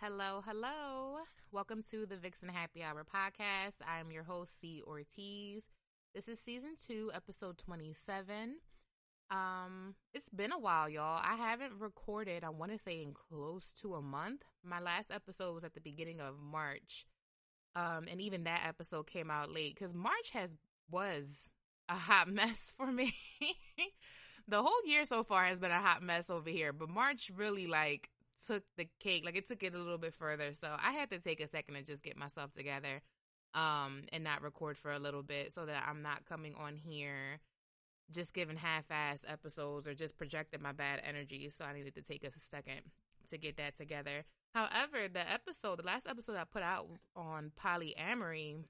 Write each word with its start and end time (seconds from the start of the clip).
Hello, 0.00 0.44
hello. 0.46 1.16
Welcome 1.50 1.82
to 1.90 2.06
the 2.06 2.16
Vixen 2.16 2.48
Happy 2.48 2.84
Hour 2.84 3.04
podcast. 3.04 3.74
I 3.84 3.98
am 3.98 4.12
your 4.12 4.22
host, 4.22 4.52
Cee 4.60 4.80
Ortiz. 4.86 5.64
This 6.14 6.28
is 6.28 6.38
season 6.38 6.76
two, 6.86 7.10
episode 7.12 7.58
27. 7.58 8.58
Um, 9.32 9.96
it's 10.14 10.28
been 10.28 10.52
a 10.52 10.58
while, 10.58 10.88
y'all. 10.88 11.20
I 11.20 11.34
haven't 11.34 11.80
recorded, 11.80 12.44
I 12.44 12.50
want 12.50 12.70
to 12.70 12.78
say 12.78 13.02
in 13.02 13.12
close 13.12 13.74
to 13.82 13.96
a 13.96 14.00
month. 14.00 14.44
My 14.62 14.78
last 14.78 15.10
episode 15.10 15.52
was 15.52 15.64
at 15.64 15.74
the 15.74 15.80
beginning 15.80 16.20
of 16.20 16.38
March. 16.40 17.04
Um, 17.74 18.06
and 18.08 18.20
even 18.20 18.44
that 18.44 18.62
episode 18.68 19.08
came 19.08 19.32
out 19.32 19.50
late 19.50 19.74
because 19.74 19.96
March 19.96 20.30
has 20.32 20.54
was 20.88 21.50
a 21.88 21.94
hot 21.94 22.28
mess 22.32 22.72
for 22.76 22.86
me. 22.86 23.12
the 24.46 24.62
whole 24.62 24.86
year 24.86 25.04
so 25.06 25.24
far 25.24 25.46
has 25.46 25.58
been 25.58 25.72
a 25.72 25.80
hot 25.80 26.04
mess 26.04 26.30
over 26.30 26.50
here, 26.50 26.72
but 26.72 26.88
March 26.88 27.32
really 27.36 27.66
like 27.66 28.10
took 28.46 28.64
the 28.76 28.88
cake. 29.00 29.24
Like 29.24 29.36
it 29.36 29.46
took 29.48 29.62
it 29.62 29.74
a 29.74 29.78
little 29.78 29.98
bit 29.98 30.14
further. 30.14 30.52
So 30.54 30.68
I 30.82 30.92
had 30.92 31.10
to 31.10 31.18
take 31.18 31.40
a 31.40 31.48
second 31.48 31.74
to 31.74 31.82
just 31.82 32.02
get 32.02 32.16
myself 32.16 32.52
together 32.52 33.02
um 33.54 34.02
and 34.12 34.22
not 34.22 34.42
record 34.42 34.76
for 34.76 34.92
a 34.92 34.98
little 34.98 35.22
bit 35.22 35.54
so 35.54 35.64
that 35.64 35.82
I'm 35.88 36.02
not 36.02 36.26
coming 36.26 36.54
on 36.54 36.76
here 36.76 37.40
just 38.10 38.32
giving 38.32 38.56
half-ass 38.56 39.24
episodes 39.26 39.86
or 39.86 39.94
just 39.94 40.16
projecting 40.16 40.62
my 40.62 40.72
bad 40.72 41.00
energy. 41.06 41.50
So 41.50 41.64
I 41.64 41.74
needed 41.74 41.94
to 41.94 42.02
take 42.02 42.24
us 42.24 42.36
a 42.36 42.40
second 42.40 42.80
to 43.30 43.38
get 43.38 43.56
that 43.58 43.76
together. 43.76 44.24
However, 44.54 45.08
the 45.12 45.30
episode, 45.30 45.78
the 45.78 45.86
last 45.86 46.06
episode 46.06 46.36
I 46.36 46.44
put 46.44 46.62
out 46.62 46.88
on 47.14 47.52
polyamory 47.62 48.64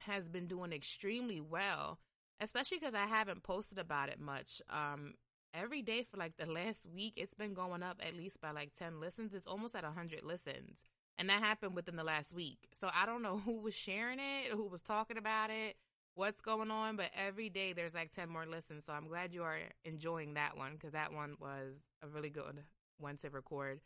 has 0.00 0.28
been 0.28 0.46
doing 0.46 0.72
extremely 0.72 1.40
well, 1.40 1.98
especially 2.40 2.78
because 2.78 2.94
I 2.94 3.06
haven't 3.06 3.42
posted 3.42 3.78
about 3.78 4.10
it 4.10 4.20
much. 4.20 4.60
Um, 4.68 5.14
every 5.56 5.82
day 5.82 6.02
for 6.02 6.16
like 6.16 6.36
the 6.36 6.46
last 6.46 6.86
week, 6.94 7.14
it's 7.16 7.34
been 7.34 7.54
going 7.54 7.82
up 7.82 8.00
at 8.06 8.16
least 8.16 8.40
by 8.40 8.50
like 8.50 8.72
10 8.78 9.00
listens. 9.00 9.34
It's 9.34 9.46
almost 9.46 9.74
at 9.74 9.84
100 9.84 10.22
listens. 10.22 10.84
And 11.18 11.30
that 11.30 11.42
happened 11.42 11.74
within 11.74 11.96
the 11.96 12.04
last 12.04 12.34
week. 12.34 12.68
So 12.78 12.90
I 12.94 13.06
don't 13.06 13.22
know 13.22 13.38
who 13.44 13.60
was 13.60 13.74
sharing 13.74 14.18
it, 14.18 14.52
who 14.52 14.68
was 14.68 14.82
talking 14.82 15.16
about 15.16 15.50
it, 15.50 15.76
what's 16.14 16.40
going 16.40 16.70
on, 16.70 16.96
but 16.96 17.10
every 17.14 17.48
day 17.48 17.72
there's 17.72 17.94
like 17.94 18.10
10 18.10 18.28
more 18.28 18.46
listens. 18.46 18.84
So 18.84 18.92
I'm 18.92 19.08
glad 19.08 19.32
you 19.32 19.42
are 19.42 19.58
enjoying 19.84 20.34
that 20.34 20.56
one 20.56 20.74
because 20.74 20.92
that 20.92 21.12
one 21.12 21.36
was 21.40 21.74
a 22.02 22.08
really 22.08 22.30
good 22.30 22.62
one 22.98 23.16
to 23.18 23.30
record. 23.30 23.80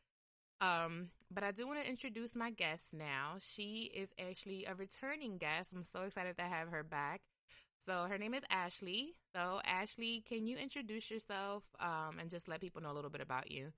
Um, 0.60 1.08
but 1.30 1.42
I 1.42 1.52
do 1.52 1.66
want 1.66 1.82
to 1.82 1.88
introduce 1.88 2.34
my 2.34 2.50
guest 2.50 2.92
now. 2.92 3.36
She 3.40 3.90
is 3.94 4.10
actually 4.18 4.66
a 4.66 4.74
returning 4.74 5.38
guest. 5.38 5.72
I'm 5.74 5.84
so 5.84 6.02
excited 6.02 6.36
to 6.36 6.44
have 6.44 6.68
her 6.68 6.82
back. 6.82 7.22
So 7.84 8.06
her 8.08 8.18
name 8.18 8.34
is 8.34 8.44
Ashley. 8.50 9.14
So 9.34 9.60
Ashley, 9.64 10.22
can 10.28 10.46
you 10.46 10.56
introduce 10.56 11.10
yourself 11.10 11.64
um, 11.80 12.18
and 12.20 12.30
just 12.30 12.48
let 12.48 12.60
people 12.60 12.82
know 12.82 12.92
a 12.92 12.94
little 12.94 13.10
bit 13.10 13.20
about 13.20 13.50
you? 13.50 13.72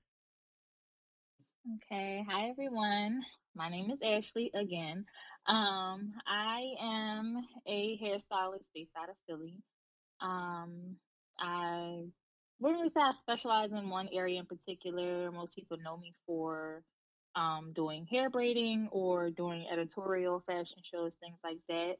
Okay. 1.77 2.25
Hi 2.28 2.48
everyone. 2.48 3.22
My 3.55 3.69
name 3.69 3.91
is 3.91 3.98
Ashley 4.03 4.50
again. 4.55 5.05
Um, 5.47 6.12
I 6.27 6.75
am 6.81 7.47
a 7.67 7.98
hairstylist 7.98 8.64
based 8.75 8.91
out 8.98 9.09
of 9.11 9.17
Philly. 9.28 9.62
Um, 10.20 10.97
I 11.39 12.05
wouldn't 12.61 12.81
really 12.81 12.92
say 12.94 13.00
I 13.00 13.12
specialize 13.12 13.70
in 13.72 13.89
one 13.91 14.09
area 14.12 14.41
in 14.41 14.47
particular. 14.47 15.31
Most 15.31 15.55
people 15.55 15.77
know 15.83 15.97
me 15.97 16.14
for 16.27 16.83
um, 17.37 17.72
doing 17.75 18.06
hair 18.11 18.31
braiding 18.31 18.89
or 18.91 19.31
doing 19.31 19.66
editorial 19.72 20.42
fashion 20.47 20.78
shows, 20.92 21.12
things 21.20 21.39
like 21.44 21.59
that. 21.69 21.97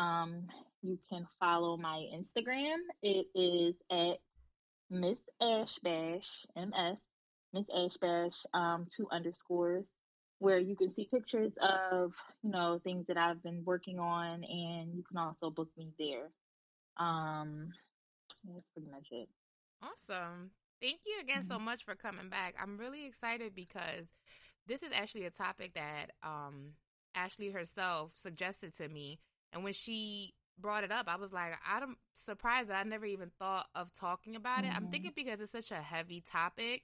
Um, 0.00 0.46
you 0.82 0.98
can 1.08 1.26
follow 1.38 1.76
my 1.76 2.06
Instagram. 2.14 2.78
It 3.02 3.26
is 3.34 3.74
at 3.90 4.18
Miss 4.90 5.20
Ashbash, 5.40 6.44
MS, 6.56 6.98
Miss 7.52 7.68
Ashbash, 7.70 8.44
um, 8.52 8.86
two 8.94 9.06
underscores, 9.10 9.84
where 10.38 10.58
you 10.58 10.76
can 10.76 10.92
see 10.92 11.08
pictures 11.12 11.52
of, 11.60 12.14
you 12.42 12.50
know, 12.50 12.80
things 12.82 13.06
that 13.06 13.16
I've 13.16 13.42
been 13.42 13.62
working 13.64 13.98
on, 13.98 14.44
and 14.44 14.94
you 14.94 15.04
can 15.08 15.18
also 15.18 15.50
book 15.50 15.68
me 15.76 15.86
there. 15.98 16.28
Um, 16.98 17.68
that's 18.52 18.66
pretty 18.74 18.90
much 18.90 19.08
it. 19.12 19.28
Awesome. 19.82 20.50
Thank 20.80 21.00
you 21.06 21.20
again 21.20 21.42
mm-hmm. 21.42 21.52
so 21.52 21.58
much 21.58 21.84
for 21.84 21.94
coming 21.94 22.28
back. 22.28 22.56
I'm 22.60 22.76
really 22.76 23.06
excited 23.06 23.54
because 23.54 24.14
this 24.66 24.82
is 24.82 24.90
actually 24.92 25.26
a 25.26 25.30
topic 25.30 25.74
that 25.74 26.10
um, 26.24 26.72
Ashley 27.14 27.50
herself 27.50 28.12
suggested 28.16 28.76
to 28.78 28.88
me 28.88 29.20
and 29.52 29.62
when 29.62 29.72
she 29.72 30.34
brought 30.58 30.84
it 30.84 30.92
up, 30.92 31.06
I 31.08 31.16
was 31.16 31.32
like, 31.32 31.52
I'm 31.66 31.96
surprised 32.12 32.68
that 32.70 32.84
I 32.84 32.88
never 32.88 33.06
even 33.06 33.30
thought 33.38 33.66
of 33.74 33.92
talking 33.94 34.36
about 34.36 34.64
it. 34.64 34.68
Mm-hmm. 34.68 34.76
I'm 34.76 34.86
thinking 34.88 35.12
because 35.14 35.40
it's 35.40 35.52
such 35.52 35.70
a 35.70 35.82
heavy 35.82 36.20
topic. 36.20 36.82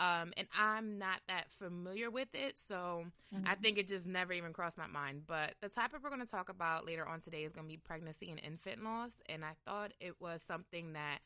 Um, 0.00 0.32
and 0.36 0.46
I'm 0.56 0.98
not 0.98 1.20
that 1.26 1.46
familiar 1.58 2.08
with 2.08 2.28
it, 2.32 2.56
so 2.68 3.06
mm-hmm. 3.34 3.48
I 3.48 3.56
think 3.56 3.78
it 3.78 3.88
just 3.88 4.06
never 4.06 4.32
even 4.32 4.52
crossed 4.52 4.78
my 4.78 4.86
mind. 4.86 5.22
But 5.26 5.54
the 5.60 5.68
topic 5.68 6.04
we're 6.04 6.10
going 6.10 6.24
to 6.24 6.30
talk 6.30 6.48
about 6.48 6.86
later 6.86 7.04
on 7.04 7.20
today 7.20 7.42
is 7.42 7.52
going 7.52 7.66
to 7.66 7.72
be 7.72 7.78
pregnancy 7.78 8.30
and 8.30 8.40
infant 8.44 8.84
loss, 8.84 9.14
and 9.28 9.44
I 9.44 9.54
thought 9.66 9.92
it 9.98 10.14
was 10.20 10.40
something 10.40 10.92
that 10.92 11.18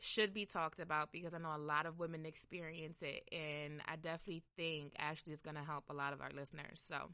should 0.00 0.34
be 0.34 0.44
talked 0.44 0.80
about 0.80 1.12
because 1.12 1.32
I 1.32 1.38
know 1.38 1.54
a 1.56 1.58
lot 1.58 1.86
of 1.86 1.98
women 1.98 2.26
experience 2.26 3.00
it, 3.00 3.26
and 3.32 3.80
I 3.88 3.96
definitely 3.96 4.42
think 4.54 4.92
Ashley 4.98 5.32
is 5.32 5.40
going 5.40 5.56
to 5.56 5.64
help 5.64 5.84
a 5.88 5.94
lot 5.94 6.12
of 6.12 6.20
our 6.20 6.30
listeners. 6.34 6.82
So 6.86 7.12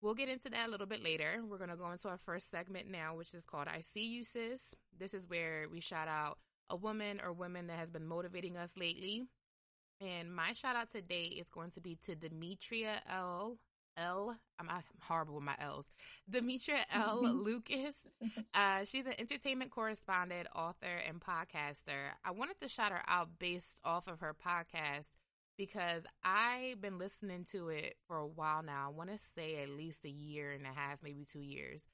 We'll 0.00 0.14
get 0.14 0.28
into 0.28 0.48
that 0.50 0.68
a 0.68 0.70
little 0.70 0.86
bit 0.86 1.02
later. 1.02 1.40
We're 1.44 1.58
going 1.58 1.70
to 1.70 1.76
go 1.76 1.90
into 1.90 2.08
our 2.08 2.18
first 2.18 2.50
segment 2.50 2.88
now, 2.88 3.16
which 3.16 3.34
is 3.34 3.44
called 3.44 3.66
I 3.66 3.80
See 3.80 4.06
You 4.06 4.22
Sis. 4.22 4.74
This 4.96 5.12
is 5.12 5.28
where 5.28 5.66
we 5.70 5.80
shout 5.80 6.06
out 6.06 6.38
a 6.70 6.76
woman 6.76 7.20
or 7.24 7.32
women 7.32 7.66
that 7.66 7.78
has 7.78 7.90
been 7.90 8.06
motivating 8.06 8.56
us 8.56 8.74
lately. 8.76 9.24
And 10.00 10.32
my 10.32 10.52
shout 10.52 10.76
out 10.76 10.90
today 10.90 11.24
is 11.24 11.48
going 11.48 11.72
to 11.72 11.80
be 11.80 11.96
to 12.02 12.14
Demetria 12.14 13.02
L. 13.10 13.58
L. 13.96 14.36
I'm, 14.60 14.70
I'm 14.70 14.84
horrible 15.00 15.34
with 15.34 15.42
my 15.42 15.56
L's. 15.60 15.90
Demetria 16.30 16.84
L. 16.92 17.22
Lucas. 17.22 17.94
Uh, 18.54 18.84
she's 18.84 19.06
an 19.06 19.12
entertainment 19.18 19.70
correspondent, 19.70 20.48
author, 20.54 21.00
and 21.06 21.20
podcaster. 21.20 22.10
I 22.24 22.32
wanted 22.32 22.60
to 22.60 22.68
shout 22.68 22.90
her 22.90 23.02
out 23.06 23.28
based 23.38 23.78
off 23.84 24.08
of 24.08 24.18
her 24.18 24.34
podcast 24.34 25.10
because 25.58 26.04
I've 26.24 26.80
been 26.80 26.98
listening 26.98 27.44
to 27.52 27.68
it 27.68 27.96
for 28.06 28.16
a 28.16 28.26
while 28.26 28.62
now. 28.62 28.86
I 28.86 28.96
want 28.96 29.10
to 29.10 29.18
say 29.18 29.62
at 29.62 29.68
least 29.68 30.06
a 30.06 30.10
year 30.10 30.52
and 30.52 30.64
a 30.64 30.68
half, 30.68 31.02
maybe 31.02 31.26
two 31.30 31.40
years. 31.40 31.84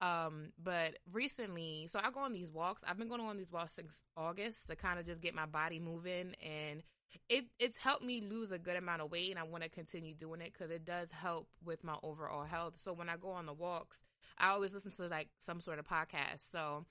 Um, 0.00 0.52
but 0.60 0.96
recently, 1.12 1.86
so 1.92 2.00
I 2.02 2.10
go 2.10 2.20
on 2.20 2.32
these 2.32 2.50
walks. 2.50 2.82
I've 2.86 2.98
been 2.98 3.08
going 3.08 3.20
on 3.20 3.36
these 3.36 3.52
walks 3.52 3.74
since 3.74 4.02
August 4.16 4.66
to 4.68 4.74
kind 4.74 4.98
of 4.98 5.06
just 5.06 5.20
get 5.20 5.34
my 5.34 5.46
body 5.46 5.78
moving, 5.78 6.34
and 6.42 6.82
it 7.28 7.44
it's 7.58 7.76
helped 7.76 8.04
me 8.04 8.22
lose 8.22 8.50
a 8.50 8.58
good 8.58 8.76
amount 8.76 9.02
of 9.02 9.10
weight, 9.10 9.30
and 9.30 9.38
I 9.38 9.42
want 9.42 9.62
to 9.62 9.68
continue 9.68 10.14
doing 10.14 10.40
it 10.40 10.52
because 10.54 10.70
it 10.70 10.86
does 10.86 11.08
help 11.10 11.48
with 11.62 11.84
my 11.84 11.96
overall 12.02 12.44
health. 12.44 12.74
So 12.76 12.94
when 12.94 13.10
I 13.10 13.16
go 13.18 13.30
on 13.30 13.44
the 13.44 13.52
walks, 13.52 14.02
I 14.38 14.48
always 14.48 14.72
listen 14.72 14.92
to 14.92 15.08
like 15.08 15.28
some 15.38 15.60
sort 15.60 15.78
of 15.78 15.86
podcast. 15.86 16.50
So 16.50 16.86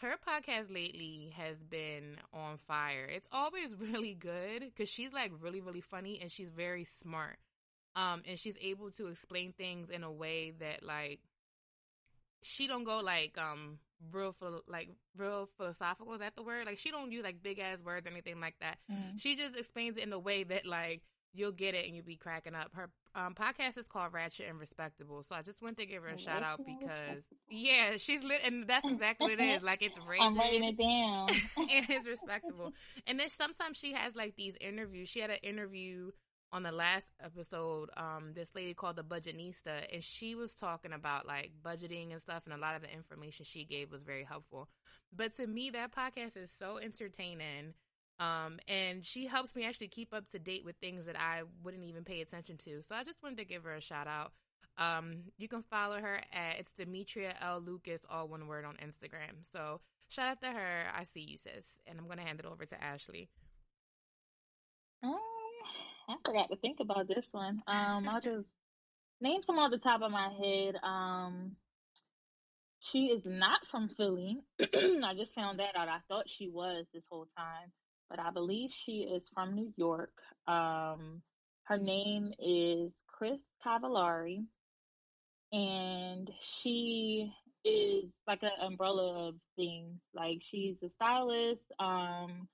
her 0.00 0.14
podcast 0.26 0.72
lately 0.72 1.32
has 1.36 1.62
been 1.62 2.16
on 2.32 2.56
fire. 2.56 3.06
It's 3.10 3.28
always 3.32 3.74
really 3.78 4.14
good 4.14 4.60
because 4.60 4.88
she's 4.88 5.12
like 5.12 5.32
really, 5.40 5.60
really 5.60 5.80
funny 5.80 6.18
and 6.20 6.30
she's 6.30 6.50
very 6.50 6.84
smart. 6.84 7.38
Um, 7.96 8.22
and 8.26 8.38
she's 8.38 8.56
able 8.60 8.90
to 8.92 9.08
explain 9.08 9.52
things 9.52 9.90
in 9.90 10.04
a 10.04 10.12
way 10.12 10.52
that 10.60 10.84
like 10.84 11.20
she 12.42 12.66
don't 12.66 12.84
go 12.84 13.00
like 13.00 13.36
um 13.36 13.78
real 14.12 14.34
like 14.66 14.88
real 15.16 15.48
philosophical 15.58 16.14
is 16.14 16.20
that 16.20 16.34
the 16.36 16.42
word 16.42 16.64
like 16.64 16.78
she 16.78 16.90
don't 16.90 17.12
use 17.12 17.22
like 17.22 17.42
big 17.42 17.58
ass 17.58 17.82
words 17.84 18.06
or 18.06 18.10
anything 18.10 18.40
like 18.40 18.54
that 18.60 18.78
mm-hmm. 18.90 19.14
she 19.18 19.36
just 19.36 19.58
explains 19.58 19.98
it 19.98 20.04
in 20.04 20.12
a 20.14 20.18
way 20.18 20.42
that 20.42 20.64
like 20.64 21.02
you'll 21.32 21.52
get 21.52 21.74
it 21.74 21.86
and 21.86 21.94
you'll 21.94 22.04
be 22.04 22.16
cracking 22.16 22.54
up. 22.54 22.70
Her 22.74 22.90
um, 23.14 23.34
podcast 23.34 23.76
is 23.78 23.86
called 23.88 24.12
Ratchet 24.12 24.46
and 24.48 24.58
Respectable. 24.58 25.22
So 25.22 25.34
I 25.34 25.42
just 25.42 25.62
want 25.62 25.76
to 25.78 25.86
give 25.86 26.02
her 26.02 26.10
a 26.10 26.18
shout 26.18 26.42
out 26.42 26.58
because 26.58 27.24
yeah, 27.50 27.96
she's 27.96 28.22
lit 28.22 28.40
and 28.44 28.66
that's 28.66 28.86
exactly 28.86 29.30
what 29.30 29.40
it 29.40 29.40
is. 29.40 29.62
Like 29.62 29.82
it's 29.82 29.98
raging. 30.06 30.26
I'm 30.26 30.36
writing 30.36 30.64
it 30.64 30.78
down. 30.78 31.28
and 31.70 31.86
it's 31.90 32.08
respectable. 32.08 32.72
And 33.06 33.18
then 33.18 33.28
sometimes 33.28 33.76
she 33.76 33.92
has 33.92 34.14
like 34.14 34.36
these 34.36 34.54
interviews. 34.60 35.08
She 35.08 35.20
had 35.20 35.30
an 35.30 35.38
interview 35.42 36.10
on 36.52 36.62
the 36.62 36.72
last 36.72 37.10
episode, 37.22 37.90
um, 37.96 38.32
this 38.34 38.50
lady 38.54 38.74
called 38.74 38.96
the 38.96 39.04
Budgetnista, 39.04 39.86
and 39.92 40.02
she 40.02 40.34
was 40.34 40.52
talking 40.52 40.92
about 40.92 41.26
like 41.26 41.52
budgeting 41.64 42.10
and 42.10 42.20
stuff, 42.20 42.44
and 42.44 42.54
a 42.54 42.58
lot 42.58 42.74
of 42.74 42.82
the 42.82 42.92
information 42.92 43.44
she 43.44 43.64
gave 43.64 43.92
was 43.92 44.02
very 44.02 44.24
helpful. 44.24 44.68
But 45.14 45.36
to 45.36 45.46
me, 45.46 45.70
that 45.70 45.94
podcast 45.94 46.36
is 46.36 46.50
so 46.50 46.78
entertaining. 46.78 47.74
Um, 48.20 48.58
and 48.68 49.02
she 49.02 49.26
helps 49.26 49.56
me 49.56 49.64
actually 49.64 49.88
keep 49.88 50.12
up 50.12 50.28
to 50.30 50.38
date 50.38 50.62
with 50.62 50.76
things 50.76 51.06
that 51.06 51.18
I 51.18 51.42
wouldn't 51.64 51.84
even 51.84 52.04
pay 52.04 52.20
attention 52.20 52.58
to. 52.58 52.82
So 52.82 52.94
I 52.94 53.02
just 53.02 53.22
wanted 53.22 53.38
to 53.38 53.46
give 53.46 53.64
her 53.64 53.74
a 53.74 53.80
shout 53.80 54.06
out. 54.06 54.32
Um, 54.76 55.24
you 55.38 55.48
can 55.48 55.62
follow 55.62 55.98
her 55.98 56.20
at 56.32 56.58
it's 56.58 56.72
Demetria 56.72 57.34
L 57.40 57.62
Lucas, 57.64 58.02
all 58.10 58.28
one 58.28 58.46
word 58.46 58.66
on 58.66 58.76
Instagram. 58.76 59.42
So 59.50 59.80
shout 60.10 60.28
out 60.28 60.40
to 60.42 60.48
her. 60.48 60.84
I 60.94 61.04
see 61.04 61.20
you, 61.20 61.38
sis. 61.38 61.80
And 61.86 61.98
I'm 61.98 62.08
gonna 62.08 62.22
hand 62.22 62.40
it 62.40 62.46
over 62.46 62.66
to 62.66 62.84
Ashley. 62.84 63.30
Um, 65.02 65.16
I 66.08 66.16
forgot 66.24 66.50
to 66.50 66.56
think 66.56 66.80
about 66.80 67.08
this 67.08 67.32
one. 67.32 67.62
Um, 67.66 68.06
I'll 68.06 68.20
just 68.20 68.46
name 69.22 69.42
some 69.42 69.58
off 69.58 69.70
the 69.70 69.78
top 69.78 70.02
of 70.02 70.10
my 70.10 70.28
head. 70.28 70.76
Um, 70.82 71.56
she 72.80 73.06
is 73.06 73.22
not 73.24 73.66
from 73.66 73.88
Philly. 73.88 74.40
I 74.60 75.14
just 75.16 75.34
found 75.34 75.58
that 75.58 75.74
out. 75.74 75.88
I 75.88 75.98
thought 76.08 76.28
she 76.28 76.48
was 76.48 76.86
this 76.92 77.04
whole 77.10 77.26
time 77.36 77.72
but 78.10 78.18
I 78.18 78.30
believe 78.30 78.70
she 78.72 79.02
is 79.02 79.30
from 79.32 79.54
New 79.54 79.72
York. 79.76 80.12
Um, 80.48 81.22
her 81.64 81.78
name 81.78 82.34
is 82.40 82.90
Cris 83.06 83.40
Cavallari, 83.64 84.44
and 85.52 86.30
she 86.40 87.32
is 87.64 88.04
like 88.26 88.42
an 88.42 88.50
umbrella 88.60 89.28
of 89.28 89.34
things. 89.56 90.00
Like 90.12 90.38
she's 90.40 90.76
a 90.82 90.88
stylist. 91.02 91.72
Um, 91.78 92.48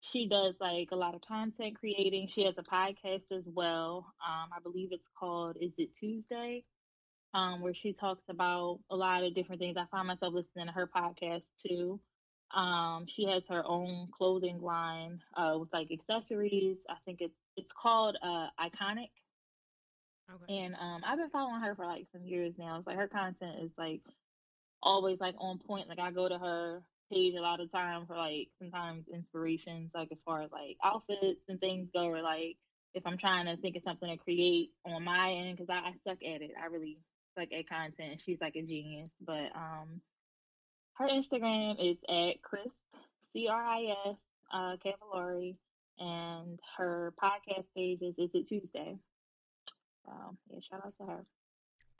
she 0.00 0.28
does 0.28 0.54
like 0.60 0.90
a 0.92 0.96
lot 0.96 1.14
of 1.14 1.22
content 1.22 1.78
creating. 1.78 2.28
She 2.28 2.44
has 2.44 2.54
a 2.58 2.62
podcast 2.62 3.32
as 3.32 3.46
well. 3.46 4.12
Um, 4.26 4.50
I 4.54 4.60
believe 4.62 4.90
it's 4.92 5.08
called 5.18 5.56
Is 5.60 5.72
It 5.78 5.94
Tuesday? 5.96 6.64
Um, 7.34 7.60
where 7.60 7.74
she 7.74 7.92
talks 7.92 8.24
about 8.28 8.80
a 8.90 8.96
lot 8.96 9.22
of 9.24 9.34
different 9.34 9.60
things. 9.60 9.76
I 9.76 9.84
find 9.90 10.08
myself 10.08 10.34
listening 10.34 10.66
to 10.66 10.72
her 10.72 10.86
podcast 10.86 11.42
too. 11.66 12.00
Um, 12.54 13.06
she 13.06 13.24
has 13.24 13.42
her 13.48 13.62
own 13.66 14.08
clothing 14.16 14.60
line 14.60 15.20
uh, 15.36 15.56
with 15.58 15.72
like 15.72 15.90
accessories. 15.92 16.78
I 16.88 16.96
think 17.04 17.20
it's 17.20 17.38
it's 17.56 17.72
called 17.72 18.16
uh, 18.22 18.48
Iconic. 18.60 19.10
Okay. 20.30 20.58
And 20.58 20.74
um, 20.74 21.02
I've 21.06 21.18
been 21.18 21.30
following 21.30 21.60
her 21.62 21.74
for 21.74 21.86
like 21.86 22.06
some 22.12 22.24
years 22.24 22.54
now. 22.58 22.78
It's 22.78 22.86
like 22.86 22.96
her 22.96 23.08
content 23.08 23.56
is 23.62 23.70
like 23.78 24.02
always 24.82 25.20
like 25.20 25.34
on 25.38 25.58
point. 25.58 25.88
Like 25.88 25.98
I 25.98 26.10
go 26.10 26.28
to 26.28 26.38
her 26.38 26.82
page 27.12 27.34
a 27.34 27.40
lot 27.40 27.60
of 27.60 27.70
time 27.70 28.06
for 28.06 28.16
like 28.16 28.48
sometimes 28.58 29.06
inspirations, 29.12 29.90
like 29.94 30.08
as 30.12 30.20
far 30.20 30.42
as 30.42 30.50
like 30.52 30.76
outfits 30.84 31.42
and 31.48 31.60
things 31.60 31.88
go, 31.92 32.06
or 32.06 32.22
like 32.22 32.56
if 32.94 33.06
I'm 33.06 33.18
trying 33.18 33.46
to 33.46 33.56
think 33.56 33.76
of 33.76 33.82
something 33.82 34.08
to 34.08 34.16
create 34.16 34.70
on 34.84 35.04
my 35.04 35.32
end, 35.32 35.56
because 35.56 35.70
I, 35.70 35.88
I 35.88 35.92
suck 36.04 36.18
at 36.22 36.42
it. 36.42 36.52
I 36.60 36.66
really 36.66 36.98
suck 37.38 37.48
at 37.52 37.68
content. 37.68 38.22
She's 38.24 38.40
like 38.40 38.56
a 38.56 38.62
genius, 38.62 39.10
but 39.20 39.50
um, 39.54 40.00
her 40.98 41.08
Instagram 41.08 41.76
is 41.78 41.96
at 42.08 42.42
Cris 42.42 42.72
C 43.32 43.48
R 43.48 43.62
I 43.62 43.94
S 44.08 44.16
uh, 44.52 44.76
Cavallari, 44.84 45.56
and 45.98 46.58
her 46.76 47.14
podcast 47.22 47.64
page 47.74 48.02
is 48.02 48.14
Is 48.18 48.30
It 48.34 48.48
Tuesday. 48.48 48.96
So 50.04 50.12
yeah, 50.50 50.58
shout 50.60 50.84
out 50.84 50.94
to 51.00 51.06
her. 51.06 51.24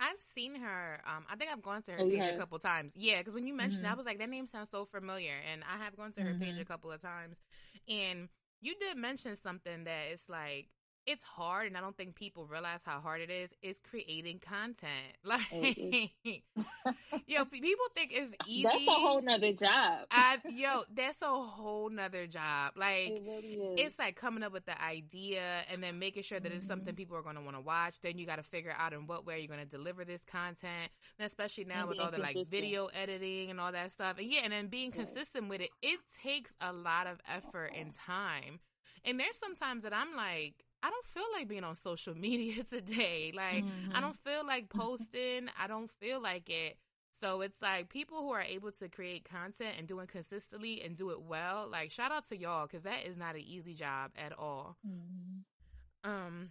I've 0.00 0.20
seen 0.20 0.54
her. 0.54 1.00
Um, 1.06 1.24
I 1.28 1.36
think 1.36 1.50
I've 1.52 1.62
gone 1.62 1.82
to 1.82 1.92
her 1.92 1.98
oh, 2.00 2.08
page 2.08 2.34
a 2.34 2.38
couple 2.38 2.58
times. 2.58 2.92
Yeah, 2.94 3.18
because 3.18 3.34
when 3.34 3.46
you 3.46 3.54
mentioned, 3.54 3.84
mm-hmm. 3.84 3.92
I 3.92 3.96
was 3.96 4.06
like, 4.06 4.18
that 4.18 4.30
name 4.30 4.46
sounds 4.46 4.70
so 4.70 4.84
familiar, 4.84 5.34
and 5.52 5.62
I 5.64 5.82
have 5.82 5.96
gone 5.96 6.12
to 6.12 6.20
her 6.22 6.30
mm-hmm. 6.30 6.42
page 6.42 6.58
a 6.60 6.64
couple 6.64 6.92
of 6.92 7.02
times. 7.02 7.40
And 7.88 8.28
you 8.60 8.74
did 8.80 8.96
mention 8.96 9.36
something 9.36 9.84
that 9.84 10.06
it's 10.12 10.28
like 10.28 10.68
it's 11.08 11.24
hard 11.24 11.66
and 11.68 11.76
I 11.76 11.80
don't 11.80 11.96
think 11.96 12.14
people 12.14 12.44
realize 12.44 12.80
how 12.84 13.00
hard 13.00 13.22
it 13.22 13.30
is 13.30 13.48
is 13.62 13.80
creating 13.80 14.40
content. 14.40 14.88
Like 15.24 15.42
yo, 17.26 17.44
people 17.44 17.84
think 17.94 18.12
it's 18.12 18.32
easy. 18.46 18.62
That's 18.62 18.86
a 18.86 18.90
whole 18.90 19.20
nother 19.20 19.52
job. 19.52 20.06
I 20.10 20.38
yo, 20.48 20.82
that's 20.94 21.18
a 21.22 21.26
whole 21.26 21.90
nother 21.90 22.26
job. 22.26 22.72
Like 22.76 23.08
it 23.08 23.22
really 23.26 23.74
it's 23.76 23.98
like 23.98 24.16
coming 24.16 24.42
up 24.42 24.52
with 24.52 24.64
the 24.64 24.80
idea 24.82 25.60
and 25.70 25.82
then 25.82 25.98
making 25.98 26.22
sure 26.22 26.40
that 26.40 26.48
mm-hmm. 26.48 26.58
it's 26.58 26.66
something 26.66 26.88
mm-hmm. 26.88 26.96
people 26.96 27.16
are 27.16 27.22
gonna 27.22 27.42
want 27.42 27.56
to 27.56 27.60
watch. 27.60 28.00
Then 28.00 28.18
you 28.18 28.26
gotta 28.26 28.42
figure 28.42 28.74
out 28.76 28.92
in 28.92 29.06
what 29.06 29.26
way 29.26 29.38
you're 29.38 29.48
gonna 29.48 29.66
deliver 29.66 30.04
this 30.04 30.24
content. 30.24 30.90
And 31.18 31.26
especially 31.26 31.64
now 31.64 31.80
and 31.80 31.88
with 31.90 32.00
all 32.00 32.10
the 32.10 32.18
like 32.18 32.36
video 32.48 32.86
editing 32.86 33.50
and 33.50 33.60
all 33.60 33.72
that 33.72 33.92
stuff. 33.92 34.18
And 34.18 34.30
yeah, 34.30 34.40
and 34.44 34.52
then 34.52 34.68
being 34.68 34.90
right. 34.90 35.04
consistent 35.04 35.48
with 35.48 35.60
it, 35.60 35.70
it 35.82 35.98
takes 36.22 36.56
a 36.60 36.72
lot 36.72 37.06
of 37.06 37.20
effort 37.28 37.72
and 37.78 37.92
time. 37.94 38.60
And 39.04 39.18
there's 39.18 39.36
sometimes 39.36 39.84
that 39.84 39.92
I'm 39.92 40.14
like, 40.16 40.64
I 40.82 40.90
don't 40.90 41.06
feel 41.06 41.24
like 41.34 41.48
being 41.48 41.64
on 41.64 41.74
social 41.74 42.14
media 42.18 42.64
today. 42.64 43.32
Like, 43.34 43.64
mm-hmm. 43.64 43.94
I 43.94 44.00
don't 44.00 44.16
feel 44.24 44.46
like 44.46 44.68
posting. 44.74 45.48
I 45.58 45.66
don't 45.66 45.90
feel 46.00 46.20
like 46.20 46.48
it. 46.48 46.76
So 47.20 47.40
it's 47.40 47.60
like 47.60 47.88
people 47.88 48.18
who 48.18 48.30
are 48.30 48.42
able 48.42 48.70
to 48.72 48.88
create 48.88 49.28
content 49.28 49.74
and 49.76 49.88
doing 49.88 50.06
consistently 50.06 50.82
and 50.82 50.94
do 50.94 51.10
it 51.10 51.20
well. 51.20 51.68
Like, 51.70 51.90
shout 51.90 52.12
out 52.12 52.28
to 52.28 52.36
y'all 52.36 52.66
because 52.66 52.82
that 52.82 53.08
is 53.08 53.16
not 53.16 53.34
an 53.34 53.40
easy 53.40 53.74
job 53.74 54.12
at 54.16 54.38
all. 54.38 54.76
Mm-hmm. 54.86 56.08
Um, 56.08 56.50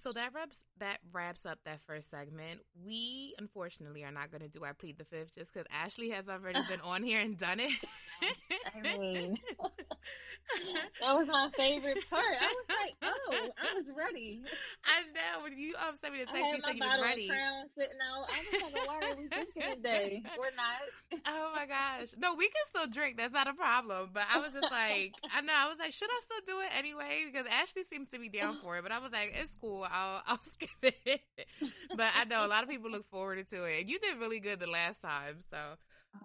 so 0.00 0.12
that 0.12 0.32
wraps 0.34 0.64
that 0.78 0.98
wraps 1.12 1.44
up 1.44 1.58
that 1.64 1.80
first 1.82 2.10
segment. 2.10 2.60
We 2.84 3.34
unfortunately 3.38 4.04
are 4.04 4.12
not 4.12 4.30
going 4.30 4.42
to 4.42 4.48
do 4.48 4.64
I 4.64 4.72
plead 4.72 4.98
the 4.98 5.04
fifth 5.04 5.34
just 5.34 5.52
because 5.52 5.66
Ashley 5.70 6.10
has 6.10 6.28
already 6.28 6.60
been 6.68 6.80
on 6.82 7.02
here 7.02 7.20
and 7.20 7.36
done 7.36 7.60
it. 7.60 7.72
I 8.74 8.80
mean, 8.98 9.36
that 11.00 11.14
was 11.14 11.28
my 11.28 11.50
favorite 11.56 11.98
part. 12.08 12.24
I 12.40 12.46
was 12.46 12.66
like, 12.68 12.94
oh, 13.02 13.48
I 13.58 13.74
was 13.74 13.90
ready. 13.96 14.42
I 14.84 15.02
know 15.14 15.44
when 15.44 15.56
you 15.58 15.74
um 15.86 15.96
sent 15.96 16.14
me 16.14 16.20
the 16.20 16.26
text, 16.26 16.54
you 16.54 16.60
said 16.64 16.76
you 16.76 16.84
was 16.84 17.00
ready. 17.02 17.28
Crown 17.28 17.64
sitting 17.76 17.98
out. 18.00 18.28
I 18.30 18.62
was 18.62 18.72
like, 18.72 18.86
why 18.86 18.94
are 18.96 19.16
we 19.16 19.28
drinking 19.28 19.74
today? 19.76 20.22
We're 20.38 20.54
not. 20.56 21.22
Oh 21.26 21.52
my 21.54 21.66
gosh, 21.66 22.14
no, 22.18 22.34
we 22.36 22.46
can 22.46 22.64
still 22.66 22.86
drink. 22.86 23.16
That's 23.16 23.32
not 23.32 23.48
a 23.48 23.54
problem. 23.54 24.10
But 24.12 24.24
I 24.32 24.38
was 24.38 24.52
just 24.52 24.70
like, 24.70 25.12
I 25.32 25.40
know. 25.40 25.52
I 25.54 25.68
was 25.68 25.78
like, 25.78 25.92
should 25.92 26.10
I 26.10 26.20
still 26.22 26.54
do 26.56 26.60
it 26.62 26.78
anyway? 26.78 27.24
Because 27.30 27.46
Ashley 27.50 27.82
seems 27.82 28.10
to 28.10 28.18
be 28.18 28.28
down 28.28 28.56
for 28.62 28.76
it. 28.78 28.82
But 28.82 28.92
I 28.92 28.98
was 28.98 29.12
like, 29.12 29.32
it's 29.34 29.54
cool. 29.60 29.79
I'll 29.82 30.22
I'll 30.26 30.40
skip 30.50 30.70
it. 30.82 31.22
but 31.96 32.06
I 32.16 32.24
know 32.24 32.44
a 32.44 32.48
lot 32.48 32.62
of 32.62 32.68
people 32.68 32.90
look 32.90 33.08
forward 33.10 33.48
to 33.50 33.64
it. 33.64 33.86
You 33.86 33.98
did 33.98 34.18
really 34.18 34.40
good 34.40 34.60
the 34.60 34.66
last 34.66 35.00
time, 35.00 35.36
so. 35.50 35.58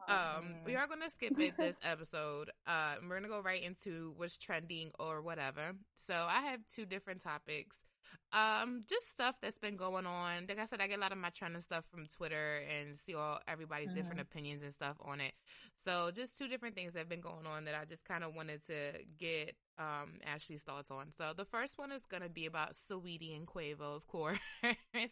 Oh, 0.08 0.14
um, 0.40 0.56
we 0.66 0.76
are 0.76 0.88
gonna 0.88 1.12
skip 1.12 1.40
it 1.40 1.56
this 1.58 1.76
episode. 1.84 2.50
Uh, 2.66 2.96
we're 3.08 3.18
gonna 3.18 3.28
go 3.28 3.40
right 3.42 3.62
into 3.62 4.14
what's 4.18 4.36
trending 4.36 4.90
or 4.98 5.22
whatever. 5.22 5.74
So 5.94 6.14
I 6.16 6.42
have 6.50 6.62
two 6.74 6.86
different 6.86 7.22
topics. 7.24 7.78
Um, 8.32 8.84
just 8.88 9.12
stuff 9.12 9.36
that's 9.42 9.58
been 9.58 9.76
going 9.76 10.06
on. 10.06 10.46
Like 10.48 10.60
I 10.60 10.66
said, 10.66 10.82
I 10.82 10.88
get 10.88 10.98
a 10.98 11.02
lot 11.02 11.12
of 11.12 11.18
my 11.18 11.30
trending 11.30 11.62
stuff 11.62 11.86
from 11.90 12.08
Twitter 12.08 12.62
and 12.70 12.98
see 12.98 13.16
all 13.16 13.40
everybody's 13.48 13.90
mm-hmm. 13.90 13.98
different 13.98 14.22
opinions 14.22 14.64
and 14.64 14.74
stuff 14.74 14.98
on 15.04 15.22
it. 15.22 15.34
So 15.84 16.12
just 16.14 16.38
two 16.38 16.48
different 16.48 16.76
things 16.76 16.94
that 16.94 17.00
have 17.00 17.10
been 17.10 17.22
going 17.22 17.46
on 17.46 17.66
that 17.66 17.76
I 17.76 17.86
just 17.86 18.06
kind 18.06 18.24
of 18.24 18.36
wanted 18.36 18.66
to 18.68 18.94
get 19.18 19.56
um 19.78 20.20
Ashley's 20.26 20.64
thoughts 20.64 20.92
on. 20.92 21.12
So 21.18 21.34
the 21.36 21.46
first 21.46 21.78
one 21.78 21.92
is 21.92 22.02
gonna 22.10 22.30
be 22.30 22.46
about 22.46 22.74
Saweetie 22.74 23.36
and 23.36 23.48
Quavo, 23.48 23.96
of 23.96 24.08
course, 24.08 24.40
because 24.62 25.12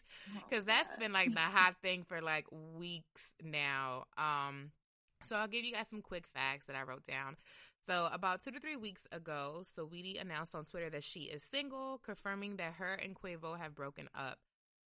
oh, 0.51 0.61
that's 0.65 0.97
been 1.00 1.11
like 1.11 1.33
the 1.33 1.39
hot 1.39 1.75
thing 1.81 2.03
for 2.03 2.21
like 2.21 2.45
weeks 2.51 3.31
now. 3.44 4.05
Um, 4.17 4.71
so 5.25 5.35
I'll 5.35 5.47
give 5.47 5.63
you 5.63 5.73
guys 5.73 5.88
some 5.88 6.01
quick 6.01 6.25
facts 6.33 6.67
that 6.67 6.75
I 6.75 6.83
wrote 6.83 7.05
down. 7.05 7.38
So, 7.85 8.07
about 8.13 8.41
two 8.41 8.51
to 8.51 8.62
three 8.62 8.77
weeks 8.77 9.07
ago, 9.12 9.63
Saweetie 9.63 10.21
announced 10.21 10.56
on 10.56 10.63
Twitter 10.63 10.89
that 10.91 11.03
she 11.03 11.24
is 11.24 11.44
single, 11.44 12.00
confirming 12.01 12.56
that 12.56 12.75
her 12.75 12.94
and 12.94 13.13
Quavo 13.13 13.59
have 13.59 13.75
broken 13.75 14.07
up. 14.15 14.39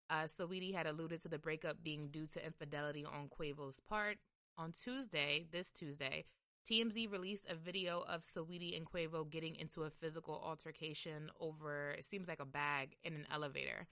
Uh, 0.08 0.26
Saweetie 0.26 0.74
had 0.74 0.86
alluded 0.86 1.20
to 1.20 1.28
the 1.28 1.38
breakup 1.38 1.82
being 1.82 2.08
due 2.08 2.26
to 2.28 2.44
infidelity 2.44 3.04
on 3.04 3.28
Quavo's 3.28 3.80
part. 3.80 4.16
On 4.56 4.72
Tuesday, 4.72 5.44
this 5.52 5.70
Tuesday, 5.70 6.24
TMZ 6.66 7.12
released 7.12 7.44
a 7.50 7.54
video 7.54 8.02
of 8.08 8.22
Saweetie 8.22 8.74
and 8.74 8.86
Quavo 8.86 9.28
getting 9.28 9.56
into 9.56 9.82
a 9.82 9.90
physical 9.90 10.40
altercation 10.42 11.30
over, 11.38 11.90
it 11.90 12.04
seems 12.06 12.28
like 12.28 12.40
a 12.40 12.46
bag 12.46 12.96
in 13.04 13.12
an 13.12 13.26
elevator. 13.30 13.88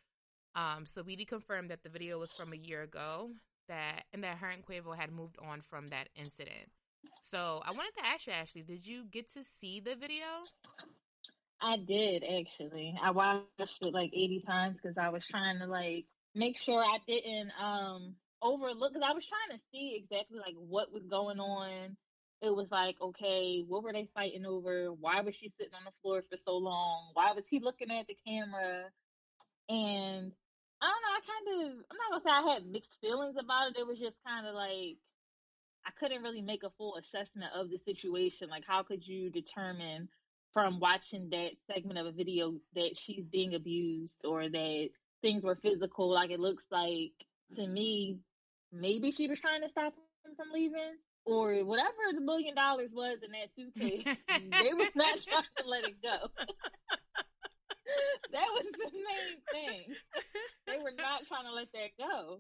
Um, 0.55 0.87
Saweetie 0.87 1.29
confirmed 1.29 1.71
that 1.71 1.83
the 1.83 1.91
video 1.91 2.19
was 2.19 2.33
from 2.33 2.55
a 2.55 2.57
year 2.57 2.81
ago, 2.81 3.33
that 3.69 4.05
and 4.15 4.25
that 4.25 4.39
her 4.39 4.49
and 4.49 4.65
Quavo 4.65 4.97
had 4.97 5.13
moved 5.13 5.37
on 5.47 5.61
from 5.61 5.91
that 5.91 6.09
incident. 6.17 6.71
So 7.31 7.61
I 7.65 7.73
wanted 7.73 7.95
to 7.99 8.07
ask 8.07 8.27
you, 8.27 8.33
Ashley, 8.33 8.63
did 8.63 8.87
you 8.87 9.05
get 9.11 9.33
to 9.33 9.43
see 9.43 9.81
the 9.81 9.97
video? 9.97 10.25
I 11.61 11.79
did 11.79 12.23
actually. 12.23 12.95
I 13.03 13.11
watched 13.11 13.49
it 13.59 13.95
like 13.95 14.11
80 14.13 14.45
times 14.47 14.79
because 14.81 14.99
I 14.99 15.09
was 15.09 15.27
trying 15.27 15.59
to 15.61 15.67
like 15.67 16.05
make 16.35 16.59
sure 16.59 16.83
I 16.83 16.99
didn't 17.07 17.53
um 17.61 18.17
overlook 18.43 18.93
because 18.93 19.09
I 19.09 19.15
was 19.15 19.27
trying 19.27 19.59
to 19.59 19.65
see 19.73 19.97
exactly 19.97 20.39
like 20.39 20.57
what 20.57 20.93
was 20.93 21.05
going 21.07 21.41
on. 21.41 21.97
It 22.43 22.55
was 22.55 22.69
like, 22.71 22.97
okay, 23.01 23.65
what 23.67 23.83
were 23.83 23.93
they 23.93 24.09
fighting 24.15 24.45
over? 24.45 24.93
Why 24.93 25.23
was 25.23 25.35
she 25.35 25.49
sitting 25.49 25.73
on 25.73 25.85
the 25.87 25.99
floor 26.03 26.23
for 26.29 26.37
so 26.37 26.57
long? 26.57 27.11
Why 27.15 27.33
was 27.33 27.49
he 27.49 27.61
looking 27.61 27.91
at 27.91 28.07
the 28.07 28.17
camera? 28.27 28.85
And 29.71 30.33
I 30.83 30.87
don't 30.87 31.03
know, 31.03 31.17
I 31.17 31.21
kind 31.25 31.49
of 31.63 31.85
I'm 31.91 31.97
not 31.97 32.11
gonna 32.11 32.21
say 32.21 32.49
I 32.51 32.53
had 32.55 32.67
mixed 32.67 33.01
feelings 33.01 33.37
about 33.39 33.71
it. 33.71 33.79
It 33.79 33.87
was 33.87 33.99
just 33.99 34.17
kind 34.27 34.47
of 34.47 34.55
like 34.55 34.99
I 35.87 35.91
couldn't 35.99 36.23
really 36.23 36.43
make 36.43 36.63
a 36.63 36.71
full 36.71 36.97
assessment 36.97 37.51
of 37.55 37.71
the 37.71 37.79
situation. 37.79 38.49
Like, 38.49 38.65
how 38.67 38.83
could 38.83 39.07
you 39.07 39.31
determine 39.31 40.09
from 40.53 40.81
watching 40.81 41.31
that 41.31 41.53
segment 41.67 41.99
of 41.99 42.07
a 42.07 42.13
video 42.13 42.55
that 42.75 42.97
she's 42.97 43.27
being 43.27 43.55
abused 43.55 44.25
or 44.25 44.49
that 44.49 44.89
things 45.23 45.45
were 45.45 45.57
physical? 45.57 46.11
Like, 46.11 46.31
it 46.31 46.41
looks 46.41 46.65
like 46.71 47.13
to 47.57 47.67
me, 47.67 48.19
maybe 48.73 49.11
she 49.11 49.29
was 49.29 49.41
trying 49.41 49.63
to 49.63 49.69
stop 49.69 49.95
him 50.25 50.35
from 50.37 50.53
leaving 50.53 50.97
or 51.25 51.65
whatever 51.65 52.13
the 52.15 52.21
million 52.21 52.55
dollars 52.55 52.93
was 52.95 53.19
in 53.23 53.33
that 53.33 53.55
suitcase. 53.55 54.05
they 54.29 54.73
was 54.75 54.91
not 54.95 55.19
trying 55.27 55.45
to 55.59 55.67
let 55.67 55.85
it 55.85 56.03
go. 56.03 56.29
that 58.33 58.49
was 58.53 58.65
the 58.65 58.91
main 58.93 59.41
thing. 59.53 59.95
They 60.67 60.79
were 60.79 60.93
not 60.97 61.27
trying 61.27 61.45
to 61.45 61.53
let 61.53 61.69
that 61.73 61.91
go. 61.99 62.39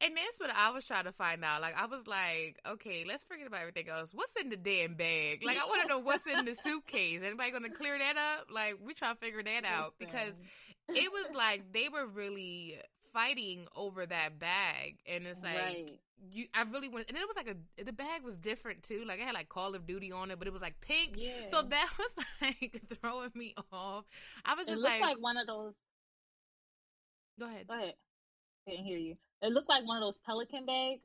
And 0.00 0.14
that's 0.16 0.38
what 0.38 0.50
I 0.54 0.70
was 0.70 0.84
trying 0.84 1.04
to 1.04 1.12
find 1.12 1.42
out. 1.44 1.62
Like, 1.62 1.74
I 1.80 1.86
was 1.86 2.06
like, 2.06 2.58
okay, 2.68 3.04
let's 3.06 3.24
forget 3.24 3.46
about 3.46 3.60
everything 3.60 3.88
else. 3.88 4.10
What's 4.12 4.32
in 4.40 4.50
the 4.50 4.56
damn 4.56 4.94
bag? 4.94 5.42
Like, 5.44 5.56
I 5.56 5.66
want 5.66 5.82
to 5.82 5.88
know 5.88 5.98
what's 5.98 6.26
in 6.26 6.44
the 6.44 6.54
suitcase. 6.54 7.22
Anybody 7.24 7.50
going 7.50 7.62
to 7.62 7.70
clear 7.70 7.98
that 7.98 8.16
up? 8.16 8.48
Like, 8.52 8.76
we 8.84 8.92
try 8.92 9.12
to 9.12 9.18
figure 9.18 9.42
that 9.42 9.64
out 9.64 9.94
because 9.98 10.32
it 10.88 11.10
was 11.10 11.34
like 11.34 11.72
they 11.72 11.88
were 11.88 12.06
really 12.06 12.78
fighting 13.12 13.66
over 13.74 14.04
that 14.04 14.38
bag, 14.38 14.98
and 15.06 15.26
it's 15.26 15.42
like 15.42 15.56
right. 15.56 15.98
you. 16.30 16.46
I 16.54 16.62
really 16.70 16.88
went, 16.88 17.06
and 17.08 17.16
it 17.16 17.26
was 17.26 17.36
like 17.36 17.48
a. 17.48 17.84
The 17.84 17.92
bag 17.92 18.22
was 18.22 18.36
different 18.36 18.82
too. 18.82 19.04
Like 19.06 19.20
I 19.20 19.24
had 19.24 19.34
like 19.34 19.48
Call 19.48 19.74
of 19.74 19.86
Duty 19.86 20.12
on 20.12 20.30
it, 20.30 20.38
but 20.38 20.46
it 20.46 20.52
was 20.52 20.62
like 20.62 20.80
pink. 20.80 21.14
Yeah. 21.16 21.46
So 21.46 21.62
that 21.62 21.90
was 21.98 22.24
like 22.42 22.82
throwing 23.00 23.32
me 23.34 23.54
off. 23.72 24.04
I 24.44 24.54
was 24.54 24.66
just 24.66 24.80
like, 24.80 25.00
like 25.00 25.16
one 25.18 25.38
of 25.38 25.46
those 25.46 25.72
Go 27.38 27.46
ahead. 27.46 27.66
Go 27.66 27.74
ahead. 27.74 27.94
Didn't 28.66 28.84
hear 28.84 28.98
you. 28.98 29.16
It 29.42 29.52
looked 29.52 29.68
like 29.68 29.86
one 29.86 29.98
of 29.98 30.02
those 30.02 30.18
pelican 30.24 30.66
bags. 30.66 31.02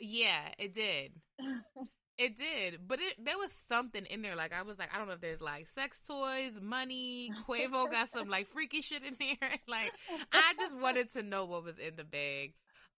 Yeah, 0.00 0.48
it 0.58 0.74
did. 0.74 1.12
it 2.18 2.36
did, 2.36 2.80
but 2.86 3.00
it 3.00 3.14
there 3.24 3.36
was 3.36 3.52
something 3.68 4.04
in 4.06 4.22
there. 4.22 4.36
Like 4.36 4.52
I 4.52 4.62
was 4.62 4.78
like, 4.78 4.94
I 4.94 4.98
don't 4.98 5.06
know 5.06 5.14
if 5.14 5.20
there's 5.20 5.40
like 5.40 5.68
sex 5.68 6.00
toys, 6.06 6.52
money. 6.60 7.30
Quavo 7.48 7.90
got 7.90 8.12
some 8.12 8.28
like 8.28 8.48
freaky 8.48 8.82
shit 8.82 9.02
in 9.04 9.16
there. 9.18 9.50
like 9.68 9.92
I 10.32 10.54
just 10.58 10.78
wanted 10.78 11.12
to 11.12 11.22
know 11.22 11.44
what 11.44 11.64
was 11.64 11.78
in 11.78 11.96
the 11.96 12.04
bag. 12.04 12.54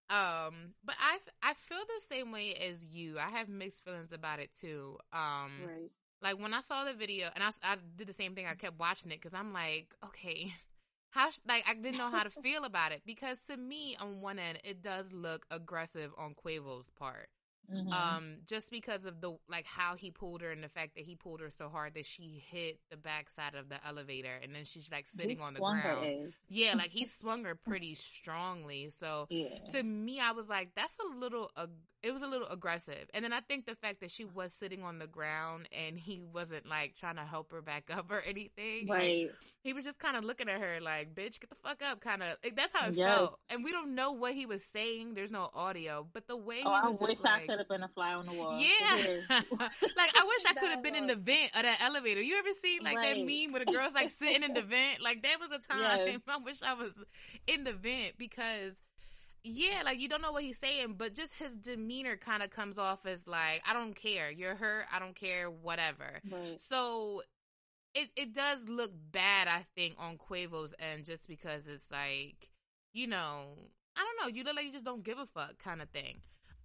Um, 0.09 0.75
but 0.85 0.97
I 0.99 1.19
I 1.43 1.55
feel 1.55 1.79
the 1.79 2.15
same 2.15 2.33
way 2.33 2.55
as 2.55 2.85
you. 2.85 3.19
I 3.19 3.31
have 3.39 3.49
mixed 3.49 3.85
feelings 3.85 4.13
about 4.13 4.41
it 4.41 4.51
too. 4.61 4.99
Um, 5.13 5.53
right. 5.67 5.91
like 6.23 6.41
when 6.41 6.53
I 6.55 6.61
saw 6.61 6.85
the 6.85 6.95
video, 6.95 7.29
and 7.35 7.45
I 7.45 7.51
I 7.63 7.77
did 7.97 8.09
the 8.09 8.13
same 8.13 8.35
thing. 8.35 8.47
I 8.47 8.55
kept 8.55 8.79
watching 8.79 9.13
it 9.13 9.21
because 9.21 9.35
I'm 9.35 9.53
like, 9.53 9.95
okay, 10.07 10.53
how 11.11 11.31
like 11.47 11.65
I 11.69 11.75
didn't 11.75 11.99
know 11.99 12.11
how 12.11 12.23
to 12.25 12.31
feel 12.43 12.65
about 12.65 12.93
it 12.93 13.03
because 13.07 13.39
to 13.49 13.57
me, 13.57 13.97
on 14.01 14.21
one 14.21 14.39
end, 14.39 14.59
it 14.65 14.83
does 14.83 15.13
look 15.13 15.47
aggressive 15.51 16.13
on 16.19 16.35
Quavo's 16.35 16.89
part. 16.99 17.29
Mhm. 17.73 17.93
Um, 17.93 18.37
just 18.47 18.71
because 18.71 19.05
of 19.05 19.21
the 19.21 19.37
like 19.49 19.65
how 19.67 19.95
he 19.95 20.11
pulled 20.11 20.41
her 20.43 20.51
and 20.51 20.63
the 20.63 20.69
fact 20.69 20.95
that 20.97 21.05
he 21.05 21.15
pulled 21.15 21.41
her 21.41 21.51
so 21.51 21.69
hard 21.69 21.95
that 21.95 22.05
she 22.07 22.43
hit 22.51 22.81
the 22.91 22.97
backside 22.97 23.55
of 23.55 23.69
the 23.69 23.77
elevator 23.87 24.33
and 24.43 24.53
then 24.55 24.65
she's 24.65 24.91
like 24.91 25.07
sitting 25.07 25.37
He 25.39 25.43
on 25.43 25.55
the 25.55 25.61
ground. 25.61 26.33
Yeah, 26.49 26.75
like 26.75 26.91
he 26.91 27.07
swung 27.21 27.45
her 27.45 27.55
pretty 27.55 27.95
strongly. 27.95 28.91
So 28.91 29.27
Yeah. 29.31 29.59
to 29.73 29.83
me, 29.85 30.19
I 30.21 30.33
was 30.33 30.49
like, 30.49 30.71
that's 30.75 30.95
a 30.99 31.17
little, 31.17 31.51
ag- 31.57 31.71
it 32.03 32.13
was 32.13 32.23
a 32.23 32.27
little 32.27 32.49
aggressive. 32.49 33.09
And 33.13 33.25
then 33.25 33.33
I 33.33 33.41
think 33.41 33.67
the 33.67 33.75
fact 33.77 34.01
that 34.01 34.11
she 34.11 34.25
was 34.25 34.53
sitting 34.55 34.83
on 34.83 34.99
the 34.99 35.07
ground 35.07 35.69
and 35.87 35.99
he 35.99 36.23
wasn't 36.33 36.67
like 36.69 36.95
trying 36.99 37.17
to 37.17 37.23
help 37.23 37.53
her 37.53 37.61
back 37.61 37.91
up 37.95 38.11
or 38.11 38.21
anything. 38.21 38.87
like, 38.87 38.99
Right. 39.01 39.31
he 39.63 39.73
was 39.75 39.85
just 39.85 39.99
kind 39.99 40.17
of 40.17 40.25
looking 40.25 40.49
at 40.49 40.61
her 40.61 40.79
like, 40.81 41.15
bitch, 41.15 41.41
get 41.41 41.51
the 41.51 41.57
fuck 41.63 41.83
up, 41.83 42.01
kind 42.01 42.23
of. 42.23 42.37
Like, 42.43 42.57
that's 42.57 42.73
how 42.73 42.89
it 42.89 42.95
Yes. 42.95 43.09
felt. 43.11 43.39
And 43.51 43.63
we 43.65 43.71
don't 43.73 43.95
know 43.95 44.13
what 44.13 44.33
he 44.33 44.47
was 44.47 44.65
saying. 44.65 45.15
There's 45.15 45.31
no 45.33 45.51
audio, 45.55 46.07
but 46.13 46.27
the 46.27 46.37
way 46.37 46.63
Oh, 46.65 46.71
he 46.71 46.77
I 46.77 46.89
wish 46.91 46.99
just 47.17 47.27
I 47.27 47.37
like, 47.39 47.49
could 47.49 47.59
have 47.59 47.69
been 47.69 47.83
a 47.83 47.89
fly 47.89 48.15
on 48.15 48.27
the 48.27 48.33
wall. 48.33 48.59
yeah. 48.59 48.97
like 49.31 50.11
I 50.17 50.25
wish 50.27 50.45
I 50.49 50.55
could 50.59 50.71
have 50.71 50.83
been 50.83 50.95
in 50.97 51.07
the 51.07 51.17
vent 51.17 51.51
of 51.55 51.63
that 51.63 51.79
elevator. 51.83 52.23
You 52.23 52.39
ever 52.39 52.49
seen 52.63 52.83
like 52.83 52.97
that 53.01 53.19
meme 53.19 53.53
where 53.53 53.65
the 53.65 53.71
girl's 53.73 53.93
like 53.95 54.11
sitting 54.11 54.43
in 54.43 54.55
the 54.55 54.63
vent? 54.71 55.03
Like 55.03 55.23
that 55.23 55.39
was 55.41 55.51
a 55.51 55.59
time 55.59 56.07
Yes. 56.07 56.21
I 56.29 56.37
wish 56.39 56.63
I 56.63 56.75
was 56.75 56.93
in 57.47 57.65
the 57.65 57.73
vent 57.73 58.15
because 58.19 58.73
yeah, 59.43 59.83
like 59.85 60.01
you 60.01 60.09
don't 60.09 60.23
know 60.23 60.33
what 60.33 60.43
he's 60.43 60.59
saying, 60.59 60.95
but 60.99 61.15
just 61.15 61.35
his 61.35 61.55
demeanor 61.57 62.17
kind 62.17 62.43
of 62.43 62.51
comes 62.51 62.79
off 62.79 63.07
as 63.07 63.27
like 63.27 63.63
I 63.67 63.73
don't 63.73 63.95
care. 63.95 64.31
You're 64.31 64.55
hurt. 64.55 64.85
I 64.93 64.99
don't 64.99 65.15
care. 65.17 65.51
Whatever. 65.51 66.21
Right. 66.31 66.61
So 66.61 67.23
it 67.95 68.11
it 68.17 68.33
does 68.35 68.69
look 68.69 68.93
bad, 69.13 69.49
I 69.49 69.67
think, 69.75 69.95
on 69.99 70.17
Quavo's 70.19 70.75
end, 70.79 71.05
just 71.05 71.27
because 71.29 71.63
it's 71.67 71.91
like, 71.91 72.51
you 72.93 73.07
know, 73.07 73.55
I 73.97 74.01
don't 74.05 74.21
know, 74.27 74.35
you 74.37 74.45
look 74.45 74.57
like 74.57 74.67
you 74.67 74.73
just 74.73 74.85
don't 74.85 75.05
give 75.05 75.19
a 75.19 75.27
fuck 75.27 75.59
kind 75.63 75.83
of 75.83 75.89
thing. 75.91 76.21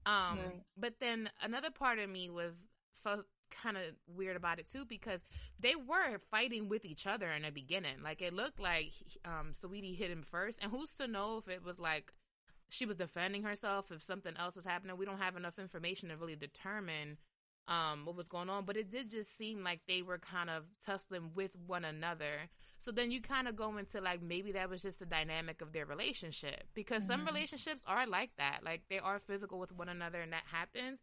Um, 0.06 0.38
Right. 0.40 0.62
but 0.78 1.00
then 1.00 1.30
another 1.42 1.72
part 1.72 1.98
of 2.00 2.10
me 2.10 2.30
was 2.30 2.54
felt 3.04 3.26
kind 3.50 3.78
of 3.78 3.84
weird 4.08 4.36
about 4.36 4.60
it 4.60 4.70
too 4.72 4.86
because 4.86 5.24
they 5.60 5.76
were 5.76 6.20
fighting 6.30 6.68
with 6.68 6.84
each 6.86 7.08
other 7.08 7.30
in 7.32 7.44
the 7.44 7.52
beginning. 7.52 8.04
Like 8.04 8.22
it 8.22 8.34
looked 8.34 8.60
like 8.60 8.92
um 9.26 9.54
Saweetie 9.54 9.98
hit 9.98 10.12
him 10.12 10.22
first, 10.24 10.60
and 10.62 10.72
who's 10.72 10.94
to 10.96 11.08
know 11.08 11.38
if 11.38 11.48
it 11.48 11.64
was 11.64 11.80
like 11.80 12.14
she 12.70 12.86
was 12.86 12.98
defending 12.98 13.44
herself, 13.44 13.92
if 13.92 14.02
something 14.04 14.36
else 14.38 14.56
was 14.56 14.66
happening. 14.66 14.98
We 14.98 15.06
don't 15.06 15.20
have 15.20 15.36
enough 15.36 15.60
information 15.60 16.10
to 16.10 16.18
really 16.18 16.36
determine 16.36 17.18
um 17.68 18.06
what 18.06 18.16
was 18.16 18.28
going 18.28 18.48
on 18.50 18.64
but 18.64 18.78
it 18.78 18.92
did 18.92 19.10
just 19.10 19.36
seem 19.38 19.64
like 19.64 19.80
they 19.88 20.02
were 20.04 20.20
kind 20.20 20.50
of 20.50 20.64
tussling 20.86 21.32
with 21.36 21.52
one 21.68 21.84
another. 21.86 22.50
So 22.80 22.92
then 22.92 23.12
you 23.12 23.22
kind 23.22 23.48
of 23.48 23.56
go 23.56 23.78
into 23.78 24.02
like 24.02 24.22
maybe 24.22 24.52
that 24.52 24.70
was 24.70 24.82
just 24.84 25.00
the 25.00 25.06
dynamic 25.06 25.62
of 25.62 25.74
their 25.74 25.86
relationship 25.86 26.66
because 26.76 27.04
some 27.06 27.22
Mhm. 27.22 27.26
relationships 27.26 27.82
are 27.88 28.06
like 28.06 28.32
that. 28.38 28.60
Like 28.64 28.84
they 28.90 29.00
are 29.00 29.20
physical 29.20 29.60
with 29.60 29.72
one 29.72 29.90
another 29.90 30.22
and 30.22 30.32
that 30.34 30.44
happens. 30.52 31.00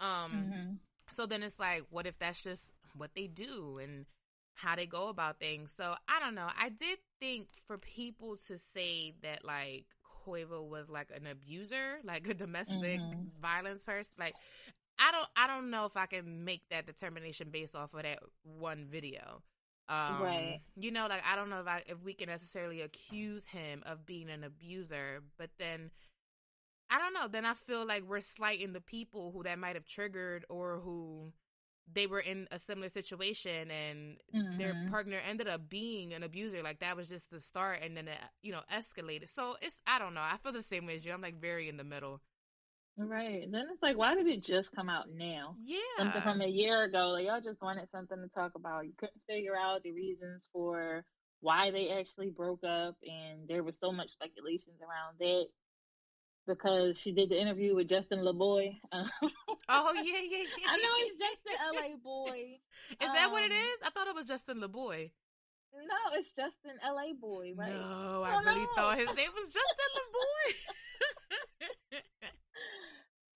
Um 0.00 0.54
hmm 0.54 0.78
so 1.10 1.26
then 1.26 1.42
it's 1.42 1.58
like 1.58 1.84
what 1.90 2.06
if 2.06 2.18
that's 2.18 2.42
just 2.42 2.72
what 2.96 3.10
they 3.14 3.26
do 3.26 3.78
and 3.82 4.06
how 4.54 4.76
they 4.76 4.86
go 4.86 5.08
about 5.08 5.38
things? 5.38 5.72
So 5.76 5.94
i 6.08 6.20
don't 6.20 6.34
know. 6.34 6.48
I 6.58 6.68
did 6.70 6.98
think 7.20 7.48
for 7.66 7.78
people 7.78 8.36
to 8.48 8.58
say 8.58 9.14
that 9.22 9.44
like 9.44 9.86
Quavo 10.28 10.68
was 10.68 10.88
like 10.90 11.10
an 11.16 11.26
abuser, 11.26 11.98
like 12.04 12.28
a 12.28 12.34
domestic 12.34 13.02
Mhm. 13.02 13.30
violence 13.40 13.84
person. 13.84 14.14
Like 14.18 14.36
I 14.98 15.12
don't 15.12 15.28
I 15.36 15.46
don't 15.46 15.70
know 15.70 15.86
if 15.86 15.96
I 15.96 16.06
can 16.06 16.44
make 16.44 16.62
that 16.70 16.86
determination 16.86 17.50
based 17.50 17.74
off 17.76 17.94
of 17.94 18.02
that 18.02 18.20
one 18.42 18.86
video. 18.90 19.42
Um, 19.88 20.56
Right. 20.56 20.60
You 20.76 20.90
know, 20.92 21.06
like 21.08 21.22
I 21.30 21.36
don't 21.36 21.50
know 21.50 21.60
if 21.60 21.66
I 21.68 21.82
if 21.86 22.02
we 22.02 22.14
can 22.14 22.28
necessarily 22.28 22.82
accuse 22.82 23.46
him 23.46 23.82
of 23.86 24.06
being 24.06 24.30
an 24.30 24.44
abuser, 24.44 25.22
but 25.38 25.50
then 25.58 25.90
I 26.90 26.98
don't 26.98 27.14
know. 27.14 27.28
Then 27.28 27.44
I 27.44 27.54
feel 27.54 27.86
like 27.86 28.04
we're 28.04 28.20
slighting 28.20 28.72
the 28.72 28.80
people 28.80 29.32
who 29.32 29.42
that 29.44 29.58
might 29.58 29.76
have 29.76 29.86
triggered 29.86 30.44
or 30.48 30.80
who 30.80 31.32
they 31.92 32.06
were 32.06 32.20
in 32.20 32.46
a 32.50 32.58
similar 32.58 32.88
situation 32.88 33.70
and 33.70 34.18
their 34.58 34.74
Mhm. 34.74 34.90
partner 34.90 35.18
ended 35.18 35.48
up 35.48 35.68
being 35.68 36.12
an 36.12 36.22
abuser. 36.22 36.62
Like 36.62 36.80
that 36.80 36.96
was 36.96 37.08
just 37.08 37.30
the 37.30 37.40
start, 37.40 37.80
and 37.82 37.96
then 37.96 38.08
it 38.08 38.18
you 38.42 38.52
know 38.52 38.62
escalated. 38.72 39.28
So 39.32 39.56
it's 39.62 39.82
I 39.86 39.98
don't 39.98 40.14
know. 40.14 40.20
I 40.20 40.36
feel 40.38 40.52
the 40.52 40.62
same 40.62 40.86
way 40.86 40.94
as 40.96 41.04
you. 41.04 41.12
I'm 41.12 41.20
like 41.20 41.40
very 41.40 41.68
in 41.68 41.76
the 41.76 41.84
middle. 41.84 42.20
Right. 42.96 43.48
Then 43.50 43.66
it's 43.72 43.82
like, 43.82 43.96
why 43.96 44.14
did 44.16 44.26
it 44.26 44.42
just 44.42 44.72
come 44.74 44.88
out 44.90 45.08
now? 45.08 45.54
Yeah. 45.62 45.78
Something 45.98 46.22
from 46.22 46.40
a 46.40 46.48
year 46.48 46.82
ago. 46.82 47.10
Like 47.10 47.26
y'all 47.26 47.40
just 47.40 47.62
wanted 47.62 47.88
something 47.90 48.20
to 48.20 48.28
talk 48.28 48.56
about. 48.56 48.86
You 48.86 48.92
couldn't 48.98 49.22
figure 49.28 49.56
out 49.56 49.82
the 49.84 49.92
reasons 49.92 50.48
for 50.52 51.04
why 51.40 51.70
they 51.70 51.90
actually 51.90 52.30
broke 52.30 52.64
up, 52.64 52.96
and 53.04 53.46
there 53.48 53.62
was 53.62 53.78
so 53.78 53.92
much 53.92 54.10
speculations 54.10 54.80
around 54.82 55.18
that 55.20 55.46
because 56.48 56.98
she 56.98 57.12
did 57.12 57.28
the 57.30 57.40
interview 57.40 57.76
with 57.76 57.88
Justin 57.88 58.20
LeBoy. 58.20 58.76
Um, 58.90 59.08
Oh 59.68 59.92
yeah, 59.96 60.02
yeah, 60.02 60.38
yeah. 60.58 60.66
I 60.70 60.76
know 60.76 60.94
it's 60.98 61.18
Justin 61.18 61.56
LA 61.74 61.96
Boy. 62.02 62.58
Is 62.90 63.12
that 63.14 63.30
what 63.30 63.44
it 63.44 63.52
um. 63.52 63.78
I 63.84 63.90
thought 63.90 64.08
it 64.08 64.14
was 64.14 64.24
Justin 64.26 64.60
LeBoy. 64.60 65.10
No, 65.74 66.18
it's 66.18 66.30
Justin 66.32 66.78
LA 66.82 67.12
Boy, 67.20 67.52
right? 67.54 67.72
No, 67.74 68.22
I 68.24 68.34
Oh, 68.34 68.42
really 68.44 68.62
no. 68.62 68.68
thought 68.74 68.98
his 68.98 69.14
name 69.14 69.28
was 69.36 69.44
Justin 69.52 69.90
LeBoy. 69.94 70.54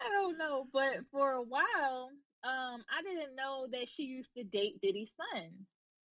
I 0.00 0.08
don't 0.10 0.38
know, 0.38 0.66
but 0.72 0.94
for 1.12 1.32
a 1.32 1.42
while, 1.42 2.10
um, 2.44 2.82
I 2.90 3.02
didn't 3.04 3.36
know 3.36 3.66
that 3.70 3.88
she 3.88 4.02
used 4.04 4.30
to 4.36 4.42
date 4.42 4.80
Diddy's 4.82 5.12
son. 5.16 5.50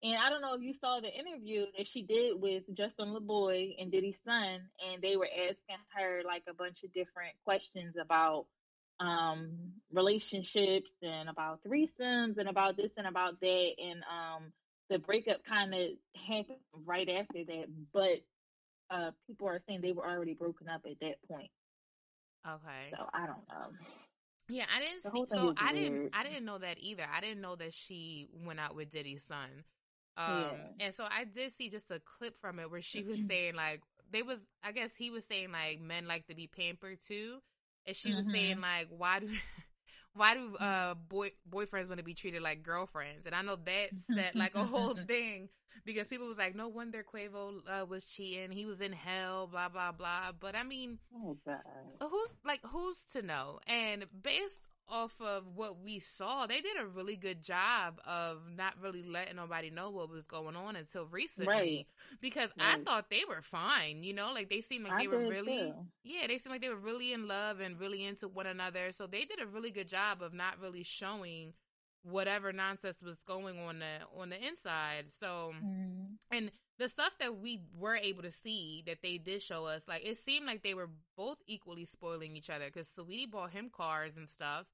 And 0.02 0.16
I 0.16 0.30
don't 0.30 0.42
know 0.42 0.54
if 0.54 0.62
you 0.62 0.74
saw 0.74 1.02
the 1.02 1.14
interview 1.14 1.66
that 1.78 1.86
she 1.86 2.04
did 2.04 2.40
with 2.40 2.64
Justin 2.74 3.14
Laboy 3.14 3.76
and 3.80 3.92
Diddy's 3.92 4.20
son, 4.26 4.62
and 4.88 5.02
they 5.02 5.18
were 5.18 5.28
asking 5.28 5.78
her 5.96 6.22
like 6.26 6.44
a 6.48 6.54
bunch 6.54 6.84
of 6.84 6.94
different 6.94 7.34
questions 7.44 7.96
about 8.02 8.46
um 9.02 9.52
relationships 9.94 10.92
and 11.02 11.30
about 11.30 11.64
threesomes 11.64 12.38
and 12.38 12.50
about 12.50 12.76
this 12.76 12.92
and 12.98 13.08
about 13.08 13.40
that 13.40 13.72
and 13.78 14.04
um 14.04 14.52
the 14.90 15.00
breakup 15.00 15.42
kind 15.46 15.74
of 15.74 15.88
happened 16.28 16.60
right 16.86 17.08
after 17.08 17.46
that 17.46 17.66
but 17.94 18.20
uh 18.92 19.12
people 19.26 19.48
are 19.48 19.62
saying 19.66 19.80
they 19.80 19.94
were 19.94 20.06
already 20.06 20.34
broken 20.34 20.68
up 20.68 20.82
at 20.86 21.00
that 21.00 21.16
point 21.30 21.50
okay. 22.46 22.92
so 22.92 23.06
i 23.14 23.26
don't 23.26 23.48
know 23.48 23.72
Yeah, 24.50 24.66
I 24.76 24.84
didn't 24.84 25.02
see. 25.04 25.26
So 25.30 25.54
I 25.58 25.74
didn't. 25.74 26.10
I 26.14 26.24
didn't 26.24 26.44
know 26.44 26.58
that 26.58 26.78
either. 26.80 27.06
I 27.12 27.22
didn't 27.22 27.40
know 27.40 27.56
that 27.56 27.74
she 27.74 28.28
went 28.34 28.60
out 28.60 28.76
with 28.76 28.90
Diddy's 28.90 29.24
son. 29.24 29.64
Um, 30.20 30.58
Yeah. 30.60 30.74
and 30.80 30.94
so 30.96 31.06
I 31.10 31.26
did 31.26 31.54
see 31.54 31.70
just 31.70 31.92
a 31.92 32.02
clip 32.02 32.40
from 32.42 32.60
it 32.60 32.72
where 32.72 32.82
she 32.82 33.04
was 33.04 33.22
saying 33.22 33.56
like 33.56 33.82
they 34.12 34.24
was. 34.24 34.42
I 34.64 34.74
guess 34.74 34.96
he 34.96 35.12
was 35.12 35.26
saying 35.26 35.52
like 35.54 35.82
men 35.82 36.08
like 36.08 36.28
to 36.28 36.36
be 36.36 36.48
pampered 36.48 37.00
too, 37.08 37.40
and 37.88 37.96
she 37.96 38.14
was 38.14 38.26
Mhm. 38.26 38.32
saying 38.34 38.62
like 38.62 38.88
why 38.90 39.20
do. 39.22 39.30
Why 40.14 40.36
do 40.36 40.56
uh 40.58 40.96
boy 40.96 41.32
boyfriends 41.50 41.88
want 41.88 42.00
to 42.00 42.04
be 42.04 42.16
treated 42.16 42.42
like 42.42 42.64
girlfriends? 42.64 43.26
And 43.28 43.36
I 43.36 43.42
know 43.44 43.58
that 43.66 43.92
set 44.16 44.36
like 44.36 44.56
a 44.56 44.66
whole 44.66 44.96
thing 45.08 45.50
because 45.86 46.08
people 46.08 46.28
was 46.28 46.38
like, 46.38 46.56
no 46.56 46.68
wonder 46.68 47.04
Quavo 47.04 47.60
uh, 47.68 47.86
was 47.86 48.06
cheating. 48.06 48.52
He 48.52 48.66
was 48.66 48.82
in 48.82 48.94
hell, 48.94 49.48
blah 49.48 49.70
blah 49.70 49.92
blah. 49.92 50.32
But 50.40 50.56
I 50.56 50.64
mean, 50.64 51.00
oh 52.02 52.10
who's 52.10 52.36
like 52.46 52.62
who's 52.66 53.02
to 53.14 53.24
know? 53.24 53.60
And 53.68 54.06
based 54.24 54.69
off 54.90 55.20
of 55.22 55.46
what 55.56 55.82
we 55.82 56.00
saw, 56.00 56.48
they 56.48 56.62
did 56.62 56.78
a 56.80 56.86
really 56.88 57.16
good 57.16 57.44
job 57.44 58.00
of 58.06 58.40
not 58.56 58.76
really 58.82 59.04
letting 59.04 59.36
nobody 59.38 59.70
know 59.70 59.90
what 59.92 60.10
was 60.10 60.26
going 60.26 60.56
on 60.56 60.76
until 60.76 61.06
recently. 61.06 61.48
Right. 61.48 61.88
Because 62.22 62.52
I 62.60 62.78
thought 62.86 63.10
they 63.10 63.24
were 63.28 63.42
fine, 63.42 64.04
you 64.04 64.14
know, 64.14 64.32
like 64.34 64.50
they 64.50 64.62
seemed 64.62 64.84
like 64.86 64.94
I 64.94 65.02
they 65.02 65.08
were 65.08 65.20
really 65.20 65.76
too. 65.76 65.88
yeah, 66.04 66.28
they 66.28 66.38
seemed 66.38 66.52
like 66.52 66.62
they 66.62 66.70
were 66.70 66.76
really 66.76 67.14
in 67.14 67.28
love 67.28 67.60
and 67.60 67.80
really 67.80 68.04
into 68.06 68.28
one 68.28 68.48
another. 68.48 68.92
So 68.92 69.08
they 69.08 69.26
did 69.26 69.42
a 69.42 69.48
really 69.48 69.72
good 69.72 69.88
job 69.88 70.22
of 70.22 70.34
not 70.34 70.60
really 70.60 70.84
showing 70.84 71.54
whatever 72.04 72.52
nonsense 72.54 73.02
was 73.02 73.20
going 73.24 73.60
on 73.60 73.80
the 73.80 74.06
on 74.20 74.30
the 74.30 74.48
inside. 74.48 75.08
So 75.20 75.54
Mhm. 75.62 76.18
and 76.32 76.52
the 76.78 76.90
stuff 76.90 77.18
that 77.20 77.38
we 77.40 77.62
were 77.78 77.96
able 77.96 78.22
to 78.24 78.32
see 78.32 78.84
that 78.86 79.02
they 79.02 79.18
did 79.18 79.42
show 79.42 79.66
us, 79.66 79.88
like 79.88 80.04
it 80.06 80.18
seemed 80.18 80.46
like 80.46 80.64
they 80.64 80.74
were 80.74 80.90
both 81.18 81.38
equally 81.48 81.86
spoiling 81.86 82.36
each 82.36 82.50
other 82.50 82.66
because 82.66 82.88
Saweetie 82.88 83.30
bought 83.30 83.52
him 83.52 83.70
cars 83.70 84.16
and 84.18 84.28
stuff, 84.30 84.66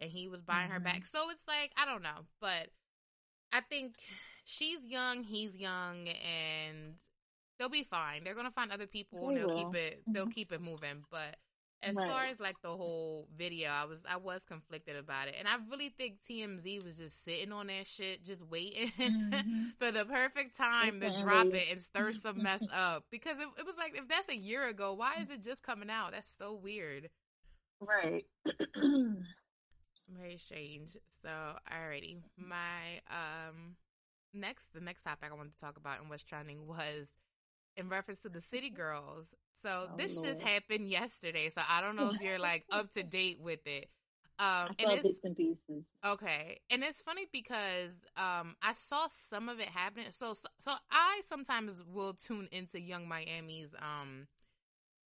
and 0.00 0.10
he 0.10 0.28
was 0.28 0.42
buying 0.42 0.70
her 0.70 0.78
Mhm. 0.78 0.84
back. 0.84 1.06
So 1.06 1.30
it's 1.30 1.46
like 1.48 1.72
I 1.76 1.84
don't 1.84 2.02
know, 2.02 2.26
but 2.40 2.68
I 3.52 3.60
think 3.60 3.94
she's 4.44 4.80
young, 4.84 5.22
he's 5.24 5.56
young, 5.56 6.08
and 6.08 6.90
they'll 7.58 7.68
be 7.68 7.84
fine. 7.84 8.24
They're 8.24 8.34
gonna 8.34 8.50
find 8.50 8.72
other 8.72 8.86
people 8.86 9.28
and 9.28 9.36
They 9.36 9.38
they'll 9.38 9.46
will. 9.46 9.48
keep 9.48 9.74
it 9.74 10.04
they'll 10.12 10.26
Mhm. 10.26 10.32
keep 10.32 10.52
it 10.52 10.60
moving. 10.60 11.04
But 11.10 11.36
as 11.82 11.96
Right. 11.96 12.02
far 12.02 12.24
as 12.24 12.40
like 12.40 12.60
the 12.62 12.76
whole 12.76 13.28
video, 13.36 13.70
I 13.70 13.84
was 13.84 14.00
I 14.08 14.16
was 14.16 14.44
conflicted 14.44 14.96
about 14.96 15.28
it, 15.28 15.36
and 15.38 15.48
I 15.48 15.56
really 15.70 15.90
think 15.90 16.20
TMZ 16.26 16.80
was 16.84 16.96
just 16.96 17.24
sitting 17.24 17.52
on 17.52 17.68
that 17.68 17.86
shit, 17.86 18.24
just 18.24 18.42
waiting 18.48 18.92
Mhm. 19.04 19.72
for 19.78 19.90
the 19.92 20.04
perfect 20.04 20.56
time 20.56 21.00
to 21.00 21.10
drop 21.10 21.54
it 21.54 21.68
and 21.70 21.82
stir 21.82 22.12
some 22.12 22.42
mess 22.42 22.62
up. 22.72 23.04
Because 23.10 23.36
it, 23.38 23.48
it 23.58 23.66
was 23.66 23.76
like 23.76 23.96
if 23.96 24.08
that's 24.08 24.28
a 24.30 24.36
year 24.36 24.68
ago, 24.68 24.92
why 24.94 25.20
is 25.22 25.30
it 25.30 25.42
just 25.42 25.62
coming 25.62 25.90
out? 25.90 26.12
That's 26.12 26.32
so 26.38 26.54
weird. 26.54 27.10
Right. 27.80 28.26
Very 30.08 30.38
strange. 30.38 30.96
So, 31.22 31.28
alrighty. 31.70 32.18
My 32.36 33.00
um 33.10 33.76
next 34.34 34.72
the 34.74 34.80
next 34.80 35.02
topic 35.02 35.30
I 35.32 35.34
wanted 35.34 35.54
to 35.54 35.60
talk 35.60 35.76
about 35.76 36.00
and 36.00 36.10
what's 36.10 36.24
trending 36.24 36.66
was 36.66 37.08
in 37.76 37.88
reference 37.88 38.20
to 38.20 38.28
the 38.28 38.40
City 38.40 38.70
Girls. 38.70 39.34
So 39.62 39.88
Oh, 39.92 39.96
this 39.96 40.20
just 40.22 40.40
happened 40.40 40.88
yesterday, 40.88 41.48
so 41.48 41.62
I 41.68 41.80
don't 41.80 41.96
know 41.96 42.10
if 42.10 42.20
you're 42.20 42.38
like 42.38 42.64
up 42.72 42.92
to 42.92 43.02
date 43.02 43.40
with 43.40 43.66
it. 43.66 43.88
Um 44.38 44.70
I 44.80 44.96
and 44.96 45.02
bits 45.02 45.20
and 45.24 45.36
pieces. 45.36 45.84
Okay, 46.04 46.58
and 46.70 46.82
it's 46.84 47.02
funny 47.02 47.26
because 47.32 47.92
um 48.16 48.56
I 48.62 48.72
saw 48.72 49.08
some 49.08 49.48
of 49.48 49.58
it 49.60 49.68
happening. 49.68 50.06
So 50.12 50.34
so, 50.34 50.48
so 50.60 50.72
I 50.90 51.22
sometimes 51.28 51.82
will 51.92 52.14
tune 52.14 52.48
into 52.52 52.80
Yung 52.80 53.08
Miami's 53.08 53.74
um 53.80 54.26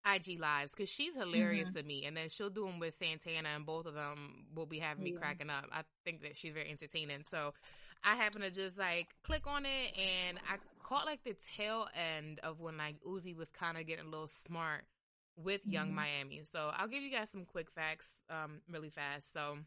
IG 0.05 0.41
lives 0.41 0.73
because 0.73 0.89
she's 0.89 1.15
hilarious 1.15 1.69
Mm-hmm. 1.69 1.79
to 1.79 1.83
me, 1.85 2.05
and 2.07 2.17
then 2.17 2.29
she'll 2.29 2.51
do 2.51 2.65
them 2.67 2.79
with 2.79 2.95
Santana, 2.95 3.51
and 3.55 3.65
both 3.67 3.87
of 3.87 3.95
them 3.95 4.47
will 4.55 4.67
be 4.67 4.79
having 4.79 5.05
me 5.05 5.13
Yeah. 5.13 5.19
cracking 5.19 5.51
up. 5.51 5.67
I 5.73 5.83
think 6.05 6.23
that 6.23 6.37
she's 6.37 6.53
very 6.53 6.69
entertaining. 6.71 7.23
So 7.29 7.55
I 8.05 8.17
happen 8.17 8.41
to 8.43 8.51
just 8.51 8.79
like 8.79 9.15
click 9.23 9.47
on 9.47 9.65
it, 9.65 9.97
and 9.99 10.39
I 10.49 10.57
caught 10.83 11.07
like 11.07 11.23
the 11.25 11.35
tail 11.57 11.89
end 11.95 12.41
of 12.41 12.61
when 12.61 12.77
like 12.77 12.97
Uzi 13.03 13.37
was 13.37 13.49
kind 13.49 13.79
of 13.79 13.87
getting 13.87 14.07
a 14.07 14.11
little 14.11 14.27
smart 14.27 14.85
with 15.37 15.65
Yung 15.67 15.91
Mhm. 15.91 15.95
Miami. 15.95 16.43
So 16.45 16.71
I'll 16.75 16.89
give 16.89 17.03
you 17.03 17.11
guys 17.11 17.31
some 17.31 17.47
quick 17.47 17.71
facts, 17.71 18.17
um, 18.29 18.61
really 18.69 18.91
fast. 18.91 19.33
So 19.33 19.59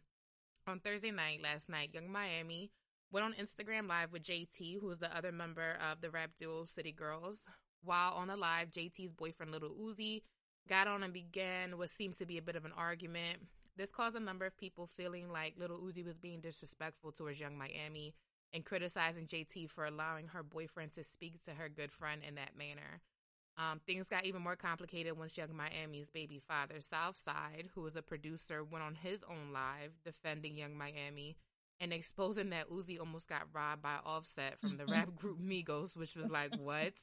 on 0.68 0.80
Thursday 0.82 1.12
night, 1.12 1.42
last 1.42 1.70
night, 1.70 1.92
Yung 1.94 2.12
Miami 2.12 2.72
went 3.12 3.24
on 3.24 3.34
Instagram 3.34 3.88
Live 3.88 4.12
with 4.12 4.24
JT, 4.24 4.76
who 4.80 4.90
is 4.90 5.00
the 5.00 5.16
other 5.16 5.32
member 5.32 5.78
of 5.80 6.02
the 6.02 6.10
rap 6.12 6.36
duo 6.36 6.66
City 6.66 6.92
Girls. 6.92 7.48
While 7.84 8.14
on 8.14 8.28
the 8.28 8.38
live, 8.38 8.72
JT's 8.72 9.12
boyfriend 9.12 9.52
Lil 9.52 9.72
Uzi 9.72 10.22
got 10.68 10.88
on 10.88 11.04
and 11.04 11.14
began 11.14 11.78
what 11.78 11.90
seems 11.90 12.18
to 12.18 12.26
be 12.26 12.38
a 12.38 12.42
bit 12.42 12.56
of 12.56 12.66
an 12.66 12.74
argument. 12.76 13.40
This 13.78 13.90
caused 13.90 14.16
a 14.16 14.20
number 14.20 14.46
of 14.46 14.58
people 14.58 14.88
feeling 14.88 15.32
like 15.32 15.56
Lil 15.58 15.80
Uzi 15.80 16.04
was 16.04 16.18
being 16.18 16.40
disrespectful 16.40 17.12
towards 17.12 17.40
Yung 17.40 17.58
Miami 17.58 18.16
and 18.54 18.66
criticizing 18.66 19.28
JT 19.28 19.70
for 19.70 19.86
allowing 19.86 20.30
her 20.30 20.44
boyfriend 20.44 20.94
to 20.94 21.04
speak 21.04 21.44
to 21.44 21.52
her 21.52 21.70
good 21.70 21.92
friend 21.92 22.22
in 22.28 22.36
that 22.36 22.58
manner. 22.58 23.02
Um, 23.58 23.80
things 23.86 24.08
got 24.08 24.26
even 24.26 24.42
more 24.42 24.56
complicated 24.56 25.18
once 25.18 25.38
Yung 25.38 25.56
Miami's 25.56 26.10
baby 26.10 26.42
father, 26.46 26.82
Southside, 26.82 27.70
who 27.74 27.82
was 27.82 27.96
a 27.96 28.02
producer, 28.02 28.64
went 28.64 28.84
on 28.84 28.96
his 28.96 29.24
own 29.24 29.54
live 29.54 29.92
defending 30.04 30.58
Yung 30.58 30.78
Miami 30.78 31.36
and 31.80 31.92
exposing 31.92 32.52
that 32.52 32.70
Uzi 32.70 33.00
almost 33.00 33.28
got 33.28 33.48
robbed 33.54 33.82
by 33.82 33.98
Offset 34.06 34.60
from 34.60 34.78
the 34.78 34.86
rap 34.86 35.14
group 35.16 35.40
Migos, 35.40 35.98
which 35.98 36.16
was 36.16 36.30
like, 36.30 36.56
what? 36.58 36.94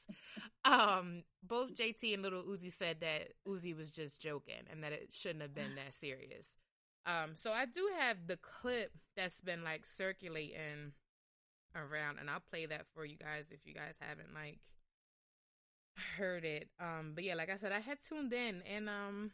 Um, 0.65 1.23
both 1.43 1.75
JT 1.75 2.13
and 2.13 2.23
Lil 2.23 2.43
Uzi 2.43 2.75
said 2.75 2.97
that 3.01 3.33
Uzi 3.47 3.75
was 3.75 3.91
just 3.91 4.21
joking 4.21 4.63
and 4.71 4.83
that 4.83 4.93
it 4.93 5.09
shouldn't 5.11 5.41
have 5.41 5.53
been 5.53 5.75
that 5.75 5.93
serious. 5.93 6.57
Um, 7.05 7.31
so 7.35 7.51
I 7.51 7.65
do 7.65 7.89
have 7.99 8.27
the 8.27 8.37
clip 8.37 8.91
that's 9.15 9.41
been 9.41 9.63
like 9.63 9.85
circulating 9.85 10.93
around, 11.75 12.19
and 12.19 12.29
I'll 12.29 12.43
play 12.49 12.65
that 12.65 12.85
for 12.95 13.05
you 13.05 13.17
guys 13.17 13.45
if 13.51 13.59
you 13.65 13.73
guys 13.73 13.95
haven't 13.99 14.33
like 14.33 14.59
heard 16.17 16.45
it. 16.45 16.69
Um, 16.79 17.11
but 17.13 17.23
yeah, 17.23 17.35
like 17.35 17.49
I 17.49 17.57
said, 17.57 17.71
I 17.71 17.79
had 17.79 17.97
tuned 18.07 18.33
in, 18.33 18.61
and 18.73 18.87
um, 18.89 19.31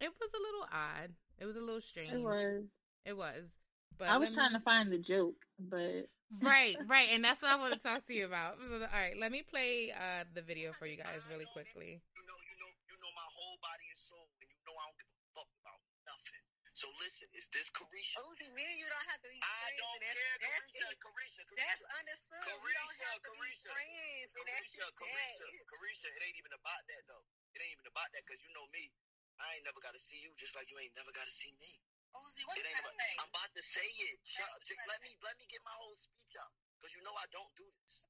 it 0.00 0.10
was 0.20 0.30
a 0.34 0.42
little 0.42 0.66
odd. 0.72 1.14
It 1.38 1.46
was 1.46 1.56
a 1.56 1.60
little 1.60 1.80
strange. 1.80 2.12
It 2.12 2.22
was. 2.22 2.64
It 3.06 3.16
was. 3.16 3.56
But 3.98 4.08
I 4.08 4.16
was 4.16 4.30
let 4.30 4.38
trying 4.38 4.54
to 4.54 4.62
find 4.62 4.90
the 4.94 4.98
joke, 5.02 5.34
but 5.58 6.06
right, 6.38 6.78
right, 6.86 7.10
and 7.10 7.20
that's 7.22 7.42
what 7.42 7.50
I 7.50 7.58
want 7.58 7.74
to 7.74 7.82
talk 7.82 8.06
to 8.06 8.14
you 8.14 8.30
about. 8.30 8.62
So, 8.62 8.78
all 8.78 8.86
right, 8.94 9.18
let 9.18 9.34
me 9.34 9.42
play 9.42 9.90
uh 9.90 10.22
the 10.32 10.42
video 10.42 10.70
for 10.72 10.86
you 10.86 10.94
guys 10.96 11.18
really 11.26 11.50
quickly. 11.50 11.98
You 12.14 12.24
know, 12.24 12.38
you 12.46 12.56
know, 12.62 12.70
you 12.86 12.96
know 13.02 13.10
my 13.18 13.26
whole 13.34 13.58
body 13.58 13.86
and 13.90 13.98
soul, 13.98 14.30
and 14.38 14.46
you 14.46 14.60
know 14.62 14.78
I 14.78 14.86
don't 14.86 14.98
give 15.02 15.10
a 15.10 15.18
fuck 15.34 15.50
about 15.66 15.82
nothing. 16.06 16.42
So 16.78 16.86
listen, 17.02 17.26
is 17.34 17.50
this 17.50 17.74
Caresha? 17.74 18.22
Uzi, 18.22 18.46
me 18.54 18.62
and 18.62 18.78
you 18.78 18.86
don't 18.86 19.08
have 19.10 19.18
to 19.18 19.26
be 19.26 19.42
I 19.42 19.66
don't 19.74 19.98
and 19.98 20.14
care, 20.14 20.34
that's, 20.46 20.62
Caresha, 20.70 20.78
that's, 20.78 20.98
Caresha, 21.02 21.42
it. 21.42 21.58
that's 21.58 21.82
Caresha. 21.82 21.98
understood. 21.98 22.38
we 22.62 22.70
don't 22.70 22.94
Caresha, 22.94 23.10
to 23.18 23.18
be 23.18 23.34
Caresha. 23.34 23.70
friends. 23.74 24.28
And 24.38 24.46
that's 24.46 24.70
Caresha, 24.78 24.86
Caresha. 24.94 25.46
Caresha, 25.66 26.06
it 26.14 26.20
ain't 26.22 26.38
even 26.38 26.54
about 26.54 26.82
that 26.86 27.02
though. 27.10 27.26
It 27.50 27.58
ain't 27.66 27.74
even 27.74 27.88
about 27.90 28.08
that 28.14 28.22
because 28.22 28.38
you 28.46 28.54
know 28.54 28.66
me. 28.70 28.94
I 29.42 29.58
ain't 29.58 29.66
never 29.66 29.82
got 29.82 29.94
to 29.94 30.02
see 30.02 30.22
you 30.22 30.30
just 30.38 30.54
like 30.54 30.70
you 30.70 30.78
ain't 30.78 30.94
never 30.94 31.10
got 31.10 31.26
to 31.26 31.34
see 31.34 31.50
me. 31.58 31.82
Uzi, 32.16 32.42
what 32.48 32.56
It 32.56 32.64
you 32.64 32.70
ain't 32.72 32.80
about, 32.80 32.96
say? 32.96 33.12
I'm 33.20 33.30
about 33.30 33.52
to 33.52 33.62
say 33.64 33.88
it. 33.88 34.16
Shut, 34.24 34.48
just 34.64 34.82
let 34.88 34.98
me 35.04 35.10
let 35.20 35.34
me 35.36 35.44
get 35.48 35.60
my 35.64 35.76
whole 35.76 35.96
speech 35.96 36.32
out 36.40 36.52
because 36.78 36.92
you 36.96 37.02
know 37.04 37.14
I 37.16 37.26
don't 37.28 37.52
do 37.56 37.66
this. 37.82 38.08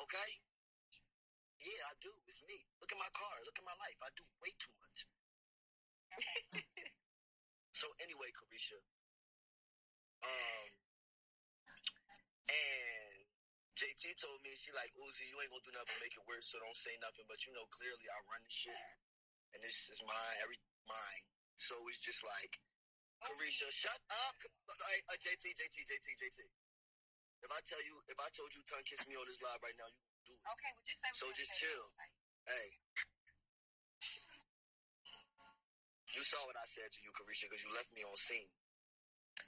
Okay? 0.00 0.30
Yeah, 1.60 1.92
I 1.92 1.94
do. 2.00 2.12
It's 2.24 2.40
me. 2.48 2.64
Look 2.80 2.88
at 2.92 3.00
my 3.00 3.12
car. 3.12 3.36
Look 3.44 3.60
at 3.60 3.66
my 3.68 3.76
life. 3.76 4.00
I 4.00 4.10
do 4.16 4.24
way 4.40 4.52
too 4.56 4.72
much. 4.80 4.98
so 7.80 7.86
anyway, 8.00 8.32
Caresha, 8.32 8.80
um, 10.24 10.68
and 12.50 13.24
JT 13.76 14.04
told 14.20 14.40
me 14.44 14.52
she 14.56 14.72
like 14.74 14.92
Uzi, 14.96 15.28
you 15.28 15.36
ain't 15.40 15.52
gonna 15.52 15.64
do 15.64 15.72
nothing 15.72 15.96
to 15.96 16.02
make 16.02 16.16
it 16.16 16.24
worse, 16.28 16.48
so 16.50 16.58
don't 16.60 16.76
say 16.76 16.96
nothing. 17.00 17.24
But 17.28 17.44
you 17.46 17.52
know, 17.54 17.64
clearly 17.72 18.08
I 18.08 18.18
run 18.28 18.42
the 18.44 18.52
shit, 18.52 18.84
and 19.54 19.60
this 19.62 19.88
is 19.92 20.00
mine, 20.04 20.36
every 20.44 20.58
mine. 20.88 21.24
So 21.60 21.76
it's 21.92 22.00
just 22.00 22.24
like, 22.24 22.56
Caresha, 23.20 23.68
shut 23.68 24.00
up. 24.08 24.32
Hey, 24.88 25.04
uh, 25.12 25.16
JT, 25.20 25.44
JT, 25.52 25.76
JT, 25.84 26.08
JT. 26.16 26.40
If 27.44 27.50
I 27.52 27.60
tell 27.68 27.80
you, 27.84 28.00
if 28.08 28.16
I 28.16 28.28
told 28.32 28.48
you, 28.56 28.64
tongue 28.64 28.84
kiss 28.88 29.04
me 29.04 29.12
on 29.16 29.28
this 29.28 29.44
live 29.44 29.60
right 29.60 29.76
now, 29.76 29.88
you 29.92 30.00
can 30.00 30.24
do 30.24 30.32
it. 30.32 30.44
Okay, 30.56 30.70
well, 30.72 30.84
just 30.88 31.00
say 31.04 31.12
So 31.12 31.28
just 31.36 31.52
chill. 31.60 31.84
Hey. 32.48 32.68
You 36.16 36.24
saw 36.24 36.40
what 36.48 36.56
I 36.56 36.64
said 36.64 36.88
to 36.96 37.00
you, 37.04 37.12
Caresha, 37.12 37.46
because 37.46 37.60
you 37.60 37.70
left 37.76 37.92
me 37.92 38.02
on 38.08 38.16
seen. 38.16 38.48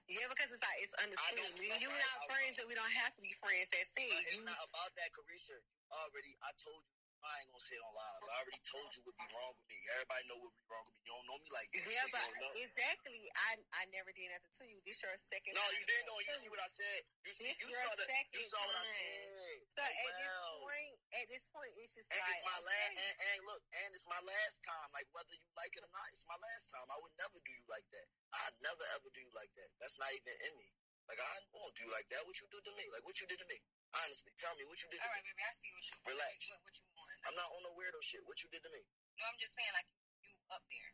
Yeah, 0.09 0.29
because 0.29 0.53
it's 0.53 0.62
like 0.62 0.79
it's 0.85 0.94
understood. 1.01 1.37
don't 1.37 1.59
Me 1.59 1.68
you 1.81 1.90
right? 1.90 1.96
not 1.96 2.16
friends, 2.29 2.57
and 2.61 2.66
we 2.68 2.77
don't 2.77 2.96
have 3.03 3.12
to 3.16 3.22
be 3.25 3.33
friends. 3.40 3.68
That's 3.72 3.92
it. 3.96 4.09
It's 4.31 4.37
You, 4.37 4.44
not 4.44 4.61
about 4.62 4.92
that, 5.01 5.11
Caresha. 5.16 5.59
Already, 5.92 6.37
I 6.44 6.53
told 6.61 6.85
you. 6.87 7.01
I 7.22 7.35
ain't 7.38 7.50
gonna 7.54 7.62
say 7.62 7.78
it 7.78 7.85
on 7.87 7.94
live. 7.94 8.18
I 8.26 8.35
already 8.42 8.62
told 8.66 8.90
you 8.98 9.00
what 9.06 9.14
be 9.14 9.26
wrong 9.30 9.54
with 9.54 9.66
me. 9.70 9.78
Everybody 9.94 10.22
know 10.26 10.38
what 10.42 10.52
be 10.58 10.66
wrong 10.66 10.85
with 10.90 10.94
me. 10.98 11.02
You 11.06 11.12
don't 11.14 11.26
know 11.30 11.38
me 11.38 11.50
like 11.54 11.68
this. 11.70 11.87
yeah, 11.87 12.06
but 12.11 12.26
exactly. 12.58 13.20
I 13.30 13.50
I 13.78 13.82
never 13.94 14.11
did 14.11 14.26
nothing 14.35 14.54
to 14.58 14.64
you. 14.66 14.78
This 14.82 14.98
your 15.06 15.14
second. 15.16 15.54
No, 15.54 15.62
you 15.70 15.85
didn't 15.87 16.06
know. 16.11 16.18
You 16.18 16.35
see 16.42 16.50
what 16.50 16.62
I 16.62 16.70
said. 16.70 17.00
You 17.22 17.32
see, 17.32 17.46
This 17.46 17.58
you 17.62 17.68
saw 17.70 17.94
the, 17.94 18.06
you 18.11 18.44
saw 18.50 18.61
what 18.66 18.74
I 18.74 18.87
said. 18.90 19.22
So 19.70 19.82
Like, 19.82 19.94
at 19.94 20.11
this 20.18 20.35
point, 20.58 20.92
at 21.14 21.26
this 21.30 21.44
point, 21.54 21.72
it's 21.78 21.92
just 21.94 22.08
And 22.11 22.18
like 22.18 22.42
it's 22.42 22.42
my 22.42 22.61
last, 22.66 22.94
and, 22.98 23.14
and 23.22 23.38
look, 23.46 23.62
and 23.70 23.88
it's 23.94 24.08
my 24.11 24.22
last 24.26 24.56
time. 24.66 24.88
Like 24.90 25.08
whether 25.14 25.35
you 25.38 25.50
like 25.54 25.72
it 25.78 25.82
or 25.87 25.92
not, 25.94 26.06
it's 26.11 26.26
my 26.26 26.38
last 26.42 26.74
time. 26.74 26.87
I 26.90 26.98
would 26.98 27.14
never 27.14 27.38
do 27.38 27.52
you 27.54 27.66
like 27.70 27.87
that. 27.94 28.06
I'd 28.35 28.58
never 28.66 28.85
ever 28.98 29.08
do 29.14 29.20
you 29.22 29.32
like 29.38 29.54
that. 29.54 29.70
That's 29.78 29.94
not 30.02 30.11
even 30.11 30.35
in 30.42 30.52
me. 30.58 30.68
Like 31.06 31.22
I 31.22 31.30
won't 31.54 31.74
do 31.78 31.87
you 31.87 31.92
like 31.94 32.11
that. 32.11 32.26
What 32.26 32.35
you 32.42 32.50
do 32.50 32.58
to 32.58 32.72
me? 32.74 32.85
Like 32.90 33.06
what 33.06 33.14
you 33.22 33.26
did 33.30 33.38
to 33.38 33.46
me? 33.46 33.62
Honestly, 33.92 34.33
tell 34.40 34.57
me 34.57 34.64
what 34.64 34.78
you 34.81 34.88
did 34.88 34.98
to 34.98 35.05
All 35.05 35.12
me. 35.12 35.20
right, 35.20 35.26
baby, 35.28 35.42
I 35.44 35.52
see 35.52 35.68
what 35.72 35.85
you 35.85 35.94
Relax. 36.09 36.37
What, 36.48 36.61
what 36.64 36.74
you 36.81 36.87
want. 36.96 37.12
I'm 37.28 37.37
not 37.37 37.48
on 37.52 37.61
no 37.61 37.70
weirdo 37.76 38.00
shit. 38.00 38.24
What 38.24 38.40
you 38.40 38.48
did 38.48 38.64
to 38.64 38.70
me? 38.72 38.83
No, 39.20 39.22
I'm 39.28 39.37
just 39.37 39.52
saying, 39.52 39.74
like 39.76 39.88
you 40.24 40.33
up 40.48 40.64
there. 40.72 40.90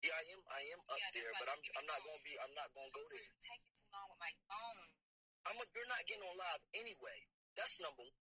Yeah, 0.00 0.16
I 0.16 0.22
am. 0.32 0.40
I 0.48 0.60
am 0.72 0.80
up 0.88 0.96
Yeah, 0.96 1.12
there, 1.20 1.32
but 1.36 1.46
I'm. 1.52 1.60
I'm 1.76 1.84
not 1.84 2.00
gonna 2.00 2.24
be. 2.24 2.32
I'm 2.40 2.54
not 2.56 2.72
gonna 2.72 2.88
go 2.96 3.04
Because 3.04 3.28
there. 3.28 3.36
you 3.36 3.44
taking 3.44 3.74
too 3.76 3.88
long 3.92 4.08
with 4.08 4.20
my 4.24 4.32
phone. 4.48 4.88
I'm. 5.44 5.56
A, 5.60 5.64
you're 5.68 5.90
not 5.92 6.00
getting 6.08 6.24
on 6.24 6.36
live 6.40 6.62
anyway. 6.72 7.18
That's 7.52 7.76
number 7.84 8.08
one. 8.08 8.16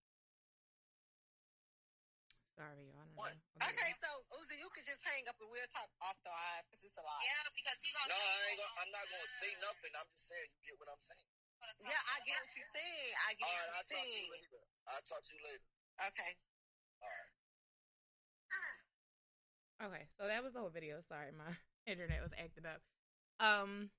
Sorry, 2.59 2.83
y'all. 2.91 2.99
I 2.99 3.07
don't 3.07 3.15
What? 3.15 3.31
know. 3.39 3.71
Okay, 3.71 3.91
so 4.03 4.09
Uzi, 4.35 4.59
you 4.59 4.67
could 4.75 4.83
just 4.83 4.99
hang 5.07 5.23
up 5.31 5.39
and 5.39 5.47
we'll 5.47 5.71
talk 5.71 5.87
off 6.03 6.19
the 6.27 6.31
live 6.35 6.67
because 6.67 6.83
it's 6.91 6.99
a 6.99 7.05
lot. 7.07 7.23
Yeah, 7.23 7.47
because 7.55 7.79
he 7.79 7.87
gonna. 7.95 8.11
No, 8.11 8.19
I 8.19 8.35
ain't. 8.51 8.59
Gonna, 8.59 8.75
I'm 8.83 8.91
not 8.91 9.05
gonna 9.07 9.31
say 9.39 9.51
nothing. 9.63 9.91
I'm 9.95 10.09
just 10.11 10.27
saying. 10.27 10.49
You 10.51 10.59
get 10.67 10.75
what 10.75 10.91
I'm 10.91 10.99
saying. 10.99 11.38
Yeah, 11.79 12.01
I 12.11 12.17
get 12.25 12.39
what 12.39 12.51
you're 12.55 12.73
saying. 12.75 13.11
I 13.27 13.31
get 13.35 13.47
All 13.47 13.55
right. 13.55 13.67
what 13.67 13.75
I'll 13.75 13.83
you're 13.83 13.99
talk 13.99 14.05
to 14.05 14.15
you 14.15 14.19
saying. 14.19 14.31
later. 14.31 14.61
I'll 14.87 15.05
talk 15.07 15.21
to 15.23 15.31
you 15.35 15.41
later. 15.43 15.65
Okay. 15.99 16.31
All 17.01 17.09
right. 17.09 17.31
Okay, 19.81 20.05
so 20.19 20.27
that 20.27 20.43
was 20.43 20.53
the 20.53 20.59
whole 20.59 20.69
video. 20.69 20.99
Sorry, 21.07 21.31
my 21.31 21.55
internet 21.91 22.21
was 22.21 22.33
acting 22.33 22.65
up. 22.65 22.81
Um, 23.39 23.89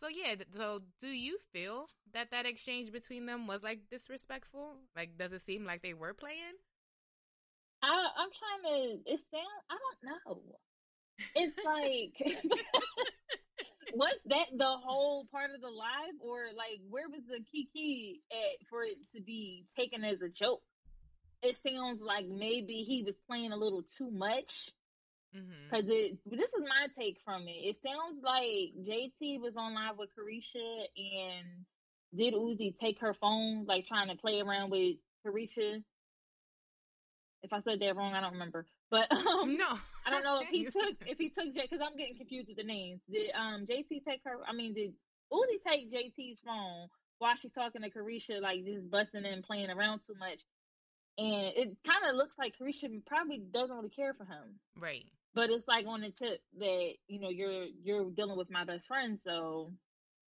so 0.00 0.08
yeah, 0.08 0.34
th- 0.36 0.48
so 0.54 0.82
do 1.00 1.08
you 1.08 1.38
feel 1.52 1.86
that 2.12 2.30
that 2.30 2.46
exchange 2.46 2.92
between 2.92 3.26
them 3.26 3.46
was 3.46 3.62
like 3.62 3.80
disrespectful? 3.90 4.76
Like, 4.94 5.18
does 5.18 5.32
it 5.32 5.44
seem 5.44 5.64
like 5.64 5.82
they 5.82 5.94
were 5.94 6.14
playing? 6.14 6.54
I, 7.82 8.08
I'm 8.16 8.30
trying 8.30 8.62
to. 9.02 9.10
It 9.12 9.20
sound. 9.30 9.62
I 9.70 9.76
don't 9.82 10.44
know. 10.46 10.56
It's 11.34 11.56
like, 11.64 12.38
was 13.96 14.14
that 14.26 14.46
the 14.56 14.64
whole 14.66 15.26
part 15.32 15.50
of 15.54 15.60
the 15.60 15.68
live, 15.68 16.14
or 16.20 16.46
like 16.56 16.80
where 16.90 17.08
was 17.08 17.22
the 17.28 17.40
kiki 17.50 18.22
at 18.30 18.66
for 18.68 18.82
it 18.82 18.96
to 19.14 19.22
be 19.22 19.66
taken 19.76 20.04
as 20.04 20.22
a 20.22 20.28
joke? 20.28 20.62
it 21.42 21.56
sounds 21.56 22.02
like 22.02 22.26
maybe 22.26 22.82
he 22.82 23.02
was 23.02 23.16
playing 23.28 23.52
a 23.52 23.56
little 23.56 23.82
too 23.82 24.10
much. 24.10 24.70
Mhm. 25.34 25.70
Cause 25.70 25.84
it, 25.88 26.18
this 26.24 26.52
is 26.54 26.62
my 26.62 26.86
take 26.98 27.20
from 27.24 27.46
it. 27.48 27.52
It 27.52 27.76
sounds 27.82 28.22
like 28.22 28.72
JT 28.86 29.40
was 29.40 29.56
on 29.56 29.74
live 29.74 29.98
with 29.98 30.10
Caresha 30.16 30.86
and 30.96 31.66
did 32.14 32.34
Uzi 32.34 32.74
take 32.76 33.00
her 33.00 33.14
phone, 33.14 33.66
like 33.66 33.86
trying 33.86 34.08
to 34.08 34.16
play 34.16 34.40
around 34.40 34.70
with 34.70 34.96
Caresha. 35.24 35.82
If 37.42 37.52
I 37.52 37.60
said 37.60 37.80
that 37.80 37.96
wrong, 37.96 38.14
I 38.14 38.20
don't 38.20 38.32
remember. 38.32 38.66
But 38.90 39.10
um, 39.12 39.56
No, 39.56 39.78
I 40.06 40.10
don't 40.10 40.24
know 40.24 40.40
if 40.42 40.48
he 40.48 40.64
took 40.64 40.96
if 41.06 41.18
he 41.18 41.30
took 41.30 41.52
because 41.54 41.80
I'm 41.82 41.96
getting 41.96 42.16
confused 42.16 42.48
with 42.48 42.56
the 42.56 42.64
names. 42.64 43.00
Did 43.10 43.30
um 43.34 43.66
JT 43.66 44.04
take 44.06 44.20
her? 44.24 44.38
I 44.46 44.52
mean, 44.52 44.74
did 44.74 44.92
Uzi 45.32 45.58
take 45.66 45.92
JT's 45.92 46.40
phone 46.40 46.88
while 47.18 47.34
she's 47.34 47.52
talking 47.52 47.82
to 47.82 47.90
Caresha, 47.90 48.40
like 48.40 48.64
just 48.64 48.90
busting 48.90 49.24
and 49.24 49.42
playing 49.42 49.70
around 49.70 50.00
too 50.06 50.14
much? 50.18 50.40
And 51.18 51.52
it 51.56 51.76
kind 51.86 52.04
of 52.08 52.14
looks 52.14 52.36
like 52.38 52.54
Caresha 52.60 52.88
probably 53.06 53.38
doesn't 53.38 53.74
really 53.74 53.88
care 53.88 54.12
for 54.12 54.24
him, 54.24 54.60
right. 54.78 55.06
but 55.34 55.48
it's 55.48 55.66
like 55.66 55.86
on 55.86 56.02
the 56.02 56.10
tip 56.10 56.42
that 56.58 56.92
you 57.08 57.20
know 57.20 57.30
you're 57.30 57.64
you're 57.82 58.10
dealing 58.10 58.36
with 58.36 58.50
my 58.50 58.64
best 58.64 58.86
friend, 58.86 59.18
so 59.24 59.72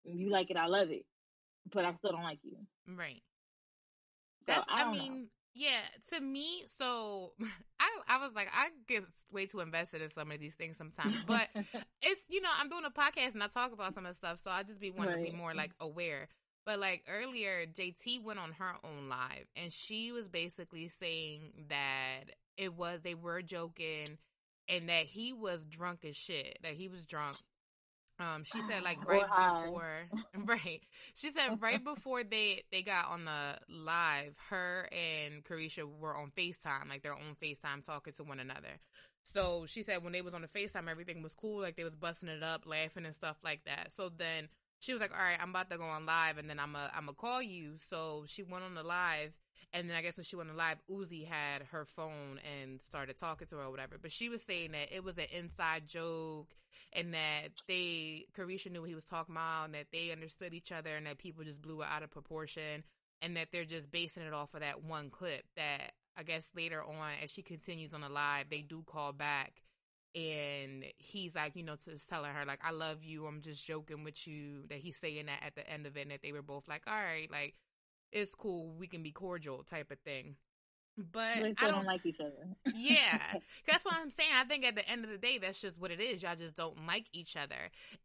you 0.03 0.31
like 0.31 0.49
it, 0.49 0.57
I 0.57 0.65
love 0.65 0.89
it, 0.89 1.05
but 1.71 1.85
I 1.85 1.93
still 1.93 2.11
don't 2.11 2.23
like 2.23 2.39
you. 2.41 2.57
Right. 2.87 3.21
So 4.47 4.53
That's 4.53 4.65
I 4.67 4.81
I, 4.81 4.93
know. 4.97 5.25
Yeah, 5.59 5.81
to 6.13 6.21
me, 6.21 6.63
so 6.77 7.33
I 7.79 7.89
I 8.07 8.25
was 8.25 8.33
like, 8.33 8.47
I 8.53 8.69
get 8.87 9.03
way 9.31 9.45
too 9.45 9.59
invested 9.59 10.01
in 10.01 10.09
some 10.09 10.31
of 10.31 10.39
these 10.39 10.55
things 10.55 10.77
sometimes. 10.77 11.13
But 11.27 11.49
it's 12.01 12.21
you 12.29 12.41
know, 12.41 12.49
I'm 12.57 12.69
doing 12.69 12.85
a 12.85 12.89
podcast 12.89 13.33
and 13.33 13.43
I 13.43 13.47
talk 13.47 13.73
about 13.73 13.93
some 13.93 14.05
of 14.05 14.13
the 14.13 14.17
stuff, 14.17 14.39
so 14.41 14.49
I 14.49 14.63
just 14.63 14.79
be 14.79 14.89
wanting 14.89 15.17
to 15.25 15.31
be 15.31 15.37
more 15.37 15.53
like 15.53 15.71
aware. 15.81 16.29
But 16.65 16.79
like 16.79 17.03
earlier, 17.09 17.65
JT 17.65 18.23
went 18.23 18.39
on 18.39 18.53
her 18.53 18.73
own 18.83 19.09
live 19.09 19.47
and 19.55 19.71
she 19.73 20.11
was 20.11 20.29
basically 20.29 20.89
saying 20.99 21.65
that 21.69 22.25
it 22.57 22.73
was 22.73 23.01
they 23.01 23.15
were 23.15 23.41
joking 23.41 24.17
and 24.69 24.87
that 24.87 25.07
he 25.07 25.33
was 25.33 25.65
drunk 25.65 26.05
as 26.05 26.15
shit. 26.15 26.59
That 26.63 26.73
he 26.73 26.87
was 26.87 27.05
drunk. 27.05 27.33
Um, 28.19 28.43
she 28.43 28.61
said 28.61 28.83
like 28.83 28.97
right 29.07 29.23
before, 29.23 30.09
right? 30.45 30.81
She 31.15 31.29
said 31.29 31.57
right 31.61 31.83
before 31.83 32.23
they 32.23 32.63
they 32.71 32.81
got 32.81 33.07
on 33.09 33.25
the 33.25 33.57
live, 33.69 34.35
her 34.49 34.89
and 34.91 35.43
Caresha 35.43 35.85
were 35.85 36.15
on 36.15 36.31
Facetime, 36.37 36.89
like 36.89 37.01
their 37.03 37.13
own 37.13 37.35
Facetime, 37.41 37.83
talking 37.85 38.13
to 38.13 38.23
one 38.23 38.39
another. 38.39 38.79
So 39.23 39.65
she 39.67 39.83
said 39.83 40.03
when 40.03 40.13
they 40.13 40.21
was 40.21 40.33
on 40.33 40.41
the 40.41 40.47
Facetime, 40.47 40.89
everything 40.89 41.21
was 41.21 41.35
cool, 41.35 41.61
like 41.61 41.75
they 41.75 41.83
was 41.83 41.95
busting 41.95 42.29
it 42.29 42.43
up, 42.43 42.63
laughing 42.65 43.05
and 43.05 43.15
stuff 43.15 43.37
like 43.43 43.63
that. 43.65 43.91
So 43.95 44.09
then 44.09 44.49
she 44.79 44.91
was 44.91 45.01
like, 45.01 45.11
"All 45.11 45.23
right, 45.23 45.37
I'm 45.39 45.51
about 45.51 45.69
to 45.69 45.77
go 45.77 45.83
on 45.83 46.05
live, 46.05 46.37
and 46.37 46.49
then 46.49 46.59
I'm 46.59 46.75
a 46.75 46.91
I'm 46.93 47.05
gonna 47.05 47.13
call 47.13 47.41
you." 47.41 47.73
So 47.77 48.25
she 48.27 48.43
went 48.43 48.63
on 48.63 48.75
the 48.75 48.83
live, 48.83 49.33
and 49.73 49.89
then 49.89 49.95
I 49.95 50.01
guess 50.01 50.17
when 50.17 50.23
she 50.23 50.35
went 50.35 50.55
live, 50.55 50.77
Uzi 50.89 51.27
had 51.27 51.63
her 51.71 51.85
phone 51.85 52.39
and 52.59 52.81
started 52.81 53.17
talking 53.17 53.47
to 53.47 53.55
her 53.57 53.63
or 53.63 53.71
whatever. 53.71 53.97
But 54.01 54.11
she 54.11 54.29
was 54.29 54.41
saying 54.41 54.71
that 54.71 54.95
it 54.95 55.03
was 55.03 55.17
an 55.17 55.27
inside 55.31 55.87
joke, 55.87 56.47
and 56.93 57.13
that 57.13 57.49
they 57.67 58.25
Caresha 58.35 58.71
knew 58.71 58.83
he 58.83 58.95
was 58.95 59.05
talking 59.05 59.35
about, 59.35 59.65
and 59.65 59.73
that 59.75 59.87
they 59.91 60.11
understood 60.11 60.53
each 60.53 60.71
other, 60.71 60.95
and 60.95 61.05
that 61.05 61.17
people 61.17 61.43
just 61.43 61.61
blew 61.61 61.81
it 61.81 61.87
out 61.89 62.03
of 62.03 62.11
proportion, 62.11 62.83
and 63.21 63.35
that 63.37 63.49
they're 63.51 63.65
just 63.65 63.91
basing 63.91 64.23
it 64.23 64.33
off 64.33 64.53
of 64.53 64.61
that 64.61 64.83
one 64.83 65.09
clip. 65.09 65.43
That 65.55 65.93
I 66.17 66.23
guess 66.23 66.49
later 66.55 66.83
on, 66.83 67.11
as 67.23 67.31
she 67.31 67.41
continues 67.41 67.93
on 67.93 68.01
the 68.01 68.09
live, 68.09 68.49
they 68.49 68.61
do 68.61 68.83
call 68.85 69.13
back 69.13 69.61
and 70.15 70.85
he's 70.97 71.35
like, 71.35 71.55
you 71.55 71.63
know, 71.63 71.75
just 71.75 72.09
telling 72.09 72.31
her 72.31 72.45
like, 72.45 72.59
"I 72.63 72.71
love 72.71 73.03
you. 73.03 73.27
I'm 73.27 73.41
just 73.41 73.63
joking 73.63 74.03
with 74.03 74.27
you." 74.27 74.65
That 74.69 74.79
he's 74.79 74.97
saying 74.97 75.27
that 75.27 75.43
at 75.43 75.55
the 75.55 75.69
end 75.69 75.85
of 75.85 75.97
it, 75.97 76.01
and 76.01 76.11
that 76.11 76.21
they 76.21 76.31
were 76.31 76.41
both 76.41 76.67
like, 76.67 76.83
"All 76.87 76.93
right, 76.93 77.29
like 77.31 77.55
it's 78.11 78.35
cool. 78.35 78.73
We 78.77 78.87
can 78.87 79.03
be 79.03 79.11
cordial," 79.11 79.63
type 79.63 79.91
of 79.91 79.99
thing. 79.99 80.35
But 80.97 81.35
they 81.41 81.53
I 81.57 81.65
don't, 81.65 81.75
don't 81.75 81.85
like 81.85 82.05
each 82.05 82.19
other. 82.19 82.33
yeah, 82.75 83.19
that's 83.67 83.85
what 83.85 83.95
I'm 84.01 84.09
saying. 84.09 84.29
I 84.35 84.43
think 84.43 84.65
at 84.65 84.75
the 84.75 84.87
end 84.89 85.05
of 85.05 85.09
the 85.09 85.17
day, 85.17 85.37
that's 85.37 85.61
just 85.61 85.79
what 85.79 85.91
it 85.91 86.01
is. 86.01 86.21
Y'all 86.21 86.35
just 86.35 86.55
don't 86.57 86.85
like 86.85 87.05
each 87.13 87.37
other. 87.37 87.55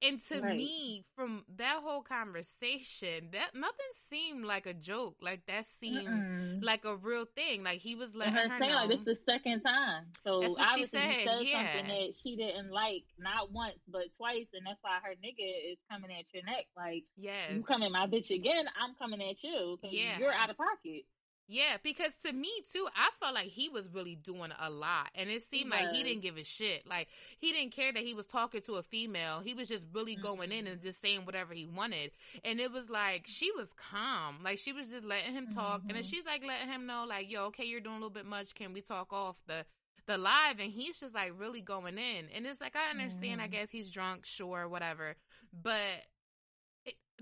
And 0.00 0.20
to 0.28 0.40
Right. 0.40 0.56
me, 0.56 1.02
from 1.16 1.44
that 1.56 1.80
whole 1.82 2.02
conversation, 2.02 3.30
that 3.32 3.54
nothing 3.54 3.86
seemed 4.10 4.44
like 4.44 4.66
a 4.66 4.74
joke. 4.74 5.16
Like 5.20 5.44
that 5.46 5.66
seemed 5.80 6.06
Mm-mm. 6.06 6.58
like 6.64 6.84
a 6.84 6.96
real 6.96 7.24
thing. 7.24 7.64
Like 7.64 7.78
he 7.80 7.94
was 7.94 8.10
And 8.10 8.18
letting 8.18 8.34
her 8.34 8.42
her 8.42 8.48
saying 8.50 8.60
know. 8.72 8.84
like 8.86 8.88
this 8.90 9.04
the 9.04 9.18
second 9.28 9.62
time. 9.62 10.04
So 10.24 10.40
That's 10.40 10.50
what 10.54 10.58
she 10.62 10.70
obviously 10.70 11.00
you 11.00 11.14
said, 11.14 11.24
said 11.24 11.42
yeah. 11.42 11.72
something 11.74 11.88
that 11.88 12.14
she 12.22 12.36
didn't 12.36 12.70
like, 12.70 13.04
not 13.18 13.50
once 13.52 13.76
but 13.88 14.12
twice, 14.16 14.46
and 14.54 14.64
that's 14.66 14.80
why 14.82 14.98
her 15.02 15.14
nigga 15.14 15.72
is 15.72 15.78
coming 15.90 16.10
at 16.16 16.26
your 16.32 16.44
neck. 16.44 16.66
Like 16.76 17.04
yes, 17.16 17.52
you 17.52 17.62
come 17.62 17.82
at 17.82 17.90
my 17.90 18.06
bitch 18.06 18.30
again, 18.30 18.66
I'm 18.80 18.94
coming 18.94 19.20
at 19.22 19.42
you. 19.42 19.78
Yeah. 19.82 20.18
you're 20.18 20.32
out 20.32 20.50
of 20.50 20.56
pocket. 20.56 21.02
Yeah, 21.46 21.76
because 21.82 22.14
to 22.22 22.32
me 22.32 22.50
too, 22.72 22.86
I 22.96 23.10
felt 23.20 23.34
like 23.34 23.48
he 23.48 23.68
was 23.68 23.90
really 23.92 24.14
doing 24.16 24.50
a 24.58 24.70
lot, 24.70 25.10
and 25.14 25.28
it 25.28 25.42
seemed 25.42 25.70
like 25.70 25.88
he 25.88 26.02
didn't 26.02 26.22
give 26.22 26.38
a 26.38 26.44
shit. 26.44 26.86
Like 26.86 27.08
he 27.38 27.52
didn't 27.52 27.72
care 27.72 27.92
that 27.92 28.02
he 28.02 28.14
was 28.14 28.24
talking 28.24 28.62
to 28.62 28.74
a 28.76 28.82
female. 28.82 29.40
He 29.40 29.52
was 29.52 29.68
just 29.68 29.86
really 29.92 30.16
going 30.16 30.52
in 30.52 30.66
and 30.66 30.80
just 30.80 31.02
saying 31.02 31.26
whatever 31.26 31.52
he 31.52 31.66
wanted. 31.66 32.12
And 32.44 32.60
it 32.60 32.72
was 32.72 32.88
like 32.88 33.24
she 33.26 33.50
was 33.52 33.70
calm, 33.74 34.38
like 34.42 34.58
she 34.58 34.72
was 34.72 34.90
just 34.90 35.04
letting 35.04 35.34
him 35.34 35.46
talk, 35.46 35.82
and 35.88 35.96
then 35.96 36.02
Mhm. 36.02 36.08
she's 36.08 36.24
like 36.24 36.42
letting 36.46 36.68
him 36.68 36.86
know, 36.86 37.04
like, 37.06 37.30
"Yo, 37.30 37.44
okay, 37.46 37.64
you're 37.64 37.80
doing 37.80 37.96
a 37.96 37.98
little 37.98 38.10
bit 38.10 38.24
much. 38.26 38.54
Can 38.54 38.72
we 38.72 38.80
talk 38.80 39.12
off 39.12 39.42
the?" 39.46 39.66
The 40.06 40.18
live 40.18 40.60
and 40.60 40.70
he's 40.70 40.98
just 41.00 41.14
like 41.14 41.32
really 41.38 41.62
going 41.62 41.96
in, 41.98 42.28
and 42.34 42.46
it's 42.46 42.60
like 42.60 42.76
I 42.76 42.90
understand. 42.90 43.40
I 43.40 43.46
Mhm. 43.46 43.48
guess 43.48 43.70
he's 43.70 43.90
drunk, 43.90 44.26
sure, 44.26 44.68
whatever, 44.68 45.16
but 45.62 46.04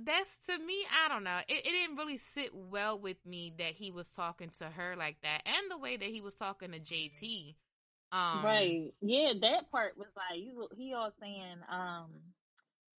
that's 0.04 0.38
to 0.46 0.58
me 0.58 0.74
i 1.04 1.08
don't 1.08 1.24
know 1.24 1.38
it, 1.48 1.66
it 1.66 1.70
didn't 1.70 1.96
really 1.96 2.16
sit 2.16 2.50
well 2.54 2.98
with 2.98 3.18
me 3.26 3.52
that 3.58 3.72
he 3.72 3.90
was 3.90 4.08
talking 4.08 4.50
to 4.58 4.64
her 4.64 4.94
like 4.96 5.16
that 5.22 5.42
and 5.44 5.70
the 5.70 5.78
way 5.78 5.96
that 5.96 6.08
he 6.08 6.20
was 6.20 6.34
talking 6.34 6.72
to 6.72 6.80
jt 6.80 7.54
um 8.12 8.44
right. 8.44 8.92
Yeah, 9.00 9.32
that 9.40 9.70
part 9.72 9.96
was 9.96 10.08
like 10.14 10.38
you 10.38 10.68
he 10.76 10.92
all 10.92 11.12
saying, 11.18 11.56
um, 11.70 12.10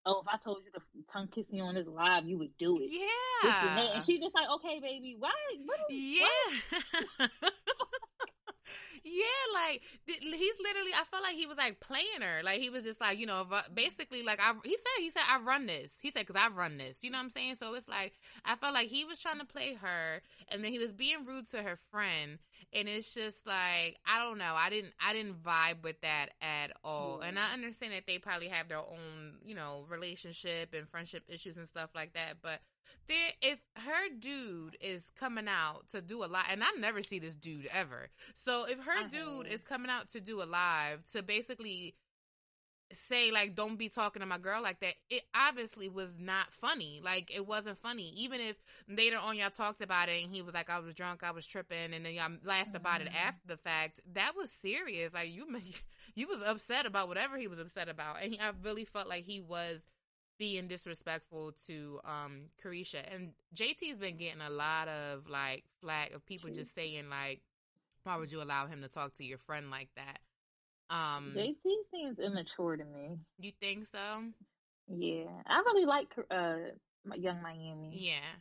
oh, 0.08 0.22
if 0.22 0.28
I 0.28 0.38
told 0.44 0.64
you 0.66 0.72
to 0.72 0.82
tongue 1.12 1.28
kiss 1.28 1.52
me 1.52 1.62
on 1.62 1.76
this 1.76 1.86
live, 1.88 2.26
you 2.26 2.40
would 2.40 2.58
do 2.58 2.76
it. 2.76 2.90
And, 2.90 2.92
yeah 2.92 3.94
and 3.94 4.04
she 4.04 4.20
just 4.20 4.34
like, 4.34 4.50
okay, 4.56 4.80
baby, 4.82 5.16
why? 5.20 5.30
What 5.66 5.80
is, 5.92 6.00
yeah 6.00 7.28
yeah 9.04 9.24
like 9.54 9.82
he's 10.06 10.56
literally 10.64 10.92
i 11.00 11.04
felt 11.06 11.24
like 11.24 11.36
he 11.36 11.46
was 11.46 11.58
like 11.58 11.80
playing 11.80 12.22
her. 12.22 12.42
Like 12.44 12.62
he 12.62 12.70
was 12.70 12.84
just 12.84 13.02
like 13.02 13.18
you 13.18 13.26
know 13.26 13.46
basically 13.74 14.24
like 14.24 14.40
i 14.42 14.54
he 14.64 14.76
said 14.76 15.00
he 15.00 15.10
said 15.10 15.24
i 15.30 15.40
run 15.40 15.66
this. 15.66 15.94
He 16.02 16.12
said 16.12 16.26
because 16.26 16.42
i 16.42 16.48
run 16.48 16.78
this. 16.78 17.04
You 17.04 17.12
know 17.12 17.18
what 17.18 17.26
i'm 17.26 17.30
saying? 17.30 17.56
So 17.56 17.74
it's 17.74 17.90
like 17.90 18.14
i 18.46 18.56
felt 18.56 18.74
like 18.74 18.88
he 18.88 19.06
was 19.06 19.20
trying 19.20 19.40
to 19.40 19.46
play 19.46 19.74
her 19.76 20.22
and 20.50 20.64
then 20.64 20.72
he 20.72 20.80
was 20.80 20.94
being 20.94 21.26
rude 21.26 21.50
to 21.52 21.62
her 21.62 21.78
friend 21.92 22.40
and 22.72 22.88
it's 22.88 23.14
just 23.14 23.46
like 23.48 23.98
i 24.06 24.20
don't 24.20 24.38
know. 24.38 24.54
I 24.56 24.70
didn't 24.70 24.94
i 25.06 25.14
didn't 25.14 25.44
vibe 25.44 25.84
with 25.84 26.00
that 26.02 26.30
at 26.42 26.72
all. 26.84 27.22
And 27.22 27.38
i 27.38 27.44
mm. 27.44 27.54
understand 27.54 27.94
that 27.94 28.04
they 28.08 28.18
probably 28.18 28.48
have 28.48 28.68
their 28.68 28.80
own 28.80 29.36
you 29.46 29.56
know 29.56 29.86
relationship 29.90 30.74
and 30.74 30.88
friendship 30.88 31.24
issues 31.28 31.58
and 31.58 31.68
stuff 31.68 31.90
like 31.96 32.14
that. 32.14 32.38
But 32.42 32.62
there 33.08 33.32
if 33.42 33.60
her 33.76 34.10
dude 34.20 34.78
is 34.80 35.12
coming 35.20 35.48
out 35.48 35.90
to 35.90 36.02
do 36.02 36.24
a 36.24 36.28
live 36.28 36.46
and 36.50 36.64
i 36.64 36.68
never 36.80 37.04
see 37.04 37.20
this 37.20 37.36
dude 37.36 37.68
ever. 37.72 38.10
So 38.36 38.66
if 38.66 38.80
her 38.80 39.06
I 39.06 39.08
dude 39.08 39.46
uh-huh. 39.46 39.54
is 39.54 39.62
coming 39.62 39.92
out 39.92 40.10
to 40.12 40.22
do 40.22 40.42
a 40.42 40.46
live 40.46 41.06
to 41.14 41.24
basically 41.24 41.96
say 42.96 43.32
like 43.32 43.56
don't 43.56 43.78
be 43.78 43.90
talking 43.90 44.20
to 44.22 44.26
my 44.26 44.38
girl 44.38 44.62
like 44.62 44.80
that 44.82 44.96
it 45.10 45.24
obviously 45.36 45.90
was 45.90 46.14
not 46.18 46.52
funny. 46.52 47.02
Like 47.04 47.32
it 47.34 47.46
wasn't 47.48 47.80
funny. 47.80 48.14
Even 48.18 48.40
if 48.42 48.56
later 48.88 49.18
on 49.18 49.38
y'all 49.38 49.50
talked 49.50 49.82
about 49.82 50.10
it 50.10 50.24
and 50.24 50.34
he 50.34 50.42
was 50.42 50.54
like 50.54 50.70
i 50.70 50.80
was 50.80 50.94
drunk 50.94 51.24
i 51.24 51.32
was 51.32 51.46
tripping 51.46 51.94
and 51.94 52.06
then 52.06 52.14
y'all 52.14 52.32
laughed 52.44 52.76
about 52.76 53.02
it 53.02 53.08
Mhm. 53.10 53.16
after 53.28 53.48
the 53.48 53.58
fact 53.58 54.00
that 54.14 54.36
was 54.36 54.52
serious. 54.52 55.14
Like 55.14 55.30
you 55.32 55.46
you 56.16 56.28
was 56.28 56.42
upset 56.42 56.86
about 56.86 57.08
whatever 57.08 57.38
he 57.38 57.48
was 57.48 57.60
upset 57.60 57.90
about. 57.90 58.18
And 58.22 58.34
he, 58.34 58.40
i 58.40 58.52
really 58.64 58.86
felt 58.86 59.08
like 59.08 59.24
he 59.24 59.40
was 59.42 59.88
being 60.40 60.68
disrespectful 60.68 61.54
to 61.68 62.00
um 62.06 62.50
Caresha. 62.64 63.04
And 63.14 63.34
JT's 63.56 64.00
been 64.00 64.18
getting 64.18 64.42
a 64.42 64.50
lot 64.50 64.88
of 64.88 65.28
like 65.30 65.64
flack 65.82 66.12
of 66.14 66.26
people 66.26 66.50
just 66.50 66.74
saying 66.74 67.10
like 67.10 67.42
why 68.04 68.18
would 68.18 68.32
you 68.32 68.42
allow 68.42 68.66
him 68.68 68.82
to 68.82 68.90
talk 68.90 69.14
to 69.16 69.24
your 69.24 69.38
friend 69.38 69.70
like 69.72 69.90
that 69.96 70.20
um 70.94 71.34
JT 71.36 71.56
seems 71.92 72.20
immature 72.20 72.78
to 72.78 72.86
me. 72.86 73.18
you 73.40 73.52
think 73.60 73.86
so 73.86 74.24
Yeah, 74.88 75.26
I 75.48 75.58
really 75.66 75.86
like 75.86 76.08
uh 76.30 76.56
Yung 77.16 77.42
Miami. 77.42 77.90
yeah 77.92 78.38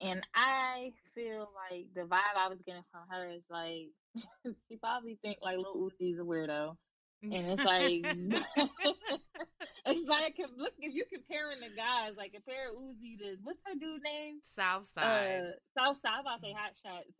And 0.00 0.20
I 0.34 0.90
feel 1.14 1.48
like 1.54 1.86
the 1.94 2.02
vibe 2.02 2.36
I 2.36 2.48
was 2.48 2.58
getting 2.66 2.82
from 2.90 3.02
her 3.10 3.28
is 3.30 3.42
like 3.50 3.90
she 4.68 4.76
probably 4.76 5.18
think 5.22 5.38
like 5.42 5.58
Lil 5.58 5.90
Uzi's 5.90 6.18
a 6.18 6.22
weirdo, 6.22 6.76
and 7.22 7.32
it's 7.52 7.64
like 7.64 8.02
it's 9.86 10.06
like 10.08 10.34
look 10.56 10.72
if 10.80 10.92
you 10.92 11.04
comparing 11.12 11.60
the 11.60 11.70
guys, 11.76 12.12
like 12.18 12.32
compare 12.32 12.68
Uzi 12.76 13.16
to 13.18 13.36
what's 13.44 13.60
her 13.66 13.74
dude 13.78 14.02
name? 14.02 14.40
south 14.42 14.86
side 14.88 15.04
Uh, 15.06 15.50
Southside. 15.78 16.12
I'm 16.12 16.20
about 16.20 16.40
to 16.42 16.46
say 16.48 16.54
Hot 16.58 16.74
Shots. 16.82 17.14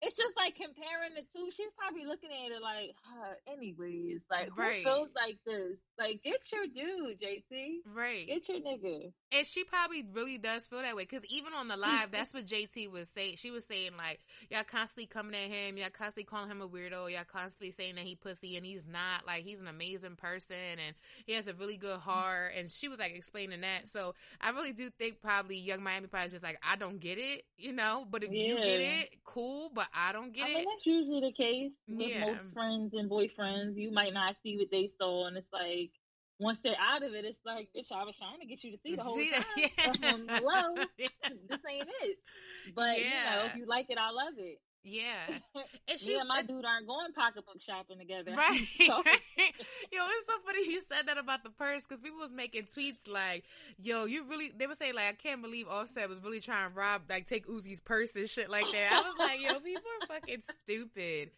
It's 0.00 0.14
just 0.14 0.36
like 0.36 0.54
comparing 0.54 1.14
the 1.16 1.22
two. 1.34 1.50
She's 1.50 1.74
probably 1.76 2.06
looking 2.06 2.30
at 2.30 2.52
it 2.54 2.62
like, 2.62 2.94
huh, 3.02 3.34
anyways, 3.50 4.20
like 4.30 4.50
Right. 4.56 4.76
who 4.78 4.84
feels 4.84 5.10
like 5.16 5.38
this? 5.44 5.74
Like, 5.98 6.22
get 6.22 6.40
your 6.52 6.66
dude, 6.66 7.20
JT. 7.20 7.78
Right. 7.94 8.26
Get 8.26 8.48
your 8.48 8.58
nigga. 8.60 9.12
And 9.32 9.46
she 9.46 9.64
probably 9.64 10.06
really 10.12 10.38
does 10.38 10.66
feel 10.66 10.80
that 10.80 10.96
way 10.96 11.02
because 11.02 11.24
even 11.26 11.52
on 11.52 11.68
the 11.68 11.76
live, 11.76 12.10
that's 12.10 12.32
what 12.32 12.46
JT 12.46 12.90
was 12.90 13.08
saying. 13.14 13.34
She 13.36 13.50
was 13.50 13.64
saying 13.64 13.90
like, 13.98 14.20
y'all 14.50 14.64
constantly 14.64 15.06
coming 15.06 15.34
at 15.34 15.50
him, 15.50 15.76
y'all 15.76 15.90
constantly 15.90 16.24
calling 16.24 16.50
him 16.50 16.62
a 16.62 16.68
weirdo, 16.68 17.10
y'all 17.12 17.24
constantly 17.30 17.70
saying 17.72 17.96
that 17.96 18.04
he 18.04 18.14
pussy, 18.14 18.56
and 18.56 18.64
he's 18.64 18.86
not. 18.86 19.26
Like 19.26 19.42
he's 19.44 19.60
an 19.60 19.68
amazing 19.68 20.16
person, 20.16 20.56
and 20.56 20.94
he 21.26 21.34
has 21.34 21.46
a 21.46 21.54
really 21.54 21.76
good 21.76 21.98
heart. 21.98 22.52
And 22.56 22.70
she 22.70 22.88
was 22.88 22.98
like 22.98 23.14
explaining 23.14 23.60
that. 23.62 23.88
So 23.88 24.14
I 24.40 24.50
really 24.50 24.72
do 24.72 24.88
think 24.88 25.20
probably 25.20 25.56
Yung 25.56 25.82
Miami 25.82 26.06
probably 26.06 26.26
is 26.26 26.32
just 26.32 26.44
like, 26.44 26.58
I 26.62 26.76
don't 26.76 27.00
get 27.00 27.18
it, 27.18 27.42
you 27.58 27.72
know. 27.72 28.06
But 28.10 28.22
if 28.24 28.32
you 28.32 28.56
get 28.56 28.80
it, 28.80 29.10
cool. 29.24 29.70
But 29.74 29.88
I 29.94 30.12
don't 30.12 30.32
get 30.32 30.44
I 30.46 30.48
mean, 30.48 30.58
it. 30.60 30.66
that's 30.72 30.86
usually 30.86 31.20
the 31.20 31.32
case 31.32 31.72
with 31.88 32.08
Yeah. 32.08 32.20
most 32.32 32.54
friends 32.54 32.94
and 32.94 33.10
boyfriends. 33.10 33.76
You 33.76 33.90
might 33.90 34.14
not 34.14 34.36
see 34.42 34.56
what 34.56 34.70
they 34.70 34.88
saw, 34.98 35.26
and 35.26 35.36
it's 35.36 35.52
like 35.52 35.87
once 36.38 36.58
they're 36.62 36.76
out 36.80 37.02
of 37.02 37.14
it, 37.14 37.24
it's 37.24 37.44
like 37.44 37.68
bitch, 37.76 37.90
I 37.92 38.04
was 38.04 38.16
trying 38.16 38.40
to 38.40 38.46
get 38.46 38.62
you 38.64 38.72
to 38.72 38.78
see 38.82 38.94
the 38.96 39.02
whole 39.02 39.18
See 39.18 39.30
time. 39.30 39.70
that? 40.02 40.14
Um, 40.14 40.26
hello, 40.28 40.84
Yeah. 40.98 41.08
this 41.48 41.58
ain't 41.70 41.88
it. 42.02 42.18
But 42.74 42.98
you 42.98 43.04
know, 43.04 43.44
if 43.46 43.56
you 43.56 43.66
like 43.66 43.90
it, 43.90 43.98
I 43.98 44.10
love 44.10 44.34
it. 44.38 44.58
Yeah. 44.84 45.02
And 45.88 45.98
she 45.98 46.08
Me 46.08 46.18
and 46.18 46.28
my 46.28 46.42
dude 46.42 46.64
aren't 46.64 46.86
going 46.86 47.12
pocketbook 47.14 47.60
shopping 47.60 47.98
together. 47.98 48.32
Right. 48.36 48.60
So- 48.78 49.02
yo, 49.04 50.02
it's 50.06 50.26
so 50.26 50.34
funny 50.46 50.70
you 50.70 50.80
said 50.82 51.06
that 51.06 51.18
about 51.18 51.42
the 51.42 51.50
purse 51.50 51.82
because 51.82 52.00
people 52.00 52.18
was 52.20 52.30
making 52.30 52.64
tweets 52.64 53.08
like, 53.08 53.44
yo, 53.78 54.04
you 54.04 54.24
really, 54.28 54.52
they 54.56 54.66
would 54.66 54.76
say, 54.78 54.92
like, 54.92 55.08
I 55.08 55.12
can't 55.12 55.40
believe 55.42 55.66
Offset 55.68 56.08
was 56.08 56.22
really 56.22 56.40
trying 56.40 56.68
to 56.70 56.74
rob, 56.76 57.02
like, 57.08 57.26
take 57.26 57.46
Uzi's 57.46 57.80
purse 57.80 58.14
and 58.16 58.28
shit 58.28 58.50
like 58.50 58.70
that. 58.70 58.90
I 58.92 59.00
was 59.08 59.18
like, 59.18 59.40
yo, 59.42 59.58
people 59.60 59.82
are 60.02 60.06
fucking 60.14 60.42
stupid. 60.64 61.30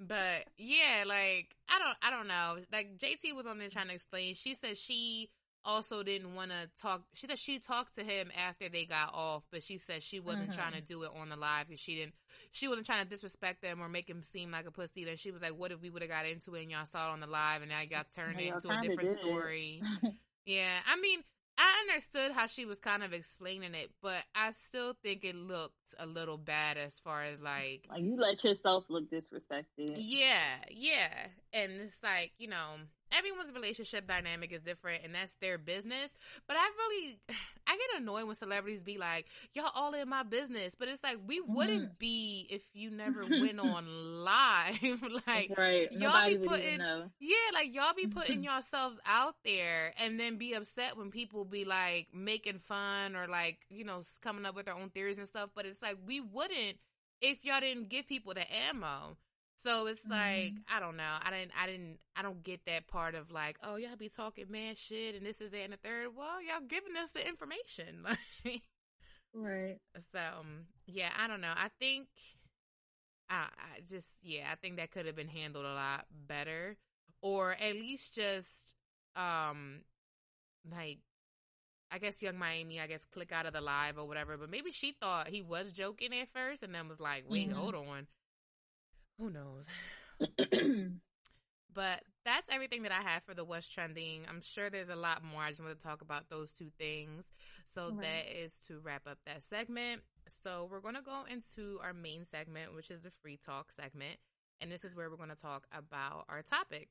But 0.00 0.44
yeah, 0.58 1.04
like, 1.06 1.54
I 1.68 1.78
don't, 1.78 1.96
I 2.02 2.10
don't 2.10 2.28
know. 2.28 2.58
Like, 2.72 2.96
JT 2.98 3.32
was 3.32 3.46
on 3.46 3.58
there 3.58 3.68
trying 3.68 3.88
to 3.88 3.94
explain. 3.94 4.34
She 4.34 4.54
said 4.54 4.76
she 4.76 5.30
also 5.64 6.02
didn't 6.02 6.34
want 6.34 6.50
to 6.50 6.68
talk. 6.80 7.02
She 7.14 7.26
said 7.26 7.38
she 7.38 7.58
talked 7.58 7.94
to 7.96 8.04
him 8.04 8.30
after 8.36 8.68
they 8.68 8.84
got 8.84 9.12
off, 9.14 9.44
but 9.50 9.62
she 9.62 9.78
said 9.78 10.02
she 10.02 10.20
wasn't 10.20 10.50
Mhm. 10.50 10.54
trying 10.54 10.72
to 10.72 10.80
do 10.80 11.02
it 11.02 11.10
on 11.16 11.28
the 11.28 11.36
live 11.36 11.66
because 11.68 11.80
she 11.80 11.94
didn't 11.96 12.14
she 12.52 12.68
wasn't 12.68 12.86
trying 12.86 13.02
to 13.02 13.08
disrespect 13.08 13.62
them 13.62 13.80
or 13.80 13.88
make 13.88 14.08
him 14.08 14.22
seem 14.22 14.50
like 14.50 14.66
a 14.66 14.70
pussy. 14.70 15.04
Then 15.04 15.16
she 15.16 15.30
was 15.30 15.42
like, 15.42 15.52
"What 15.56 15.72
if 15.72 15.80
we 15.80 15.90
would 15.90 16.02
have 16.02 16.10
got 16.10 16.26
into 16.26 16.54
it 16.54 16.62
and 16.62 16.70
y'all 16.70 16.86
saw 16.86 17.08
it 17.08 17.12
on 17.12 17.20
the 17.20 17.26
live 17.26 17.62
and 17.62 17.70
now 17.70 17.80
y'all 17.80 18.04
turned 18.14 18.40
it 18.40 18.46
into 18.48 18.70
a 18.72 18.76
different 18.76 19.10
story?" 19.10 19.86
yeah, 20.46 20.80
I 20.86 20.96
mean, 21.00 21.22
I 21.58 21.86
understood 21.88 22.32
how 22.32 22.46
she 22.46 22.64
was 22.66 22.78
kind 22.78 23.02
of 23.02 23.12
explaining 23.12 23.74
it, 23.74 23.90
but 24.02 24.22
I 24.34 24.52
still 24.52 24.94
think 25.02 25.24
it 25.24 25.34
looked 25.34 25.94
a 25.98 26.06
little 26.06 26.36
bad 26.36 26.76
as 26.76 26.98
far 26.98 27.24
as 27.24 27.40
like, 27.40 27.86
like 27.90 28.02
you 28.02 28.16
let 28.16 28.42
yourself 28.44 28.84
look 28.88 29.10
disrespected. 29.10 29.94
yeah, 29.96 30.58
yeah, 30.70 31.28
and 31.52 31.72
it's 31.80 32.02
like 32.02 32.32
you 32.38 32.48
know. 32.48 32.76
Everyone's 33.16 33.52
relationship 33.52 34.06
dynamic 34.06 34.52
is 34.52 34.62
different, 34.62 35.04
and 35.04 35.14
that's 35.14 35.34
their 35.36 35.58
business. 35.58 36.12
But 36.46 36.56
I 36.58 36.68
really, 36.78 37.18
I 37.66 37.76
get 37.76 38.00
annoyed 38.00 38.26
when 38.26 38.36
celebrities 38.36 38.82
be 38.82 38.98
like, 38.98 39.26
"Y'all 39.52 39.70
all 39.74 39.94
in 39.94 40.08
my 40.08 40.22
business," 40.22 40.74
but 40.74 40.88
it's 40.88 41.02
like 41.02 41.18
we 41.26 41.40
wouldn't 41.40 41.82
mm-hmm. 41.82 41.98
be 41.98 42.46
if 42.50 42.62
you 42.74 42.90
never 42.90 43.24
went 43.30 43.58
on 43.58 43.86
live. 44.24 45.02
like, 45.26 45.52
right. 45.56 45.90
y'all 45.92 46.12
Nobody 46.12 46.36
be 46.36 46.46
putting- 46.46 46.78
know. 46.78 47.10
yeah, 47.18 47.36
like 47.54 47.74
y'all 47.74 47.94
be 47.94 48.06
putting 48.06 48.42
yourselves 48.44 49.00
out 49.06 49.36
there 49.44 49.92
and 49.98 50.18
then 50.18 50.36
be 50.36 50.54
upset 50.54 50.96
when 50.96 51.10
people 51.10 51.44
be 51.44 51.64
like 51.64 52.08
making 52.12 52.58
fun 52.58 53.16
or 53.16 53.26
like, 53.26 53.58
you 53.68 53.84
know, 53.84 54.02
coming 54.22 54.44
up 54.44 54.54
with 54.54 54.66
their 54.66 54.74
own 54.74 54.90
theories 54.90 55.18
and 55.18 55.26
stuff. 55.26 55.50
But 55.54 55.66
it's 55.66 55.82
like 55.82 55.96
we 56.06 56.20
wouldn't 56.20 56.78
if 57.20 57.44
y'all 57.44 57.60
didn't 57.60 57.88
give 57.88 58.06
people 58.06 58.34
the 58.34 58.44
ammo. 58.68 59.16
So 59.62 59.86
it's 59.86 60.08
like, 60.10 60.54
Mhm. 60.54 60.62
I 60.68 60.80
don't 60.80 60.96
know. 60.96 61.16
I 61.22 61.30
didn't 61.30 61.52
I 61.60 61.66
didn't 61.66 61.98
I 62.14 62.22
don't 62.22 62.42
get 62.42 62.64
that 62.66 62.86
part 62.86 63.14
of 63.14 63.30
like, 63.30 63.58
oh 63.62 63.76
y'all 63.76 63.96
be 63.96 64.08
talking 64.08 64.50
mad 64.50 64.78
shit 64.78 65.14
and 65.14 65.24
this 65.24 65.40
is 65.40 65.50
that 65.52 65.62
and 65.64 65.72
the 65.72 65.76
third. 65.78 66.14
Well, 66.16 66.40
y'all 66.42 66.60
giving 66.66 66.96
us 66.96 67.10
the 67.10 67.26
information. 67.26 68.04
Like 68.44 68.62
Right. 69.34 69.78
so 70.12 70.18
um, 70.40 70.66
yeah, 70.86 71.10
I 71.18 71.26
don't 71.26 71.40
know. 71.40 71.52
I 71.54 71.68
think 71.80 72.08
I, 73.28 73.46
I 73.58 73.80
just 73.88 74.08
yeah, 74.22 74.48
I 74.52 74.54
think 74.56 74.76
that 74.76 74.90
could 74.90 75.06
have 75.06 75.16
been 75.16 75.28
handled 75.28 75.64
a 75.64 75.74
lot 75.74 76.06
better, 76.28 76.76
or 77.22 77.52
at 77.52 77.74
least 77.74 78.14
just 78.14 78.74
um 79.16 79.80
like 80.70 80.98
I 81.90 81.98
guess 81.98 82.22
Yung 82.22 82.36
Miami, 82.38 82.80
I 82.80 82.86
guess 82.86 83.04
click 83.12 83.32
out 83.32 83.46
of 83.46 83.52
the 83.52 83.60
live 83.60 83.98
or 83.98 84.06
whatever. 84.06 84.36
But 84.36 84.50
maybe 84.50 84.72
she 84.72 84.92
thought 84.92 85.28
he 85.28 85.42
was 85.42 85.72
joking 85.72 86.12
at 86.14 86.28
first, 86.32 86.62
and 86.62 86.74
then 86.74 86.88
was 86.88 87.00
like, 87.00 87.24
wait, 87.28 87.50
Mhm. 87.50 87.52
hold 87.52 87.74
on, 87.74 88.06
who 89.18 89.30
knows. 89.30 89.70
But 91.72 92.02
that's 92.24 92.48
everything 92.50 92.82
that 92.82 92.92
I 92.92 93.02
have 93.02 93.22
for 93.24 93.34
the 93.34 93.44
what's 93.44 93.68
trending. 93.68 94.22
I'm 94.28 94.40
sure 94.42 94.70
there's 94.70 94.88
a 94.88 94.96
lot 94.96 95.22
more. 95.22 95.42
I 95.42 95.50
just 95.50 95.60
want 95.62 95.78
to 95.78 95.82
talk 95.84 96.00
about 96.00 96.28
those 96.28 96.52
two 96.52 96.70
things. 96.78 97.30
So 97.72 97.90
Right. 97.90 98.00
that 98.00 98.26
is 98.26 98.54
to 98.68 98.78
wrap 98.78 99.02
up 99.06 99.18
that 99.26 99.42
segment. 99.42 100.02
So 100.28 100.68
we're 100.70 100.80
going 100.80 100.94
to 100.94 101.02
go 101.02 101.24
into 101.30 101.78
our 101.82 101.92
main 101.92 102.24
segment, 102.24 102.74
which 102.74 102.90
is 102.90 103.02
the 103.02 103.10
free 103.22 103.38
talk 103.44 103.72
segment. 103.72 104.18
And 104.60 104.70
this 104.70 104.84
is 104.84 104.94
where 104.94 105.10
we're 105.10 105.16
going 105.16 105.28
to 105.30 105.36
talk 105.36 105.66
about 105.72 106.24
our 106.28 106.42
topic. 106.42 106.88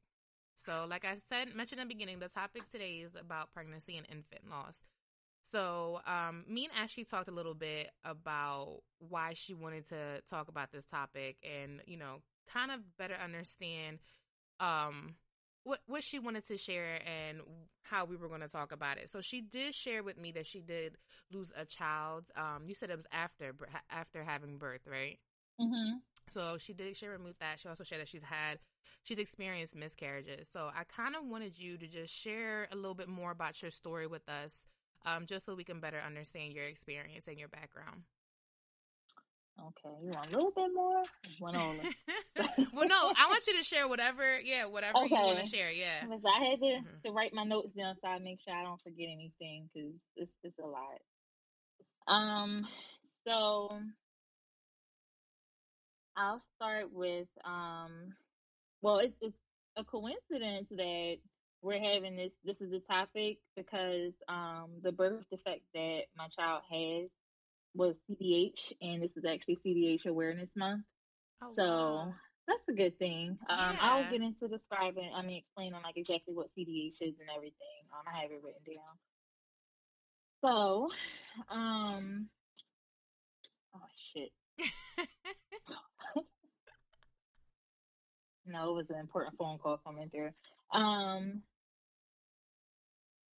So, 0.56 0.86
like 0.90 1.06
I 1.06 1.16
said, 1.28 1.54
mentioned 1.56 1.82
in 1.82 1.88
the 1.88 1.94
beginning, 1.94 2.20
the 2.20 2.30
topic 2.30 2.70
today 2.72 2.98
is 2.98 3.16
about 3.20 3.54
pregnancy 3.54 3.98
and 3.98 4.06
infant 4.10 4.50
loss. 4.50 4.84
So, 5.52 6.02
um, 6.06 6.44
me 6.48 6.66
and 6.66 6.74
Ashley 6.76 7.04
talked 7.06 7.28
a 7.28 7.32
little 7.32 7.54
bit 7.54 7.92
about 8.04 8.80
why 9.00 9.34
she 9.36 9.54
wanted 9.54 9.88
to 9.90 10.22
talk 10.30 10.48
about 10.48 10.72
this 10.72 10.86
topic 10.86 11.38
and, 11.44 11.82
you 11.86 11.98
know, 11.98 12.18
kind 12.52 12.72
of 12.72 12.80
better 12.98 13.16
understand 13.16 14.00
um 14.60 15.16
what 15.64 15.80
what 15.88 16.04
she 16.04 16.20
wanted 16.20 16.46
to 16.48 16.58
share 16.58 17.00
and 17.06 17.42
how 17.84 18.06
we 18.06 18.16
were 18.16 18.28
going 18.30 18.42
to 18.42 18.48
talk 18.48 18.72
about 18.72 18.98
it. 18.98 19.10
So 19.10 19.22
she 19.22 19.42
did 19.42 19.74
share 19.76 20.04
with 20.04 20.18
me 20.18 20.32
that 20.34 20.46
she 20.46 20.62
did 20.62 20.98
lose 21.32 21.52
a 21.56 21.66
child. 21.66 22.26
Um 22.36 22.64
you 22.68 22.76
said 22.76 22.90
it 22.90 22.98
was 22.98 23.08
after 23.12 23.54
after 23.90 24.24
having 24.24 24.58
birth, 24.58 24.88
right? 24.90 25.20
hmm 25.60 26.02
So 26.32 26.58
she 26.58 26.74
did 26.74 26.96
share 26.98 27.18
with 27.18 27.38
that. 27.40 27.60
She 27.60 27.68
also 27.68 27.84
shared 27.84 28.02
that 28.02 28.08
she's 28.08 28.24
had 28.24 28.60
she's 29.04 29.20
experienced 29.20 29.76
miscarriages. 29.76 30.48
So 30.52 30.70
I 30.76 30.84
kind 30.84 31.16
of 31.16 31.26
wanted 31.26 31.58
you 31.58 31.78
to 31.78 31.88
just 31.88 32.14
share 32.14 32.68
a 32.72 32.76
little 32.76 32.96
bit 32.96 33.08
more 33.08 33.32
about 33.32 33.62
your 33.62 33.72
story 33.72 34.08
with 34.08 34.28
us. 34.28 34.66
Um, 35.06 35.26
just 35.26 35.46
so 35.46 35.56
we 35.56 35.64
can 35.64 35.80
better 35.80 36.00
understand 36.00 36.54
your 36.54 36.66
experience 36.66 37.28
and 37.28 37.38
your 37.38 37.48
background. 37.48 38.04
Okay. 39.60 39.96
You 40.04 40.10
want 40.10 40.32
a 40.32 40.34
little 40.34 40.52
bit 40.52 40.74
more? 40.74 41.04
One 41.40 41.56
all. 41.56 41.76
well, 42.74 42.88
no, 42.88 43.12
I 43.18 43.28
want 43.28 43.48
you 43.48 43.58
to 43.58 43.64
share 43.64 43.88
whatever, 43.88 44.40
yeah, 44.44 44.66
whatever 44.66 45.06
you 45.06 45.12
want 45.14 45.38
to 45.38 45.44
Okay. 45.44 45.58
share. 45.58 45.72
Yeah. 45.72 46.06
Because 46.06 46.22
I 46.26 46.44
had 46.44 46.60
to, 46.60 46.66
Mhm. 46.66 47.02
to 47.06 47.12
write 47.12 47.34
my 47.34 47.44
notes 47.44 47.74
down 47.74 47.96
so 48.02 48.08
I 48.08 48.20
make 48.20 48.42
sure 48.42 48.54
I 48.54 48.64
don't 48.64 48.82
forget 48.82 49.08
anything 49.08 49.70
because 49.74 50.02
it's 50.16 50.32
it's 50.44 50.60
a 50.60 50.66
lot. 50.66 51.00
Um, 52.08 52.68
so 53.26 53.80
I'll 56.18 56.40
start 56.40 56.92
with 56.92 57.28
um, 57.46 58.14
well, 58.82 58.98
it's 58.98 59.16
it's 59.22 59.38
a 59.78 59.84
coincidence 59.84 60.68
that 60.72 61.18
we're 61.66 61.80
having 61.80 62.16
this. 62.16 62.32
This 62.44 62.62
is 62.62 62.72
a 62.72 62.80
topic 62.80 63.40
because 63.58 64.14
um, 64.30 64.70
the 64.84 64.92
birth 64.92 65.26
defect 65.32 65.64
that 65.74 66.02
my 66.16 66.28
child 66.28 66.62
has 66.70 67.10
was 67.74 67.96
CDH, 68.08 68.72
and 68.82 69.02
this 69.02 69.18
is 69.18 69.26
actually 69.26 69.58
CDH 69.66 70.06
Awareness 70.06 70.52
Month. 70.56 70.84
Oh, 71.44 71.52
so 71.54 71.64
wow. 71.66 72.14
that's 72.48 72.70
a 72.70 72.74
good 72.74 72.98
thing. 73.00 73.40
Um, 73.50 73.78
I'll 73.82 74.04
Yeah. 74.04 74.12
get 74.12 74.22
into 74.22 74.48
describing, 74.48 75.12
I 75.14 75.24
mean, 75.24 75.38
explaining 75.38 75.82
like 75.84 75.98
exactly 75.98 76.36
what 76.36 76.54
CDH 76.56 77.02
is 77.02 77.20
and 77.20 77.30
everything. 77.36 77.90
Um, 77.92 78.06
I 78.08 78.22
have 78.22 78.32
it 78.32 78.44
written 78.44 78.62
down. 78.72 79.00
So, 80.42 80.90
um, 81.50 82.30
oh 83.76 83.88
shit, 84.14 84.32
no, 88.46 88.70
it 88.70 88.76
was 88.76 88.90
an 88.92 89.00
important 89.00 89.36
phone 89.40 89.58
call 89.58 89.80
coming 89.84 90.12
through. 90.12 90.30
Um, 90.72 91.42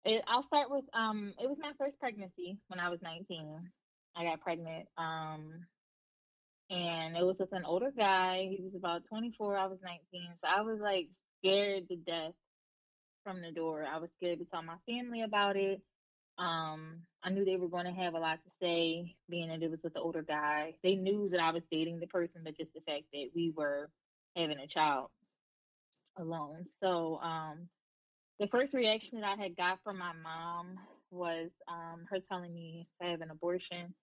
it, 0.07 0.23
I'll 0.27 0.43
start 0.43 0.71
with 0.71 0.85
um, 0.95 1.35
it 1.39 1.49
was 1.49 1.59
my 1.61 1.73
first 1.79 1.99
pregnancy 1.99 2.59
when 2.69 2.81
I 2.81 2.89
was 2.89 3.03
19. 3.03 3.71
I 4.17 4.25
got 4.25 4.41
pregnant. 4.41 4.87
Um, 4.97 5.67
and 6.71 7.17
it 7.17 7.25
was 7.25 7.39
with 7.39 7.53
an 7.53 7.65
older 7.65 7.93
guy. 7.97 8.49
He 8.57 8.63
was 8.63 8.75
about 8.75 9.05
24. 9.05 9.59
I 9.59 9.67
was 9.67 9.79
19. 9.83 10.01
So 10.41 10.49
I 10.49 10.63
was 10.63 10.79
like 10.81 11.09
scared 11.39 11.89
to 11.89 11.97
death 11.97 12.33
from 13.25 13.43
the 13.43 13.51
door. 13.51 13.85
I 13.85 13.99
was 13.99 14.11
scared 14.17 14.39
to 14.39 14.45
tell 14.45 14.63
my 14.63 14.77
family 14.89 15.23
about 15.23 15.57
it. 15.57 15.83
Um, 16.39 16.99
I 17.23 17.31
knew 17.31 17.45
they 17.45 17.57
were 17.57 17.69
going 17.69 17.87
to 17.87 17.93
have 18.03 18.15
a 18.15 18.19
lot 18.19 18.39
to 18.45 18.51
say, 18.61 19.17
being 19.29 19.49
that 19.49 19.63
it 19.63 19.71
was 19.71 19.83
with 19.83 19.95
the 19.95 20.01
older 20.01 20.23
guy. 20.23 20.75
They 20.83 20.95
knew 20.95 21.29
that 21.31 21.41
I 21.41 21.51
was 21.51 21.63
dating 21.71 21.99
the 21.99 22.07
person, 22.07 22.43
but 22.45 22.57
just 22.57 22.75
the 22.75 22.81
fact 22.81 23.05
that 23.13 23.31
we 23.35 23.53
were 23.57 23.91
having 24.37 24.59
a 24.59 24.67
child 24.67 25.09
alone. 26.17 26.67
So, 26.81 27.19
um, 27.23 27.69
the 28.41 28.49
first 28.49 28.75
reaction 28.75 29.21
that 29.21 29.39
I 29.39 29.43
had 29.43 29.57
got 29.57 29.81
from 29.85 29.99
my 29.99 30.13
mom 30.23 30.79
was 31.11 31.51
um, 31.69 32.07
her 32.11 32.19
telling 32.31 32.55
me 32.55 32.89
to 33.01 33.09
have 33.09 33.21
an 33.23 33.31
abortion 33.31 33.95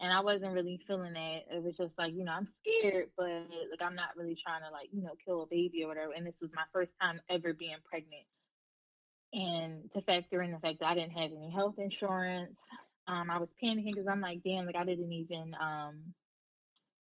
and 0.00 0.12
I 0.12 0.20
wasn't 0.20 0.52
really 0.54 0.80
feeling 0.86 1.14
that. 1.14 1.40
It 1.50 1.62
was 1.62 1.76
just 1.76 1.94
like, 1.98 2.12
you 2.14 2.24
know, 2.24 2.32
I'm 2.32 2.48
scared, 2.60 3.10
but 3.16 3.26
like 3.26 3.80
I'm 3.82 3.96
not 3.96 4.16
really 4.16 4.36
trying 4.36 4.62
to 4.62 4.70
like, 4.72 4.88
you 4.92 5.02
know, 5.02 5.14
kill 5.24 5.42
a 5.44 5.46
baby 5.46 5.84
or 5.84 5.88
whatever. 5.88 6.12
And 6.16 6.26
this 6.26 6.40
was 6.42 6.52
my 6.54 6.64
first 6.72 6.92
time 7.00 7.20
ever 7.30 7.54
being 7.54 7.76
pregnant. 7.88 8.26
and 9.32 9.90
to 9.92 10.02
factor 10.02 10.42
in 10.42 10.52
the 10.52 10.58
fact 10.58 10.80
that 10.80 10.88
I 10.88 10.94
didn't 10.94 11.18
have 11.18 11.32
any 11.32 11.50
health 11.50 11.76
insurance. 11.78 12.60
Um, 13.08 13.30
I 13.30 13.38
was 13.38 13.50
panicking 13.62 13.92
because 13.92 14.08
I'm 14.08 14.20
like, 14.20 14.42
damn, 14.44 14.66
like 14.66 14.76
I 14.76 14.84
didn't 14.84 15.12
even 15.12 15.54
um, 15.60 16.14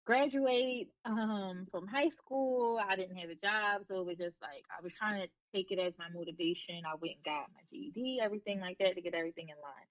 graduate 0.05 0.89
um, 1.05 1.67
from 1.71 1.87
high 1.87 2.09
school. 2.09 2.79
I 2.85 2.95
didn't 2.95 3.17
have 3.17 3.29
a 3.29 3.35
job, 3.35 3.85
so 3.85 4.01
it 4.01 4.05
was 4.05 4.17
just 4.17 4.35
like 4.41 4.63
I 4.69 4.81
was 4.83 4.93
trying 4.93 5.21
to 5.21 5.27
take 5.55 5.71
it 5.71 5.79
as 5.79 5.93
my 5.97 6.05
motivation. 6.13 6.81
I 6.85 6.95
went 7.01 7.15
and 7.15 7.23
got 7.25 7.47
my 7.53 7.61
GED, 7.71 8.19
everything 8.21 8.59
like 8.59 8.77
that, 8.79 8.95
to 8.95 9.01
get 9.01 9.13
everything 9.13 9.49
in 9.49 9.55
line. 9.61 9.87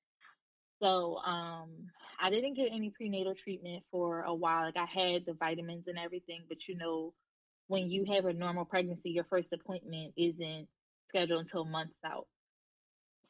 So 0.82 1.16
um, 1.18 1.70
I 2.20 2.30
didn't 2.30 2.54
get 2.54 2.72
any 2.72 2.90
prenatal 2.90 3.34
treatment 3.34 3.84
for 3.90 4.22
a 4.22 4.34
while. 4.34 4.64
Like 4.64 4.76
I 4.76 4.84
had 4.86 5.24
the 5.26 5.34
vitamins 5.34 5.86
and 5.86 5.98
everything, 5.98 6.42
but 6.48 6.66
you 6.68 6.76
know, 6.76 7.14
when 7.68 7.90
you 7.90 8.04
have 8.12 8.24
a 8.24 8.32
normal 8.32 8.64
pregnancy, 8.64 9.10
your 9.10 9.24
first 9.24 9.52
appointment 9.52 10.12
isn't 10.16 10.66
scheduled 11.08 11.40
until 11.40 11.64
months 11.64 11.94
out. 12.04 12.26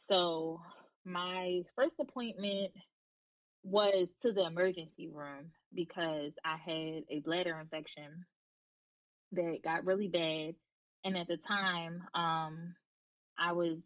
So 0.08 0.60
my 1.04 1.62
first 1.76 1.94
appointment 2.00 2.72
was 3.62 4.08
to 4.22 4.32
the 4.32 4.44
emergency 4.46 5.08
room 5.12 5.50
because 5.74 6.32
I 6.44 6.56
had 6.56 7.04
a 7.10 7.20
bladder 7.24 7.58
infection 7.60 8.26
that 9.32 9.58
got 9.64 9.84
really 9.84 10.08
bad. 10.08 10.54
And 11.04 11.16
at 11.16 11.28
the 11.28 11.36
time, 11.36 12.02
um, 12.14 12.74
I 13.38 13.52
was 13.52 13.78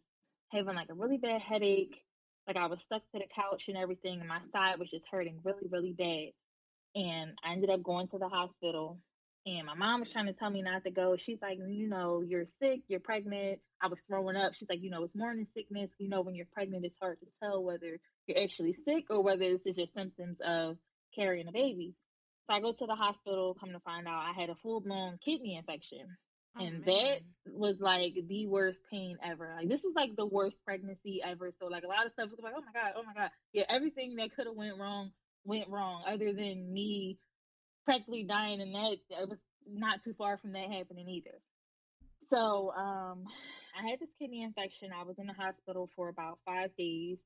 having 0.51 0.75
like 0.75 0.89
a 0.89 0.93
really 0.93 1.17
bad 1.17 1.41
headache. 1.41 2.01
Like 2.47 2.57
I 2.57 2.67
was 2.67 2.81
stuck 2.83 3.01
to 3.11 3.19
the 3.19 3.25
couch 3.33 3.65
and 3.67 3.77
everything, 3.77 4.19
and 4.19 4.29
my 4.29 4.39
side 4.53 4.79
was 4.79 4.89
just 4.89 5.05
hurting 5.11 5.39
really, 5.43 5.67
really 5.69 5.93
bad. 5.93 6.31
And 6.95 7.31
I 7.43 7.53
ended 7.53 7.69
up 7.69 7.83
going 7.83 8.07
to 8.09 8.17
the 8.17 8.29
hospital. 8.29 8.99
And 9.45 9.65
my 9.65 9.75
mom 9.75 10.01
was 10.01 10.09
trying 10.09 10.25
to 10.25 10.33
tell 10.33 10.49
me 10.49 10.61
not 10.61 10.83
to 10.83 10.91
go. 10.91 11.15
She's 11.15 11.41
like, 11.41 11.57
you 11.57 11.87
know, 11.87 12.21
you're 12.21 12.45
sick, 12.61 12.81
you're 12.89 12.99
pregnant. 12.99 13.59
I 13.81 13.87
was 13.87 14.01
throwing 14.07 14.35
up. 14.35 14.55
She's 14.55 14.67
like, 14.69 14.83
you 14.83 14.89
know, 14.89 15.03
it's 15.03 15.15
morning 15.15 15.47
sickness. 15.55 15.89
You 15.99 16.09
know, 16.09 16.21
when 16.21 16.35
you're 16.35 16.47
pregnant, 16.51 16.83
it's 16.83 16.97
hard 17.01 17.19
to 17.21 17.27
tell 17.41 17.63
whether 17.63 17.97
you're 18.27 18.43
actually 18.43 18.73
sick 18.73 19.05
or 19.09 19.23
whether 19.23 19.49
this 19.49 19.65
is 19.65 19.75
just 19.75 19.93
symptoms 19.93 20.37
of 20.45 20.77
carrying 21.15 21.47
a 21.47 21.51
baby. 21.51 21.95
So 22.49 22.55
I 22.55 22.61
go 22.61 22.71
to 22.71 22.85
the 22.85 22.95
hospital, 22.95 23.57
come 23.59 23.73
to 23.73 23.79
find 23.79 24.07
out 24.07 24.23
I 24.23 24.39
had 24.39 24.49
a 24.49 24.55
full 24.55 24.79
blown 24.79 25.17
kidney 25.23 25.55
infection. 25.55 26.07
Oh, 26.57 26.65
and 26.65 26.85
man. 26.85 26.85
that 26.85 27.19
was 27.51 27.79
like 27.79 28.13
the 28.27 28.47
worst 28.47 28.81
pain 28.89 29.17
ever. 29.23 29.53
Like 29.57 29.69
this 29.69 29.83
was 29.83 29.93
like 29.95 30.15
the 30.15 30.25
worst 30.25 30.63
pregnancy 30.65 31.21
ever. 31.23 31.51
So 31.51 31.67
like 31.67 31.83
a 31.83 31.87
lot 31.87 32.05
of 32.05 32.13
stuff 32.13 32.29
was 32.29 32.39
like, 32.41 32.53
oh 32.55 32.61
my 32.61 32.79
god, 32.79 32.93
oh 32.95 33.03
my 33.03 33.13
god, 33.13 33.31
yeah, 33.53 33.65
everything 33.69 34.15
that 34.15 34.35
could 34.35 34.47
have 34.47 34.55
went 34.55 34.77
wrong 34.77 35.11
went 35.43 35.69
wrong. 35.69 36.03
Other 36.07 36.33
than 36.33 36.71
me 36.71 37.17
practically 37.85 38.23
dying, 38.23 38.61
and 38.61 38.73
that 38.75 38.97
it 39.09 39.29
was 39.29 39.39
not 39.67 40.01
too 40.01 40.13
far 40.13 40.37
from 40.37 40.53
that 40.53 40.71
happening 40.71 41.07
either. 41.07 41.37
So 42.29 42.71
um, 42.71 43.23
I 43.77 43.89
had 43.89 43.99
this 43.99 44.09
kidney 44.19 44.43
infection. 44.43 44.89
I 44.97 45.03
was 45.03 45.17
in 45.19 45.27
the 45.27 45.33
hospital 45.33 45.89
for 45.95 46.09
about 46.09 46.39
five 46.45 46.75
days. 46.77 47.17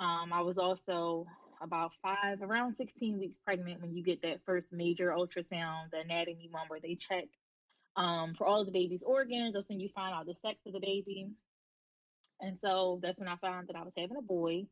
Um, 0.00 0.32
I 0.32 0.40
was 0.40 0.58
also 0.58 1.26
about 1.64 1.94
five, 2.02 2.42
around 2.42 2.74
16 2.74 3.18
weeks 3.18 3.38
pregnant 3.38 3.80
when 3.80 3.94
you 3.94 4.04
get 4.04 4.22
that 4.22 4.44
first 4.44 4.72
major 4.72 5.10
ultrasound, 5.10 5.90
the 5.90 6.00
anatomy 6.04 6.48
one 6.50 6.68
where 6.68 6.80
they 6.80 6.94
check 6.94 7.24
um, 7.96 8.34
for 8.34 8.46
all 8.46 8.60
of 8.60 8.66
the 8.66 8.72
baby's 8.72 9.02
organs. 9.02 9.54
That's 9.54 9.68
when 9.68 9.80
you 9.80 9.88
find 9.94 10.14
out 10.14 10.26
the 10.26 10.34
sex 10.34 10.58
of 10.66 10.72
the 10.72 10.80
baby. 10.80 11.30
And 12.40 12.58
so 12.60 13.00
that's 13.02 13.18
when 13.18 13.28
I 13.28 13.36
found 13.36 13.68
that 13.68 13.76
I 13.76 13.82
was 13.82 13.94
having 13.96 14.16
a 14.16 14.22
boy. 14.22 14.66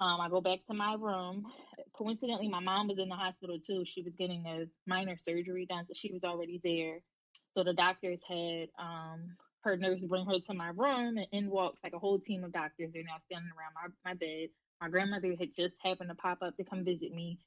Um, 0.00 0.20
I 0.20 0.28
go 0.28 0.40
back 0.40 0.60
to 0.66 0.74
my 0.74 0.94
room. 0.94 1.46
Coincidentally, 1.92 2.48
my 2.48 2.60
mom 2.60 2.88
was 2.88 2.98
in 2.98 3.08
the 3.08 3.14
hospital 3.14 3.58
too. 3.58 3.84
She 3.84 4.02
was 4.02 4.14
getting 4.18 4.46
a 4.46 4.66
minor 4.86 5.16
surgery 5.18 5.66
done, 5.66 5.86
so 5.86 5.92
she 5.94 6.12
was 6.12 6.24
already 6.24 6.60
there. 6.62 6.98
So 7.54 7.62
the 7.64 7.74
doctors 7.74 8.20
had 8.28 8.68
um, 8.78 9.36
her 9.64 9.76
nurse 9.76 10.04
bring 10.04 10.26
her 10.26 10.40
to 10.40 10.54
my 10.54 10.68
room, 10.68 11.16
and 11.16 11.26
in 11.32 11.50
walks 11.50 11.80
like 11.82 11.92
a 11.94 11.98
whole 11.98 12.18
team 12.18 12.44
of 12.44 12.52
doctors. 12.52 12.90
They're 12.92 13.04
now 13.04 13.18
standing 13.26 13.50
around 13.50 13.74
my, 14.04 14.10
my 14.10 14.14
bed. 14.14 14.48
My 14.80 14.88
grandmother 14.88 15.34
had 15.38 15.54
just 15.54 15.76
happened 15.82 16.10
to 16.10 16.16
pop 16.16 16.38
up 16.42 16.56
to 16.56 16.64
come 16.64 16.84
visit 16.84 17.12
me. 17.12 17.38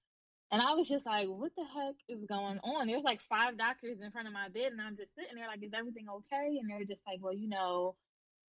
And 0.52 0.62
I 0.62 0.74
was 0.74 0.88
just 0.88 1.06
like, 1.06 1.28
what 1.28 1.52
the 1.58 1.64
heck 1.64 1.96
is 2.08 2.24
going 2.28 2.60
on? 2.60 2.88
There's 2.88 3.04
like 3.04 3.22
five 3.22 3.58
doctors 3.58 3.98
in 4.02 4.12
front 4.12 4.28
of 4.28 4.34
my 4.34 4.48
bed, 4.50 4.72
and 4.72 4.82
I'm 4.82 4.96
just 4.96 5.14
sitting 5.16 5.36
there 5.36 5.48
like, 5.48 5.64
is 5.64 5.74
everything 5.78 6.06
okay? 6.10 6.58
And 6.60 6.70
they're 6.70 6.86
just 6.86 7.02
like, 7.08 7.20
well, 7.22 7.34
you 7.34 7.50
know, 7.50 7.96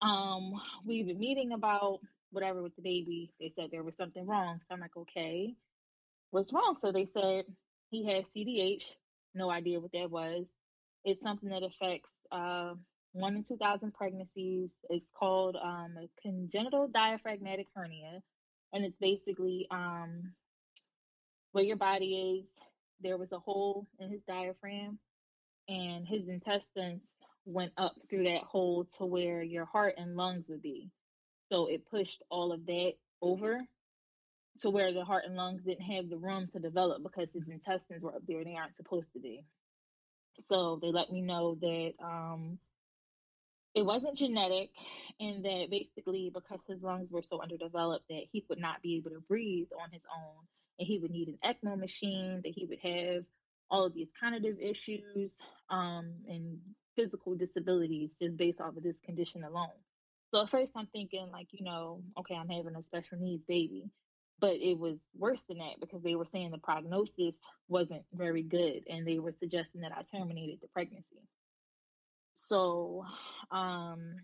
um, 0.00 0.54
we've 0.84 1.06
been 1.06 1.18
meeting 1.18 1.52
about 1.52 2.00
whatever 2.30 2.62
with 2.62 2.74
the 2.76 2.82
baby. 2.82 3.32
They 3.40 3.52
said 3.54 3.68
there 3.70 3.84
was 3.84 3.96
something 3.96 4.26
wrong. 4.26 4.60
So 4.68 4.74
I'm 4.74 4.80
like, 4.80 4.96
okay, 4.96 5.54
what's 6.30 6.52
wrong? 6.52 6.76
So 6.80 6.90
they 6.90 7.06
said 7.06 7.44
he 7.90 8.06
has 8.06 8.26
CDH. 8.36 8.84
No 9.34 9.50
idea 9.50 9.80
what 9.80 9.92
that 9.92 10.10
was. 10.10 10.46
It's 11.04 11.22
something 11.22 11.50
that 11.50 11.62
affects 11.62 12.12
uh, 12.32 12.74
one 13.12 13.36
in 13.36 13.44
2,000 13.44 13.92
pregnancies. 13.92 14.70
It's 14.90 15.08
called 15.14 15.56
um, 15.56 15.94
a 15.98 16.08
congenital 16.22 16.88
diaphragmatic 16.88 17.66
hernia. 17.74 18.22
And 18.72 18.84
it's 18.84 18.96
basically 18.98 19.66
um, 19.70 20.32
where 21.52 21.64
your 21.64 21.76
body 21.76 22.40
is. 22.40 22.48
There 23.00 23.18
was 23.18 23.32
a 23.32 23.38
hole 23.38 23.86
in 23.98 24.10
his 24.10 24.22
diaphragm, 24.28 24.98
and 25.68 26.06
his 26.06 26.28
intestines 26.28 27.02
went 27.44 27.72
up 27.76 27.94
through 28.08 28.24
that 28.24 28.42
hole 28.42 28.86
to 28.96 29.04
where 29.04 29.42
your 29.42 29.64
heart 29.64 29.94
and 29.96 30.16
lungs 30.16 30.46
would 30.48 30.62
be. 30.62 30.90
So 31.50 31.66
it 31.66 31.90
pushed 31.90 32.22
all 32.30 32.52
of 32.52 32.64
that 32.66 32.92
over 33.20 33.60
to 34.60 34.70
where 34.70 34.92
the 34.92 35.04
heart 35.04 35.24
and 35.26 35.36
lungs 35.36 35.62
didn't 35.64 35.82
have 35.82 36.08
the 36.08 36.16
room 36.16 36.48
to 36.52 36.60
develop 36.60 37.02
because 37.02 37.28
his 37.32 37.48
intestines 37.48 38.04
were 38.04 38.14
up 38.14 38.22
there. 38.26 38.44
They 38.44 38.54
aren't 38.54 38.76
supposed 38.76 39.12
to 39.14 39.18
be. 39.18 39.44
So 40.48 40.78
they 40.80 40.92
let 40.92 41.10
me 41.10 41.20
know 41.20 41.56
that 41.60 41.92
um, 42.02 42.58
it 43.74 43.82
wasn't 43.84 44.16
genetic 44.16 44.70
and 45.20 45.44
that 45.44 45.68
basically 45.70 46.30
because 46.32 46.60
his 46.66 46.82
lungs 46.82 47.10
were 47.10 47.22
so 47.22 47.40
underdeveloped 47.42 48.06
that 48.08 48.22
he 48.30 48.44
would 48.48 48.58
not 48.58 48.82
be 48.82 48.96
able 48.96 49.10
to 49.10 49.20
breathe 49.20 49.68
on 49.82 49.90
his 49.90 50.02
own 50.14 50.44
and 50.78 50.86
he 50.86 50.98
would 50.98 51.10
need 51.10 51.28
an 51.28 51.38
ECMO 51.44 51.78
machine, 51.78 52.40
that 52.44 52.52
he 52.54 52.66
would 52.66 52.78
have 52.82 53.24
all 53.70 53.84
of 53.84 53.94
these 53.94 54.08
cognitive 54.18 54.58
issues 54.60 55.36
um, 55.70 56.12
and 56.28 56.58
physical 56.96 57.34
disabilities 57.34 58.10
just 58.20 58.36
based 58.36 58.60
off 58.60 58.76
of 58.76 58.82
this 58.82 58.98
condition 59.04 59.44
alone. 59.44 59.68
So 60.32 60.42
at 60.42 60.50
first 60.50 60.72
I'm 60.76 60.86
thinking 60.86 61.28
like, 61.32 61.48
you 61.52 61.64
know, 61.64 62.02
okay, 62.18 62.34
I'm 62.34 62.48
having 62.48 62.76
a 62.76 62.82
special 62.82 63.18
needs 63.18 63.44
baby. 63.46 63.90
But 64.40 64.54
it 64.54 64.76
was 64.76 64.96
worse 65.16 65.42
than 65.42 65.58
that 65.58 65.78
because 65.80 66.02
they 66.02 66.16
were 66.16 66.24
saying 66.24 66.50
the 66.50 66.58
prognosis 66.58 67.36
wasn't 67.68 68.02
very 68.12 68.42
good 68.42 68.82
and 68.90 69.06
they 69.06 69.20
were 69.20 69.34
suggesting 69.38 69.82
that 69.82 69.92
I 69.96 70.02
terminated 70.02 70.58
the 70.60 70.68
pregnancy. 70.68 71.22
So 72.48 73.04
um 73.50 74.16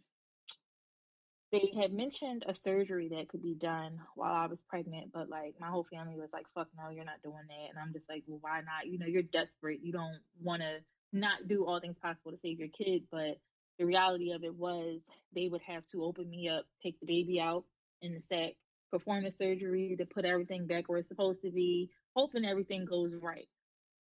they 1.51 1.73
had 1.81 1.93
mentioned 1.93 2.45
a 2.47 2.55
surgery 2.55 3.09
that 3.09 3.29
could 3.29 3.43
be 3.43 3.55
done 3.55 4.01
while 4.15 4.35
I 4.35 4.47
was 4.47 4.63
pregnant, 4.69 5.13
but 5.13 5.31
like 5.31 5.55
my 5.59 5.69
whole 5.69 5.87
family 5.91 6.17
was 6.17 6.29
like, 6.33 6.47
fuck 6.55 6.69
no, 6.77 6.91
you're 6.91 7.05
not 7.05 7.23
doing 7.23 7.47
that. 7.49 7.71
And 7.71 7.79
I'm 7.79 7.93
just 7.93 8.09
like, 8.09 8.25
well, 8.27 8.39
why 8.43 8.61
not? 8.61 8.87
You 8.87 8.99
know, 8.99 9.07
you're 9.07 9.23
desperate. 9.23 9.81
You 9.83 9.93
don't 9.93 10.19
want 10.43 10.63
to 10.63 10.79
not 11.13 11.49
do 11.49 11.65
all 11.65 11.81
things 11.81 11.97
possible 12.03 12.33
to 12.33 12.39
save 12.43 12.59
your 12.59 12.69
kid. 12.69 13.05
But 13.11 13.39
the 13.79 13.87
reality 13.87 14.33
of 14.33 14.45
it 14.45 14.55
was 14.55 15.01
they 15.35 15.49
would 15.49 15.63
have 15.63 15.87
to 15.89 16.05
open 16.05 16.29
me 16.29 16.51
up, 16.51 16.67
take 16.83 17.01
the 17.01 17.07
baby 17.07 17.41
out 17.41 17.65
in 18.03 18.13
the 18.13 18.21
sack, 18.21 18.53
perform 18.91 19.25
the 19.25 19.31
surgery 19.31 19.97
to 19.97 20.05
put 20.05 20.27
everything 20.27 20.67
back 20.67 20.89
where 20.89 20.99
it's 20.99 21.09
supposed 21.09 21.41
to 21.43 21.51
be, 21.51 21.91
hoping 22.15 22.45
everything 22.45 22.85
goes 22.85 23.15
right. 23.15 23.49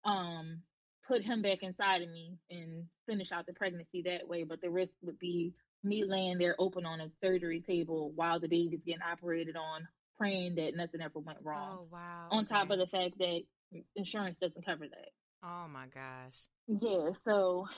Um, 0.05 0.63
put 1.07 1.23
him 1.23 1.43
back 1.43 1.63
inside 1.63 2.03
of 2.03 2.11
me 2.11 2.37
and 2.51 2.85
finish 3.09 3.33
out 3.33 3.47
the 3.47 3.53
pregnancy 3.53 4.03
that 4.03 4.27
way. 4.29 4.45
But 4.45 4.61
the 4.61 4.71
risk 4.71 4.93
would 5.03 5.19
be 5.19 5.55
me 5.85 6.05
laying 6.05 6.39
there 6.39 6.57
open 6.59 6.85
on 6.85 7.01
a 7.01 7.11
surgery 7.23 7.61
table 7.61 8.13
while 8.15 8.41
the 8.41 8.49
baby's 8.49 8.81
getting 8.85 9.03
operated 9.03 9.57
on, 9.57 9.87
praying 10.19 10.57
that 10.57 10.75
nothing 10.75 11.01
ever 11.01 11.19
went 11.19 11.39
wrong. 11.43 11.79
Oh 11.81 11.87
wow. 11.91 12.29
On 12.31 12.47
top 12.47 12.71
of 12.71 12.79
the 12.79 12.87
fact 12.87 13.19
that 13.19 13.43
insurance 13.95 14.37
doesn't 14.41 14.65
cover 14.65 14.87
that. 14.89 15.11
Oh 15.45 15.69
my 15.69 15.87
gosh. 15.87 16.39
Yeah, 16.67 17.11
so 17.25 17.69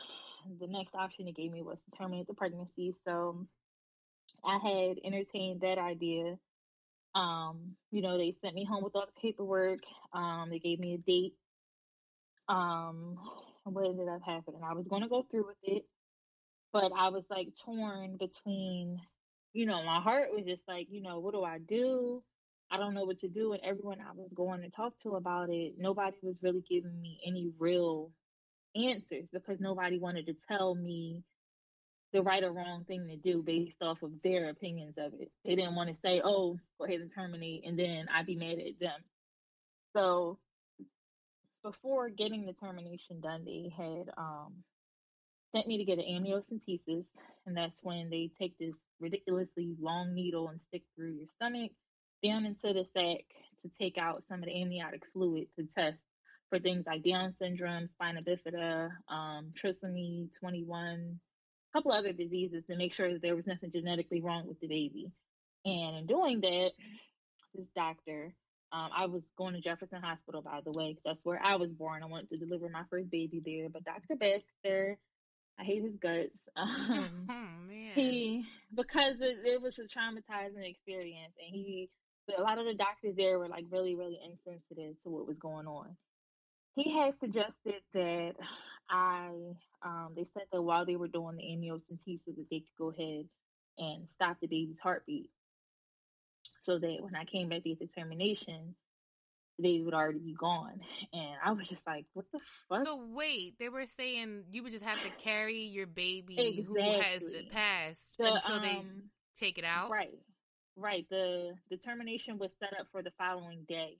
the 0.60 0.66
next 0.66 0.94
option 0.94 1.26
they 1.26 1.32
gave 1.32 1.52
me 1.52 1.62
was 1.62 1.78
to 1.78 1.98
terminate 1.98 2.26
the 2.26 2.34
pregnancy. 2.34 2.94
So 3.06 3.46
I 4.44 4.58
had 4.58 4.98
entertained 5.04 5.60
that 5.60 5.78
idea. 5.78 6.38
Um, 7.14 7.74
you 7.90 8.00
know, 8.00 8.16
they 8.16 8.34
sent 8.42 8.54
me 8.54 8.64
home 8.64 8.84
with 8.84 8.94
all 8.94 9.06
the 9.06 9.20
paperwork. 9.20 9.80
Um, 10.12 10.48
they 10.50 10.58
gave 10.58 10.78
me 10.78 10.94
a 10.94 10.98
date. 10.98 11.34
Um, 12.48 13.16
what 13.64 13.86
ended 13.86 14.08
up 14.08 14.22
happening? 14.24 14.62
I 14.64 14.74
was 14.74 14.86
going 14.88 15.02
to 15.02 15.08
go 15.08 15.24
through 15.30 15.46
with 15.46 15.56
it, 15.62 15.84
but 16.72 16.90
I 16.96 17.08
was 17.08 17.24
like 17.30 17.48
torn 17.62 18.16
between, 18.18 19.00
you 19.52 19.66
know, 19.66 19.82
my 19.82 20.00
heart 20.00 20.28
was 20.32 20.44
just 20.46 20.62
like, 20.66 20.86
you 20.90 21.02
know, 21.02 21.18
what 21.18 21.34
do 21.34 21.44
I 21.44 21.58
do? 21.58 22.22
I 22.70 22.76
don't 22.78 22.94
know 22.94 23.04
what 23.04 23.18
to 23.18 23.28
do. 23.28 23.52
And 23.52 23.62
everyone 23.64 23.98
I 24.00 24.12
was 24.14 24.30
going 24.34 24.62
to 24.62 24.70
talk 24.70 24.94
to 25.02 25.10
about 25.16 25.50
it, 25.50 25.74
nobody 25.78 26.16
was 26.22 26.38
really 26.42 26.64
giving 26.68 27.00
me 27.00 27.20
any 27.26 27.50
real 27.58 28.10
answers 28.74 29.26
because 29.32 29.60
nobody 29.60 29.98
wanted 29.98 30.26
to 30.26 30.34
tell 30.48 30.74
me 30.74 31.22
the 32.12 32.22
right 32.22 32.42
or 32.42 32.52
wrong 32.52 32.84
thing 32.86 33.06
to 33.08 33.16
do 33.16 33.42
based 33.42 33.82
off 33.82 34.02
of 34.02 34.12
their 34.22 34.48
opinions 34.48 34.94
of 34.98 35.12
it. 35.20 35.30
They 35.44 35.54
didn't 35.56 35.74
want 35.74 35.90
to 35.90 35.96
say, 35.96 36.22
oh, 36.24 36.58
go 36.78 36.86
ahead 36.86 37.00
and 37.00 37.12
terminate, 37.14 37.64
and 37.66 37.78
then 37.78 38.06
I'd 38.12 38.26
be 38.26 38.36
mad 38.36 38.58
at 38.58 38.80
them. 38.80 39.00
So 39.94 40.38
before 41.62 42.08
getting 42.08 42.46
the 42.46 42.52
termination 42.52 43.20
done, 43.20 43.44
they 43.44 43.72
had 43.76 44.10
um, 44.16 44.54
sent 45.54 45.66
me 45.66 45.78
to 45.78 45.84
get 45.84 45.98
an 45.98 46.04
amniocentesis, 46.04 47.06
and 47.46 47.56
that's 47.56 47.82
when 47.82 48.10
they 48.10 48.30
take 48.38 48.56
this 48.58 48.74
ridiculously 49.00 49.74
long 49.80 50.14
needle 50.14 50.48
and 50.48 50.60
stick 50.68 50.82
through 50.94 51.12
your 51.12 51.26
stomach 51.34 51.72
down 52.22 52.44
into 52.44 52.72
the 52.72 52.84
sac 52.84 53.24
to 53.62 53.70
take 53.80 53.96
out 53.98 54.24
some 54.28 54.40
of 54.40 54.46
the 54.46 54.60
amniotic 54.60 55.02
fluid 55.12 55.46
to 55.56 55.66
test 55.76 55.98
for 56.48 56.58
things 56.58 56.84
like 56.86 57.04
Down 57.04 57.34
syndrome, 57.38 57.86
spina 57.86 58.20
bifida, 58.22 58.90
um, 59.08 59.52
trisomy 59.54 60.28
21, 60.40 61.18
a 61.74 61.76
couple 61.76 61.92
other 61.92 62.12
diseases 62.12 62.64
to 62.66 62.76
make 62.76 62.94
sure 62.94 63.12
that 63.12 63.22
there 63.22 63.36
was 63.36 63.46
nothing 63.46 63.70
genetically 63.70 64.22
wrong 64.22 64.46
with 64.46 64.58
the 64.60 64.66
baby. 64.66 65.12
And 65.64 65.96
in 65.96 66.06
doing 66.06 66.40
that, 66.40 66.70
this 67.54 67.66
doctor, 67.76 68.32
um, 68.72 68.90
I 68.94 69.06
was 69.06 69.22
going 69.36 69.54
to 69.54 69.60
Jefferson 69.60 70.02
Hospital, 70.02 70.42
by 70.42 70.60
the 70.64 70.72
way, 70.72 70.90
because 70.90 71.02
that's 71.04 71.24
where 71.24 71.40
I 71.42 71.56
was 71.56 71.70
born. 71.70 72.02
I 72.02 72.06
wanted 72.06 72.30
to 72.30 72.36
deliver 72.36 72.68
my 72.68 72.82
first 72.90 73.10
baby 73.10 73.40
there. 73.44 73.68
But 73.70 73.84
Dr. 73.84 74.16
Baxter, 74.16 74.98
I 75.58 75.64
hate 75.64 75.82
his 75.82 75.96
guts. 75.96 76.48
Um, 76.56 77.26
oh 77.30 77.68
man. 77.68 77.92
He 77.94 78.44
because 78.74 79.16
it, 79.20 79.38
it 79.44 79.62
was 79.62 79.78
a 79.78 79.84
traumatizing 79.84 80.68
experience, 80.68 81.32
and 81.44 81.54
he 81.54 81.88
a 82.36 82.42
lot 82.42 82.58
of 82.58 82.66
the 82.66 82.74
doctors 82.74 83.16
there 83.16 83.38
were 83.38 83.48
like 83.48 83.64
really 83.70 83.94
really 83.94 84.18
insensitive 84.22 85.00
to 85.02 85.08
what 85.08 85.26
was 85.26 85.38
going 85.38 85.66
on. 85.66 85.96
He 86.74 86.92
had 86.92 87.14
suggested 87.20 87.80
that 87.94 88.34
I 88.90 89.30
um, 89.82 90.12
they 90.14 90.26
said 90.34 90.44
that 90.52 90.62
while 90.62 90.84
they 90.84 90.96
were 90.96 91.08
doing 91.08 91.36
the 91.36 91.42
amniocentesis 91.42 92.36
that 92.36 92.46
they 92.50 92.60
could 92.60 92.78
go 92.78 92.90
ahead 92.90 93.26
and 93.78 94.08
stop 94.12 94.38
the 94.40 94.46
baby's 94.46 94.78
heartbeat, 94.82 95.30
so 96.60 96.78
that 96.78 96.96
when 97.00 97.14
I 97.14 97.24
came 97.24 97.48
back 97.48 97.62
to 97.62 97.68
get 97.70 97.78
the 97.78 97.86
termination, 97.86 98.74
they 99.58 99.80
would 99.80 99.94
already 99.94 100.18
be 100.18 100.34
gone. 100.34 100.80
And 101.12 101.36
I 101.44 101.52
was 101.52 101.66
just 101.68 101.86
like, 101.86 102.04
what 102.12 102.26
the 102.32 102.40
fuck? 102.68 102.84
So 102.84 103.02
wait, 103.12 103.58
they 103.58 103.68
were 103.68 103.86
saying 103.86 104.44
you 104.50 104.62
would 104.62 104.72
just 104.72 104.84
have 104.84 105.02
to 105.02 105.10
carry 105.22 105.60
your 105.60 105.86
baby 105.86 106.36
exactly. 106.38 106.64
who 106.64 107.00
has 107.00 107.22
it 107.22 107.50
passed 107.50 108.18
The, 108.18 108.34
until 108.34 108.60
they 108.60 108.76
um, 108.76 109.02
take 109.36 109.58
it 109.58 109.64
out. 109.64 109.90
Right. 109.90 110.18
Right. 110.76 111.06
The 111.10 111.54
the 111.70 111.76
termination 111.76 112.38
was 112.38 112.52
set 112.60 112.78
up 112.78 112.86
for 112.92 113.02
the 113.02 113.10
following 113.18 113.64
day. 113.68 113.98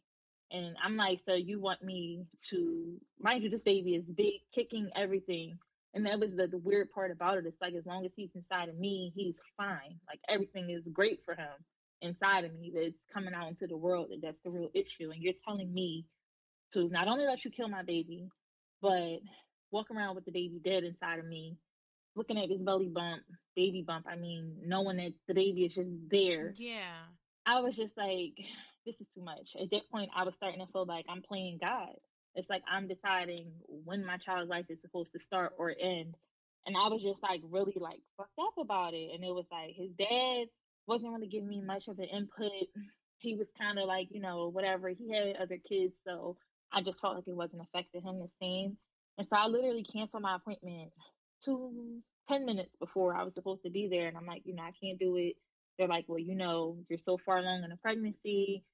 And 0.51 0.77
I'm 0.83 0.97
like, 0.97 1.21
so 1.25 1.35
you 1.35 1.61
want 1.61 1.83
me 1.83 2.25
to 2.51 2.99
mind 3.21 3.43
you, 3.43 3.51
this 3.51 3.61
baby 3.61 3.95
is 3.95 4.05
big, 4.05 4.35
kicking 4.55 4.91
everything. 4.97 5.59
And 5.95 6.07
that 6.07 6.21
was 6.21 6.31
the, 6.37 6.47
the 6.47 6.59
weird 6.59 6.91
part 6.95 7.11
about 7.11 7.39
it. 7.39 7.47
It's 7.47 7.61
like 7.61 7.75
as 7.75 7.85
long 7.85 8.05
as 8.05 8.13
he's 8.15 8.31
inside 8.35 8.69
of 8.69 8.79
me, 8.79 9.13
he's 9.15 9.35
fine. 9.57 9.99
Like 10.07 10.21
everything 10.29 10.71
is 10.71 10.83
great 10.93 11.21
for 11.25 11.35
him 11.35 11.49
inside 12.03 12.45
of 12.45 12.55
me. 12.55 12.73
that's 12.75 12.95
coming 13.13 13.35
out 13.35 13.49
into 13.49 13.67
the 13.67 13.77
world 13.77 14.09
that 14.11 14.21
that's 14.23 14.43
the 14.45 14.51
real 14.51 14.71
issue. 14.75 15.11
And 15.11 15.23
you're 15.23 15.35
telling 15.47 15.73
me 15.73 16.07
to 16.73 16.89
not 16.89 17.09
only 17.09 17.27
let 17.27 17.45
you 17.45 17.51
kill 17.51 17.69
my 17.69 17.83
baby, 17.83 18.29
but 18.81 19.21
walk 19.71 19.91
around 19.91 20.15
with 20.15 20.25
the 20.25 20.33
baby 20.33 20.61
dead 20.65 20.85
inside 20.85 21.19
of 21.19 21.27
me, 21.27 21.57
looking 22.17 22.39
at 22.39 22.49
this 22.49 22.61
belly 22.61 22.89
bump, 22.89 23.23
baby 23.57 23.83
bump. 23.87 24.07
I 24.09 24.17
mean, 24.17 24.57
knowing 24.65 24.99
that 24.99 25.13
the 25.27 25.35
baby 25.35 25.65
is 25.65 25.75
just 25.75 25.91
there. 26.11 26.53
Yeah. 26.57 27.05
I 27.47 27.61
was 27.61 27.75
just 27.75 27.97
like, 27.97 28.35
this 28.87 29.01
is 29.01 29.09
too 29.15 29.23
much. 29.23 29.51
At 29.61 29.71
that 29.71 29.91
point, 29.91 30.11
I 30.15 30.25
was 30.25 30.35
starting 30.35 30.61
to 30.61 30.73
feel 30.73 30.87
like 30.87 31.07
I'm 31.09 31.23
playing 31.23 31.59
God. 31.61 31.95
It's 32.35 32.49
like 32.49 32.63
I'm 32.71 32.87
deciding 32.87 33.53
when 33.67 34.05
my 34.05 34.17
child's 34.19 34.51
life 34.51 34.67
is 34.69 34.81
supposed 34.81 35.13
to 35.13 35.21
start 35.21 35.55
or 35.59 35.71
end. 35.71 36.15
And 36.67 36.77
I 36.77 36.89
was 36.89 37.03
just 37.03 37.23
like 37.23 37.41
really 37.51 37.77
like 37.81 38.01
fucked 38.17 38.39
up 38.39 38.55
about 38.59 38.95
it. 38.95 39.11
And 39.15 39.25
it 39.25 39.35
was 39.35 39.47
like 39.51 39.75
his 39.75 39.91
dad 39.99 40.47
wasn't 40.89 41.13
really 41.13 41.29
giving 41.29 41.49
me 41.49 41.61
much 41.61 41.89
of 41.89 41.99
an 41.99 42.07
input. 42.07 42.51
He 43.19 43.35
was 43.35 43.49
kind 43.61 43.79
of 43.79 43.87
like, 43.87 44.09
you 44.11 44.21
know, 44.21 44.49
whatever. 44.49 44.89
He 44.89 45.13
had 45.13 45.37
other 45.37 45.59
kids, 45.59 45.95
so 46.07 46.37
I 46.73 46.83
just 46.83 47.01
felt 47.01 47.17
like 47.17 47.29
it 47.29 47.37
wasn't 47.37 47.63
affecting 47.63 48.03
him 48.03 48.19
the 48.19 48.29
same. 48.41 48.77
And 49.19 49.27
so 49.29 49.37
I 49.37 49.47
literally 49.47 49.85
canceled 49.85 50.23
my 50.23 50.37
appointment 50.37 50.93
two, 51.45 52.01
10 52.29 52.45
minutes 52.45 52.75
before 52.79 53.15
I 53.15 53.25
was 53.25 53.35
supposed 53.35 53.63
to 53.65 53.71
be 53.71 53.89
there. 53.89 54.09
And 54.09 54.17
I'm 54.17 54.27
like, 54.27 54.43
you 54.45 54.55
know, 54.55 54.63
I 54.63 54.73
can't 54.81 54.99
do 54.99 55.17
it. 55.17 55.35
They're 55.79 55.89
like, 55.89 56.05
well, 56.09 56.19
you 56.19 56.35
know, 56.35 56.79
you're 56.89 56.99
so 56.99 57.19
far 57.19 57.39
along 57.39 57.65
in 57.65 57.71
the 57.71 57.77
pregnancy. 57.77 58.65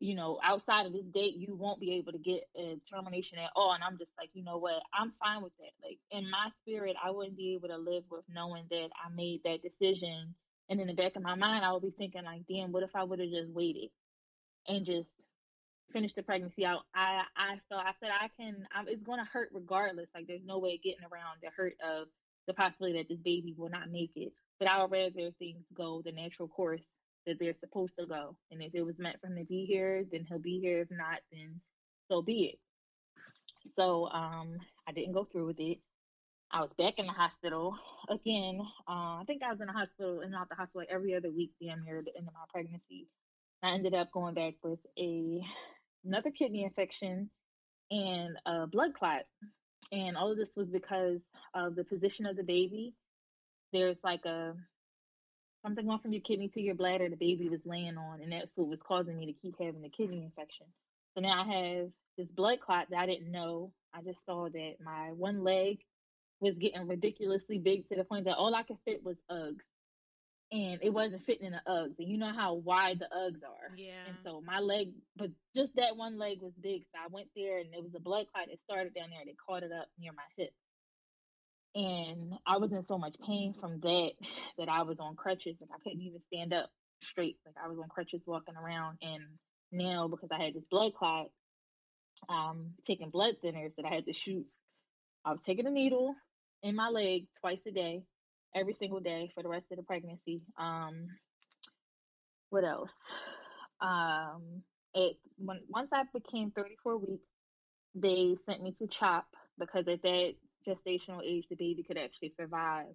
You 0.00 0.14
know, 0.14 0.38
outside 0.44 0.86
of 0.86 0.92
this 0.92 1.06
date, 1.12 1.34
you 1.36 1.56
won't 1.56 1.80
be 1.80 1.94
able 1.94 2.12
to 2.12 2.18
get 2.18 2.44
a 2.56 2.78
termination 2.88 3.38
at 3.38 3.50
all. 3.56 3.72
And 3.72 3.82
I'm 3.82 3.98
just 3.98 4.12
like, 4.16 4.30
you 4.32 4.44
know 4.44 4.58
what? 4.58 4.80
I'm 4.94 5.12
fine 5.20 5.42
with 5.42 5.52
that. 5.60 5.72
Like 5.82 5.98
in 6.12 6.30
my 6.30 6.50
spirit, 6.62 6.96
I 7.04 7.10
wouldn't 7.10 7.36
be 7.36 7.54
able 7.54 7.68
to 7.68 7.78
live 7.78 8.04
with 8.10 8.24
knowing 8.32 8.64
that 8.70 8.90
I 9.04 9.12
made 9.14 9.40
that 9.44 9.62
decision. 9.62 10.34
And 10.68 10.80
in 10.80 10.86
the 10.86 10.94
back 10.94 11.16
of 11.16 11.22
my 11.22 11.34
mind, 11.34 11.64
I 11.64 11.72
would 11.72 11.82
be 11.82 11.94
thinking 11.96 12.24
like, 12.24 12.42
damn, 12.48 12.72
what 12.72 12.82
if 12.82 12.94
I 12.94 13.04
would 13.04 13.20
have 13.20 13.30
just 13.30 13.50
waited 13.50 13.90
and 14.66 14.84
just 14.84 15.10
finished 15.92 16.16
the 16.16 16.22
pregnancy 16.22 16.66
out? 16.66 16.82
I 16.94 17.22
I 17.36 17.56
felt 17.68 17.84
I 17.84 17.92
said 18.00 18.10
I 18.12 18.28
can. 18.38 18.66
I, 18.74 18.84
it's 18.86 19.02
going 19.02 19.18
to 19.18 19.30
hurt 19.30 19.50
regardless. 19.52 20.08
Like 20.14 20.26
there's 20.26 20.44
no 20.44 20.58
way 20.58 20.74
of 20.74 20.82
getting 20.82 21.04
around 21.04 21.38
the 21.42 21.50
hurt 21.56 21.74
of 21.82 22.08
the 22.46 22.54
possibility 22.54 22.98
that 22.98 23.08
this 23.08 23.20
baby 23.20 23.54
will 23.56 23.70
not 23.70 23.90
make 23.90 24.12
it. 24.16 24.32
But 24.58 24.70
I 24.70 24.82
would 24.82 24.90
rather 24.90 25.30
things 25.38 25.64
go 25.74 26.02
the 26.04 26.12
natural 26.12 26.48
course 26.48 26.86
that 27.26 27.38
they're 27.38 27.54
supposed 27.54 27.96
to 27.98 28.06
go. 28.06 28.36
And 28.50 28.62
if 28.62 28.74
it 28.74 28.82
was 28.82 28.98
meant 28.98 29.20
for 29.20 29.28
him 29.28 29.36
to 29.36 29.44
be 29.44 29.64
here, 29.66 30.04
then 30.10 30.26
he'll 30.28 30.38
be 30.38 30.60
here. 30.60 30.80
If 30.80 30.90
not, 30.90 31.20
then 31.32 31.60
so 32.10 32.22
be 32.22 32.52
it. 32.52 32.58
So 33.74 34.08
um, 34.08 34.56
I 34.86 34.92
didn't 34.92 35.12
go 35.12 35.24
through 35.24 35.46
with 35.46 35.60
it. 35.60 35.78
I 36.50 36.62
was 36.62 36.72
back 36.78 36.94
in 36.98 37.06
the 37.06 37.12
hospital 37.12 37.76
again. 38.08 38.60
Uh, 38.88 39.20
I 39.20 39.22
think 39.26 39.42
I 39.42 39.50
was 39.50 39.60
in 39.60 39.66
the 39.66 39.72
hospital 39.72 40.20
and 40.20 40.34
out 40.34 40.48
the 40.48 40.54
hospital 40.54 40.86
every 40.90 41.14
other 41.14 41.30
week 41.30 41.50
damn 41.60 41.84
near 41.84 42.02
the 42.02 42.16
end 42.16 42.26
of 42.26 42.32
my 42.32 42.40
pregnancy. 42.50 43.06
I 43.62 43.72
ended 43.72 43.92
up 43.92 44.10
going 44.12 44.34
back 44.34 44.54
with 44.62 44.78
a 44.98 45.42
another 46.06 46.30
kidney 46.30 46.64
infection 46.64 47.28
and 47.90 48.38
a 48.46 48.66
blood 48.66 48.94
clot. 48.94 49.24
And 49.92 50.16
all 50.16 50.32
of 50.32 50.38
this 50.38 50.56
was 50.56 50.68
because 50.68 51.20
of 51.54 51.74
the 51.74 51.84
position 51.84 52.24
of 52.24 52.36
the 52.36 52.42
baby. 52.42 52.94
There's 53.72 53.98
like 54.02 54.24
a 54.24 54.54
something 55.62 55.84
going 55.84 55.98
from 55.98 56.12
your 56.12 56.22
kidney 56.22 56.48
to 56.48 56.62
your 56.62 56.74
bladder 56.74 57.10
the 57.10 57.16
baby 57.16 57.50
was 57.50 57.60
laying 57.66 57.98
on, 57.98 58.22
and 58.22 58.32
that's 58.32 58.56
what 58.56 58.68
was 58.68 58.82
causing 58.82 59.18
me 59.18 59.26
to 59.26 59.32
keep 59.34 59.56
having 59.60 59.82
the 59.82 59.90
kidney 59.90 60.24
infection. 60.24 60.66
So 61.14 61.20
now 61.20 61.42
I 61.42 61.44
have 61.44 61.88
this 62.16 62.28
blood 62.28 62.60
clot 62.60 62.86
that 62.90 63.00
I 63.00 63.06
didn't 63.06 63.30
know. 63.30 63.72
I 63.92 64.00
just 64.02 64.24
saw 64.24 64.48
that 64.48 64.74
my 64.82 65.10
one 65.12 65.44
leg 65.44 65.78
was 66.40 66.58
getting 66.58 66.86
ridiculously 66.86 67.58
big 67.58 67.88
to 67.88 67.96
the 67.96 68.04
point 68.04 68.26
that 68.26 68.36
all 68.36 68.54
I 68.54 68.62
could 68.62 68.78
fit 68.84 69.04
was 69.04 69.16
Uggs. 69.30 69.64
And 70.50 70.78
it 70.82 70.94
wasn't 70.94 71.26
fitting 71.26 71.46
in 71.46 71.52
the 71.52 71.60
Uggs. 71.70 71.98
And 71.98 72.08
you 72.08 72.16
know 72.16 72.32
how 72.34 72.54
wide 72.54 73.00
the 73.00 73.08
Uggs 73.14 73.42
are. 73.44 73.76
Yeah. 73.76 73.92
And 74.08 74.16
so 74.24 74.40
my 74.40 74.60
leg, 74.60 74.94
but 75.16 75.30
just 75.54 75.76
that 75.76 75.96
one 75.96 76.18
leg 76.18 76.38
was 76.40 76.54
big. 76.60 76.82
So 76.92 76.98
I 77.04 77.08
went 77.10 77.28
there 77.36 77.58
and 77.58 77.72
there 77.72 77.82
was 77.82 77.94
a 77.94 78.00
blood 78.00 78.26
clot 78.32 78.46
that 78.48 78.58
started 78.64 78.94
down 78.94 79.10
there. 79.10 79.20
They 79.26 79.36
caught 79.46 79.62
it 79.62 79.72
up 79.72 79.88
near 79.98 80.12
my 80.12 80.22
hip. 80.36 80.52
And 81.74 82.34
I 82.46 82.56
was 82.56 82.72
in 82.72 82.82
so 82.82 82.96
much 82.96 83.14
pain 83.26 83.54
from 83.60 83.80
that 83.80 84.10
that 84.58 84.68
I 84.68 84.82
was 84.82 85.00
on 85.00 85.16
crutches 85.16 85.56
and 85.60 85.68
I 85.72 85.78
couldn't 85.82 86.02
even 86.02 86.20
stand 86.32 86.54
up 86.54 86.70
straight. 87.02 87.36
Like 87.44 87.56
I 87.62 87.68
was 87.68 87.78
on 87.78 87.88
crutches 87.88 88.22
walking 88.26 88.56
around. 88.56 88.98
And 89.02 89.22
now 89.70 90.08
because 90.08 90.30
I 90.32 90.42
had 90.42 90.54
this 90.54 90.64
blood 90.70 90.92
clot, 90.98 91.26
um, 92.28 92.74
taking 92.86 93.10
blood 93.10 93.34
thinners 93.44 93.74
that 93.76 93.84
I 93.84 93.94
had 93.94 94.06
to 94.06 94.12
shoot. 94.12 94.46
I 95.24 95.32
was 95.32 95.42
taking 95.42 95.66
a 95.66 95.70
needle 95.70 96.14
in 96.62 96.74
my 96.74 96.88
leg 96.88 97.26
twice 97.40 97.60
a 97.66 97.70
day, 97.70 98.02
every 98.54 98.74
single 98.74 99.00
day 99.00 99.30
for 99.34 99.42
the 99.42 99.48
rest 99.48 99.66
of 99.70 99.76
the 99.76 99.82
pregnancy. 99.82 100.42
Um, 100.58 101.08
what 102.50 102.64
else? 102.64 102.96
Um, 103.80 104.62
it 104.94 105.18
when 105.36 105.60
once 105.68 105.90
I 105.92 106.02
became 106.12 106.50
34 106.50 106.96
weeks, 106.98 107.28
they 107.94 108.36
sent 108.46 108.62
me 108.62 108.74
to 108.80 108.88
CHOP 108.88 109.26
because 109.58 109.86
at 109.88 110.02
that 110.02 110.34
gestational 110.66 111.22
age, 111.24 111.46
the 111.48 111.56
baby 111.56 111.84
could 111.84 111.98
actually 111.98 112.32
survive. 112.36 112.94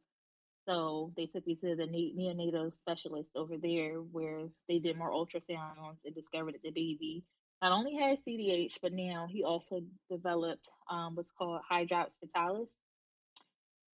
So 0.68 1.12
they 1.18 1.26
took 1.26 1.46
me 1.46 1.56
to 1.56 1.76
the 1.76 1.86
ne- 1.86 2.16
neonatal 2.18 2.74
specialist 2.74 3.30
over 3.36 3.58
there, 3.58 3.96
where 3.96 4.44
they 4.70 4.80
did 4.80 4.98
more 4.98 5.12
ultrasounds 5.12 5.98
and 6.06 6.16
discovered 6.16 6.56
that 6.56 6.64
the 6.64 6.72
baby 6.72 7.24
not 7.62 7.72
only 7.72 7.96
had 7.96 8.20
CDH, 8.28 8.74
but 8.82 8.94
now 8.94 9.28
he 9.30 9.44
also 9.44 9.82
developed 10.10 10.70
um, 10.90 11.16
what's 11.16 11.32
called 11.38 11.62
hydrops 11.70 12.12
fetalis. 12.24 12.68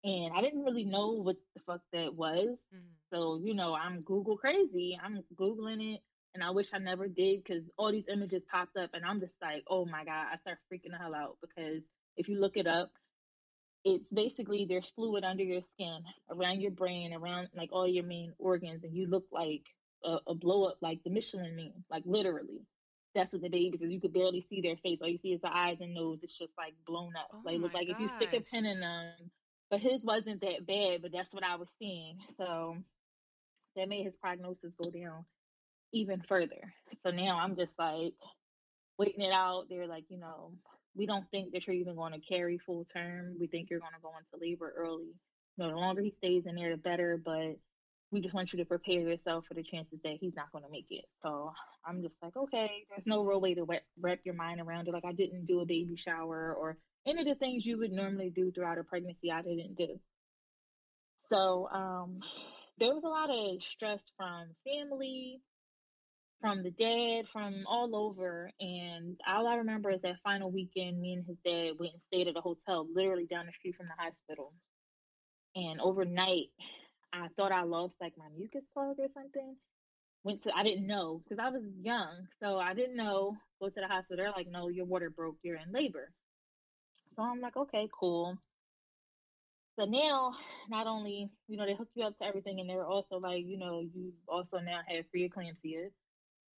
And 0.03 0.33
I 0.33 0.41
didn't 0.41 0.63
really 0.63 0.85
know 0.85 1.11
what 1.11 1.37
the 1.55 1.61
fuck 1.61 1.81
that 1.93 2.13
was. 2.15 2.57
Mhm. 2.73 2.95
So, 3.11 3.39
you 3.43 3.53
know, 3.53 3.73
I'm 3.75 3.99
Google 4.01 4.37
crazy. 4.37 4.97
I'm 5.01 5.23
Googling 5.35 5.95
it. 5.95 6.01
And 6.33 6.43
I 6.43 6.51
wish 6.51 6.73
I 6.73 6.77
never 6.77 7.07
did 7.07 7.43
because 7.43 7.69
all 7.77 7.91
these 7.91 8.07
images 8.07 8.45
popped 8.45 8.77
up. 8.77 8.91
And 8.93 9.05
I'm 9.05 9.19
just 9.19 9.35
like, 9.41 9.63
oh 9.67 9.85
my 9.85 10.05
God, 10.05 10.27
I 10.31 10.37
start 10.37 10.59
freaking 10.71 10.91
the 10.91 10.97
hell 10.97 11.15
out 11.15 11.37
because 11.41 11.83
if 12.17 12.29
you 12.29 12.39
look 12.39 12.57
it 12.57 12.67
up, 12.67 12.91
it's 13.83 14.09
basically 14.09 14.65
there's 14.65 14.89
fluid 14.91 15.23
under 15.23 15.43
your 15.43 15.61
skin, 15.61 16.03
around 16.29 16.61
your 16.61 16.71
brain, 16.71 17.13
around 17.13 17.49
like 17.55 17.69
all 17.71 17.87
your 17.87 18.03
main 18.03 18.33
organs. 18.37 18.83
And 18.83 18.95
you 18.95 19.07
look 19.07 19.25
like 19.31 19.63
a, 20.03 20.17
a 20.27 20.35
blow 20.35 20.65
up, 20.65 20.77
like 20.81 21.03
the 21.03 21.09
Michelin 21.09 21.55
man, 21.55 21.83
like 21.89 22.03
literally. 22.05 22.65
That's 23.15 23.33
what 23.33 23.41
the 23.41 23.49
babies 23.49 23.81
is. 23.81 23.91
You 23.91 23.99
could 23.99 24.13
barely 24.13 24.41
see 24.49 24.61
their 24.61 24.77
face. 24.77 24.99
All 25.01 25.07
you 25.09 25.17
see 25.17 25.33
is 25.33 25.41
the 25.41 25.55
eyes 25.55 25.77
and 25.81 25.93
nose. 25.95 26.19
It's 26.23 26.37
just 26.37 26.53
like 26.57 26.73
blown 26.85 27.13
up. 27.15 27.29
Oh 27.33 27.41
like 27.43 27.59
like 27.73 27.87
if 27.89 27.99
you 27.99 28.07
stick 28.07 28.33
a 28.33 28.41
pin 28.41 28.65
in 28.65 28.81
them. 28.81 29.31
But 29.69 29.81
his 29.81 30.03
wasn't 30.03 30.41
that 30.41 30.65
bad, 30.65 31.01
but 31.01 31.11
that's 31.11 31.33
what 31.33 31.43
I 31.43 31.55
was 31.55 31.69
seeing. 31.77 32.17
So 32.37 32.77
that 33.75 33.89
made 33.89 34.05
his 34.05 34.17
prognosis 34.17 34.73
go 34.81 34.89
down 34.89 35.25
even 35.93 36.21
further. 36.27 36.73
So 37.03 37.11
now 37.11 37.39
I'm 37.39 37.55
just 37.55 37.73
like 37.77 38.13
waiting 38.97 39.21
it 39.21 39.31
out. 39.31 39.65
They're 39.69 39.87
like, 39.87 40.05
you 40.09 40.19
know, 40.19 40.53
we 40.95 41.05
don't 41.05 41.29
think 41.31 41.53
that 41.53 41.67
you're 41.67 41.75
even 41.75 41.95
going 41.95 42.13
to 42.13 42.19
carry 42.19 42.57
full 42.57 42.85
term. 42.85 43.35
We 43.39 43.47
think 43.47 43.69
you're 43.69 43.79
going 43.79 43.93
to 43.93 44.01
go 44.01 44.11
into 44.17 44.43
labor 44.43 44.73
early. 44.75 45.13
You 45.57 45.65
know, 45.65 45.69
the 45.69 45.75
longer 45.75 46.01
he 46.01 46.13
stays 46.17 46.45
in 46.45 46.55
there, 46.55 46.71
the 46.71 46.77
better. 46.77 47.21
But 47.23 47.57
we 48.11 48.21
just 48.21 48.33
want 48.33 48.51
you 48.53 48.59
to 48.59 48.65
prepare 48.65 49.01
yourself 49.01 49.45
for 49.47 49.53
the 49.53 49.63
chances 49.63 49.99
that 50.03 50.17
he's 50.19 50.35
not 50.35 50.51
going 50.51 50.63
to 50.63 50.71
make 50.71 50.87
it. 50.89 51.05
So 51.21 51.53
I'm 51.85 52.01
just 52.01 52.15
like, 52.21 52.35
okay, 52.35 52.85
there's 52.89 53.05
no 53.05 53.23
real 53.23 53.39
way 53.39 53.53
to 53.53 53.63
wrap, 53.63 53.83
wrap 53.99 54.19
your 54.23 54.35
mind 54.35 54.59
around 54.61 54.87
it. 54.87 54.93
Like 54.93 55.05
I 55.05 55.13
didn't 55.13 55.45
do 55.45 55.61
a 55.61 55.65
baby 55.65 55.95
shower 55.95 56.53
or 56.53 56.77
any 57.07 57.21
of 57.21 57.27
the 57.27 57.35
things 57.35 57.65
you 57.65 57.77
would 57.79 57.91
normally 57.91 58.29
do 58.29 58.51
throughout 58.51 58.77
a 58.77 58.83
pregnancy. 58.83 59.31
I 59.31 59.41
didn't 59.41 59.75
do. 59.75 59.99
So 61.29 61.69
um, 61.71 62.19
there 62.77 62.93
was 62.93 63.03
a 63.03 63.07
lot 63.07 63.29
of 63.29 63.63
stress 63.63 64.01
from 64.17 64.47
family, 64.65 65.41
from 66.41 66.63
the 66.63 66.71
dad, 66.71 67.27
from 67.27 67.65
all 67.67 67.95
over. 67.95 68.49
And 68.59 69.19
all 69.27 69.47
I 69.47 69.55
remember 69.55 69.91
is 69.91 70.01
that 70.01 70.15
final 70.23 70.51
weekend, 70.51 70.99
me 70.99 71.13
and 71.13 71.25
his 71.25 71.37
dad 71.45 71.79
went 71.79 71.93
and 71.93 72.01
stayed 72.01 72.27
at 72.27 72.37
a 72.37 72.41
hotel 72.41 72.87
literally 72.93 73.25
down 73.25 73.45
the 73.45 73.53
street 73.53 73.75
from 73.75 73.87
the 73.87 74.01
hospital. 74.01 74.53
And 75.55 75.81
overnight, 75.81 76.49
I 77.11 77.27
thought 77.35 77.51
I 77.51 77.63
lost 77.63 77.95
like 77.99 78.13
my 78.17 78.27
mucus 78.37 78.63
plug 78.73 78.95
or 78.99 79.07
something. 79.13 79.55
Went 80.23 80.43
to, 80.43 80.55
I 80.55 80.63
didn't 80.63 80.87
know 80.87 81.21
because 81.23 81.43
I 81.43 81.49
was 81.49 81.63
young. 81.81 82.27
So 82.41 82.57
I 82.57 82.73
didn't 82.73 82.97
know. 82.97 83.37
Go 83.61 83.69
to 83.69 83.75
the 83.75 83.87
hospital. 83.87 84.17
They're 84.17 84.31
like, 84.31 84.47
no, 84.49 84.69
your 84.69 84.85
water 84.85 85.09
broke. 85.09 85.37
You're 85.43 85.57
in 85.57 85.71
labor. 85.73 86.11
So 87.11 87.23
I'm 87.23 87.41
like, 87.41 87.57
okay, 87.57 87.89
cool. 87.97 88.37
So 89.79 89.85
now, 89.85 90.33
not 90.69 90.87
only, 90.87 91.29
you 91.47 91.57
know, 91.57 91.65
they 91.65 91.75
hook 91.75 91.89
you 91.95 92.05
up 92.05 92.17
to 92.19 92.25
everything, 92.25 92.59
and 92.59 92.69
they're 92.69 92.85
also 92.85 93.17
like, 93.17 93.45
you 93.45 93.57
know, 93.57 93.79
you 93.81 94.13
also 94.27 94.57
now 94.59 94.81
have 94.87 95.05
preeclampsia. 95.15 95.89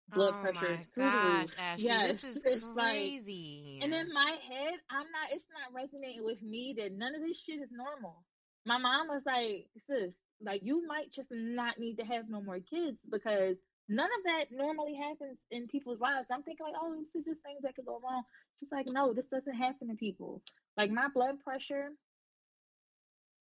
Blood 0.10 0.34
oh 0.36 0.42
pressure 0.42 0.74
is 0.80 0.88
through 0.88 1.04
gosh. 1.06 1.50
Ashley, 1.58 1.86
Yes, 1.86 2.22
this 2.22 2.36
is 2.36 2.46
it's 2.46 2.76
like, 2.76 2.96
crazy. 2.98 3.80
and 3.82 3.94
in 3.94 4.14
my 4.14 4.38
head, 4.50 4.74
I'm 4.90 5.08
not, 5.12 5.32
it's 5.32 5.46
not 5.54 5.74
resonating 5.74 6.26
with 6.26 6.42
me 6.42 6.76
that 6.78 6.92
none 6.92 7.16
of 7.16 7.22
this 7.22 7.40
shit 7.42 7.62
is 7.62 7.72
normal. 7.72 8.24
My 8.66 8.78
mom 8.78 9.08
was 9.08 9.22
like, 9.26 9.70
sis, 9.88 10.16
like, 10.42 10.62
you 10.64 10.86
might 10.88 11.12
just 11.12 11.30
not 11.32 11.80
need 11.80 11.98
to 12.00 12.06
have 12.06 12.30
no 12.30 12.42
more 12.42 12.60
kids 12.60 12.98
because 13.10 13.58
none 13.90 14.06
of 14.06 14.24
that 14.26 14.46
normally 14.52 14.96
happens 14.96 15.38
in 15.52 15.68
people's 15.68 16.00
lives. 16.00 16.28
I'm 16.32 16.44
thinking, 16.44 16.66
like, 16.66 16.76
oh, 16.82 16.96
this 16.96 17.22
is 17.22 17.26
just 17.26 17.44
things 17.44 17.62
that 17.64 17.76
could 17.76 17.86
go 17.86 18.00
wrong. 18.04 18.24
She's 18.60 18.72
like, 18.72 18.88
no, 18.88 19.14
this 19.14 19.28
doesn't 19.28 19.56
happen 19.56 19.90
to 19.90 19.96
people. 19.96 20.42
Like, 20.78 20.92
my 20.92 21.08
blood 21.14 21.40
pressure, 21.44 21.90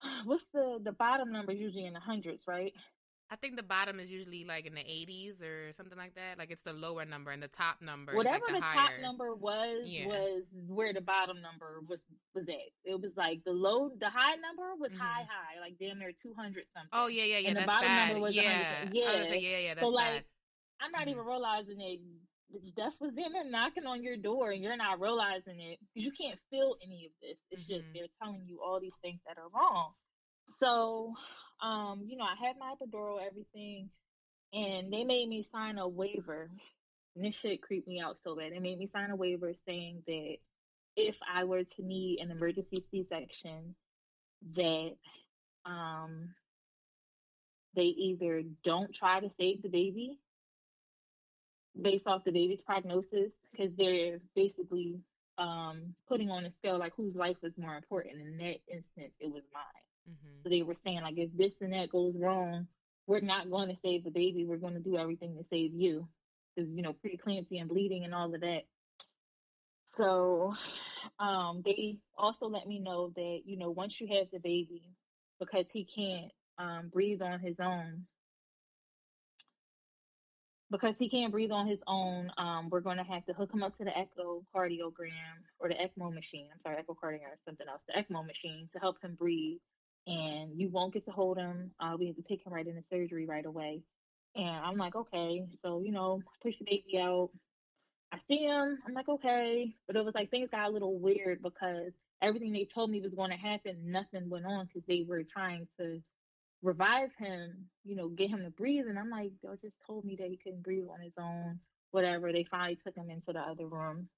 what's 0.25 0.45
the, 0.53 0.79
the 0.83 0.93
bottom 0.93 1.33
number 1.33 1.53
usually 1.53 1.87
in 1.87 1.95
the 1.95 2.01
hundreds, 2.01 2.45
right? 2.47 2.73
I 3.33 3.37
think 3.37 3.57
the 3.57 3.63
bottom 3.63 4.01
is 4.01 4.11
usually 4.11 4.45
like 4.45 4.67
in 4.67 4.75
the 4.75 4.81
80s 4.81 5.41
or 5.41 5.71
something 5.71 5.97
like 5.97 6.15
that. 6.17 6.37
Like 6.37 6.51
it's 6.51 6.63
the 6.63 6.73
lower 6.73 7.05
number, 7.05 7.31
and 7.31 7.41
the 7.41 7.49
top 7.49 7.81
number 7.81 8.13
Whatever 8.15 8.39
like 8.39 8.47
the 8.49 8.53
the, 8.55 8.61
top 8.61 8.91
number 9.01 9.35
was, 9.37 9.87
Yeah. 9.87 10.07
was 10.09 10.43
where 10.67 10.93
the 10.93 11.01
bottom 11.01 11.41
number 11.41 11.81
was 11.87 12.03
was 12.35 12.49
at. 12.49 12.57
It 12.85 13.01
was 13.01 13.13
like 13.17 13.41
the 13.45 13.53
low, 13.53 13.91
the 14.01 14.11
high 14.11 14.35
number 14.35 14.75
was 14.75 14.91
Mhm. 14.91 14.99
high, 14.99 15.23
high, 15.23 15.61
like 15.61 15.79
damn 15.79 16.01
near 16.01 16.11
two 16.13 16.35
hundred 16.35 16.65
something. 16.75 16.91
Oh 16.93 17.07
yeah, 17.07 17.23
yeah, 17.23 17.39
yeah. 17.39 17.49
And 17.51 17.59
the 17.59 17.67
bottom 17.67 17.89
bad. 17.89 18.09
number 18.09 18.21
was 18.21 18.35
yeah, 18.35 18.83
100%. 18.83 18.85
Was 18.87 18.95
Yeah. 18.95 19.25
say, 19.27 19.39
yeah, 19.39 19.59
yeah. 19.59 19.75
That's 19.75 19.87
so 19.87 19.97
bad. 19.97 20.15
like, 20.15 20.25
I'm 20.81 20.91
not 20.91 21.07
Mhm. 21.07 21.11
even 21.11 21.25
realizing 21.25 21.79
that 21.79 22.75
death 22.75 23.01
was 23.01 23.15
them 23.15 23.37
and 23.37 23.53
knocking 23.53 23.87
on 23.87 24.03
your 24.03 24.17
door, 24.17 24.51
and 24.51 24.61
you're 24.61 24.77
not 24.77 24.99
realizing 24.99 25.61
it 25.61 25.79
because 25.95 26.05
you 26.05 26.11
can't 26.11 26.41
feel 26.51 26.77
any 26.83 27.07
of 27.07 27.13
this. 27.23 27.39
It's 27.53 27.65
just 27.65 27.87
Mhm. 27.87 27.95
they're 27.95 28.09
telling 28.21 28.45
you 28.45 28.61
all 28.61 28.81
these 28.81 28.97
things 29.03 29.21
that 29.25 29.39
are 29.39 29.49
wrong. 29.51 29.95
So, 30.47 31.15
um, 31.63 32.05
you 32.07 32.17
know, 32.17 32.25
I 32.25 32.35
had 32.35 32.57
my 32.59 32.75
epidural, 32.75 33.19
everything, 33.25 33.91
and 34.53 34.93
they 34.93 35.05
made 35.05 35.29
me 35.29 35.43
sign 35.43 35.79
a 35.79 35.89
waiver. 35.89 36.51
And 37.17 37.25
this 37.25 37.35
shit 37.35 37.63
creeped 37.63 37.89
me 37.89 38.01
out 38.01 38.19
so 38.19 38.37
bad. 38.37 38.53
They 38.53 38.61
made 38.61 38.79
me 38.79 38.89
sign 38.93 39.11
a 39.11 39.17
waiver 39.17 39.53
saying 39.67 40.03
that 40.07 40.37
if 40.97 41.19
I 41.33 41.45
were 41.45 41.65
to 41.65 41.83
need 41.83 42.21
an 42.21 42.31
emergency 42.31 42.85
C-section, 42.91 43.75
that 44.57 44.93
um 45.67 46.35
they 47.75 47.83
either 47.83 48.43
don't 48.65 48.93
try 48.95 49.21
to 49.21 49.31
save 49.39 49.63
the 49.63 49.69
baby 49.69 50.19
based 51.81 52.07
off 52.07 52.25
the 52.25 52.33
baby's 52.33 52.63
prognosis 52.63 53.33
because 53.51 53.71
they're 53.77 54.19
basically 54.35 54.99
um 55.39 55.95
putting 56.09 56.31
on 56.31 56.45
a 56.45 56.53
scale 56.53 56.79
like 56.79 56.95
whose 56.97 57.15
life 57.15 57.37
was 57.43 57.59
more 57.59 57.77
important 57.77 58.15
in 58.21 58.39
that 58.39 58.57
instance 58.67 59.13
it 59.21 59.31
was 59.31 59.43
mine 59.53 59.90
Mhm. 60.09 60.43
so 60.43 60.49
they 60.49 60.63
were 60.63 60.77
saying 60.85 61.01
like 61.03 61.19
if 61.19 61.31
this 61.37 61.55
and 61.61 61.73
that 61.73 61.91
goes 61.91 62.15
wrong 62.17 62.67
we're 63.07 63.21
not 63.21 63.51
going 63.51 63.69
to 63.69 63.77
save 63.85 64.05
the 64.05 64.11
baby 64.11 64.45
we're 64.45 64.57
going 64.57 64.75
to 64.75 64.81
do 64.81 64.97
everything 64.97 65.37
to 65.37 65.45
save 65.51 65.75
you 65.75 66.09
because 66.55 66.75
you 66.75 66.83
know 66.83 66.95
preeclampsia 66.95 67.61
and 67.61 67.69
bleeding 67.69 68.05
and 68.05 68.15
all 68.15 68.33
of 68.35 68.41
that 68.41 68.63
so 69.87 70.55
um 71.19 71.63
they 71.65 71.97
also 72.17 72.47
let 72.47 72.67
me 72.67 72.79
know 72.79 73.13
that 73.17 73.41
you 73.45 73.57
know 73.57 73.71
once 73.71 74.01
you 74.01 74.07
have 74.09 74.27
the 74.33 74.39
baby 74.41 74.83
because 75.39 75.67
he 75.73 75.85
can't 75.85 76.33
um 76.59 76.89
breathe 76.89 77.23
on 77.23 77.41
his 77.41 77.57
own 77.61 78.07
because 80.71 80.95
he 80.99 81.09
can't 81.09 81.33
breathe 81.33 81.51
on 81.53 81.67
his 81.67 81.81
own, 81.87 82.31
um, 82.39 82.69
we're 82.71 82.81
going 82.81 82.97
to 82.99 83.05
have 83.05 83.25
to 83.27 83.33
hook 83.33 83.53
him 83.53 83.63
up 83.63 83.77
to 83.79 83.85
the 83.85 83.91
echocardiogram 83.91 85.37
or 85.61 85.69
the 85.69 85.75
ECMO 85.75 86.13
machine. 86.13 86.49
I'm 86.53 86.61
sorry, 86.61 86.77
echocardiogram 86.83 87.35
is 87.35 87.41
something 87.45 87.67
else. 87.69 87.83
The 87.89 87.95
ECMO 88.01 88.27
machine 88.27 88.69
to 88.73 88.79
help 88.81 88.97
him 89.03 89.17
breathe. 89.19 89.59
And 90.07 90.59
you 90.59 90.69
won't 90.71 90.95
get 90.95 91.05
to 91.07 91.13
hold 91.13 91.37
him. 91.39 91.71
Uh, 91.79 91.97
we 91.99 92.07
have 92.07 92.17
to 92.17 92.23
take 92.23 92.45
him 92.45 92.53
right 92.53 92.67
into 92.67 92.83
surgery 92.91 93.27
right 93.27 93.45
away. 93.45 93.83
And 94.35 94.65
I'm 94.65 94.77
like, 94.77 94.95
okay. 94.97 95.47
So, 95.63 95.83
you 95.85 95.93
know, 95.93 96.23
push 96.43 96.55
the 96.59 96.65
baby 96.65 96.99
out. 96.99 97.31
I 98.13 98.19
see 98.19 98.45
him. 98.47 98.79
I'm 98.87 98.95
like, 98.95 99.09
okay. 99.09 99.75
But 99.87 99.97
it 99.97 100.05
was 100.05 100.15
like 100.15 100.31
things 100.31 100.51
got 100.51 100.69
a 100.69 100.73
little 100.73 100.99
weird 100.99 101.43
because 101.43 101.93
everything 102.23 102.53
they 102.53 102.65
told 102.65 102.91
me 102.91 103.01
was 103.01 103.15
going 103.15 103.31
to 103.31 103.37
happen, 103.37 103.77
nothing 103.93 104.29
went 104.31 104.47
on 104.47 104.67
because 104.67 104.87
they 104.89 105.05
were 105.07 105.23
trying 105.23 105.69
to 105.79 106.01
revive 106.63 107.11
him, 107.19 107.67
you 107.85 107.97
know, 107.97 108.09
get 108.09 108.31
him 108.31 108.43
to 108.43 108.51
breathe. 108.51 108.87
And 108.89 108.99
I'm 108.99 109.11
like, 109.11 109.33
y'all 109.43 109.57
just 109.63 109.77
told 109.87 110.05
me 110.05 110.17
that 110.17 110.29
he 110.29 110.37
couldn't 110.37 110.63
breathe 110.63 110.87
on 110.93 111.01
his 111.01 111.13
own. 111.19 111.61
Whatever. 111.93 112.33
They 112.33 112.45
finally 112.45 112.79
took 112.85 112.97
him 112.97 113.11
into 113.11 113.33
the 113.33 113.41
other 113.41 113.67
room. 113.67 114.09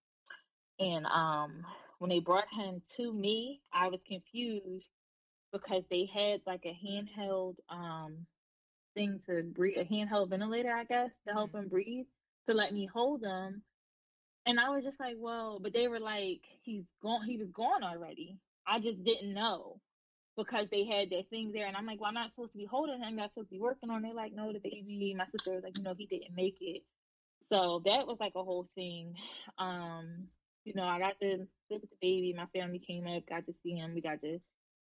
And 0.79 1.07
um 1.07 1.65
when 1.99 2.11
they 2.11 2.19
brought 2.19 2.49
him 2.53 2.83
to 2.97 3.13
me, 3.13 3.61
I 3.73 3.89
was 3.89 4.01
confused 4.07 4.91
because 5.53 5.85
they 5.91 6.07
had 6.07 6.41
like 6.47 6.65
a 6.67 6.79
handheld 6.87 7.57
um 7.69 8.27
thing 8.95 9.21
to 9.27 9.43
breathe 9.43 9.79
a 9.79 9.85
handheld 9.85 10.31
ventilator, 10.31 10.73
I 10.73 10.85
guess, 10.85 11.11
to 11.27 11.33
help 11.35 11.55
him 11.55 11.69
breathe, 11.69 12.07
to 12.49 12.55
let 12.55 12.73
me 12.73 12.87
hold 12.87 13.23
him. 13.23 13.63
And 14.47 14.61
I 14.61 14.71
was 14.71 14.85
just 14.85 15.01
like, 15.01 15.17
well, 15.19 15.61
but 15.61 15.73
they 15.73 15.89
were 15.89 16.01
like, 16.01 16.43
he's 16.63 16.85
gone 17.03 17.25
he 17.27 17.37
was 17.37 17.51
gone 17.51 17.85
already. 17.85 18.39
I 18.67 18.81
just 18.81 19.05
didn't 19.05 19.35
know 19.35 19.81
because 20.37 20.69
they 20.71 20.85
had 20.85 21.11
that 21.11 21.29
thing 21.31 21.53
there. 21.53 21.67
And 21.67 21.77
I'm 21.77 21.87
like, 21.87 22.01
well, 22.01 22.09
I'm 22.09 22.15
not 22.15 22.31
supposed 22.31 22.53
to 22.53 22.59
be 22.59 22.67
holding 22.67 22.97
him. 22.97 23.05
I'm 23.05 23.17
not 23.17 23.33
supposed 23.33 23.51
to 23.51 23.55
be 23.57 23.61
working 23.61 23.91
on 23.91 24.05
it. 24.05 24.15
Like, 24.15 24.33
no, 24.35 24.53
the 24.53 24.61
baby. 24.61 25.15
My 25.17 25.27
sister 25.27 25.53
was 25.53 25.65
like, 25.65 25.77
you 25.77 25.85
know, 25.85 25.95
he 25.97 26.07
didn't 26.07 26.35
make 26.35 26.59
it. 26.61 26.83
So 27.43 27.83
that 27.85 28.07
was 28.07 28.19
like 28.21 28.33
a 28.37 28.45
whole 28.45 28.69
thing. 28.75 29.15
Um, 29.59 30.29
you 30.65 30.75
know, 30.75 30.85
I 30.85 30.99
got 31.01 31.21
to 31.21 31.29
live 31.71 31.83
with 31.83 31.91
the 31.91 31.97
baby. 32.01 32.35
My 32.37 32.47
family 32.47 32.79
came 32.79 33.07
up, 33.07 33.27
got 33.29 33.47
to 33.47 33.55
see 33.63 33.73
him. 33.75 33.95
We 33.95 34.01
got 34.01 34.23
to 34.23 34.41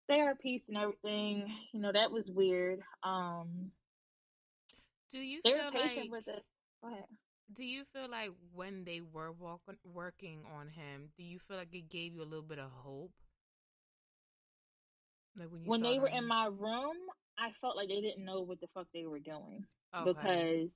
piece 0.09 0.45
and 0.47 0.53
everything. 0.53 1.45
You 1.73 1.81
know, 1.81 1.93
that 1.93 1.93
was 1.93 2.13
weird. 2.13 2.81
Um, 3.03 3.71
Do 5.11 5.19
you 5.19 5.43
they 5.45 5.53
feel 5.53 5.71
patient 5.71 6.09
like? 6.09 6.11
with 6.11 6.29
us. 6.29 6.43
Go 6.83 6.89
ahead. 6.89 7.07
Do 7.53 7.65
you 7.65 7.85
feel 7.85 8.09
like 8.09 8.31
when 8.53 8.85
they 8.85 9.01
were 9.01 9.33
walking, 9.33 9.77
working 9.85 10.45
on 10.47 10.69
him, 10.69 11.11
do 11.17 11.23
you 11.23 11.39
feel 11.39 11.57
like 11.57 11.75
it 11.75 11.89
gave 11.89 12.15
you 12.15 12.23
a 12.23 12.25
little 12.25 12.43
bit 12.43 12.59
of 12.59 12.71
hope? 12.71 13.13
Like 15.37 15.49
when 15.51 15.65
you 15.65 15.71
When 15.71 15.83
they 15.83 15.99
were 15.99 16.09
in 16.09 16.27
my 16.27 16.47
room, 16.47 16.97
I 17.39 17.53
felt 17.53 17.77
like 17.77 17.89
they 17.89 18.01
didn't 18.01 18.25
know 18.25 18.41
what 18.43 18.61
the 18.61 18.69
fuck 18.69 18.87
they 18.93 19.07
were 19.07 19.19
doing. 19.21 19.67
Okay. 19.95 20.13
because 20.15 20.71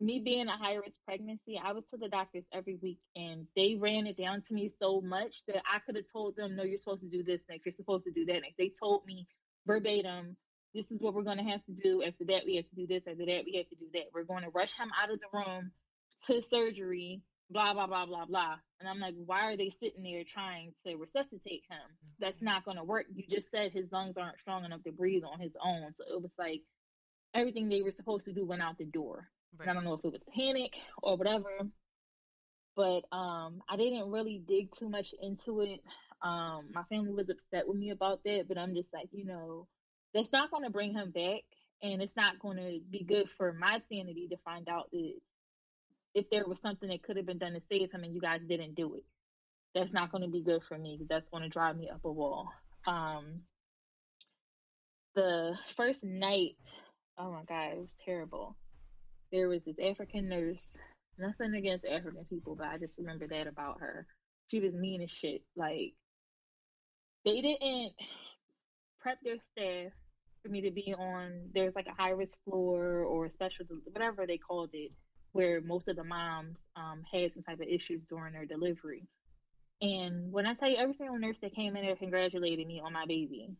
me 0.00 0.18
being 0.18 0.48
a 0.48 0.56
high 0.56 0.74
risk 0.74 1.00
pregnancy, 1.04 1.60
I 1.62 1.72
was 1.72 1.84
to 1.90 1.96
the 1.98 2.08
doctors 2.08 2.44
every 2.52 2.76
week 2.82 2.98
and 3.14 3.46
they 3.54 3.76
ran 3.78 4.06
it 4.06 4.16
down 4.16 4.40
to 4.42 4.54
me 4.54 4.72
so 4.78 5.00
much 5.00 5.42
that 5.46 5.62
I 5.70 5.78
could 5.80 5.96
have 5.96 6.10
told 6.10 6.36
them, 6.36 6.56
no, 6.56 6.62
you're 6.62 6.78
supposed 6.78 7.02
to 7.02 7.08
do 7.08 7.22
this 7.22 7.40
next, 7.48 7.66
you're 7.66 7.72
supposed 7.72 8.06
to 8.06 8.10
do 8.10 8.24
that 8.26 8.40
next. 8.40 8.56
They 8.56 8.72
told 8.80 9.04
me 9.04 9.26
verbatim, 9.66 10.36
this 10.74 10.90
is 10.90 11.00
what 11.00 11.14
we're 11.14 11.22
going 11.22 11.38
to 11.38 11.44
have 11.44 11.64
to 11.66 11.72
do. 11.72 12.02
After 12.02 12.24
that, 12.26 12.42
we 12.46 12.56
have 12.56 12.68
to 12.68 12.76
do 12.76 12.86
this. 12.86 13.02
After 13.06 13.26
that, 13.26 13.42
we 13.44 13.56
have 13.56 13.68
to 13.68 13.76
do 13.76 13.86
that. 13.94 14.04
We're 14.14 14.24
going 14.24 14.44
to 14.44 14.50
rush 14.50 14.76
him 14.76 14.88
out 15.02 15.10
of 15.10 15.18
the 15.20 15.26
room 15.36 15.72
to 16.26 16.42
surgery, 16.42 17.22
blah, 17.50 17.74
blah, 17.74 17.86
blah, 17.86 18.06
blah, 18.06 18.26
blah. 18.26 18.54
And 18.78 18.88
I'm 18.88 19.00
like, 19.00 19.14
why 19.26 19.52
are 19.52 19.56
they 19.56 19.70
sitting 19.70 20.02
there 20.02 20.22
trying 20.24 20.72
to 20.86 20.96
resuscitate 20.96 21.64
him? 21.68 21.98
That's 22.20 22.36
mm-hmm. 22.36 22.46
not 22.46 22.64
going 22.64 22.76
to 22.76 22.84
work. 22.84 23.06
You 23.12 23.24
just 23.28 23.50
said 23.50 23.72
his 23.72 23.90
lungs 23.92 24.16
aren't 24.16 24.38
strong 24.38 24.64
enough 24.64 24.84
to 24.84 24.92
breathe 24.92 25.24
on 25.24 25.40
his 25.40 25.52
own. 25.62 25.92
So 25.98 26.04
it 26.14 26.22
was 26.22 26.32
like 26.38 26.62
everything 27.34 27.68
they 27.68 27.82
were 27.82 27.90
supposed 27.90 28.26
to 28.26 28.32
do 28.32 28.46
went 28.46 28.62
out 28.62 28.78
the 28.78 28.84
door. 28.84 29.28
And 29.58 29.68
I 29.70 29.74
don't 29.74 29.84
know 29.84 29.94
if 29.94 30.04
it 30.04 30.12
was 30.12 30.24
panic 30.34 30.76
or 31.02 31.16
whatever, 31.16 31.50
but 32.76 33.04
um, 33.12 33.62
I 33.68 33.76
didn't 33.76 34.10
really 34.10 34.42
dig 34.46 34.74
too 34.76 34.88
much 34.88 35.14
into 35.22 35.60
it. 35.60 35.80
Um, 36.22 36.68
my 36.74 36.82
family 36.84 37.12
was 37.12 37.28
upset 37.30 37.68
with 37.68 37.78
me 37.78 37.90
about 37.90 38.22
that, 38.24 38.46
but 38.48 38.58
I'm 38.58 38.74
just 38.74 38.88
like, 38.92 39.08
you 39.12 39.24
know, 39.24 39.66
that's 40.14 40.32
not 40.32 40.50
going 40.50 40.64
to 40.64 40.70
bring 40.70 40.94
him 40.94 41.10
back, 41.10 41.42
and 41.82 42.02
it's 42.02 42.16
not 42.16 42.38
going 42.38 42.56
to 42.58 42.80
be 42.90 43.04
good 43.04 43.28
for 43.30 43.52
my 43.52 43.80
sanity 43.90 44.28
to 44.30 44.36
find 44.44 44.68
out 44.68 44.90
that 44.92 45.14
if 46.14 46.28
there 46.30 46.46
was 46.46 46.60
something 46.60 46.88
that 46.90 47.02
could 47.02 47.16
have 47.16 47.26
been 47.26 47.38
done 47.38 47.52
to 47.54 47.60
save 47.60 47.92
him 47.92 48.04
and 48.04 48.14
you 48.14 48.20
guys 48.20 48.40
didn't 48.48 48.74
do 48.74 48.94
it. 48.94 49.04
that's 49.74 49.92
not 49.92 50.10
going 50.10 50.22
to 50.22 50.28
be 50.30 50.42
good 50.42 50.62
for 50.64 50.78
me 50.78 51.00
that's 51.08 51.28
going 51.28 51.42
to 51.42 51.48
drive 51.48 51.76
me 51.76 51.88
up 51.88 52.00
a 52.04 52.12
wall. 52.12 52.50
Um, 52.86 53.42
the 55.14 55.56
first 55.76 56.04
night, 56.04 56.56
oh 57.18 57.32
my 57.32 57.44
god, 57.48 57.72
it 57.72 57.78
was 57.80 57.96
terrible. 58.04 58.56
There 59.32 59.48
was 59.48 59.62
this 59.64 59.76
African 59.82 60.28
nurse. 60.28 60.78
Nothing 61.18 61.54
against 61.54 61.84
African 61.84 62.24
people, 62.30 62.56
but 62.56 62.68
I 62.68 62.78
just 62.78 62.98
remember 62.98 63.26
that 63.28 63.46
about 63.46 63.80
her. 63.80 64.06
She 64.50 64.60
was 64.60 64.72
mean 64.72 65.02
as 65.02 65.10
shit. 65.10 65.42
Like 65.54 65.94
they 67.24 67.40
didn't 67.40 67.92
prep 69.00 69.18
their 69.22 69.38
staff 69.38 69.92
for 70.42 70.48
me 70.48 70.62
to 70.62 70.70
be 70.70 70.94
on. 70.98 71.50
There's 71.54 71.74
like 71.74 71.86
a 71.86 72.02
high 72.02 72.10
risk 72.10 72.38
floor 72.44 73.04
or 73.04 73.28
special, 73.28 73.66
whatever 73.92 74.26
they 74.26 74.38
called 74.38 74.70
it, 74.72 74.92
where 75.32 75.60
most 75.60 75.88
of 75.88 75.96
the 75.96 76.04
moms 76.04 76.56
um, 76.76 77.02
had 77.12 77.32
some 77.34 77.42
type 77.42 77.60
of 77.60 77.68
issues 77.68 78.02
during 78.08 78.32
their 78.32 78.46
delivery. 78.46 79.06
And 79.82 80.32
when 80.32 80.46
I 80.46 80.54
tell 80.54 80.70
you, 80.70 80.76
every 80.76 80.94
single 80.94 81.18
nurse 81.18 81.38
that 81.42 81.54
came 81.54 81.76
in 81.76 81.84
there 81.84 81.96
congratulated 81.96 82.66
me 82.66 82.82
on 82.84 82.92
my 82.92 83.06
baby. 83.06 83.50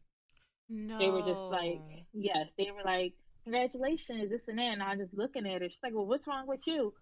No. 0.69 0.99
They 0.99 1.11
were 1.11 1.23
just 1.23 1.41
like, 1.51 1.81
yes, 2.13 2.47
they 2.59 2.71
were 2.71 2.85
like, 2.85 3.15
congratulations, 3.45 4.31
this 4.31 4.43
and 4.49 4.59
that. 4.59 4.73
And 4.73 4.83
I 4.83 4.91
was 4.91 5.07
just 5.07 5.19
looking 5.19 5.47
at 5.47 5.63
her. 5.63 5.69
She's 5.69 5.83
like, 5.83 5.95
well, 5.95 6.07
what's 6.07 6.27
wrong 6.27 6.47
with 6.47 6.67
you? 6.67 6.93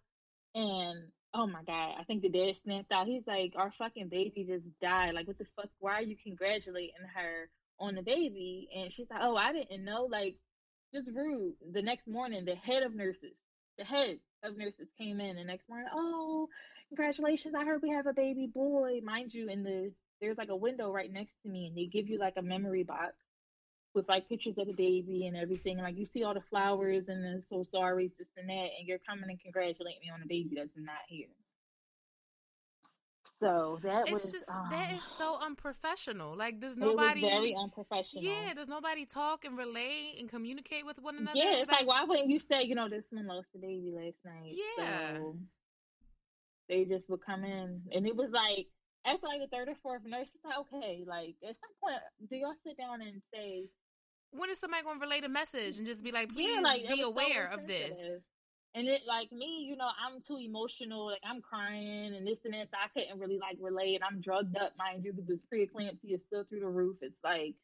And 0.54 1.08
oh 1.34 1.46
my 1.46 1.62
God, 1.66 1.94
I 1.98 2.04
think 2.04 2.22
the 2.22 2.28
dad 2.28 2.56
snapped 2.56 2.92
out. 2.92 3.06
He's 3.06 3.26
like, 3.26 3.52
our 3.56 3.72
fucking 3.72 4.08
baby 4.08 4.46
just 4.48 4.64
died. 4.80 5.14
Like, 5.14 5.26
what 5.26 5.38
the 5.38 5.46
fuck? 5.56 5.70
Why 5.78 5.94
are 5.94 6.02
you 6.02 6.16
congratulating 6.22 6.94
her 7.14 7.48
on 7.78 7.94
the 7.94 8.02
baby? 8.02 8.68
And 8.74 8.92
she's 8.92 9.08
like, 9.10 9.20
oh, 9.22 9.36
I 9.36 9.52
didn't 9.52 9.84
know. 9.84 10.08
Like, 10.10 10.36
just 10.94 11.12
rude. 11.14 11.54
The 11.72 11.82
next 11.82 12.08
morning, 12.08 12.44
the 12.44 12.54
head 12.54 12.82
of 12.82 12.94
nurses, 12.94 13.36
the 13.76 13.84
head 13.84 14.18
of 14.42 14.56
nurses 14.56 14.88
came 14.98 15.20
in 15.20 15.36
the 15.36 15.44
next 15.44 15.68
morning. 15.68 15.88
Oh, 15.94 16.48
congratulations. 16.88 17.54
I 17.54 17.64
heard 17.64 17.82
we 17.82 17.90
have 17.90 18.06
a 18.06 18.14
baby 18.14 18.50
boy. 18.52 19.00
Mind 19.02 19.32
you, 19.34 19.48
in 19.48 19.62
the, 19.62 19.92
there's 20.20 20.38
like 20.38 20.48
a 20.48 20.56
window 20.56 20.90
right 20.90 21.12
next 21.12 21.36
to 21.42 21.48
me 21.48 21.66
and 21.66 21.76
they 21.76 21.86
give 21.86 22.08
you 22.08 22.18
like 22.18 22.34
a 22.36 22.42
memory 22.42 22.84
box 22.84 23.14
with 23.98 24.08
like 24.08 24.28
pictures 24.28 24.56
of 24.56 24.66
the 24.66 24.72
baby 24.72 25.26
and 25.26 25.36
everything. 25.36 25.78
Like 25.78 25.98
you 25.98 26.04
see 26.04 26.24
all 26.24 26.34
the 26.34 26.40
flowers 26.40 27.08
and 27.08 27.22
the 27.22 27.42
so 27.50 27.64
sorry, 27.70 28.10
this 28.18 28.28
and 28.36 28.48
that, 28.48 28.68
and 28.78 28.86
you're 28.86 29.00
coming 29.06 29.28
and 29.28 29.40
congratulating 29.40 30.00
me 30.00 30.10
on 30.10 30.22
a 30.22 30.26
baby 30.26 30.54
that's 30.56 30.70
not 30.76 31.02
here. 31.08 31.26
So 33.40 33.78
that 33.82 34.08
it's 34.08 34.24
was 34.24 34.32
just 34.32 34.48
um, 34.48 34.68
that 34.70 34.92
is 34.92 35.02
so 35.02 35.38
unprofessional. 35.40 36.36
Like 36.36 36.60
there's 36.60 36.76
nobody 36.76 37.20
very 37.20 37.54
unprofessional. 37.54 38.24
Yeah, 38.24 38.54
does 38.54 38.68
nobody 38.68 39.04
talk 39.04 39.44
and 39.44 39.58
relate 39.58 40.16
and 40.18 40.28
communicate 40.28 40.86
with 40.86 40.98
one 40.98 41.18
another? 41.18 41.38
Yeah, 41.38 41.56
it's 41.56 41.70
like, 41.70 41.86
why 41.86 42.04
wouldn't 42.04 42.30
you 42.30 42.38
say, 42.38 42.62
you 42.62 42.74
know, 42.74 42.88
this 42.88 43.08
one 43.10 43.26
lost 43.26 43.48
the 43.52 43.60
baby 43.60 43.92
last 43.94 44.16
night? 44.24 44.54
Yeah. 44.78 45.16
So 45.16 45.36
they 46.68 46.84
just 46.84 47.10
would 47.10 47.24
come 47.24 47.44
in 47.44 47.82
and 47.92 48.06
it 48.06 48.16
was 48.16 48.30
like 48.30 48.66
after 49.04 49.26
like 49.26 49.40
the 49.40 49.56
third 49.56 49.68
or 49.68 49.76
fourth 49.82 50.04
nurse, 50.04 50.28
it's 50.34 50.44
like, 50.44 50.58
okay, 50.58 51.04
like 51.06 51.36
at 51.42 51.56
some 51.60 51.70
point 51.80 52.00
do 52.28 52.36
y'all 52.36 52.54
sit 52.64 52.76
down 52.76 53.02
and 53.02 53.22
say 53.32 53.68
when 54.32 54.50
is 54.50 54.58
somebody 54.58 54.82
gonna 54.82 55.00
relay 55.00 55.20
the 55.20 55.28
message 55.28 55.78
and 55.78 55.86
just 55.86 56.04
be 56.04 56.12
like, 56.12 56.32
please 56.32 56.54
yeah, 56.54 56.60
like 56.60 56.82
be 56.82 56.88
was 56.88 57.00
so 57.00 57.08
aware 57.10 57.50
of 57.52 57.66
this? 57.66 57.98
And 58.74 58.86
it 58.86 59.02
like 59.08 59.32
me, 59.32 59.66
you 59.68 59.76
know, 59.76 59.88
I'm 59.88 60.20
too 60.20 60.38
emotional. 60.38 61.06
Like 61.06 61.22
I'm 61.24 61.40
crying 61.40 62.14
and 62.14 62.26
this 62.26 62.40
and 62.44 62.54
this. 62.54 62.68
So 62.70 62.76
I 62.82 62.88
couldn't 62.88 63.18
really 63.18 63.38
like 63.38 63.56
relay 63.60 63.84
relate. 63.84 64.02
I'm 64.08 64.20
drugged 64.20 64.56
up, 64.56 64.72
my 64.78 64.92
mind 64.92 65.04
you, 65.04 65.12
because 65.12 65.26
this 65.26 65.40
preeclampsia 65.52 66.14
is 66.14 66.20
still 66.26 66.44
through 66.44 66.60
the 66.60 66.68
roof. 66.68 66.96
It's 67.00 67.16
like 67.24 67.54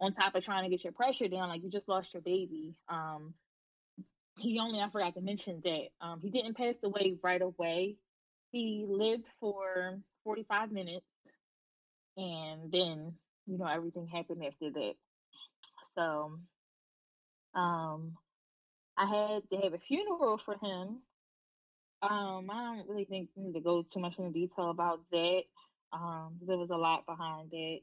on 0.00 0.14
top 0.14 0.34
of 0.34 0.44
trying 0.44 0.64
to 0.64 0.70
get 0.70 0.84
your 0.84 0.92
pressure 0.92 1.28
down. 1.28 1.48
Like 1.48 1.62
you 1.62 1.70
just 1.70 1.88
lost 1.88 2.14
your 2.14 2.22
baby. 2.22 2.74
Um, 2.88 3.34
he 4.38 4.58
only 4.58 4.80
I 4.80 4.88
forgot 4.90 5.14
to 5.14 5.20
mention 5.20 5.60
that 5.64 5.88
um, 6.00 6.20
he 6.22 6.30
didn't 6.30 6.56
pass 6.56 6.76
away 6.82 7.16
right 7.22 7.42
away. 7.42 7.96
He 8.50 8.86
lived 8.88 9.26
for 9.40 9.98
45 10.24 10.72
minutes, 10.72 11.06
and 12.16 12.72
then 12.72 13.12
you 13.46 13.58
know 13.58 13.68
everything 13.70 14.06
happened 14.06 14.42
after 14.44 14.70
that. 14.70 14.94
So, 15.98 16.38
um, 17.54 18.16
I 18.96 19.06
had 19.06 19.42
to 19.50 19.56
have 19.64 19.74
a 19.74 19.78
funeral 19.78 20.38
for 20.38 20.54
him. 20.54 21.00
Um, 22.02 22.48
I 22.50 22.76
don't 22.76 22.88
really 22.88 23.04
think 23.04 23.30
need 23.36 23.54
to 23.54 23.60
go 23.60 23.82
too 23.82 23.98
much 23.98 24.14
into 24.18 24.30
detail 24.30 24.70
about 24.70 25.00
that. 25.10 25.42
Um, 25.92 26.36
there 26.46 26.56
was 26.56 26.70
a 26.70 26.76
lot 26.76 27.04
behind 27.04 27.50
that. 27.50 27.78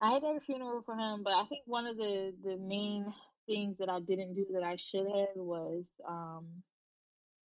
I 0.00 0.10
had 0.10 0.20
to 0.22 0.26
have 0.26 0.36
a 0.36 0.40
funeral 0.40 0.82
for 0.84 0.96
him, 0.96 1.22
but 1.22 1.32
I 1.32 1.44
think 1.46 1.62
one 1.66 1.86
of 1.86 1.96
the 1.96 2.34
the 2.42 2.56
main 2.56 3.06
things 3.46 3.76
that 3.78 3.88
I 3.88 4.00
didn't 4.00 4.34
do 4.34 4.46
that 4.54 4.64
I 4.64 4.76
should 4.76 5.06
have 5.06 5.36
was 5.36 5.84
um, 6.08 6.46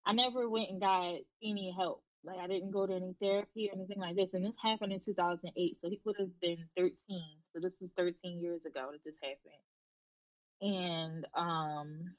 I 0.05 0.13
never 0.13 0.49
went 0.49 0.71
and 0.71 0.81
got 0.81 1.17
any 1.43 1.73
help. 1.77 2.03
Like 2.23 2.39
I 2.39 2.47
didn't 2.47 2.71
go 2.71 2.87
to 2.87 2.93
any 2.93 3.15
therapy 3.21 3.69
or 3.69 3.77
anything 3.77 3.99
like 3.99 4.15
this. 4.15 4.29
And 4.33 4.43
this 4.43 4.53
happened 4.61 4.93
in 4.93 4.99
2008, 4.99 5.77
so 5.79 5.89
he 5.89 6.01
would 6.03 6.15
have 6.19 6.39
been 6.41 6.65
13. 6.75 6.93
So 7.53 7.59
this 7.61 7.73
is 7.81 7.91
13 7.97 8.39
years 8.39 8.65
ago 8.65 8.89
that 8.91 9.03
this 9.03 9.15
happened. 9.21 9.63
And 10.61 11.25
um, 11.35 12.15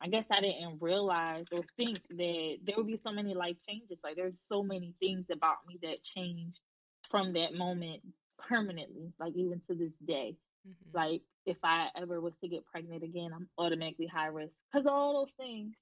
I 0.00 0.08
guess 0.08 0.26
I 0.30 0.40
didn't 0.40 0.78
realize 0.80 1.46
or 1.52 1.64
think 1.76 2.00
that 2.10 2.58
there 2.64 2.76
would 2.76 2.86
be 2.86 3.00
so 3.02 3.12
many 3.12 3.34
life 3.34 3.56
changes. 3.68 3.98
Like 4.04 4.16
there's 4.16 4.44
so 4.48 4.62
many 4.62 4.94
things 5.00 5.26
about 5.30 5.58
me 5.66 5.78
that 5.82 6.04
changed 6.04 6.60
from 7.08 7.32
that 7.34 7.54
moment 7.54 8.02
permanently. 8.48 9.12
Like 9.18 9.34
even 9.36 9.60
to 9.68 9.74
this 9.74 9.92
day. 10.04 10.36
Mhm. 10.68 10.94
Like 10.94 11.22
if 11.46 11.58
I 11.62 11.88
ever 11.96 12.20
was 12.20 12.34
to 12.42 12.48
get 12.48 12.66
pregnant 12.66 13.02
again, 13.04 13.32
I'm 13.34 13.48
automatically 13.58 14.08
high 14.12 14.28
risk 14.28 14.52
because 14.72 14.86
of 14.86 14.92
all 14.92 15.20
those 15.20 15.32
things, 15.32 15.74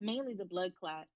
mainly 0.00 0.34
the 0.34 0.44
blood 0.44 0.72
clot, 0.78 1.06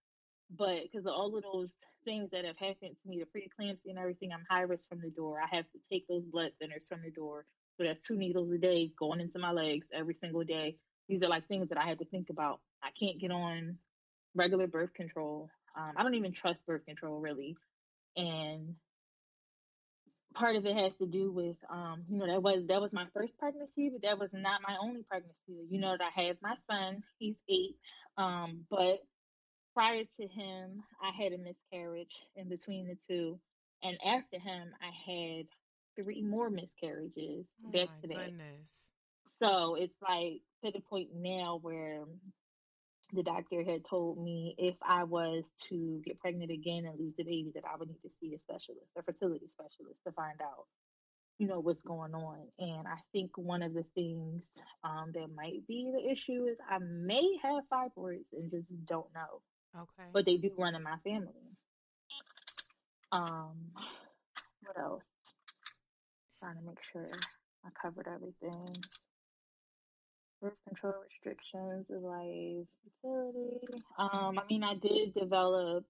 but 0.50 0.82
because 0.84 1.06
of 1.06 1.12
all 1.12 1.36
of 1.36 1.42
those 1.42 1.72
things 2.06 2.30
that 2.30 2.46
have 2.46 2.56
happened 2.56 2.96
to 3.02 3.08
me, 3.08 3.20
the 3.20 3.26
preeclampsia 3.26 3.90
and 3.90 3.98
everything, 3.98 4.30
I'm 4.32 4.46
high 4.48 4.62
risk 4.62 4.88
from 4.88 5.02
the 5.02 5.10
door. 5.10 5.40
I 5.42 5.54
have 5.54 5.66
to 5.72 5.78
take 5.92 6.08
those 6.08 6.24
blood 6.24 6.52
thinners 6.62 6.88
from 6.88 7.02
the 7.04 7.10
door. 7.10 7.44
So 7.76 7.84
that's 7.84 8.00
two 8.00 8.16
needles 8.16 8.50
a 8.52 8.58
day 8.58 8.92
going 8.98 9.20
into 9.20 9.38
my 9.38 9.52
legs 9.52 9.88
every 9.92 10.14
single 10.14 10.44
day. 10.44 10.78
These 11.08 11.22
are 11.22 11.28
like 11.28 11.46
things 11.48 11.68
that 11.68 11.78
I 11.78 11.86
had 11.86 11.98
to 11.98 12.06
think 12.06 12.30
about. 12.30 12.60
I 12.82 12.88
can't 12.98 13.20
get 13.20 13.30
on 13.30 13.76
regular 14.34 14.66
birth 14.66 14.94
control. 14.94 15.50
Um, 15.76 15.92
I 15.96 16.02
don't 16.02 16.14
even 16.14 16.32
trust 16.32 16.64
birth 16.66 16.86
control 16.86 17.20
really, 17.20 17.56
and 18.16 18.76
part 20.36 20.56
of 20.56 20.66
it 20.66 20.76
has 20.76 20.94
to 20.96 21.06
do 21.06 21.32
with 21.32 21.56
um 21.70 22.04
you 22.10 22.18
know 22.18 22.26
that 22.26 22.42
was 22.42 22.66
that 22.66 22.80
was 22.80 22.92
my 22.92 23.06
first 23.14 23.38
pregnancy 23.38 23.88
but 23.88 24.02
that 24.02 24.18
was 24.18 24.30
not 24.34 24.60
my 24.66 24.76
only 24.82 25.02
pregnancy 25.02 25.66
you 25.70 25.80
know 25.80 25.96
that 25.98 26.12
i 26.16 26.22
have 26.22 26.36
my 26.42 26.54
son 26.70 27.02
he's 27.18 27.36
eight 27.48 27.76
um 28.18 28.64
but 28.70 29.02
prior 29.76 30.04
to 30.16 30.26
him 30.26 30.82
i 31.02 31.10
had 31.22 31.32
a 31.32 31.38
miscarriage 31.38 32.14
in 32.36 32.48
between 32.48 32.86
the 32.88 32.96
two 33.06 33.38
and 33.82 33.96
after 34.04 34.38
him 34.38 34.68
i 34.82 35.12
had 35.12 35.46
three 36.02 36.22
more 36.22 36.48
miscarriages 36.50 37.46
Oh 37.66 37.70
back 37.72 37.88
my 37.88 38.00
to 38.02 38.08
back 38.08 38.26
goodness. 38.26 38.88
so 39.40 39.74
it's 39.76 39.96
like 40.02 40.40
to 40.64 40.72
the 40.72 40.80
point 40.80 41.10
now 41.14 41.58
where 41.62 42.04
the 43.12 43.22
doctor 43.22 43.62
had 43.62 43.84
told 43.84 44.18
me 44.18 44.54
if 44.58 44.74
I 44.82 45.04
was 45.04 45.44
to 45.68 46.02
get 46.04 46.18
pregnant 46.18 46.50
again 46.50 46.86
and 46.86 46.98
lose 46.98 47.14
the 47.16 47.22
baby, 47.22 47.52
that 47.54 47.62
I 47.64 47.76
would 47.78 47.88
need 47.88 48.02
to 48.02 48.10
see 48.20 48.34
a 48.34 48.38
specialist, 48.40 48.90
a 48.98 49.02
fertility 49.02 49.46
specialist, 49.54 50.00
to 50.06 50.12
find 50.12 50.40
out, 50.42 50.66
you 51.38 51.46
know, 51.46 51.60
what's 51.60 51.80
going 51.82 52.14
on. 52.14 52.38
And 52.58 52.88
I 52.88 52.98
think 53.12 53.30
one 53.38 53.62
of 53.62 53.74
the 53.74 53.84
things 53.94 54.42
um, 54.82 55.12
that 55.14 55.28
might 55.36 55.64
be 55.68 55.92
the 55.94 56.10
issue 56.10 56.46
is 56.50 56.58
I 56.68 56.78
may 56.78 57.24
have 57.44 57.62
fibroids 57.72 58.26
and 58.32 58.50
just 58.50 58.66
don't 58.86 59.12
know, 59.14 59.40
Okay. 59.74 60.08
but 60.12 60.24
they 60.24 60.36
do 60.36 60.50
run 60.56 60.74
in 60.74 60.82
my 60.82 60.96
family. 61.04 61.32
Um, 63.12 63.56
what 64.64 64.78
else? 64.78 65.02
Trying 66.40 66.56
to 66.56 66.62
make 66.62 66.78
sure 66.92 67.10
I 67.64 67.68
covered 67.80 68.08
everything. 68.08 68.72
Birth 70.42 70.52
control 70.66 70.94
restrictions, 71.02 71.86
life, 71.88 72.66
fertility. 73.02 73.82
Um, 73.98 74.38
I 74.38 74.42
mean, 74.50 74.62
I 74.62 74.74
did 74.74 75.14
develop 75.14 75.84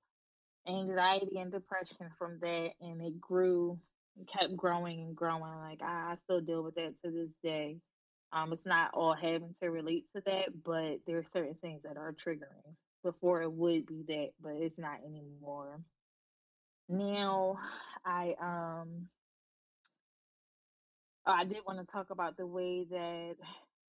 anxiety 0.69 1.39
and 1.39 1.51
depression 1.51 2.11
from 2.19 2.39
that, 2.41 2.71
and 2.81 3.03
it 3.03 3.21
grew, 3.21 3.79
it 4.21 4.29
kept 4.29 4.57
growing 4.57 5.01
and 5.01 5.17
growing. 5.17 5.43
Like 5.43 5.83
I, 5.83 6.13
I 6.13 6.15
still 6.25 6.41
deal 6.41 6.63
with 6.63 6.75
that 6.77 6.95
to 7.05 7.11
this 7.11 7.31
day. 7.43 7.79
Um, 8.33 8.53
it's 8.53 8.67
not 8.67 8.91
all 8.95 9.15
having 9.15 9.55
to 9.63 9.71
relate 9.71 10.07
to 10.15 10.23
that, 10.27 10.65
but 10.65 10.99
there 11.07 11.19
are 11.19 11.25
certain 11.33 11.55
things 11.61 11.83
that 11.85 11.97
are 11.97 12.13
triggering. 12.13 12.75
Before 13.07 13.41
it 13.41 13.53
would 13.53 13.87
be 13.87 14.03
that, 14.09 14.31
but 14.43 14.55
it's 14.57 14.77
not 14.77 14.99
anymore. 15.07 15.79
Now, 16.89 17.57
I 18.05 18.35
um, 18.41 19.07
I 21.25 21.45
did 21.45 21.59
want 21.65 21.79
to 21.79 21.93
talk 21.93 22.11
about 22.11 22.37
the 22.37 22.47
way 22.49 22.85
that 22.91 23.37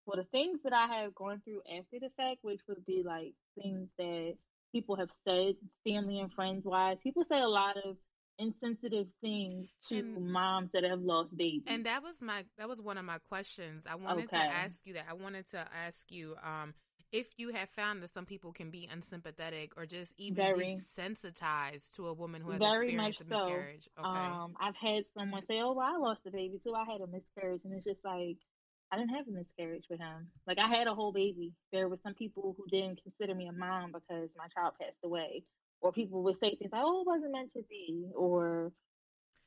well, 0.05 0.17
the 0.17 0.23
things 0.25 0.59
that 0.63 0.73
I 0.73 0.85
have 1.01 1.15
gone 1.15 1.41
through 1.43 1.61
after 1.67 1.99
the 1.99 2.09
fact, 2.15 2.43
which 2.43 2.61
would 2.67 2.85
be 2.85 3.01
like 3.03 3.33
things 3.59 3.89
that 3.97 4.35
people 4.71 4.95
have 4.97 5.09
said, 5.27 5.55
family 5.83 6.19
and 6.19 6.31
friends 6.31 6.63
wise. 6.63 6.97
People 7.01 7.23
say 7.27 7.39
a 7.41 7.47
lot 7.47 7.75
of 7.77 7.97
insensitive 8.37 9.07
things 9.19 9.73
to 9.87 9.97
And- 9.97 10.31
moms 10.31 10.69
that 10.73 10.83
have 10.83 11.01
lost 11.01 11.35
babies. 11.35 11.63
And 11.65 11.87
that 11.87 12.03
was 12.03 12.21
my 12.21 12.45
that 12.59 12.69
was 12.69 12.83
one 12.83 12.99
of 12.99 13.05
my 13.05 13.17
questions. 13.17 13.87
I 13.89 13.95
wanted 13.95 14.29
to 14.29 14.37
ask 14.37 14.85
you 14.85 14.93
that. 14.93 15.05
I 15.09 15.13
wanted 15.13 15.49
to 15.49 15.65
ask 15.73 16.11
you 16.11 16.35
um 16.43 16.75
if 17.11 17.27
you 17.37 17.49
have 17.53 17.69
found 17.69 18.03
that 18.03 18.13
some 18.13 18.25
people 18.25 18.51
can 18.51 18.69
be 18.69 18.87
unsympathetic 18.91 19.71
or 19.77 19.85
just 19.85 20.13
even 20.17 20.43
Very. 20.43 20.65
desensitized 20.65 21.93
to 21.95 22.07
a 22.07 22.13
woman 22.13 22.41
who 22.41 22.51
has 22.51 22.59
Very 22.59 22.95
much 22.95 23.19
experienced 23.19 23.21
a 23.21 23.25
so. 23.25 23.35
miscarriage. 23.35 23.89
Okay. 23.99 24.09
Um, 24.09 24.55
I've 24.59 24.77
had 24.77 25.05
someone 25.17 25.45
say, 25.47 25.59
"Oh, 25.61 25.73
well, 25.73 25.87
I 25.87 25.97
lost 25.97 26.21
a 26.25 26.31
baby 26.31 26.59
too. 26.63 26.73
I 26.73 26.83
had 26.85 27.01
a 27.01 27.07
miscarriage," 27.07 27.61
and 27.63 27.73
it's 27.73 27.85
just 27.85 28.03
like 28.03 28.37
I 28.91 28.97
didn't 28.97 29.15
have 29.15 29.27
a 29.27 29.31
miscarriage 29.31 29.85
with 29.89 29.99
him. 29.99 30.29
Like 30.45 30.59
I 30.59 30.67
had 30.67 30.87
a 30.87 30.95
whole 30.95 31.11
baby. 31.11 31.53
There 31.71 31.89
were 31.89 31.99
some 32.03 32.13
people 32.13 32.55
who 32.57 32.65
didn't 32.69 33.01
consider 33.03 33.35
me 33.35 33.47
a 33.47 33.51
mom 33.53 33.91
because 33.91 34.29
my 34.37 34.47
child 34.47 34.73
passed 34.81 34.99
away, 35.03 35.43
or 35.81 35.91
people 35.91 36.23
would 36.23 36.39
say 36.39 36.55
things 36.55 36.71
like, 36.71 36.81
"Oh, 36.83 37.01
it 37.01 37.07
wasn't 37.07 37.31
meant 37.31 37.53
to 37.53 37.63
be," 37.69 38.09
or 38.15 38.71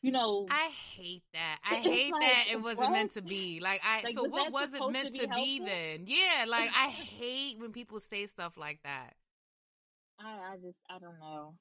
you 0.03 0.13
know, 0.13 0.47
I 0.51 0.71
hate 0.97 1.23
that. 1.35 1.59
I 1.65 1.77
hate 1.77 2.13
like, 2.13 2.23
that 2.23 2.45
it 2.51 2.63
wasn't 2.63 2.81
what? 2.81 2.93
meant 2.93 3.13
to 3.15 3.23
be. 3.23 3.61
Like 3.63 3.81
I 3.85 4.03
Like, 4.03 4.15
so 4.15 4.23
was 4.23 4.31
what 4.31 4.53
was 4.53 4.75
it 4.75 4.93
meant 4.93 5.15
to 5.15 5.27
to 5.27 5.29
be 5.29 5.59
be, 5.59 5.65
then? 5.65 6.05
Yeah, 6.07 6.47
like 6.49 6.71
I 6.75 6.89
hate 7.19 7.59
when 7.59 7.73
people 7.73 8.01
say 8.01 8.27
stuff 8.27 8.57
like 8.57 8.81
that. 8.85 9.15
I, 10.19 10.53
I 10.53 10.57
just 10.57 10.79
I 10.89 10.99
don't 10.99 11.19
know. 11.19 11.55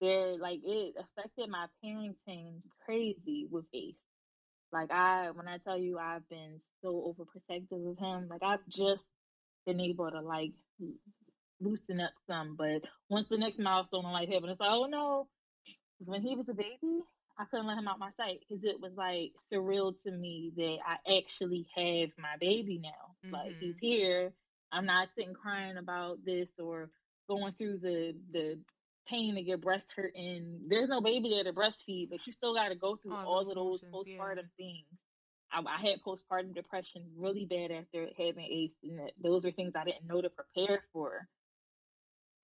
There, 0.00 0.38
like 0.38 0.60
it 0.64 0.94
affected 0.98 1.50
my 1.50 1.66
parenting 1.84 2.62
crazy 2.84 3.46
with 3.50 3.64
Ace. 3.74 3.96
Like 4.72 4.90
I, 4.90 5.30
when 5.30 5.48
I 5.48 5.58
tell 5.58 5.78
you, 5.78 5.98
I've 5.98 6.28
been 6.28 6.60
so 6.82 7.14
overprotective 7.14 7.90
of 7.90 7.98
him. 7.98 8.28
Like 8.28 8.42
I've 8.42 8.66
just 8.68 9.06
been 9.66 9.80
able 9.80 10.10
to 10.10 10.20
like 10.20 10.52
loosen 11.60 12.00
up 12.00 12.12
some, 12.26 12.54
but 12.56 12.82
once 13.10 13.28
the 13.28 13.38
next 13.38 13.58
milestone 13.58 14.04
in 14.04 14.12
life 14.12 14.28
happened, 14.28 14.52
it's 14.52 14.60
like, 14.60 14.70
oh 14.70 14.86
no, 14.86 15.26
because 15.98 16.10
when 16.10 16.22
he 16.22 16.36
was 16.36 16.48
a 16.48 16.54
baby, 16.54 17.02
I 17.38 17.44
couldn't 17.46 17.66
let 17.66 17.78
him 17.78 17.88
out 17.88 17.98
my 17.98 18.10
sight 18.10 18.40
because 18.40 18.64
it 18.64 18.80
was 18.80 18.94
like 18.96 19.32
surreal 19.52 19.94
to 20.02 20.10
me 20.10 20.52
that 20.56 20.78
I 20.86 21.18
actually 21.18 21.66
have 21.76 22.10
my 22.18 22.36
baby 22.40 22.78
now. 22.78 23.16
Like 23.30 23.52
Mhm. 23.52 23.60
he's 23.60 23.78
here. 23.78 24.34
I'm 24.72 24.86
not 24.86 25.10
sitting 25.14 25.34
crying 25.34 25.76
about 25.78 26.24
this 26.24 26.48
or 26.58 26.90
going 27.28 27.54
through 27.54 27.78
the 27.78 28.16
the 28.32 28.58
pain 29.06 29.38
of 29.38 29.44
your 29.46 29.58
breast 29.58 29.92
hurting. 29.94 30.66
There's 30.68 30.90
no 30.90 31.00
baby 31.00 31.30
there 31.30 31.44
to 31.44 31.52
breastfeed, 31.52 32.10
but 32.10 32.26
you 32.26 32.32
still 32.32 32.54
got 32.54 32.68
to 32.68 32.74
go 32.76 32.96
through 32.96 33.12
All 33.12 33.26
all, 33.26 33.40
of 33.40 33.46
those 33.48 33.82
motions, 33.82 34.08
yeah. 34.08 34.16
postpartum 34.18 34.50
things. 34.56 34.86
I, 35.50 35.62
I 35.66 35.78
had 35.78 36.02
postpartum 36.06 36.54
depression 36.54 37.04
really 37.16 37.46
bad 37.46 37.70
after 37.70 38.08
having 38.16 38.44
Ace, 38.44 38.76
and 38.82 38.98
that, 38.98 39.12
those 39.22 39.44
are 39.46 39.52
things 39.52 39.74
I 39.76 39.84
didn't 39.84 40.06
know 40.06 40.20
to 40.20 40.30
prepare 40.30 40.82
for. 40.92 41.28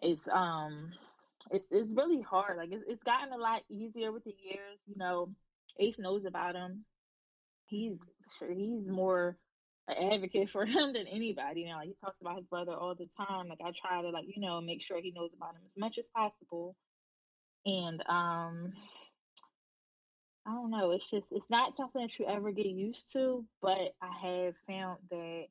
It's 0.00 0.28
um, 0.28 0.92
it's 1.50 1.66
it's 1.70 1.94
really 1.94 2.22
hard. 2.22 2.56
Like 2.56 2.72
it's 2.72 2.84
it's 2.88 3.02
gotten 3.02 3.32
a 3.32 3.38
lot 3.38 3.62
easier 3.68 4.12
with 4.12 4.24
the 4.24 4.34
years. 4.42 4.78
You 4.86 4.96
know, 4.96 5.30
Ace 5.78 5.98
knows 5.98 6.24
about 6.24 6.54
him. 6.54 6.84
He's 7.66 7.96
he's 8.40 8.86
more 8.86 9.36
an 9.88 10.12
advocate 10.12 10.50
for 10.50 10.64
him 10.64 10.92
than 10.92 11.06
anybody 11.06 11.60
you 11.60 11.66
now. 11.66 11.78
Like, 11.78 11.88
he 11.88 11.96
talks 12.02 12.20
about 12.20 12.36
his 12.36 12.46
brother 12.46 12.72
all 12.72 12.94
the 12.94 13.08
time. 13.26 13.48
Like 13.48 13.60
I 13.64 13.72
try 13.72 14.02
to 14.02 14.10
like 14.10 14.26
you 14.34 14.40
know 14.40 14.60
make 14.60 14.82
sure 14.82 15.00
he 15.00 15.12
knows 15.12 15.30
about 15.36 15.54
him 15.54 15.62
as 15.64 15.78
much 15.78 15.98
as 15.98 16.04
possible. 16.14 16.76
And 17.66 18.00
um, 18.08 18.72
I 20.46 20.52
don't 20.52 20.70
know. 20.70 20.90
It's 20.92 21.10
just 21.10 21.26
it's 21.30 21.48
not 21.50 21.76
something 21.76 22.02
that 22.02 22.18
you 22.18 22.26
ever 22.26 22.52
get 22.52 22.66
used 22.66 23.12
to. 23.12 23.44
But 23.62 23.94
I 24.02 24.12
have 24.22 24.54
found 24.66 24.98
that 25.10 25.44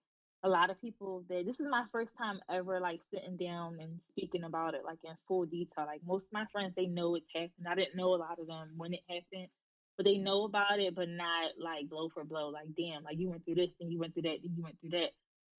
a 0.43 0.49
lot 0.49 0.69
of 0.69 0.81
people 0.81 1.23
that 1.29 1.45
this 1.45 1.59
is 1.59 1.67
my 1.69 1.85
first 1.91 2.11
time 2.17 2.39
ever 2.49 2.79
like 2.79 2.99
sitting 3.13 3.37
down 3.37 3.77
and 3.79 3.99
speaking 4.09 4.43
about 4.43 4.73
it 4.73 4.81
like 4.85 4.99
in 5.03 5.15
full 5.27 5.45
detail. 5.45 5.85
Like 5.85 6.01
most 6.05 6.25
of 6.25 6.33
my 6.33 6.45
friends, 6.51 6.73
they 6.75 6.85
know 6.85 7.15
it's 7.15 7.27
happened. 7.33 7.67
I 7.69 7.75
didn't 7.75 7.95
know 7.95 8.13
a 8.13 8.17
lot 8.17 8.39
of 8.39 8.47
them 8.47 8.71
when 8.75 8.93
it 8.93 8.99
happened, 9.09 9.47
but 9.95 10.05
they 10.05 10.17
know 10.17 10.43
about 10.43 10.79
it, 10.79 10.95
but 10.95 11.07
not 11.07 11.51
like 11.57 11.89
blow 11.89 12.09
for 12.09 12.25
blow. 12.25 12.49
Like 12.49 12.67
damn, 12.77 13.03
like 13.03 13.17
you 13.17 13.29
went 13.29 13.45
through 13.45 13.55
this, 13.55 13.71
then 13.79 13.89
you 13.89 13.99
went 13.99 14.13
through 14.13 14.23
that, 14.23 14.39
then 14.43 14.53
you 14.55 14.63
went 14.63 14.79
through 14.81 14.99
that. 14.99 15.11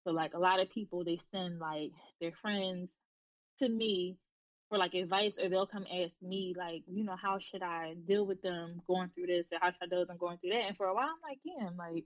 So 0.03 0.11
like 0.11 0.35
a 0.35 0.39
lot 0.39 0.59
of 0.59 0.69
people, 0.69 1.03
they 1.03 1.19
send 1.33 1.59
like 1.59 1.91
their 2.21 2.33
friends 2.41 2.93
to 3.59 3.67
me 3.67 4.17
for 4.69 4.77
like 4.77 4.93
advice, 4.93 5.33
or 5.41 5.49
they'll 5.49 5.65
come 5.65 5.85
ask 5.91 6.13
me 6.21 6.53
like, 6.57 6.83
you 6.87 7.03
know, 7.03 7.15
how 7.19 7.39
should 7.39 7.63
I 7.63 7.95
deal 8.07 8.25
with 8.25 8.41
them 8.43 8.81
going 8.87 9.09
through 9.15 9.27
this, 9.27 9.45
or 9.51 9.57
how 9.61 9.71
should 9.71 9.83
I 9.83 9.87
deal 9.87 9.99
with 9.99 10.09
them 10.09 10.17
going 10.17 10.37
through 10.37 10.51
that? 10.51 10.65
And 10.67 10.77
for 10.77 10.87
a 10.87 10.93
while, 10.93 11.09
I'm 11.09 11.21
like, 11.27 11.39
damn, 11.43 11.77
like 11.77 12.05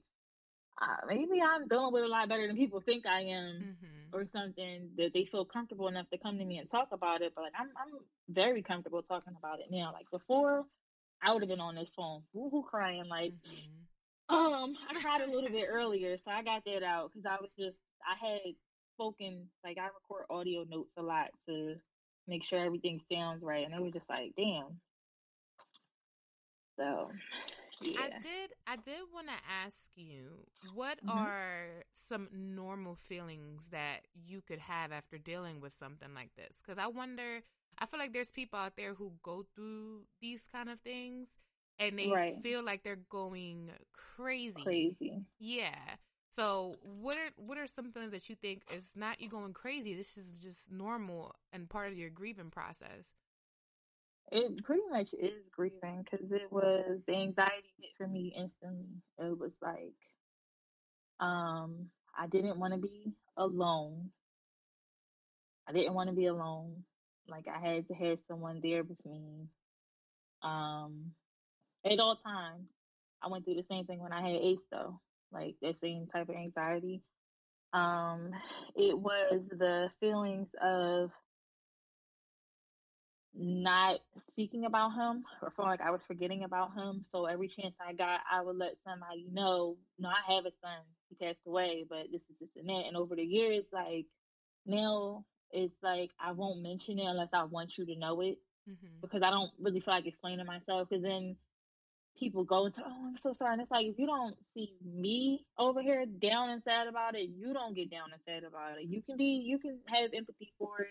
uh, 0.82 0.98
maybe 1.08 1.42
I'm 1.44 1.68
dealing 1.68 1.94
with 1.94 2.04
a 2.04 2.08
lot 2.08 2.30
better 2.30 2.48
than 2.48 2.56
people 2.58 2.82
think 2.82 3.06
I 3.06 3.22
am 3.22 3.68
hmm 3.82 3.88
or 4.14 4.26
something 4.26 4.90
that 4.98 5.14
they 5.14 5.26
feel 5.26 5.46
comfortable 5.46 5.88
enough 5.88 6.10
to 6.10 6.18
come 6.18 6.40
to 6.40 6.46
me 6.46 6.58
and 6.58 6.70
talk 6.72 6.90
about 6.92 7.22
it. 7.22 7.34
But 7.36 7.44
like 7.44 7.54
I'm 7.60 7.70
I'm 7.78 8.00
very 8.30 8.64
comfortable 8.64 9.04
talking 9.04 9.36
about 9.38 9.60
it 9.60 9.68
now. 9.72 9.92
Like 9.94 10.10
before 10.12 10.66
I 11.22 11.34
would 11.34 11.42
have 11.44 11.50
been 11.50 11.60
on 11.60 11.76
this 11.76 11.92
phone 11.92 12.24
boo 12.34 12.50
hoo 12.50 12.64
crying 12.70 13.06
like 13.10 13.34
hmm 13.46 13.84
um 14.30 14.76
I 14.90 14.94
cried 15.02 15.22
a 15.22 15.32
little 15.32 15.50
bit 15.50 15.68
earlier, 15.70 16.18
so 16.18 16.32
I 16.32 16.44
got 16.44 16.64
that 16.66 16.84
out 16.84 17.12
because 17.14 17.26
I 17.26 17.42
was 17.42 17.52
just 17.60 17.78
I 18.06 18.28
had 18.28 18.56
spoken 18.96 19.50
like 19.64 19.78
I 19.78 19.86
record 19.88 20.26
audio 20.30 20.66
notes 20.70 20.92
a 20.98 21.02
lot 21.04 21.30
to 21.48 21.76
make 22.28 22.44
sure 22.46 22.64
everything 22.64 23.02
sounds 23.12 23.44
right 23.44 23.66
and 23.66 23.74
it 23.74 23.82
was 23.82 23.94
just 23.94 24.10
like 24.10 24.34
damn. 24.38 24.80
So 26.78 27.12
yeah. 27.82 28.00
I 28.02 28.10
did. 28.22 28.54
I 28.68 28.76
did 28.78 29.02
want 29.14 29.28
to 29.28 29.34
ask 29.66 29.90
you, 29.96 30.46
what 30.62 31.00
Mhm. 31.04 31.14
are 31.14 31.84
some 31.94 32.30
normal 32.32 32.96
feelings 32.96 33.70
that 33.70 34.08
you 34.14 34.42
could 34.42 34.60
have 34.60 34.92
after 34.92 35.18
dealing 35.18 35.60
with 35.62 35.74
something 35.74 36.14
like 36.14 36.34
this? 36.36 36.58
Because 36.62 36.78
I 36.78 36.88
wonder. 36.88 37.42
I 37.78 37.86
feel 37.86 38.00
like 38.00 38.12
there's 38.14 38.32
people 38.32 38.60
out 38.60 38.76
there 38.76 38.94
who 38.94 39.14
go 39.24 39.44
through 39.56 40.06
these 40.22 40.46
kind 40.52 40.70
of 40.70 40.80
things, 40.82 41.30
and 41.80 41.98
they 41.98 42.12
Right. 42.12 42.38
feel 42.42 42.62
like 42.64 42.84
they're 42.84 42.96
going 43.10 43.72
crazy. 43.94 44.62
Crazy. 44.64 45.26
Yeah. 45.40 45.96
So 46.36 46.80
what 46.84 47.18
are 47.18 47.30
what 47.38 47.58
are 47.58 47.68
some 47.68 47.92
things 47.92 48.12
that 48.12 48.30
you 48.30 48.36
think 48.36 48.64
is 48.70 48.96
not 48.96 49.20
you 49.22 49.30
going 49.30 49.54
crazy? 49.54 49.94
This 49.96 50.18
is 50.18 50.38
just 50.38 50.72
normal 50.72 51.36
and 51.54 51.70
part 51.70 51.92
of 51.92 51.98
your 51.98 52.10
grieving 52.10 52.52
process. 52.52 53.14
It 54.32 54.64
pretty 54.64 54.84
much 54.92 55.10
is 55.14 55.44
grieving 55.52 56.04
because 56.04 56.32
it 56.32 56.52
was 56.52 57.00
the 57.08 57.16
anxiety 57.16 57.74
hit 57.80 57.92
for 57.98 58.08
me 58.08 58.34
instantly. 58.38 59.02
It 59.18 59.38
was 59.38 59.52
like, 59.62 59.96
um, 61.20 61.88
I 62.18 62.28
didn't 62.28 62.60
want 62.60 62.74
to 62.74 62.80
be 62.80 63.14
alone. 63.38 64.12
I 65.68 65.74
didn't 65.74 65.94
want 65.94 66.10
to 66.10 66.16
be 66.16 66.28
alone. 66.28 66.84
Like 67.28 67.46
I 67.48 67.60
had 67.60 67.88
to 67.88 67.94
have 67.94 68.20
someone 68.28 68.60
there 68.62 68.84
with 68.84 69.04
me. 69.06 69.48
Um, 70.44 71.12
at 71.86 72.00
all 72.00 72.16
times. 72.16 72.68
I 73.22 73.28
went 73.28 73.46
through 73.46 73.56
the 73.56 73.64
same 73.64 73.86
thing 73.86 74.00
when 74.00 74.14
I 74.14 74.22
had 74.22 74.42
Ace 74.42 74.60
though, 74.72 75.00
like 75.32 75.56
that 75.62 75.80
same 75.80 76.08
type 76.08 76.30
of 76.30 76.36
anxiety. 76.36 77.02
Um, 77.74 78.32
it 78.76 78.98
was 78.98 79.42
the 79.52 79.92
feelings 80.00 80.48
of 80.62 81.12
not 83.36 84.00
speaking 84.18 84.66
about 84.66 84.92
him 84.94 85.24
or 85.42 85.52
feeling 85.52 85.72
like 85.72 85.82
I 85.82 85.92
was 85.92 86.06
forgetting 86.06 86.44
about 86.44 86.74
him. 86.76 87.02
So 87.10 87.26
every 87.26 87.48
chance 87.48 87.76
I 87.80 87.94
got, 87.94 88.22
I 88.32 88.42
would 88.42 88.58
let 88.58 88.76
somebody 88.86 89.28
know, 89.32 89.78
no, 90.00 90.10
I 90.10 90.34
have 90.34 90.46
a 90.46 90.52
son. 90.62 90.80
He 91.10 91.16
passed 91.16 91.40
away, 91.48 91.86
but 91.90 92.08
this 92.12 92.22
is 92.24 92.36
this 92.40 92.50
and 92.58 92.70
that. 92.70 92.86
And 92.88 92.98
over 92.98 93.16
the 93.16 93.24
years, 93.24 93.66
like 93.72 94.06
now 94.66 95.26
it's 95.52 95.76
like 95.82 96.12
I 96.20 96.32
won't 96.34 96.62
mention 96.62 97.00
it 97.00 97.06
unless 97.06 97.30
I 97.34 97.44
want 97.44 97.78
you 97.78 97.86
to 97.86 97.96
know 97.96 98.22
it 98.22 98.38
Mm-hmm. 98.70 99.02
because 99.02 99.24
I 99.24 99.32
don't 99.32 99.52
really 99.60 99.80
feel 99.80 99.96
like 99.96 100.06
explaining 100.06 100.46
myself. 100.46 100.90
Because 100.90 101.04
then 101.04 101.38
people 102.18 102.44
go 102.44 102.68
into, 102.68 102.82
oh, 102.86 103.08
I'm 103.08 103.18
so 103.18 103.34
sorry. 103.34 103.54
And 103.54 103.62
it's 103.62 103.72
like 103.72 103.88
if 103.88 103.98
you 103.98 104.06
don't 104.06 104.36
see 104.54 104.76
me 104.86 105.46
over 105.58 105.82
here 105.82 106.06
down 106.06 106.50
and 106.50 106.62
sad 106.64 106.88
about 106.88 107.16
it, 107.16 107.30
you 107.36 107.54
don't 107.54 107.76
get 107.76 107.90
down 107.90 108.10
and 108.14 108.22
sad 108.28 108.44
about 108.44 108.78
it. 108.80 108.88
You 108.88 109.02
can 109.02 109.18
be, 109.18 109.42
you 109.46 109.58
can 109.60 109.80
have 109.88 110.12
empathy 110.14 110.54
for 110.60 110.82
it, 110.82 110.88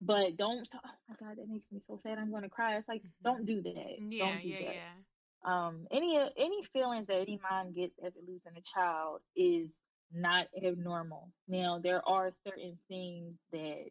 but 0.00 0.36
don't. 0.36 0.68
Oh 0.74 0.90
my 1.08 1.16
god, 1.20 1.36
that 1.38 1.48
makes 1.48 1.70
me 1.72 1.80
so 1.80 1.98
sad. 1.98 2.18
I'm 2.18 2.30
going 2.30 2.42
to 2.42 2.48
cry. 2.48 2.76
It's 2.76 2.88
like 2.88 3.02
Mhm. 3.02 3.10
don't 3.24 3.46
do 3.46 3.62
that. 3.62 3.98
Yeah, 3.98 4.18
don't 4.18 4.42
do 4.42 4.48
yeah, 4.48 4.60
that. 4.60 4.74
yeah. 4.74 4.92
Um, 5.44 5.86
any 5.90 6.18
any 6.36 6.62
feelings 6.72 7.06
that 7.08 7.20
any 7.20 7.40
mom 7.50 7.72
gets 7.72 7.98
after 8.04 8.20
losing 8.26 8.56
a 8.56 8.62
child 8.62 9.22
is 9.36 9.70
not 10.12 10.48
abnormal. 10.64 11.32
Now 11.48 11.78
there 11.78 12.06
are 12.08 12.32
certain 12.44 12.78
things 12.88 13.34
that 13.52 13.86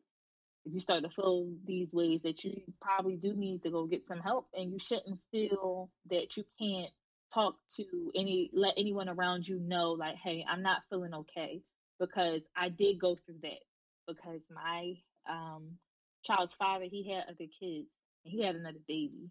if 0.65 0.73
you 0.73 0.79
start 0.79 1.03
to 1.03 1.09
feel 1.09 1.47
these 1.65 1.93
ways 1.93 2.21
that 2.23 2.43
you 2.43 2.61
probably 2.81 3.15
do 3.17 3.33
need 3.33 3.63
to 3.63 3.71
go 3.71 3.85
get 3.85 4.07
some 4.07 4.19
help 4.19 4.47
and 4.53 4.71
you 4.71 4.79
shouldn't 4.79 5.19
feel 5.31 5.89
that 6.09 6.37
you 6.37 6.45
can't 6.59 6.91
talk 7.33 7.55
to 7.75 8.11
any 8.15 8.49
let 8.53 8.73
anyone 8.77 9.09
around 9.09 9.47
you 9.47 9.59
know 9.59 9.91
like 9.93 10.15
hey 10.23 10.45
i'm 10.49 10.61
not 10.61 10.83
feeling 10.89 11.13
okay 11.13 11.61
because 11.99 12.41
i 12.55 12.69
did 12.69 12.99
go 12.99 13.15
through 13.25 13.37
that 13.41 13.61
because 14.07 14.41
my 14.53 14.93
um 15.29 15.77
child's 16.25 16.55
father 16.55 16.85
he 16.89 17.09
had 17.11 17.23
other 17.23 17.49
kids 17.59 17.87
and 18.23 18.33
he 18.33 18.43
had 18.43 18.55
another 18.55 18.79
baby 18.87 19.29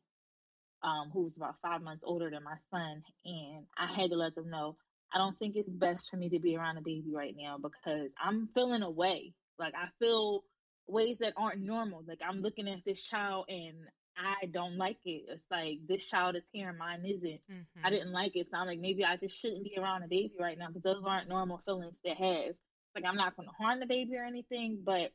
um 0.83 1.11
who 1.13 1.23
was 1.23 1.37
about 1.37 1.57
five 1.63 1.83
months 1.83 2.03
older 2.07 2.31
than 2.31 2.43
my 2.43 2.57
son 2.71 3.03
and 3.25 3.65
i 3.77 3.87
had 3.87 4.11
to 4.11 4.17
let 4.17 4.35
them 4.35 4.51
know 4.51 4.77
i 5.13 5.19
don't 5.19 5.39
think 5.39 5.57
it's 5.57 5.69
best 5.69 6.11
for 6.11 6.17
me 6.17 6.29
to 6.29 6.39
be 6.39 6.57
around 6.57 6.77
a 6.77 6.83
baby 6.83 7.13
right 7.15 7.35
now 7.37 7.57
because 7.57 8.11
i'm 8.23 8.49
feeling 8.55 8.83
away 8.83 9.33
like 9.59 9.75
i 9.75 9.89
feel 9.99 10.43
ways 10.87 11.19
that 11.21 11.33
aren't 11.37 11.61
normal. 11.61 12.03
Like 12.07 12.21
I'm 12.27 12.41
looking 12.41 12.69
at 12.69 12.85
this 12.85 13.03
child 13.03 13.47
and 13.49 13.77
I 14.17 14.47
don't 14.47 14.77
like 14.77 14.99
it. 15.05 15.25
It's 15.29 15.51
like 15.51 15.79
this 15.89 16.05
child 16.05 16.37
is 16.37 16.43
here 16.53 16.69
and 16.69 16.79
mine 16.79 17.05
isn't. 17.05 17.41
Mm-hmm. 17.51 17.85
I 17.85 17.91
didn't 17.91 18.13
like 18.13 18.37
it, 18.37 18.49
so 18.51 18.59
I'm 18.59 18.67
like 18.67 18.81
maybe 18.81 19.05
I 19.05 19.17
just 19.17 19.41
shouldn't 19.41 19.65
be 19.65 19.77
around 19.79 20.03
a 20.03 20.09
baby 20.09 20.35
right 20.39 20.59
now 20.59 20.69
because 20.69 20.83
those 20.83 21.03
aren't 21.05 21.29
normal 21.29 21.61
feelings 21.65 21.97
to 22.05 22.13
have. 22.13 22.55
like 22.95 23.05
I'm 23.07 23.17
not 23.17 23.37
going 23.37 23.49
to 23.49 23.55
harm 23.55 23.81
the 23.81 23.87
baby 23.87 24.17
or 24.17 24.25
anything, 24.25 24.79
but 24.85 25.13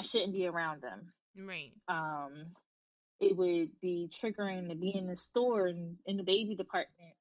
I 0.00 0.02
shouldn't 0.02 0.32
be 0.32 0.46
around 0.46 0.80
them. 0.80 1.12
Right. 1.36 1.72
Um, 1.86 2.46
it 3.20 3.36
would 3.36 3.68
be 3.82 4.08
triggering 4.10 4.70
to 4.70 4.74
be 4.74 4.96
in 4.96 5.06
the 5.06 5.16
store 5.16 5.66
and 5.66 5.96
in 6.06 6.16
the 6.16 6.22
baby 6.22 6.56
department. 6.56 7.12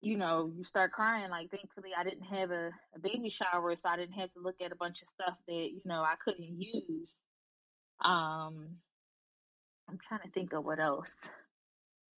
You 0.00 0.16
know, 0.16 0.52
you 0.56 0.62
start 0.62 0.92
crying. 0.92 1.30
Like, 1.30 1.50
thankfully, 1.50 1.90
I 1.98 2.04
didn't 2.04 2.26
have 2.26 2.52
a, 2.52 2.70
a 2.94 3.00
baby 3.02 3.28
shower, 3.28 3.74
so 3.74 3.88
I 3.88 3.96
didn't 3.96 4.14
have 4.14 4.32
to 4.34 4.40
look 4.40 4.54
at 4.64 4.70
a 4.70 4.76
bunch 4.76 5.02
of 5.02 5.08
stuff 5.08 5.36
that 5.48 5.70
you 5.72 5.80
know 5.84 6.00
I 6.00 6.14
couldn't 6.24 6.62
use. 6.62 7.18
Um, 8.04 8.76
I'm 9.88 9.98
trying 10.06 10.20
to 10.22 10.30
think 10.30 10.52
of 10.52 10.64
what 10.64 10.78
else 10.78 11.16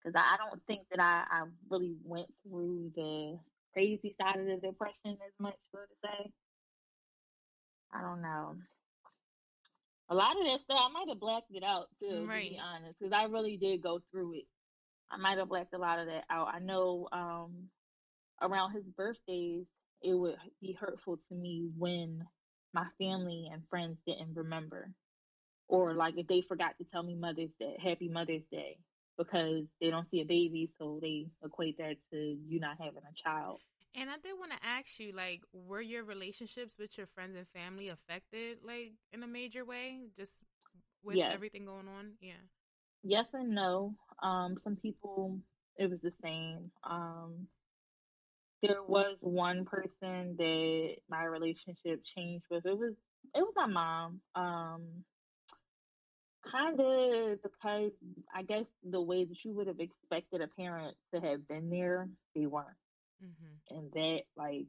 because 0.05 0.15
I, 0.15 0.35
I 0.35 0.37
don't 0.37 0.61
think 0.67 0.83
that 0.91 1.01
I, 1.01 1.25
I 1.31 1.45
really 1.71 1.97
went 2.05 2.29
through 2.43 2.93
the 2.95 3.39
crazy 3.73 4.15
side 4.21 4.39
of 4.39 4.45
the 4.45 4.57
depression 4.57 5.17
as 5.27 5.33
much, 5.41 5.57
so 5.73 5.79
to 5.79 5.95
say. 6.05 6.31
I 7.95 8.03
don't 8.03 8.21
know. 8.21 8.57
A 10.09 10.15
lot 10.15 10.39
of 10.39 10.45
that 10.47 10.61
stuff, 10.61 10.79
I 10.81 10.93
might 10.93 11.09
have 11.09 11.21
blacked 11.21 11.51
it 11.53 11.65
out 11.65 11.89
too, 12.01 12.07
to 12.09 12.27
be 12.51 12.61
honest, 12.63 12.99
because 12.99 13.13
I 13.13 13.25
really 13.25 13.57
did 13.57 13.83
go 13.83 14.01
through 14.11 14.35
it. 14.35 14.45
I 15.11 15.17
might 15.17 15.39
have 15.39 15.49
blacked 15.49 15.75
a 15.75 15.79
lot 15.79 15.99
of 15.99 16.07
that 16.07 16.25
out. 16.31 16.49
I 16.53 16.59
know 16.61 17.09
um, 17.13 17.69
around 18.41 18.73
his 18.73 18.85
birthdays, 18.85 19.67
it 20.03 20.15
would 20.15 20.37
be 20.61 20.73
hurtful 20.73 21.19
to 21.29 21.35
me 21.35 21.69
when 21.77 22.25
my 22.73 22.87
family 22.99 23.49
and 23.53 23.63
friends 23.69 23.99
didn't 24.07 24.35
remember, 24.37 24.91
or 25.69 25.95
like 25.95 26.15
if 26.19 26.27
they 26.29 26.43
forgot 26.43 26.77
to 26.79 26.85
tell 26.85 27.03
me 27.03 27.15
Mother's 27.15 27.55
Day, 27.59 27.77
Happy 27.83 28.09
Mother's 28.09 28.45
Day, 28.51 28.79
because 29.19 29.65
they 29.81 29.91
don't 29.91 30.09
see 30.09 30.21
a 30.21 30.25
baby, 30.25 30.71
so 30.79 30.99
they 31.01 31.27
equate 31.45 31.79
that 31.79 31.97
to 32.13 32.17
you 32.49 32.61
not 32.61 32.77
having 32.79 33.03
a 33.03 33.23
child. 33.29 33.61
And 33.97 34.11
I 34.11 34.17
did 34.23 34.39
want 34.39 34.53
to 34.53 34.59
ask 34.65 35.01
you, 35.01 35.13
like, 35.13 35.43
were 35.53 35.81
your 35.81 36.05
relationships 36.05 36.77
with 36.79 36.99
your 36.99 37.07
friends 37.07 37.37
and 37.37 37.49
family 37.49 37.89
affected, 37.89 38.59
like, 38.63 38.93
in 39.13 39.23
a 39.23 39.27
major 39.27 39.65
way, 39.65 40.09
just 40.17 40.35
with 41.03 41.17
Yes. 41.17 41.33
everything 41.33 41.65
going 41.65 41.89
on? 41.89 42.13
Yeah. 42.21 42.35
yes 43.03 43.29
and 43.35 43.55
no. 43.55 43.95
Um, 44.23 44.57
some 44.59 44.77
people 44.77 45.39
it 45.79 45.91
was 45.91 46.01
the 46.03 46.13
same. 46.23 46.71
Um, 46.85 47.47
there 48.63 48.83
was 48.83 49.17
one 49.21 49.65
person 49.65 50.37
that 50.39 50.97
my 51.09 51.25
relationship 51.25 52.03
changed 52.05 52.47
with. 52.51 52.67
It 52.67 52.77
was 52.77 52.95
it 53.35 53.41
was 53.41 53.53
my 53.57 53.67
mom. 53.67 54.21
Um, 54.35 55.05
kind 56.43 56.81
of 56.81 57.43
because 57.43 57.93
I 58.35 58.43
guess 58.43 58.67
the 58.89 59.01
way 59.01 59.25
that 59.25 59.45
you 59.45 59.53
would 59.53 59.67
have 59.67 59.81
expected 59.81 60.41
a 60.41 60.49
parent 60.49 60.97
to 61.15 61.21
have 61.21 61.47
been 61.49 61.71
there, 61.71 62.09
they 62.35 62.47
weren't, 62.47 62.77
Mm-hmm. 63.25 63.77
and 63.77 63.93
that 63.93 64.23
like 64.37 64.67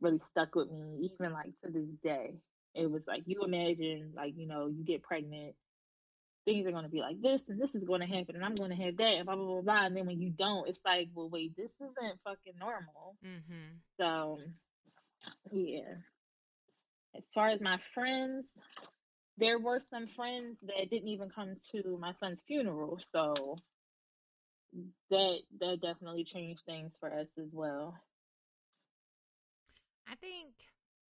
really 0.00 0.20
stuck 0.20 0.54
with 0.54 0.70
me 0.70 1.08
even 1.20 1.32
like 1.32 1.52
to 1.64 1.70
this 1.70 1.88
day. 2.02 2.34
It 2.74 2.90
was 2.90 3.02
like 3.06 3.22
you 3.26 3.42
imagine 3.44 4.12
like 4.16 4.34
you 4.36 4.46
know 4.46 4.68
you 4.68 4.84
get 4.84 5.02
pregnant 5.02 5.54
things 6.44 6.66
are 6.66 6.72
going 6.72 6.82
to 6.84 6.90
be 6.90 7.00
like 7.00 7.20
this 7.22 7.42
and 7.48 7.60
this 7.60 7.74
is 7.74 7.84
going 7.84 8.00
to 8.00 8.06
happen 8.06 8.34
and 8.34 8.44
I'm 8.44 8.54
going 8.56 8.70
to 8.70 8.76
have 8.84 8.96
that 8.96 9.14
and 9.14 9.26
blah 9.26 9.36
blah 9.36 9.44
blah 9.44 9.60
blah 9.62 9.86
and 9.86 9.96
then 9.96 10.06
when 10.06 10.20
you 10.20 10.30
don't 10.30 10.68
it's 10.68 10.80
like 10.84 11.08
well 11.14 11.28
wait 11.28 11.56
this 11.56 11.70
isn't 11.80 12.20
fucking 12.24 12.54
normal 12.58 13.16
Mm-hmm. 13.24 13.76
so 14.00 14.38
yeah 15.52 15.94
as 17.16 17.22
far 17.32 17.48
as 17.50 17.60
my 17.60 17.78
friends 17.94 18.46
there 19.38 19.58
were 19.58 19.80
some 19.80 20.08
friends 20.08 20.58
that 20.62 20.90
didn't 20.90 21.08
even 21.08 21.30
come 21.30 21.54
to 21.70 21.96
my 22.00 22.12
son's 22.18 22.42
funeral 22.46 22.98
so 23.14 23.56
that 25.10 25.38
that 25.60 25.80
definitely 25.80 26.24
changed 26.24 26.62
things 26.66 26.92
for 26.98 27.08
us 27.12 27.28
as 27.38 27.48
well 27.52 27.94
I 30.10 30.14
think 30.16 30.54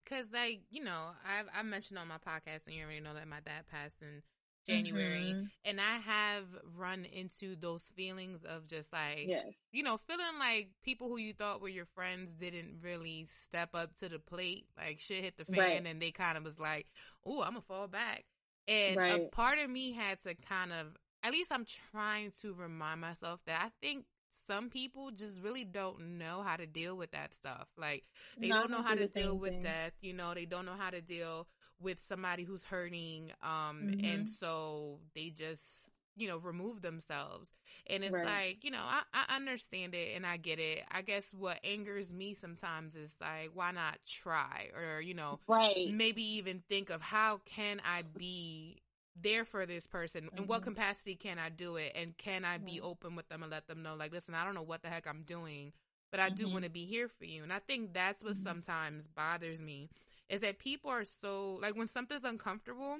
because, 0.04 0.26
like, 0.32 0.60
you 0.70 0.82
know, 0.84 1.10
I've 1.26 1.46
I 1.54 1.62
mentioned 1.62 1.98
on 1.98 2.08
my 2.08 2.18
podcast, 2.18 2.66
and 2.66 2.74
you 2.74 2.84
already 2.84 3.00
know 3.00 3.14
that 3.14 3.26
my 3.28 3.40
dad 3.40 3.66
passed 3.70 4.02
in 4.02 4.22
January, 4.66 5.34
Mhm. 5.34 5.50
and 5.64 5.80
I 5.80 5.98
have 5.98 6.44
run 6.76 7.04
into 7.04 7.56
those 7.56 7.90
feelings 7.96 8.44
of 8.44 8.66
just 8.66 8.92
like, 8.92 9.26
yes 9.28 9.46
you 9.72 9.82
know, 9.82 9.96
feeling 9.96 10.38
like 10.38 10.68
people 10.82 11.08
who 11.08 11.16
you 11.16 11.32
thought 11.32 11.62
were 11.62 11.68
your 11.68 11.86
friends 11.86 12.32
didn't 12.32 12.80
really 12.82 13.24
step 13.24 13.70
up 13.74 13.96
to 13.96 14.08
the 14.08 14.18
plate. 14.18 14.66
Like 14.76 15.00
shit 15.00 15.24
hit 15.24 15.38
the 15.38 15.46
fan, 15.46 15.58
Right. 15.58 15.86
and 15.86 16.00
they 16.00 16.10
kind 16.10 16.36
of 16.36 16.44
was 16.44 16.58
like, 16.58 16.86
"Oh, 17.24 17.40
I'm 17.42 17.52
gonna 17.54 17.62
fall 17.62 17.88
back." 17.88 18.24
And 18.68 19.00
a 19.00 19.18
part 19.30 19.58
of 19.58 19.70
me 19.70 19.92
had 19.92 20.20
to 20.22 20.34
kind 20.34 20.72
of, 20.72 20.96
at 21.22 21.32
least 21.32 21.52
I'm 21.52 21.66
trying 21.92 22.32
to 22.42 22.54
remind 22.54 23.00
myself 23.00 23.40
that 23.46 23.62
I 23.64 23.70
think 23.80 24.04
some 24.46 24.70
people 24.70 25.10
just 25.10 25.40
really 25.42 25.64
don't 25.64 26.18
know 26.18 26.42
how 26.44 26.56
to 26.56 26.66
deal 26.66 26.96
with 26.96 27.10
that 27.12 27.34
stuff. 27.34 27.68
Like 27.76 28.04
they 28.40 28.52
don't 28.52 28.70
know 28.70 28.82
how 28.82 28.94
to 28.94 29.04
deal 29.04 29.38
with 29.38 29.60
thing. 29.60 29.60
death. 29.60 29.92
You 30.00 30.12
know, 30.14 30.34
they 30.34 30.46
don't 30.46 30.66
know 30.66 30.76
how 30.78 30.90
to 30.90 31.00
deal 31.00 31.46
with 31.80 32.00
somebody 32.00 32.44
who's 32.44 32.64
hurting. 32.64 33.32
Um, 33.42 33.88
Mhm. 33.88 34.02
and 34.02 34.28
so 34.28 35.00
they 35.14 35.30
just 35.30 35.90
you 36.16 36.28
know 36.28 36.38
remove 36.38 36.82
themselves 36.82 37.54
and 37.86 38.04
it's 38.04 38.22
Right. 38.22 38.24
like 38.24 38.64
you 38.64 38.70
know 38.70 38.82
I, 38.82 39.02
I 39.14 39.36
understand 39.36 39.94
it 39.94 40.14
and 40.14 40.26
i 40.26 40.36
get 40.36 40.58
it 40.58 40.84
i 40.90 41.00
guess 41.02 41.32
what 41.32 41.58
angers 41.64 42.12
me 42.12 42.34
sometimes 42.34 42.94
is 42.96 43.14
like 43.20 43.50
why 43.54 43.70
not 43.70 43.98
try 44.06 44.68
or 44.76 45.00
you 45.00 45.14
know 45.14 45.40
right 45.48 45.96
maybe 45.96 46.22
even 46.36 46.62
think 46.68 46.90
of 46.90 47.00
how 47.00 47.40
can 47.46 47.80
i 47.84 48.02
be 48.16 48.81
there 49.20 49.44
for 49.44 49.66
this 49.66 49.86
person 49.86 50.30
in 50.36 50.46
what 50.46 50.62
Mhm. 50.62 50.64
capacity 50.64 51.14
can 51.14 51.38
i 51.38 51.48
do 51.48 51.76
it 51.76 51.92
and 51.94 52.16
can 52.16 52.44
i 52.44 52.56
be 52.58 52.80
Right. 52.80 52.82
open 52.82 53.14
with 53.16 53.28
them 53.28 53.42
and 53.42 53.50
let 53.52 53.66
them 53.66 53.82
know 53.82 53.94
like 53.94 54.12
listen 54.12 54.34
i 54.34 54.44
don't 54.44 54.54
know 54.54 54.62
what 54.62 54.82
the 54.82 54.88
heck 54.88 55.06
i'm 55.06 55.22
doing 55.22 55.72
but 56.10 56.20
i 56.20 56.28
do 56.30 56.46
Mhm. 56.46 56.52
want 56.52 56.64
to 56.64 56.70
be 56.70 56.86
here 56.86 57.08
for 57.08 57.24
you 57.24 57.42
and 57.42 57.52
i 57.52 57.58
think 57.58 57.92
that's 57.92 58.22
what 58.22 58.34
Mhm. 58.34 58.42
sometimes 58.42 59.06
bothers 59.08 59.60
me 59.60 59.90
is 60.28 60.40
that 60.40 60.58
people 60.58 60.90
are 60.90 61.04
so 61.04 61.58
like 61.60 61.76
when 61.76 61.86
something's 61.86 62.24
uncomfortable 62.24 62.98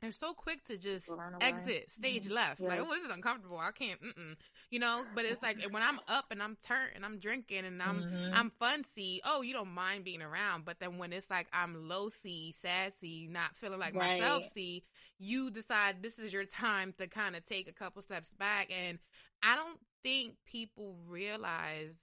they're 0.00 0.10
so 0.12 0.32
quick 0.34 0.64
to 0.64 0.76
just 0.78 1.06
exit 1.40 1.90
stage 1.90 2.26
Mhm. 2.26 2.32
left 2.32 2.60
like 2.60 2.80
oh 2.80 2.90
this 2.94 3.04
is 3.04 3.10
uncomfortable 3.10 3.58
i 3.58 3.70
can't 3.72 4.00
mm-mm. 4.02 4.36
you 4.70 4.78
know 4.78 5.04
but 5.14 5.24
it's 5.24 5.42
like 5.42 5.62
when 5.70 5.82
i'm 5.82 5.98
up 6.08 6.26
and 6.30 6.42
i'm 6.42 6.56
turned 6.56 6.92
and 6.94 7.04
i'm 7.04 7.18
drinking 7.18 7.64
and 7.64 7.82
i'm 7.82 8.04
Mhm. 8.04 8.30
i'm 8.32 8.50
fun 8.50 8.84
see 8.84 9.20
oh 9.24 9.42
you 9.42 9.52
don't 9.52 9.72
mind 9.72 10.04
being 10.04 10.22
around 10.22 10.64
but 10.64 10.78
then 10.80 10.98
when 10.98 11.12
it's 11.12 11.30
like 11.30 11.46
i'm 11.52 11.88
low 11.88 12.08
see 12.08 12.52
sassy 12.52 13.28
not 13.30 13.54
feeling 13.56 13.78
like 13.80 13.94
myself 13.94 14.42
Right. 14.44 14.82
You 15.22 15.50
decide 15.50 16.02
this 16.02 16.18
is 16.18 16.32
your 16.32 16.44
time 16.44 16.92
to 16.98 17.06
kind 17.06 17.36
of 17.36 17.44
take 17.44 17.68
a 17.68 17.72
couple 17.72 18.02
steps 18.02 18.34
back 18.34 18.70
and 18.70 18.98
i 19.42 19.54
don't 19.54 19.78
think 20.02 20.34
people 20.46 20.96
realize 21.06 21.96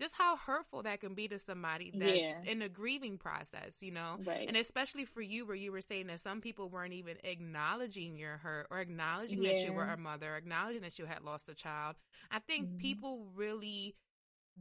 just 0.00 0.12
how 0.18 0.36
hurtful 0.36 0.82
that 0.82 1.00
can 1.00 1.14
be 1.14 1.28
to 1.28 1.38
somebody 1.38 1.92
that's 1.94 2.18
Yeah. 2.18 2.40
in 2.46 2.62
a 2.62 2.68
grieving 2.68 3.16
process 3.16 3.80
you 3.80 3.92
know 3.92 4.18
right 4.26 4.48
and 4.48 4.56
especially 4.56 5.04
for 5.04 5.22
you, 5.22 5.46
where 5.46 5.54
you 5.56 5.70
were 5.70 5.80
saying 5.80 6.08
that 6.08 6.20
some 6.20 6.40
people 6.40 6.68
weren't 6.68 6.94
even 6.94 7.16
acknowledging 7.22 8.16
your 8.16 8.38
hurt 8.38 8.66
or 8.72 8.80
acknowledging 8.80 9.40
that 9.42 9.62
you 9.64 9.72
were 9.72 9.84
a 9.84 9.96
mother, 9.96 10.34
acknowledging 10.36 10.82
that 10.82 10.98
you 10.98 11.06
had 11.06 11.22
lost 11.22 11.48
a 11.48 11.54
child. 11.54 11.94
I 12.30 12.40
think 12.40 12.68
Mhm. 12.70 12.78
people 12.80 13.26
really 13.34 13.94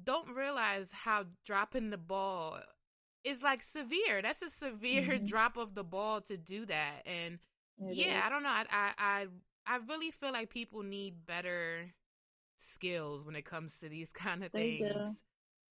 don't 0.03 0.29
realize 0.35 0.91
how 0.91 1.25
dropping 1.45 1.89
the 1.89 1.97
ball 1.97 2.59
is 3.23 3.41
like 3.41 3.63
severe. 3.63 4.21
That's 4.21 4.41
a 4.43 4.49
severe 4.51 5.17
Mhm. 5.19 5.27
drop 5.27 5.57
of 5.57 5.73
the 5.75 5.83
ball 5.83 6.21
to 6.21 6.37
do 6.37 6.65
that. 6.67 7.01
And 7.07 7.39
yeah, 7.87 8.21
is. 8.21 8.25
I 8.25 8.29
don't 8.29 8.43
know. 8.43 8.49
I, 8.49 8.65
I 8.71 8.93
I 8.97 9.27
I 9.67 9.77
really 9.89 10.11
feel 10.11 10.31
like 10.31 10.49
people 10.49 10.83
need 10.83 11.25
better 11.25 11.93
skills 12.57 13.25
when 13.25 13.35
it 13.35 13.45
comes 13.45 13.77
to 13.79 13.89
these 13.89 14.11
kind 14.13 14.43
of 14.43 14.51
They 14.53 14.71
do. 14.71 15.15
things. 15.15 15.21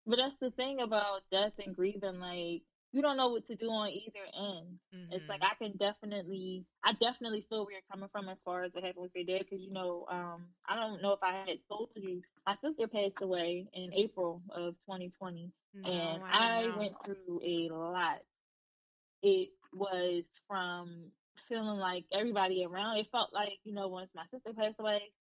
But 0.06 0.16
that's 0.18 0.38
the 0.40 0.50
thing 0.52 0.80
about 0.80 1.22
death 1.30 1.52
and 1.64 1.74
grieving. 1.74 2.20
Like 2.20 2.62
you 2.92 3.02
don't 3.02 3.16
know 3.16 3.28
what 3.28 3.46
to 3.46 3.56
do 3.56 3.68
on 3.70 3.90
either 3.90 4.26
end. 4.36 4.78
It's 5.10 5.28
Mhm. 5.28 5.28
like 5.28 5.42
I 5.42 5.54
can 5.62 5.76
definitely, 5.76 6.64
I 6.84 6.92
definitely 6.94 7.46
feel 7.48 7.64
where 7.64 7.74
you're 7.74 7.82
coming 7.90 8.08
from 8.12 8.28
as 8.28 8.42
far 8.42 8.64
as 8.64 8.72
what 8.74 8.84
happened 8.84 9.02
with 9.04 9.14
your 9.14 9.24
dad. 9.24 9.44
Because 9.48 9.62
you 9.64 9.72
know, 9.72 10.06
um, 10.10 10.46
I 10.66 10.76
don't 10.76 11.02
know 11.02 11.12
if 11.12 11.22
I 11.22 11.44
had 11.46 11.58
told 11.68 11.90
you, 11.96 12.22
my 12.46 12.54
sister 12.62 12.88
passed 12.88 13.20
away 13.22 13.68
in 13.74 13.92
April 13.94 14.42
of 14.50 14.74
2020, 14.86 15.52
No, 15.74 16.20
and 16.20 16.22
I 16.32 16.68
I, 16.68 16.72
went 16.74 16.94
through 17.04 17.40
a 17.44 17.68
lot. 17.72 18.20
It 19.22 19.50
was 19.72 20.24
from 20.46 21.12
feeling 21.48 21.78
like 21.78 22.04
everybody 22.12 22.64
around. 22.64 22.98
It 22.98 23.08
felt 23.10 23.32
like 23.32 23.58
you 23.64 23.72
know, 23.74 23.88
once 23.88 24.10
my 24.14 24.24
sister 24.32 24.52
passed 24.54 24.76
away, 24.80 25.12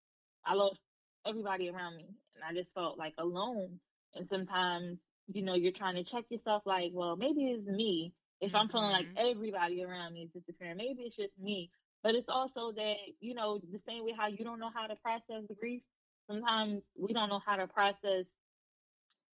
I 0.45 0.53
lost 0.55 0.82
everybody 1.26 1.70
around 1.70 1.97
me, 1.97 2.07
and 2.36 2.43
I 2.43 2.53
just 2.53 2.74
felt 2.74 2.97
like 2.97 3.14
alone. 3.18 3.80
And 4.16 4.28
sometimes, 4.30 4.99
you 5.28 5.43
know, 5.43 5.55
you're 5.55 5.72
trying 5.72 5.95
to 5.95 6.03
check 6.03 6.26
yourself, 6.30 6.64
like, 6.66 6.91
well, 6.93 7.16
maybe 7.16 7.45
it's 7.51 7.68
me. 7.68 8.14
If 8.41 8.55
I'm 8.55 8.70
feeling 8.70 8.91
like 8.91 9.07
Mhm. 9.07 9.18
everybody 9.18 9.84
around 9.84 10.14
me 10.14 10.24
is 10.24 10.32
disappearing, 10.32 10.78
maybe 10.78 11.03
it's 11.03 11.16
just 11.16 11.38
me. 11.39 11.72
But 12.03 12.16
it's 12.16 12.30
also 12.30 12.72
that, 12.74 12.95
you 13.20 13.34
know, 13.36 13.59
the 13.59 13.80
same 13.88 14.03
way 14.03 14.14
how 14.18 14.28
you 14.28 14.43
don't 14.43 14.59
know 14.59 14.72
how 14.74 14.88
to 14.88 14.95
process 14.95 15.43
the 15.47 15.55
grief, 15.55 15.84
sometimes 16.30 16.84
we 16.97 17.14
don't 17.14 17.30
know 17.30 17.41
how 17.45 17.55
to 17.57 17.68
process 17.68 18.26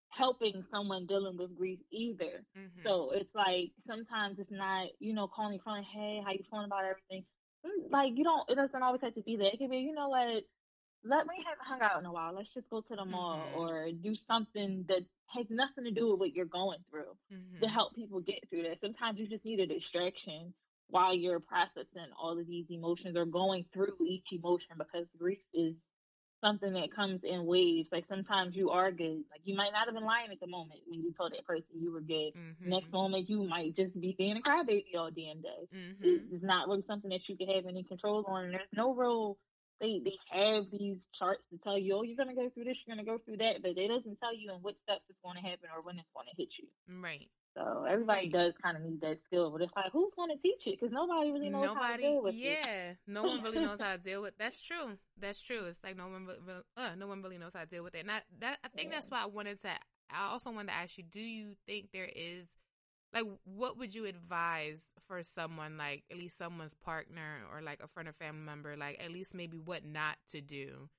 helping 0.09 0.63
someone 0.71 1.05
dealing 1.05 1.37
with 1.37 1.55
grief 1.57 1.79
either. 1.91 2.45
Mhm. 2.55 2.83
So 2.83 3.11
it's 3.11 3.33
like 3.35 3.71
sometimes 3.85 4.39
it's 4.39 4.51
not, 4.51 4.87
you 4.99 5.13
know, 5.13 5.27
calling 5.27 5.53
your 5.53 5.63
friend, 5.63 5.85
hey, 5.85 6.21
how 6.23 6.31
you 6.31 6.43
feeling 6.49 6.65
about 6.65 6.85
everything? 6.85 7.25
Mm, 7.65 7.91
Like 7.91 8.13
you 8.17 8.23
don't, 8.23 8.49
it 8.49 8.55
doesn't 8.55 8.81
always 8.83 9.01
have 9.01 9.15
to 9.15 9.21
be 9.21 9.35
that. 9.37 9.53
It 9.53 9.57
could 9.59 9.69
be, 9.71 9.79
you 9.79 9.93
know 9.93 10.09
what, 10.09 10.43
let 11.03 11.27
me 11.27 11.35
haven't 11.45 11.65
hung 11.65 11.81
out 11.81 11.99
in 11.99 12.05
a 12.05 12.11
while. 12.11 12.33
Let's 12.33 12.53
just 12.53 12.69
go 12.69 12.81
to 12.81 12.95
the 12.95 13.05
mall 13.05 13.49
Mhm. 13.53 13.57
or 13.57 13.91
do 13.91 14.15
something 14.15 14.85
that 14.87 15.01
has 15.27 15.49
nothing 15.49 15.83
to 15.85 15.91
do 15.91 16.11
with 16.11 16.19
what 16.19 16.33
you're 16.33 16.45
going 16.45 16.83
through 16.89 17.17
to 17.61 17.67
Mhm. 17.67 17.71
help 17.71 17.95
people 17.95 18.19
get 18.21 18.49
through 18.49 18.63
that. 18.63 18.79
Sometimes 18.81 19.19
you 19.19 19.27
just 19.27 19.45
need 19.45 19.59
a 19.59 19.67
distraction 19.67 20.53
while 20.89 21.13
you're 21.13 21.39
processing 21.41 22.11
all 22.17 22.37
of 22.39 22.47
these 22.47 22.69
emotions 22.69 23.17
or 23.17 23.25
going 23.25 23.65
through 23.73 23.97
each 24.05 24.31
emotion 24.31 24.77
because 24.77 25.07
grief 25.17 25.39
is 25.53 25.75
something 26.41 26.73
that 26.73 26.91
comes 26.91 27.23
in 27.23 27.45
waves. 27.45 27.91
Like 27.91 28.05
sometimes 28.07 28.55
you 28.55 28.69
are 28.69 28.91
good. 28.91 29.23
Like 29.31 29.41
you 29.43 29.55
might 29.55 29.71
not 29.73 29.85
have 29.85 29.95
been 29.95 30.03
lying 30.05 30.31
at 30.31 30.39
the 30.39 30.47
moment 30.47 30.81
when 30.87 31.01
you 31.01 31.11
told 31.13 31.33
that 31.33 31.45
person 31.45 31.67
you 31.79 31.91
were 31.91 32.01
good. 32.01 32.33
Next 32.61 32.89
Mhm. 32.89 32.93
moment 32.93 33.29
you 33.29 33.43
might 33.43 33.75
just 33.75 33.99
be 33.99 34.13
being 34.17 34.37
a 34.37 34.41
crybaby 34.41 34.95
all 34.95 35.09
damn 35.11 35.41
day. 35.41 35.67
Mhm. 35.73 36.03
It- 36.03 36.21
It's 36.33 36.43
not 36.43 36.67
really 36.67 36.81
something 36.83 37.09
that 37.09 37.27
you 37.27 37.35
can 37.37 37.47
have 37.49 37.65
any 37.65 37.83
control 37.83 38.23
on. 38.25 38.45
And 38.45 38.53
there's 38.53 38.73
no 38.73 38.93
real 38.93 39.37
they 39.79 39.99
they 39.99 40.17
have 40.31 40.71
these 40.71 41.07
charts 41.13 41.43
to 41.51 41.57
tell 41.59 41.77
you, 41.77 41.93
oh, 41.93 42.01
you're 42.01 42.17
gonna 42.17 42.33
go 42.33 42.49
through 42.49 42.63
this, 42.63 42.83
you're 42.85 42.95
gonna 42.95 43.05
go 43.05 43.19
through 43.19 43.37
that, 43.37 43.61
but 43.61 43.77
it 43.77 43.87
doesn't 43.87 44.19
tell 44.19 44.33
you 44.33 44.51
in 44.51 44.59
what 44.63 44.75
steps 44.79 45.05
it's 45.07 45.19
gonna 45.23 45.39
happen 45.39 45.69
or 45.71 45.81
when 45.81 45.99
it's 45.99 46.09
gonna 46.15 46.31
hit 46.35 46.57
you. 46.57 46.67
Right. 46.87 47.29
So 47.57 47.85
everybody 47.89 48.29
does 48.29 48.53
kind 48.61 48.77
of 48.77 48.83
need 48.83 49.01
that 49.01 49.19
skill, 49.25 49.49
but 49.51 49.61
it's 49.63 49.73
like 49.75 49.91
who's 49.91 50.13
gonna 50.13 50.37
teach 50.37 50.67
it? 50.67 50.79
Because 50.79 50.93
nobody 50.93 51.31
really 51.31 51.49
knows 51.49 51.71
how 51.73 51.87
to 51.91 51.93
deal 51.97 52.21
with 52.21 52.35
it. 52.43 52.59
yeah, 52.61 52.93
no 53.07 53.23
one 53.25 53.41
really 53.41 53.59
knows 53.59 53.79
how 53.79 53.93
to 53.95 53.97
deal 54.01 54.21
with. 54.21 54.37
That's 54.37 54.61
true. 54.61 54.97
That's 55.19 55.41
true. 55.41 55.65
It's 55.65 55.83
like 55.83 55.97
no 55.97 56.07
one, 56.07 56.27
uh, 56.77 56.95
no 56.97 57.07
one 57.07 57.21
really 57.23 57.39
knows 57.39 57.53
how 57.55 57.61
to 57.61 57.65
deal 57.65 57.83
with 57.83 57.95
it. 57.95 58.01
And 58.01 58.11
I, 58.11 58.21
that, 58.39 58.59
I 58.63 58.67
think 58.69 58.89
Yeah. 58.89 58.95
that's 58.95 59.09
why 59.11 59.23
I 59.23 59.27
wanted 59.27 59.59
to. 59.61 59.69
I 60.11 60.29
also 60.29 60.51
wanted 60.51 60.69
to 60.69 60.75
ask 60.77 60.97
you: 60.97 61.03
Do 61.03 61.19
you 61.21 61.55
think 61.65 61.89
there 61.91 62.09
is, 62.15 62.55
like, 63.13 63.25
what 63.45 63.77
would 63.77 63.95
you 63.95 64.05
advise 64.05 64.81
for 65.07 65.23
someone, 65.23 65.77
like 65.77 66.03
at 66.11 66.17
least 66.17 66.37
someone's 66.37 66.75
partner 66.75 67.39
or 67.53 67.61
like 67.61 67.81
a 67.83 67.87
friend 67.87 68.09
or 68.09 68.13
family 68.13 68.43
member, 68.43 68.77
like 68.77 69.01
at 69.03 69.11
least 69.11 69.33
maybe 69.33 69.57
what 69.57 69.85
not 69.85 70.17
to 70.31 70.41
do 70.41 70.89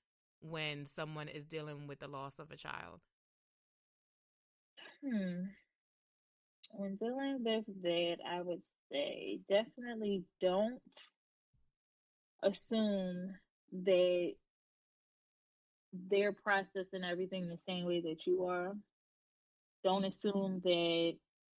when 0.41 0.87
someone 0.87 1.29
is 1.29 1.47
dealing 1.47 1.87
with 1.87 2.01
the 2.01 2.09
loss 2.09 2.39
of 2.39 2.51
a 2.51 2.57
child? 2.57 3.01
Hmm. 5.03 5.51
When 6.71 6.97
dealing 6.97 7.43
with 7.45 7.64
that, 7.83 8.16
I 8.27 8.41
would 8.41 8.62
say 8.91 9.41
definitely 9.49 10.25
don't 10.41 10.81
assume 12.43 13.35
that 13.85 14.35
they're 15.93 16.33
processing 16.33 17.05
everything 17.05 17.49
the 17.49 17.59
same 17.59 17.85
way 17.85 18.01
that 18.03 18.27
you 18.27 18.45
are. 18.45 18.75
Don't 19.85 20.05
assume 20.05 20.61
that 20.64 21.14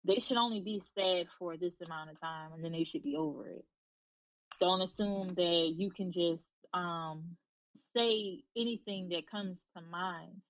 they 0.05 0.20
should 0.20 0.38
only 0.38 0.62
be 0.62 0.82
sad 0.95 1.28
for 1.38 1.57
this 1.57 1.74
amount 1.86 2.12
of 2.12 2.20
time 2.20 2.53
and 2.53 2.64
then 2.64 2.72
they 2.72 2.84
should 2.84 3.03
be 3.03 3.16
over 3.16 3.47
it. 3.47 3.66
Don't 4.60 4.82
assume 4.82 5.34
that 5.36 5.74
you 5.76 5.89
can 5.89 6.12
just 6.12 6.43
um 6.74 7.38
say 7.95 8.43
anything 8.55 9.10
that 9.10 9.30
comes 9.30 9.60
to 9.76 9.82
mind 9.82 10.41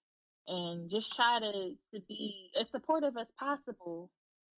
and 0.48 0.90
just 0.90 1.16
try 1.16 1.40
to 1.40 1.76
to 1.94 2.02
be 2.08 2.50
as 2.60 2.70
supportive 2.70 3.16
as 3.18 3.28
possible 3.40 4.10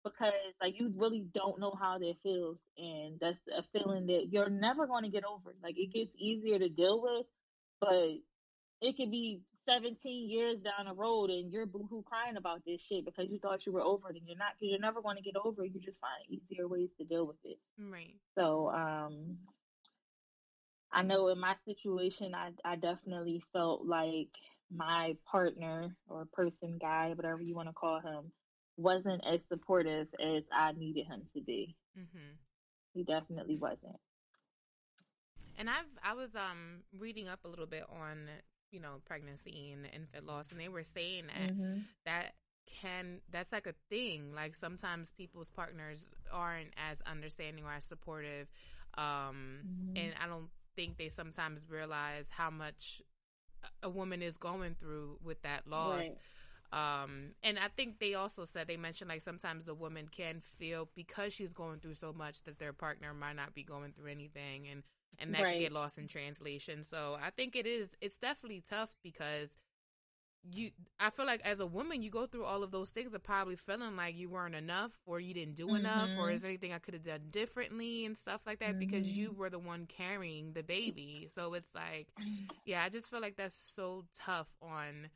because 0.03 0.33
like 0.61 0.79
you 0.79 0.91
really 0.97 1.25
don't 1.33 1.59
know 1.59 1.73
how 1.79 1.97
that 1.97 2.15
feels 2.23 2.57
and 2.77 3.19
that's 3.19 3.37
a 3.55 3.63
feeling 3.71 4.07
that 4.07 4.27
you're 4.31 4.49
never 4.49 4.87
going 4.87 5.03
to 5.03 5.09
get 5.09 5.23
over 5.25 5.53
like 5.63 5.77
it 5.77 5.93
gets 5.93 6.11
easier 6.17 6.57
to 6.59 6.69
deal 6.69 7.01
with 7.01 7.25
but 7.79 8.09
it 8.81 8.97
could 8.97 9.11
be 9.11 9.41
17 9.67 10.29
years 10.29 10.57
down 10.59 10.87
the 10.87 10.93
road 10.93 11.29
and 11.29 11.51
you're 11.51 11.65
boohoo 11.67 12.01
crying 12.03 12.35
about 12.37 12.61
this 12.65 12.81
shit 12.81 13.05
because 13.05 13.27
you 13.29 13.37
thought 13.39 13.65
you 13.65 13.71
were 13.71 13.81
over 13.81 14.09
it 14.09 14.15
and 14.17 14.27
you're 14.27 14.37
not 14.37 14.53
because 14.59 14.71
you're 14.71 14.79
never 14.79 15.01
going 15.01 15.17
to 15.17 15.21
get 15.21 15.35
over 15.43 15.63
it 15.63 15.71
you 15.73 15.79
just 15.79 16.01
find 16.01 16.23
easier 16.27 16.67
ways 16.67 16.89
to 16.97 17.05
deal 17.05 17.27
with 17.27 17.37
it 17.43 17.59
Right. 17.79 18.15
so 18.35 18.69
um 18.69 19.37
I 20.91 21.03
know 21.03 21.29
in 21.29 21.39
my 21.39 21.55
situation 21.65 22.33
I 22.33 22.51
I 22.65 22.75
definitely 22.75 23.41
felt 23.53 23.85
like 23.85 24.29
my 24.73 25.15
partner 25.29 25.95
or 26.07 26.25
person 26.33 26.77
guy 26.79 27.13
whatever 27.15 27.41
you 27.41 27.55
want 27.55 27.69
to 27.69 27.73
call 27.73 27.99
him 27.99 28.31
wasn't 28.81 29.21
as 29.25 29.41
supportive 29.47 30.07
as 30.19 30.43
I 30.51 30.71
needed 30.73 31.05
him 31.07 31.21
to 31.35 31.41
be. 31.41 31.75
Mm-hmm. 31.97 32.35
He 32.93 33.03
definitely 33.03 33.57
wasn't. 33.57 33.99
And 35.57 35.69
I've 35.69 35.85
I 36.03 36.13
was 36.13 36.35
um 36.35 36.83
reading 36.97 37.27
up 37.27 37.39
a 37.45 37.47
little 37.47 37.65
bit 37.67 37.83
on 38.01 38.27
you 38.71 38.79
know 38.79 39.01
pregnancy 39.05 39.71
and 39.71 39.85
infant 39.93 40.25
loss, 40.25 40.47
and 40.51 40.59
they 40.59 40.69
were 40.69 40.83
saying 40.83 41.25
that 41.27 41.53
Mm-hmm. 41.53 41.79
that 42.05 42.33
can 42.67 43.19
that's 43.31 43.51
like 43.51 43.67
a 43.67 43.73
thing. 43.89 44.33
Like 44.33 44.55
sometimes 44.55 45.11
people's 45.11 45.49
partners 45.49 46.09
aren't 46.31 46.69
as 46.89 47.01
understanding 47.01 47.63
or 47.65 47.71
as 47.73 47.85
supportive, 47.85 48.47
um, 48.97 49.59
Mhm. 49.65 49.97
and 49.97 50.13
I 50.23 50.27
don't 50.27 50.49
think 50.75 50.97
they 50.97 51.09
sometimes 51.09 51.67
realize 51.69 52.29
how 52.29 52.49
much 52.49 53.01
a- 53.63 53.87
a 53.87 53.89
woman 53.89 54.21
is 54.21 54.37
going 54.37 54.75
through 54.75 55.19
with 55.21 55.41
that 55.41 55.67
loss. 55.67 55.99
Right. 55.99 56.17
Um, 56.71 57.31
and 57.43 57.59
I 57.59 57.67
think 57.75 57.99
they 57.99 58.13
also 58.13 58.45
said 58.45 58.67
they 58.67 58.77
mentioned 58.77 59.09
like 59.09 59.21
sometimes 59.21 59.65
the 59.65 59.73
woman 59.75 60.07
can 60.09 60.41
feel 60.41 60.89
because 60.95 61.33
she's 61.33 61.53
going 61.53 61.79
through 61.79 61.95
so 61.95 62.13
much 62.13 62.43
that 62.43 62.59
their 62.59 62.73
partner 62.73 63.13
might 63.13 63.35
not 63.35 63.53
be 63.53 63.63
going 63.63 63.93
through 63.93 64.11
anything, 64.11 64.67
and 64.69 64.83
and 65.19 65.33
that 65.35 65.47
can 65.47 65.57
get 65.57 65.71
lost 65.71 65.97
in 65.97 66.07
translation. 66.07 66.83
So 66.83 67.17
I 67.21 67.29
think 67.29 67.55
it 67.55 67.65
is 67.67 67.95
it's 68.01 68.19
definitely 68.19 68.63
tough 68.67 68.91
because 69.03 69.49
you 70.51 70.71
I 70.99 71.09
feel 71.11 71.25
like 71.25 71.41
as 71.43 71.59
a 71.59 71.65
woman 71.67 72.01
you 72.01 72.09
go 72.09 72.25
through 72.25 72.45
all 72.45 72.63
of 72.63 72.71
those 72.71 72.89
things 72.89 73.13
of 73.13 73.23
probably 73.23 73.55
feeling 73.55 73.95
like 73.95 74.15
you 74.15 74.29
weren't 74.29 74.55
enough 74.55 74.91
or 75.05 75.19
you 75.19 75.33
didn't 75.33 75.55
do 75.55 75.75
enough 75.75 76.11
or 76.15 76.31
Mhm. 76.31 76.31
is 76.31 76.41
there 76.41 76.49
anything 76.49 76.73
I 76.73 76.79
could 76.79 76.95
have 76.95 77.03
done 77.03 77.21
differently 77.29 78.05
and 78.05 78.17
stuff 78.17 78.41
like 78.45 78.59
that 78.59 78.79
because 78.79 79.07
Mhm. 79.07 79.17
you 79.17 79.33
were 79.33 79.49
the 79.49 79.59
one 79.59 79.85
carrying 79.85 80.53
the 80.53 80.63
baby. 80.63 81.27
So 81.31 81.53
it's 81.53 81.75
like 81.75 82.07
yeah, 82.65 82.83
I 82.83 82.89
just 82.89 83.09
feel 83.09 83.21
like 83.21 83.35
that's 83.37 83.55
so 83.75 84.05
tough 84.17 84.47
on 84.61 85.09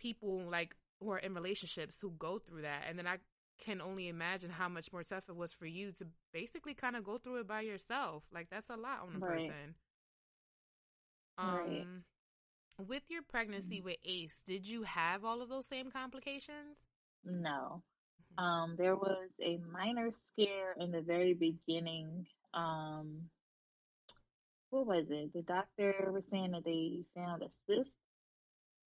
people 0.00 0.42
like 0.50 0.74
who 1.00 1.10
are 1.10 1.18
in 1.18 1.34
relationships 1.34 1.98
who 2.00 2.10
go 2.18 2.38
through 2.38 2.62
that. 2.62 2.84
And 2.88 2.98
then 2.98 3.06
I 3.06 3.18
can 3.64 3.80
only 3.80 4.08
imagine 4.08 4.50
how 4.50 4.68
much 4.68 4.92
more 4.92 5.02
tough 5.04 5.28
it 5.28 5.36
was 5.36 5.52
for 5.52 5.66
you 5.66 5.92
to 5.92 6.06
basically 6.32 6.74
kind 6.74 6.96
of 6.96 7.04
go 7.04 7.18
through 7.18 7.40
it 7.40 7.46
by 7.48 7.60
yourself. 7.60 8.24
Like 8.32 8.48
that's 8.50 8.70
a 8.70 8.76
lot 8.76 9.00
on 9.02 9.16
a 9.16 9.20
Right. 9.20 9.44
person. 9.44 9.74
Um 11.38 11.54
Right. 11.56 11.86
with 12.88 13.10
your 13.10 13.22
pregnancy 13.22 13.80
with 13.80 13.98
Ace, 14.04 14.40
did 14.46 14.66
you 14.66 14.82
have 14.84 15.24
all 15.24 15.42
of 15.42 15.48
those 15.48 15.66
same 15.66 15.90
complications? 15.90 16.86
No. 17.24 17.82
Mhm. 18.34 18.42
Um, 18.42 18.76
there 18.76 18.96
was 18.96 19.30
a 19.40 19.58
minor 19.58 20.10
scare 20.14 20.72
in 20.78 20.90
the 20.90 21.02
very 21.02 21.34
beginning. 21.34 22.26
Um, 22.54 23.30
what 24.70 24.86
was 24.86 25.06
it? 25.10 25.32
The 25.32 25.42
doctor 25.42 26.10
was 26.12 26.24
saying 26.30 26.52
that 26.52 26.64
they 26.64 27.04
found 27.14 27.42
a 27.42 27.50
cyst 27.66 27.94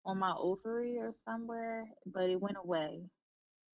on 0.06 0.20
my 0.20 0.34
ovary 0.38 0.97
or 0.97 1.12
somewhere, 1.26 1.88
but 2.06 2.30
it 2.30 2.39
went 2.39 2.58
away. 2.64 3.01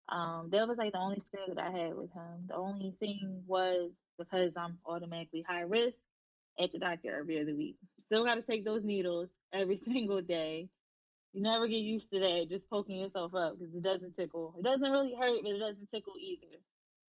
Um, 0.09 0.49
that 0.51 0.67
was 0.67 0.77
like 0.77 0.93
the 0.93 0.99
only 0.99 1.21
scare 1.27 1.53
that 1.53 1.63
I 1.63 1.71
had 1.71 1.95
with 1.95 2.11
him. 2.11 2.47
The 2.47 2.55
only 2.55 2.95
thing 2.99 3.43
was 3.45 3.91
because 4.17 4.51
I'm 4.57 4.77
automatically 4.86 5.45
high 5.47 5.61
risk 5.61 5.99
at 6.59 6.71
the 6.71 6.80
doctor 6.80 7.15
every 7.19 7.39
other 7.41 7.55
week. 7.55 7.77
Still 7.99 8.25
got 8.25 8.36
to 8.36 8.41
take 8.41 8.65
those 8.65 8.84
needles 8.84 9.30
every 9.53 9.77
single 9.91 10.21
day. 10.21 10.69
You 11.34 11.43
never 11.43 11.67
get 11.67 11.77
used 11.77 12.09
to 12.11 12.19
that, 12.19 12.47
just 12.49 12.69
poking 12.69 12.99
yourself 12.99 13.36
up 13.36 13.59
because 13.59 13.73
it 13.73 13.84
doesn't 13.84 14.15
tickle. 14.15 14.55
It 14.57 14.63
doesn't 14.63 14.91
really 14.91 15.15
hurt, 15.19 15.41
but 15.43 15.51
it 15.51 15.59
doesn't 15.59 15.91
tickle 15.93 16.13
either. 16.19 16.57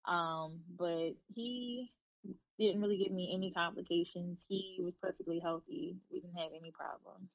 Um, 0.05 0.59
but 0.77 1.11
he 1.33 1.91
didn't 2.59 2.81
really 2.81 2.97
give 2.97 3.13
me 3.13 3.31
any 3.33 3.51
complications. 3.51 4.39
He 4.47 4.79
was 4.83 4.95
perfectly 4.95 5.39
healthy. 5.39 5.95
We 6.11 6.19
didn't 6.19 6.35
have 6.35 6.51
any 6.59 6.71
problems. 6.71 7.29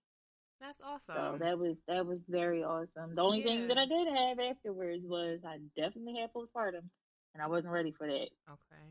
That's 0.65 0.79
awesome. 0.83 1.39
So 1.39 1.45
that 1.45 1.59
was 1.59 1.77
that 1.87 2.07
was 2.07 2.19
very 2.29 2.65
awesome. 2.65 3.15
The 3.15 3.21
only 3.21 3.43
thing 3.43 3.69
that 3.69 3.77
I 3.77 3.85
did 3.85 4.09
have 4.09 4.39
afterwards 4.41 5.05
was 5.05 5.41
I 5.47 5.59
definitely 5.77 6.17
had 6.21 6.33
postpartum, 6.33 6.89
and 7.35 7.43
I 7.43 7.47
wasn't 7.47 7.73
ready 7.73 7.93
for 7.93 8.07
that. 8.07 8.29
Okay. 8.49 8.87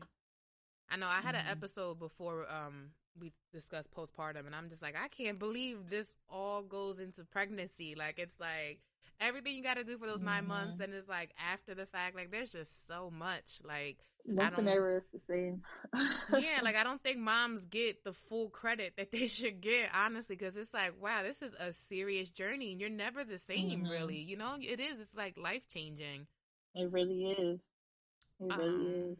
I 0.90 0.96
know 0.96 1.08
I 1.08 1.20
had 1.20 1.34
an 1.34 1.40
Mhm. 1.42 1.50
episode 1.50 1.98
before 1.98 2.50
um 2.50 2.92
we 3.18 3.32
discussed 3.52 3.90
postpartum 3.92 4.46
and 4.46 4.54
I'm 4.54 4.68
just 4.68 4.82
like 4.82 4.96
I 4.96 5.08
can't 5.08 5.38
believe 5.38 5.88
this 5.90 6.16
all 6.28 6.62
goes 6.62 6.98
into 6.98 7.24
pregnancy. 7.24 7.94
Like 7.94 8.18
it's 8.18 8.38
like 8.40 8.80
everything 9.20 9.54
you 9.54 9.62
got 9.62 9.76
to 9.76 9.84
do 9.84 9.98
for 9.98 10.06
those 10.06 10.22
9 10.22 10.46
months 10.46 10.78
Mhm. 10.78 10.84
and 10.84 10.94
it's 10.94 11.08
like 11.08 11.30
after 11.38 11.74
the 11.74 11.86
fact 11.86 12.14
like 12.16 12.30
there's 12.30 12.52
just 12.52 12.86
so 12.86 13.10
much 13.10 13.60
like 13.64 13.98
Nothing 14.26 14.68
ever 14.68 14.96
is 14.96 15.02
the 15.12 15.20
same. 15.28 15.62
yeah, 16.28 16.60
like 16.62 16.76
I 16.76 16.82
don't 16.84 17.02
think 17.02 17.18
moms 17.18 17.66
get 17.66 18.04
the 18.04 18.12
full 18.12 18.48
credit 18.48 18.94
that 18.96 19.10
they 19.10 19.26
should 19.28 19.60
get, 19.60 19.90
honestly, 19.94 20.36
because 20.36 20.56
it's 20.56 20.72
like, 20.74 20.92
wow, 21.00 21.22
this 21.22 21.42
is 21.42 21.52
a 21.58 21.72
serious 21.72 22.30
journey, 22.30 22.72
and 22.72 22.80
you're 22.80 22.90
never 22.90 23.24
the 23.24 23.38
same, 23.38 23.86
Mhm. 23.86 23.90
really. 23.90 24.18
You 24.18 24.36
know, 24.36 24.56
it 24.60 24.80
is. 24.80 25.00
It's 25.00 25.14
like 25.14 25.36
life 25.38 25.68
changing. 25.68 26.26
it 26.74 26.90
really 26.92 27.24
is. 27.32 27.60
It 28.40 28.54
really 28.56 28.84
Um, 28.84 29.12
is. 29.12 29.18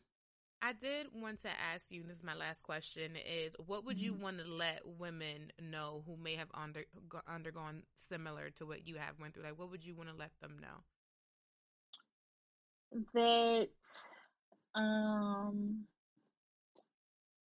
I 0.65 0.73
did 0.73 1.09
want 1.15 1.43
to 1.43 1.49
ask 1.51 1.91
you. 1.91 2.03
And 2.03 2.11
this 2.11 2.19
is 2.19 2.25
my 2.25 2.35
last 2.35 2.63
question: 2.63 3.17
Is 3.17 3.55
what 3.67 3.85
would 3.85 4.01
you 4.01 4.15
Mhm. 4.15 4.21
want 4.21 4.39
to 4.39 4.45
let 4.45 4.87
women 4.87 5.53
know 5.61 6.03
who 6.07 6.17
may 6.17 6.37
have 6.37 6.49
under 6.55 6.85
undergone 7.29 7.83
similar 7.95 8.51
to 8.53 8.67
what 8.67 8.87
you 8.89 8.97
have 8.97 9.21
went 9.21 9.35
through? 9.35 9.45
Like, 9.45 9.59
what 9.59 9.71
would 9.71 9.85
you 9.85 9.95
want 9.95 10.11
to 10.11 10.17
let 10.17 10.33
them 10.41 10.59
know? 10.61 10.85
that 13.15 13.69
um 14.75 15.87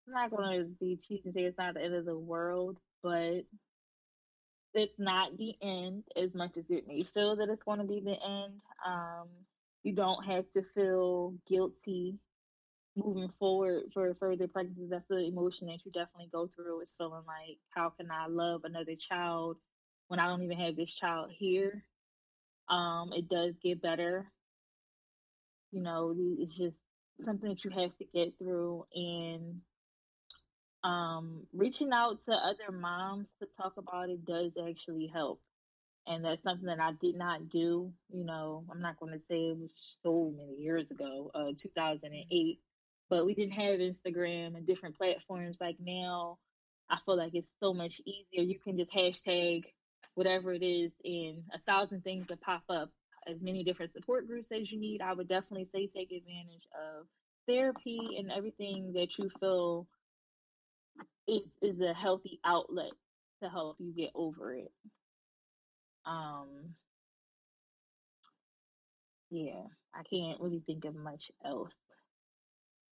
I'm 0.07 0.13
not 0.15 0.31
gonna 0.31 0.65
be 0.65 0.97
cheap 1.07 1.25
and 1.25 1.35
say 1.35 1.43
it's 1.45 1.59
not 1.59 1.75
the 1.75 1.83
end 1.83 1.95
of 1.95 2.05
the 2.07 2.17
world, 2.19 2.79
but 3.03 3.45
it's 4.75 4.99
not 4.99 5.37
the 5.39 5.55
end 5.63 6.05
as 6.17 6.35
much 6.35 6.57
as 6.57 6.65
it 6.71 6.87
may 6.87 7.03
feel 7.03 7.37
that 7.37 7.49
it's 7.49 7.63
going 7.63 7.79
to 7.79 7.85
be 7.85 8.01
the 8.01 8.13
end. 8.23 8.61
Um, 8.87 9.29
you 9.83 9.93
don't 9.95 10.25
have 10.25 10.51
to 10.53 10.63
feel 10.63 11.35
guilty 11.49 12.19
moving 12.99 13.31
forward 13.31 13.85
for 13.95 14.15
further 14.15 14.49
pregnancies. 14.49 14.91
That's 14.91 15.09
the 15.09 15.19
emotion 15.19 15.69
that 15.69 15.85
you 15.85 15.93
definitely 15.93 16.31
go 16.33 16.49
through 16.55 16.81
is 16.83 16.95
feeling 16.99 17.25
like, 17.27 17.59
how 17.71 17.91
can 17.91 18.11
I 18.11 18.27
love 18.29 18.63
another 18.65 18.97
child 18.97 19.59
when 20.09 20.21
I 20.21 20.27
don't 20.27 20.43
even 20.43 20.59
have 20.59 20.77
this 20.77 20.93
child 20.93 21.31
here? 21.33 21.85
Um, 22.69 23.13
it 23.15 23.29
does 23.29 23.55
get 23.63 23.83
better. 23.83 24.31
You 25.73 25.83
know, 25.83 26.15
it's 26.39 26.57
just 26.57 26.77
something 27.23 27.49
that 27.49 27.65
you 27.65 27.71
have 27.71 27.97
to 27.99 28.05
get 28.15 28.39
through 28.39 28.87
and 28.95 29.61
um, 30.85 31.47
reaching 31.53 31.93
out 31.93 32.25
to 32.27 32.33
other 32.33 32.73
moms 32.73 33.31
to 33.41 33.49
talk 33.61 33.75
about 33.77 34.11
it 34.11 34.25
does 34.25 34.53
actually 34.69 35.11
help. 35.13 35.41
And 36.07 36.25
that's 36.25 36.43
something 36.43 36.67
that 36.67 36.81
I 36.81 36.93
did 36.93 37.17
not 37.17 37.51
do. 37.51 37.93
You 38.13 38.25
know, 38.25 38.65
I'm 38.71 38.81
not 38.81 38.99
going 38.99 39.13
to 39.13 39.21
say 39.29 39.49
it 39.49 39.59
was 39.59 39.97
so 40.03 40.33
many 40.37 40.55
years 40.55 40.91
ago, 40.91 41.31
uh, 41.35 41.53
2008, 41.59 42.59
but 43.11 43.27
we 43.27 43.35
didn't 43.35 43.53
have 43.53 43.81
Instagram 43.81 44.57
and 44.57 44.67
different 44.67 44.97
platforms 44.97 45.59
like 45.61 45.77
now. 45.81 46.39
I 46.91 46.99
feel 47.05 47.17
like 47.17 47.35
it's 47.35 47.53
so 47.61 47.75
much 47.75 48.01
easier. 48.07 48.43
You 48.43 48.59
can 48.59 48.79
just 48.79 48.93
hashtag 48.93 49.65
whatever 50.15 50.53
it 50.53 50.63
is, 50.65 50.93
and 51.05 51.43
a 51.55 51.59
thousand 51.67 52.03
things 52.03 52.29
will 52.29 52.39
pop 52.39 52.63
up. 52.69 52.91
As 53.27 53.43
many 53.43 53.63
different 53.63 53.93
support 53.93 54.27
groups 54.27 54.47
as 54.51 54.73
you 54.73 54.81
need, 54.81 55.03
I 55.03 55.13
would 55.13 55.29
definitely 55.29 55.69
say 55.75 55.87
take 55.89 56.13
advantage 56.13 56.67
of 56.75 57.07
therapy 57.47 58.17
and 58.19 58.31
everything 58.33 58.93
that 58.95 59.19
you 59.19 59.31
feel 59.41 59.87
is 61.27 61.43
is 61.61 61.81
a 61.81 61.93
healthy 61.93 62.41
outlet 62.45 62.93
to 63.43 63.49
help 63.49 63.77
you 63.79 63.93
get 63.93 64.11
over 64.15 64.55
it. 64.55 64.73
Um 66.07 66.75
yeah, 69.31 69.63
I 69.95 70.03
can't 70.05 70.41
really 70.41 70.63
think 70.67 70.85
of 70.85 70.95
much 70.95 71.31
else. 71.45 71.77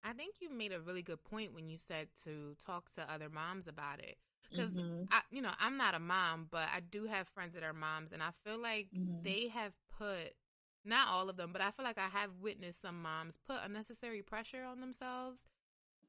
I 0.06 0.12
think 0.12 0.36
you 0.40 0.50
made 0.50 0.72
a 0.72 0.80
really 0.80 1.02
good 1.02 1.22
point 1.24 1.54
when 1.54 1.68
you 1.68 1.76
said 1.78 2.08
to 2.24 2.56
talk 2.64 2.90
to 2.94 3.12
other 3.12 3.28
moms 3.30 3.68
about 3.68 4.00
it. 4.00 4.16
Because 4.56 4.72
hmm 4.72 5.04
you 5.30 5.42
know, 5.42 5.52
I'm 5.60 5.76
not 5.76 5.94
a 5.94 6.00
mom, 6.00 6.48
but 6.50 6.68
I 6.74 6.80
do 6.80 7.06
have 7.06 7.28
friends 7.28 7.54
that 7.54 7.64
are 7.64 7.72
moms, 7.74 8.12
and 8.12 8.22
I 8.22 8.30
feel 8.44 8.60
like 8.60 8.88
hmm 8.92 9.24
they 9.24 9.48
have 9.48 9.72
put 9.98 10.34
not 10.84 11.08
all 11.08 11.28
of 11.30 11.36
them, 11.36 11.52
but 11.52 11.62
I 11.62 11.70
feel 11.72 11.84
like 11.84 11.98
I 11.98 12.08
have 12.08 12.30
witnessed 12.40 12.82
some 12.82 13.02
moms 13.02 13.38
put 13.46 13.58
unnecessary 13.64 14.22
pressure 14.22 14.64
on 14.64 14.80
themselves, 14.80 15.42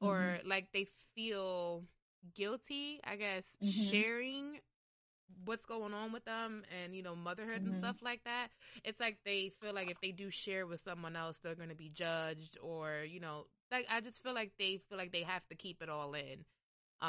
or 0.00 0.38
like 0.44 0.68
they 0.72 0.86
feel 1.14 1.84
guilty, 2.34 3.00
I 3.04 3.16
guess, 3.16 3.56
hmm 3.60 4.00
sharing 4.00 4.60
what's 5.44 5.66
going 5.66 5.94
on 5.94 6.12
with 6.12 6.24
them 6.24 6.62
and 6.82 6.94
you 6.96 7.02
know 7.02 7.14
motherhood 7.14 7.62
and 7.64 7.74
hmm 7.74 7.74
stuff 7.74 7.96
like 8.02 8.22
that. 8.24 8.48
It's 8.84 9.00
like 9.00 9.18
they 9.24 9.52
feel 9.60 9.74
like 9.74 9.90
if 9.90 10.00
they 10.00 10.12
do 10.12 10.30
share 10.30 10.66
with 10.66 10.80
someone 10.80 11.16
else 11.16 11.38
they're 11.38 11.54
going 11.54 11.68
to 11.68 11.74
be 11.74 11.90
judged 11.90 12.58
or 12.62 13.04
you 13.08 13.20
know 13.20 13.46
like 13.70 13.86
i 13.90 14.00
just 14.00 14.22
feel 14.22 14.34
like 14.34 14.52
they 14.58 14.78
feel 14.88 14.98
like 14.98 15.12
they 15.12 15.22
have 15.22 15.46
to 15.48 15.54
keep 15.54 15.82
it 15.82 15.88
all 15.88 16.14
in. 16.14 16.44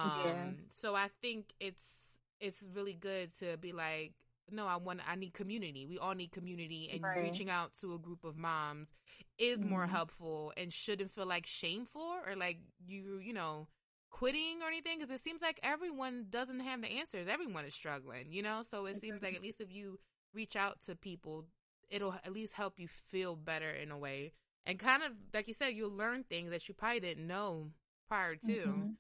Yeah. 0.01 0.51
um 0.51 0.57
so 0.73 0.95
i 0.95 1.07
think 1.21 1.45
it's 1.59 2.19
it's 2.39 2.63
really 2.75 2.93
good 2.93 3.33
to 3.33 3.57
be 3.57 3.71
like 3.71 4.13
no 4.51 4.65
i 4.67 4.75
want 4.75 4.99
i 5.07 5.15
need 5.15 5.33
community. 5.33 5.85
We 5.85 5.97
all 5.97 6.13
need 6.15 6.31
community 6.31 6.89
and 6.93 7.03
Right. 7.03 7.19
reaching 7.19 7.49
out 7.49 7.73
to 7.81 7.93
a 7.95 7.99
group 7.99 8.23
of 8.23 8.37
moms 8.37 8.93
is 9.37 9.63
more 9.63 9.85
hmm 9.85 9.87
helpful 9.87 10.53
and 10.57 10.71
shouldn't 10.71 11.11
feel 11.11 11.25
like 11.25 11.45
shameful 11.45 12.15
or 12.25 12.35
like 12.35 12.57
you 12.85 13.19
you 13.19 13.33
know 13.33 13.67
quitting 14.11 14.61
or 14.63 14.67
anything 14.67 14.99
because 14.99 15.13
it 15.13 15.23
seems 15.23 15.41
like 15.41 15.59
everyone 15.63 16.25
doesn't 16.29 16.59
have 16.61 16.81
the 16.81 16.87
answers. 16.91 17.27
Everyone 17.27 17.65
is 17.65 17.73
struggling 17.73 18.27
you 18.31 18.41
know? 18.41 18.61
So 18.69 18.85
it 18.85 18.97
seems 18.99 19.21
like 19.21 19.35
at 19.35 19.41
least 19.41 19.61
if 19.61 19.71
you 19.71 19.99
reach 20.33 20.55
out 20.55 20.81
to 20.81 20.95
people 20.95 21.45
it'll 21.89 22.13
at 22.13 22.33
least 22.33 22.53
help 22.53 22.79
you 22.79 22.87
feel 22.87 23.35
better 23.35 23.69
in 23.69 23.91
a 23.91 23.97
way 23.97 24.31
and 24.69 24.79
kind 24.79 25.03
of 25.03 25.13
like 25.33 25.47
you 25.49 25.55
said 25.55 25.69
you'll 25.69 25.91
learn 25.95 26.23
things 26.23 26.51
that 26.51 26.69
you 26.69 26.75
probably 26.75 27.01
didn't 27.01 27.27
know 27.27 27.71
prior 28.07 28.35
to 28.37 28.61
hmm 28.71 28.93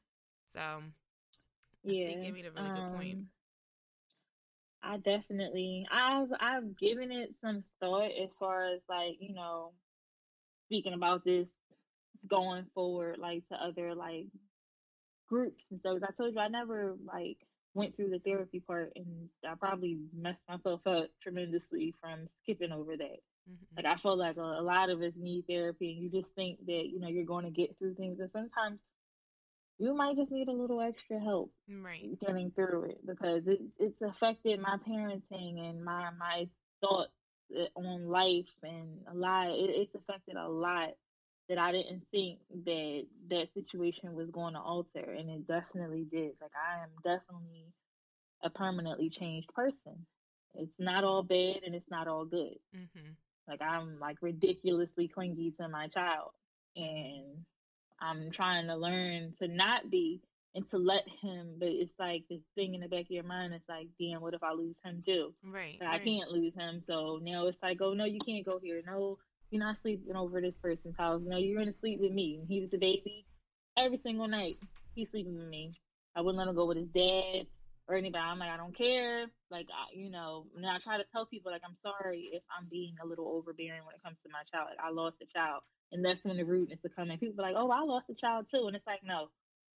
so 0.53 0.59
i 0.61 0.83
Yeah. 1.83 2.05
think 2.05 2.23
you 2.23 2.33
made 2.33 2.45
a 2.45 2.51
really 2.51 2.71
good 2.71 2.89
point 2.89 3.19
Um, 3.19 3.27
I 4.83 4.97
definitely 4.97 5.87
I've 5.91 6.29
I've 6.39 6.77
given 6.77 7.11
it 7.11 7.35
some 7.41 7.63
thought 7.79 8.11
as 8.11 8.37
far 8.37 8.65
as 8.73 8.81
like, 8.89 9.17
you 9.19 9.33
know, 9.33 9.73
speaking 10.67 10.93
about 10.93 11.25
this 11.25 11.49
going 12.27 12.65
forward 12.75 13.19
like 13.19 13.47
to 13.49 13.55
other 13.55 13.95
like 13.95 14.27
groups 15.29 15.63
and 15.71 15.79
stuff. 15.79 15.99
I 16.03 16.11
told 16.13 16.33
you 16.35 16.39
I 16.41 16.49
never 16.49 16.95
like 17.05 17.37
went 17.75 17.95
through 17.95 18.11
the 18.11 18.19
therapy 18.19 18.59
part 18.61 18.93
and 18.95 19.29
I 19.47 19.55
probably 19.55 19.99
messed 20.13 20.47
myself 20.49 20.81
up 20.87 21.07
tremendously 21.21 21.95
from 22.01 22.27
skipping 22.43 22.71
over 22.73 22.97
that. 22.97 23.19
Hmm 23.49 23.77
Like 23.77 23.85
I 23.85 23.95
feel 23.97 24.17
like 24.17 24.37
a, 24.37 24.41
a 24.41 24.63
lot 24.63 24.89
of 24.89 25.01
us 25.01 25.13
need 25.17 25.45
therapy 25.47 25.91
and 25.93 26.03
you 26.03 26.09
just 26.21 26.33
think 26.35 26.65
that, 26.65 26.87
you 26.91 26.99
know, 26.99 27.07
you're 27.07 27.25
going 27.25 27.45
to 27.45 27.51
get 27.51 27.77
through 27.77 27.95
things 27.95 28.19
and 28.19 28.29
sometimes 28.31 28.79
you 29.79 29.93
might 29.95 30.15
just 30.17 30.31
need 30.31 30.47
a 30.49 30.53
little 30.53 30.81
extra 30.81 31.19
help 31.19 31.51
right. 31.67 32.17
getting 32.25 32.51
through 32.51 32.83
it 32.85 33.05
because 33.05 33.43
it 33.47 33.61
it's 33.79 34.01
affected 34.01 34.59
my 34.59 34.77
parenting 34.87 35.59
and 35.69 35.83
my 35.83 36.09
my 36.19 36.47
thoughts 36.81 37.11
uh, 37.57 37.65
on 37.75 38.07
life 38.09 38.49
and 38.63 38.99
a 39.11 39.15
lot 39.15 39.49
it, 39.49 39.69
it's 39.71 39.95
affected 39.95 40.35
a 40.35 40.47
lot 40.49 40.89
that 41.49 41.57
I 41.57 41.71
didn't 41.71 42.03
think 42.11 42.39
that 42.65 43.05
that 43.29 43.47
situation 43.53 44.13
was 44.13 44.29
going 44.31 44.53
to 44.53 44.59
alter 44.59 45.15
and 45.17 45.29
it 45.29 45.47
definitely 45.47 46.05
did. 46.11 46.33
Like 46.41 46.51
I 46.55 46.83
am 46.83 46.89
definitely 47.03 47.65
a 48.43 48.49
permanently 48.49 49.09
changed 49.09 49.49
person. 49.53 50.05
It's 50.55 50.73
not 50.79 51.03
all 51.03 51.23
bad 51.23 51.57
and 51.65 51.75
it's 51.75 51.89
not 51.89 52.07
all 52.07 52.25
good. 52.25 52.55
Hmm 52.73 53.13
like 53.49 53.61
I'm 53.61 53.99
like 53.99 54.17
ridiculously 54.21 55.07
clingy 55.07 55.51
to 55.59 55.67
my 55.67 55.87
child 55.87 56.31
and 56.75 57.45
I'm 57.99 58.31
trying 58.31 58.67
to 58.67 58.75
learn 58.75 59.33
to 59.39 59.47
not 59.47 59.89
be 59.89 60.21
and 60.55 60.65
to 60.67 60.77
let 60.77 61.03
him, 61.21 61.55
but 61.59 61.69
it's 61.69 61.93
like 61.99 62.23
this 62.29 62.41
thing 62.55 62.73
in 62.73 62.81
the 62.81 62.87
back 62.87 63.01
of 63.01 63.11
your 63.11 63.23
mind. 63.23 63.53
It's 63.53 63.69
like, 63.69 63.87
damn, 63.99 64.21
what 64.21 64.33
if 64.33 64.43
I 64.43 64.53
lose 64.53 64.77
him 64.83 65.03
too? 65.05 65.33
right 65.43 65.77
Like, 65.79 65.89
I 65.89 65.99
can't 65.99 66.31
lose 66.31 66.55
him. 66.55 66.81
So 66.81 67.19
now 67.21 67.47
it's 67.47 67.61
like, 67.61 67.81
oh 67.81 67.93
no, 67.93 68.05
you 68.05 68.19
can't 68.25 68.45
go 68.45 68.59
here. 68.61 68.81
No, 68.85 69.17
you're 69.51 69.63
not 69.63 69.77
sleeping 69.81 70.15
over 70.15 70.41
this 70.41 70.57
person's 70.57 70.97
house. 70.97 71.25
No, 71.25 71.37
you're 71.37 71.59
gonna 71.59 71.73
sleep 71.79 71.99
with 71.99 72.11
me. 72.11 72.39
He 72.47 72.61
was 72.61 72.73
a 72.73 72.77
baby. 72.77 73.25
Every 73.77 73.97
single 73.97 74.27
night, 74.27 74.57
he's 74.95 75.09
sleeping 75.09 75.37
with 75.37 75.47
me. 75.47 75.73
I 76.15 76.21
wouldn't 76.21 76.37
let 76.37 76.47
him 76.47 76.55
go 76.55 76.65
with 76.65 76.77
his 76.77 76.89
dad 76.89 77.47
or 77.89 77.95
anybody. 77.95 78.23
I'm 78.23 78.37
like, 78.37 78.51
I 78.51 78.57
don't 78.57 78.77
care. 78.77 79.25
Like, 79.49 79.67
I, 79.73 79.97
you 79.97 80.11
know, 80.11 80.45
and 80.55 80.65
I 80.65 80.77
try 80.77 80.97
to 80.97 81.03
tell 81.11 81.25
people, 81.25 81.51
like, 81.51 81.63
I'm 81.65 81.75
sorry 81.75 82.29
if 82.31 82.43
I'm 82.55 82.67
being 82.69 82.95
a 83.03 83.07
little 83.07 83.27
overbearing 83.27 83.81
when 83.85 83.95
it 83.95 84.03
comes 84.03 84.17
to 84.23 84.29
my 84.31 84.43
child. 84.53 84.69
Like, 84.69 84.85
I 84.85 84.91
lost 84.91 85.17
a 85.21 85.25
child, 85.25 85.63
and 85.91 86.05
that's 86.05 86.23
when 86.23 86.37
the 86.37 86.45
rudeness 86.45 86.79
will 86.83 86.91
come 86.95 87.09
in. 87.09 87.17
People 87.17 87.43
are 87.43 87.51
like, 87.51 87.59
oh, 87.59 87.71
I 87.71 87.81
lost 87.81 88.05
a 88.09 88.13
child 88.13 88.45
too, 88.53 88.67
and 88.67 88.75
it's 88.75 88.85
like, 88.85 89.01
no, 89.03 89.29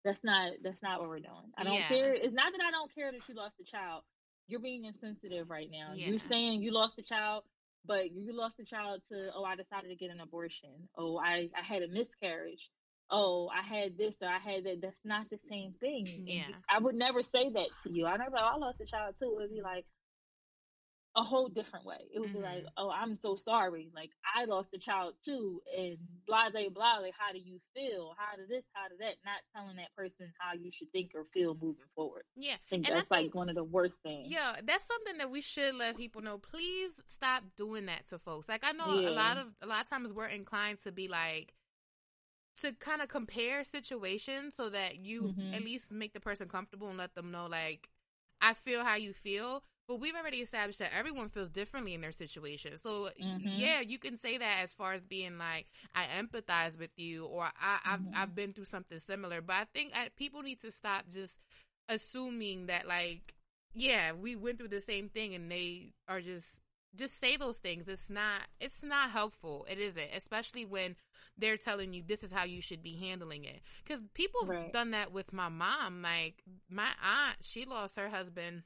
that's 0.06 0.24
not 0.24 0.52
that's 0.64 0.82
not 0.84 1.00
what 1.00 1.10
we're 1.10 1.20
doing. 1.20 1.52
I 1.58 1.64
don't 1.64 1.74
yeah 1.74 1.88
care. 1.88 2.14
It's 2.14 2.36
not 2.36 2.52
that 2.52 2.64
I 2.64 2.72
don't 2.72 2.94
care 2.94 3.12
that 3.12 3.28
you 3.28 3.36
lost 3.36 3.56
a 3.60 3.64
child. 3.66 4.04
You're 4.48 4.60
being 4.60 4.86
insensitive 4.86 5.50
right 5.50 5.70
now. 5.72 5.94
yeah 5.96 6.08
You're 6.08 6.20
saying 6.20 6.62
you 6.62 6.72
lost 6.72 7.00
a 7.00 7.02
child, 7.02 7.44
but 7.86 8.12
you 8.12 8.36
lost 8.36 8.60
a 8.60 8.66
child 8.66 9.02
to, 9.12 9.30
oh, 9.36 9.44
I 9.44 9.56
decided 9.56 9.90
to 9.90 9.96
get 9.96 10.12
an 10.12 10.20
abortion. 10.20 10.70
Oh, 10.98 11.18
I, 11.18 11.50
I 11.58 11.62
had 11.62 11.82
a 11.82 11.88
miscarriage. 11.88 12.70
Oh, 13.16 13.48
I 13.54 13.62
had 13.62 13.96
this 13.98 14.16
or 14.22 14.28
I 14.28 14.40
had 14.40 14.64
that. 14.64 14.82
That's 14.82 15.06
not 15.06 15.30
the 15.30 15.38
same 15.48 15.74
thing. 15.80 16.24
Yeah 16.28 16.56
I 16.68 16.80
would 16.80 16.96
never 16.96 17.22
say 17.22 17.50
that 17.52 17.68
to 17.84 17.92
you. 17.92 18.08
I 18.08 18.18
never, 18.18 18.36
I 18.38 18.56
lost 18.58 18.82
a 18.82 18.86
child 18.86 19.16
too. 19.20 19.36
It 19.38 19.42
would 19.42 19.52
be 19.52 19.62
like 19.62 19.86
a 21.16 21.22
whole 21.22 21.48
different 21.48 21.86
way. 21.86 22.00
It 22.14 22.20
would 22.20 22.34
be 22.34 22.40
like, 22.40 22.62
hmm 22.62 22.68
oh, 22.78 22.90
I'm 22.90 23.16
so 23.16 23.36
sorry. 23.36 23.92
Like 23.94 24.10
I 24.36 24.46
lost 24.46 24.70
a 24.74 24.80
child 24.80 25.14
too, 25.24 25.62
and 25.78 25.98
blah 26.26 26.50
blah 26.50 26.70
blah. 26.74 26.98
Like, 27.02 27.14
how 27.16 27.32
do 27.32 27.38
you 27.38 27.60
feel? 27.76 28.16
How 28.18 28.36
did 28.36 28.50
this? 28.50 28.64
How 28.74 28.88
did 28.90 28.98
that? 29.00 29.16
Not 29.24 29.42
telling 29.56 29.76
that 29.76 29.96
person 29.96 30.34
how 30.40 30.54
you 30.56 30.72
should 30.72 30.92
think 30.92 31.12
or 31.14 31.26
feel 31.32 31.54
moving 31.62 31.86
forward. 31.96 32.24
yeah 32.36 32.54
I 32.54 32.70
think 32.70 32.88
and 32.88 32.96
i 32.96 32.98
that's 32.98 33.10
think 33.10 33.28
like 33.28 33.36
one 33.36 33.50
of 33.50 33.56
the 33.56 33.64
worst 33.64 33.98
things. 34.02 34.28
Yeah, 34.32 34.56
that's 34.64 34.88
something 34.88 35.20
that 35.20 35.30
we 35.30 35.42
should 35.42 35.76
let 35.76 35.98
people 35.98 36.24
know. 36.24 36.40
Please 36.40 36.92
stop 37.06 37.44
doing 37.58 37.86
that 37.86 38.08
to 38.10 38.18
folks. 38.18 38.50
Like 38.50 38.64
I 38.64 38.72
know 38.72 39.00
a 39.06 39.12
lot 39.12 39.38
of 39.38 39.48
a 39.62 39.68
lot 39.68 39.82
of 39.82 39.90
times 39.90 40.14
we're 40.14 40.26
inclined 40.26 40.80
to 40.84 40.92
be 40.92 41.08
like 41.08 41.54
to 42.62 42.74
kind 42.74 43.02
of 43.02 43.08
compare 43.08 43.64
situations 43.64 44.54
so 44.56 44.70
that 44.70 44.98
you 45.00 45.36
Mhm. 45.36 45.54
at 45.54 45.64
least 45.64 45.92
make 45.92 46.14
the 46.14 46.20
person 46.20 46.48
comfortable 46.48 46.90
and 46.90 46.98
let 46.98 47.14
them 47.16 47.32
know 47.32 47.48
like 47.48 47.90
I 48.42 48.54
feel 48.54 48.84
how 48.84 48.96
you 48.96 49.14
feel. 49.14 49.64
But 49.88 50.00
we've 50.00 50.16
already 50.16 50.38
established 50.38 50.80
that 50.80 50.94
everyone 50.98 51.30
feels 51.30 51.50
differently 51.50 51.94
in 51.94 52.02
their 52.02 52.12
situation. 52.12 52.78
So 52.78 53.10
Mhm. 53.20 53.50
yeah, 53.58 53.82
you 53.82 53.98
can 54.00 54.18
say 54.18 54.38
that 54.38 54.60
as 54.64 54.74
far 54.74 54.94
as 54.94 55.02
being 55.02 55.38
like 55.38 55.68
I 55.94 56.06
empathize 56.20 56.78
with 56.80 56.92
you 56.98 57.26
or 57.26 57.44
I, 57.60 57.80
I've 57.86 58.00
Mhm. 58.00 58.14
I've 58.14 58.36
been 58.36 58.54
through 58.54 58.66
something 58.66 59.00
similar. 59.00 59.42
But 59.42 59.56
I 59.56 59.66
think 59.74 59.92
I, 59.96 60.10
people 60.16 60.42
need 60.42 60.62
to 60.62 60.72
stop 60.72 61.04
just 61.12 61.40
assuming 61.90 62.68
that 62.68 62.88
like 62.88 63.34
yeah 63.74 64.12
we 64.14 64.36
went 64.36 64.58
through 64.58 64.70
the 64.70 64.82
same 64.82 65.10
thing 65.10 65.34
and 65.36 65.52
they 65.52 65.94
are 66.08 66.22
just 66.22 66.60
just 66.96 67.20
say 67.20 67.38
those 67.38 67.58
things 67.58 67.88
it's 67.88 68.10
not 68.10 68.42
it's 68.60 68.84
not 68.84 69.12
helpful 69.12 69.66
it 69.70 69.80
isn't 69.80 70.10
especially 70.16 70.66
when 70.66 70.96
they're 71.38 71.58
telling 71.58 71.94
you 71.94 72.04
this 72.06 72.24
is 72.24 72.32
how 72.32 72.44
you 72.44 72.62
should 72.62 72.84
be 72.84 72.96
handling 72.98 73.44
it 73.46 73.62
because 73.84 74.02
people 74.14 74.40
Right. 74.48 74.72
done 74.72 74.92
that 74.92 75.12
with 75.12 75.32
my 75.34 75.50
mom 75.50 76.02
like 76.02 76.36
my 76.70 76.90
aunt 77.02 77.38
she 77.42 77.66
lost 77.66 77.96
her 77.96 78.10
husband 78.10 78.64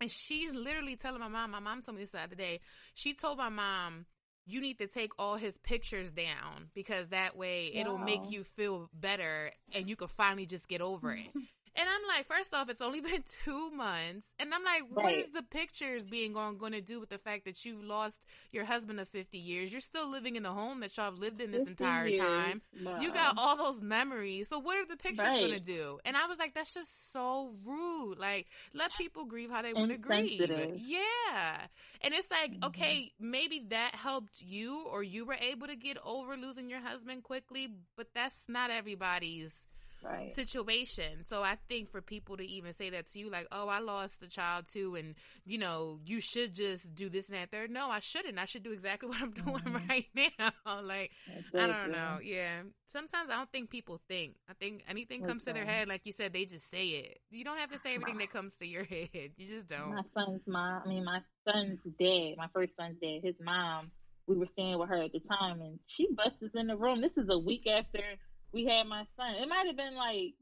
And 0.00 0.10
she's 0.10 0.52
literally 0.54 0.96
telling 0.96 1.20
my 1.20 1.28
mom, 1.28 1.50
my 1.52 1.60
mom 1.60 1.82
told 1.82 1.96
me 1.96 2.02
this 2.02 2.10
the 2.10 2.20
other 2.20 2.34
day. 2.34 2.60
She 2.94 3.14
told 3.14 3.38
my 3.38 3.48
mom, 3.48 4.06
you 4.46 4.60
need 4.60 4.78
to 4.78 4.88
take 4.88 5.12
all 5.18 5.36
his 5.36 5.56
pictures 5.58 6.12
down 6.12 6.70
because 6.74 7.08
that 7.08 7.36
way 7.36 7.72
it'll 7.74 7.98
make 7.98 8.30
you 8.30 8.44
feel 8.44 8.90
better 8.92 9.52
and 9.72 9.88
you 9.88 9.96
can 9.96 10.08
finally 10.08 10.46
just 10.46 10.68
get 10.68 10.80
over 10.80 11.12
it. 11.12 11.32
And 11.74 11.88
I'm 11.88 12.16
like, 12.16 12.26
first 12.26 12.52
off, 12.52 12.68
it's 12.68 12.82
only 12.82 13.00
been 13.10 13.22
two 13.44 13.70
months. 13.70 14.26
And 14.38 14.52
I'm 14.52 14.62
like, 14.64 14.82
what 14.90 15.14
is 15.14 15.28
the 15.30 15.42
pictures 15.42 16.04
being 16.04 16.36
on 16.36 16.58
going 16.58 16.72
to 16.72 16.80
do 16.82 17.00
with 17.00 17.08
the 17.08 17.18
fact 17.18 17.44
that 17.46 17.64
you've 17.64 17.82
lost 17.82 18.18
your 18.50 18.64
husband 18.64 19.00
of 19.00 19.08
50 19.08 19.38
years? 19.38 19.72
You're 19.72 19.80
still 19.80 20.08
living 20.10 20.36
in 20.36 20.42
the 20.42 20.50
home 20.50 20.80
that 20.80 20.96
y'all 20.96 21.06
have 21.06 21.18
lived 21.18 21.40
in 21.40 21.50
this 21.50 21.66
entire 21.66 22.08
years. 22.08 22.20
time. 22.20 22.60
You 23.00 23.10
got 23.12 23.34
all 23.38 23.56
those 23.56 23.80
memories. 23.80 24.48
So 24.48 24.58
what 24.58 24.76
are 24.78 24.86
the 24.86 24.96
pictures 24.96 25.24
Right. 25.24 25.40
going 25.40 25.52
to 25.52 25.60
do? 25.60 25.98
And 26.04 26.16
I 26.16 26.26
was 26.26 26.38
like, 26.38 26.54
that's 26.54 26.74
just 26.74 27.12
so 27.12 27.50
rude. 27.66 28.18
Like, 28.18 28.48
let 28.74 28.90
people 28.98 29.24
grieve 29.24 29.50
how 29.50 29.62
they 29.62 29.72
want 29.72 29.90
to 29.92 29.98
grieve. 29.98 30.50
Yeah. 30.76 31.58
And 32.02 32.12
it's 32.14 32.30
like, 32.30 32.52
Mhm. 32.52 32.66
okay, 32.66 33.12
maybe 33.18 33.66
that 33.70 33.94
helped 33.94 34.42
you 34.42 34.84
or 34.90 35.02
you 35.02 35.24
were 35.24 35.38
able 35.40 35.66
to 35.68 35.76
get 35.76 35.96
over 36.04 36.36
losing 36.36 36.68
your 36.68 36.80
husband 36.80 37.22
quickly, 37.22 37.68
but 37.96 38.08
that's 38.14 38.44
not 38.48 38.70
everybody's 38.70 39.66
right. 40.02 40.34
situation. 40.34 41.22
So 41.28 41.42
I 41.42 41.56
think 41.68 41.90
for 41.90 42.00
people 42.00 42.36
to 42.36 42.44
even 42.46 42.72
say 42.72 42.90
that 42.90 43.10
to 43.12 43.18
you, 43.18 43.30
like, 43.30 43.46
oh, 43.52 43.68
I 43.68 43.80
lost 43.80 44.22
a 44.22 44.28
child 44.28 44.66
too, 44.72 44.94
and 44.96 45.14
you 45.44 45.58
know, 45.58 45.98
you 46.04 46.20
should 46.20 46.54
just 46.54 46.94
do 46.94 47.08
this 47.08 47.28
and 47.28 47.38
that 47.38 47.50
third. 47.50 47.70
No, 47.70 47.88
I 47.88 48.00
shouldn't. 48.00 48.38
I 48.38 48.44
should 48.44 48.62
do 48.62 48.72
exactly 48.72 49.08
what 49.08 49.20
I'm 49.20 49.30
doing 49.32 49.62
Mhm. 49.64 49.88
right 49.88 50.06
now. 50.38 50.52
like, 50.82 51.10
I 51.56 51.66
don't 51.66 51.92
know. 51.92 52.18
Yeah. 52.22 52.62
Sometimes 52.86 53.30
I 53.30 53.36
don't 53.36 53.50
think 53.50 53.70
people 53.70 54.00
think. 54.08 54.34
I 54.50 54.52
think 54.54 54.84
anything 54.88 55.22
comes 55.24 55.44
to 55.44 55.52
their 55.52 55.64
head, 55.64 55.88
like 55.88 56.02
you 56.04 56.12
said, 56.12 56.32
they 56.34 56.44
just 56.44 56.70
say 56.70 56.84
it. 56.88 57.18
You 57.30 57.42
don't 57.44 57.58
have 57.58 57.70
to 57.72 57.78
say 57.78 57.94
everything 57.94 58.18
that 58.18 58.30
comes 58.32 58.54
to 58.56 58.66
your 58.66 58.84
head. 58.84 59.08
You 59.36 59.48
just 59.48 59.66
don't. 59.68 59.94
My 59.94 60.02
son's 60.14 60.42
mom, 60.46 60.82
I 60.84 60.88
mean, 60.88 61.04
my 61.04 61.20
son's 61.48 61.78
dad, 61.98 62.34
my 62.36 62.48
first 62.52 62.76
son's 62.76 62.98
dad, 63.00 63.20
his 63.22 63.36
mom, 63.42 63.90
we 64.26 64.36
were 64.36 64.46
staying 64.46 64.78
with 64.78 64.88
her 64.90 65.02
at 65.02 65.12
the 65.12 65.20
time, 65.20 65.60
and 65.62 65.78
she 65.86 66.06
busts 66.14 66.42
us 66.42 66.50
in 66.54 66.66
the 66.68 66.76
room. 66.76 67.00
This 67.00 67.16
is 67.16 67.28
a 67.30 67.38
week 67.38 67.66
after 67.66 67.98
we 68.52 68.64
had 68.66 68.86
my 68.86 69.04
son. 69.16 69.34
It 69.36 69.48
might 69.48 69.66
have 69.66 69.76
been 69.76 69.94
like 69.96 70.34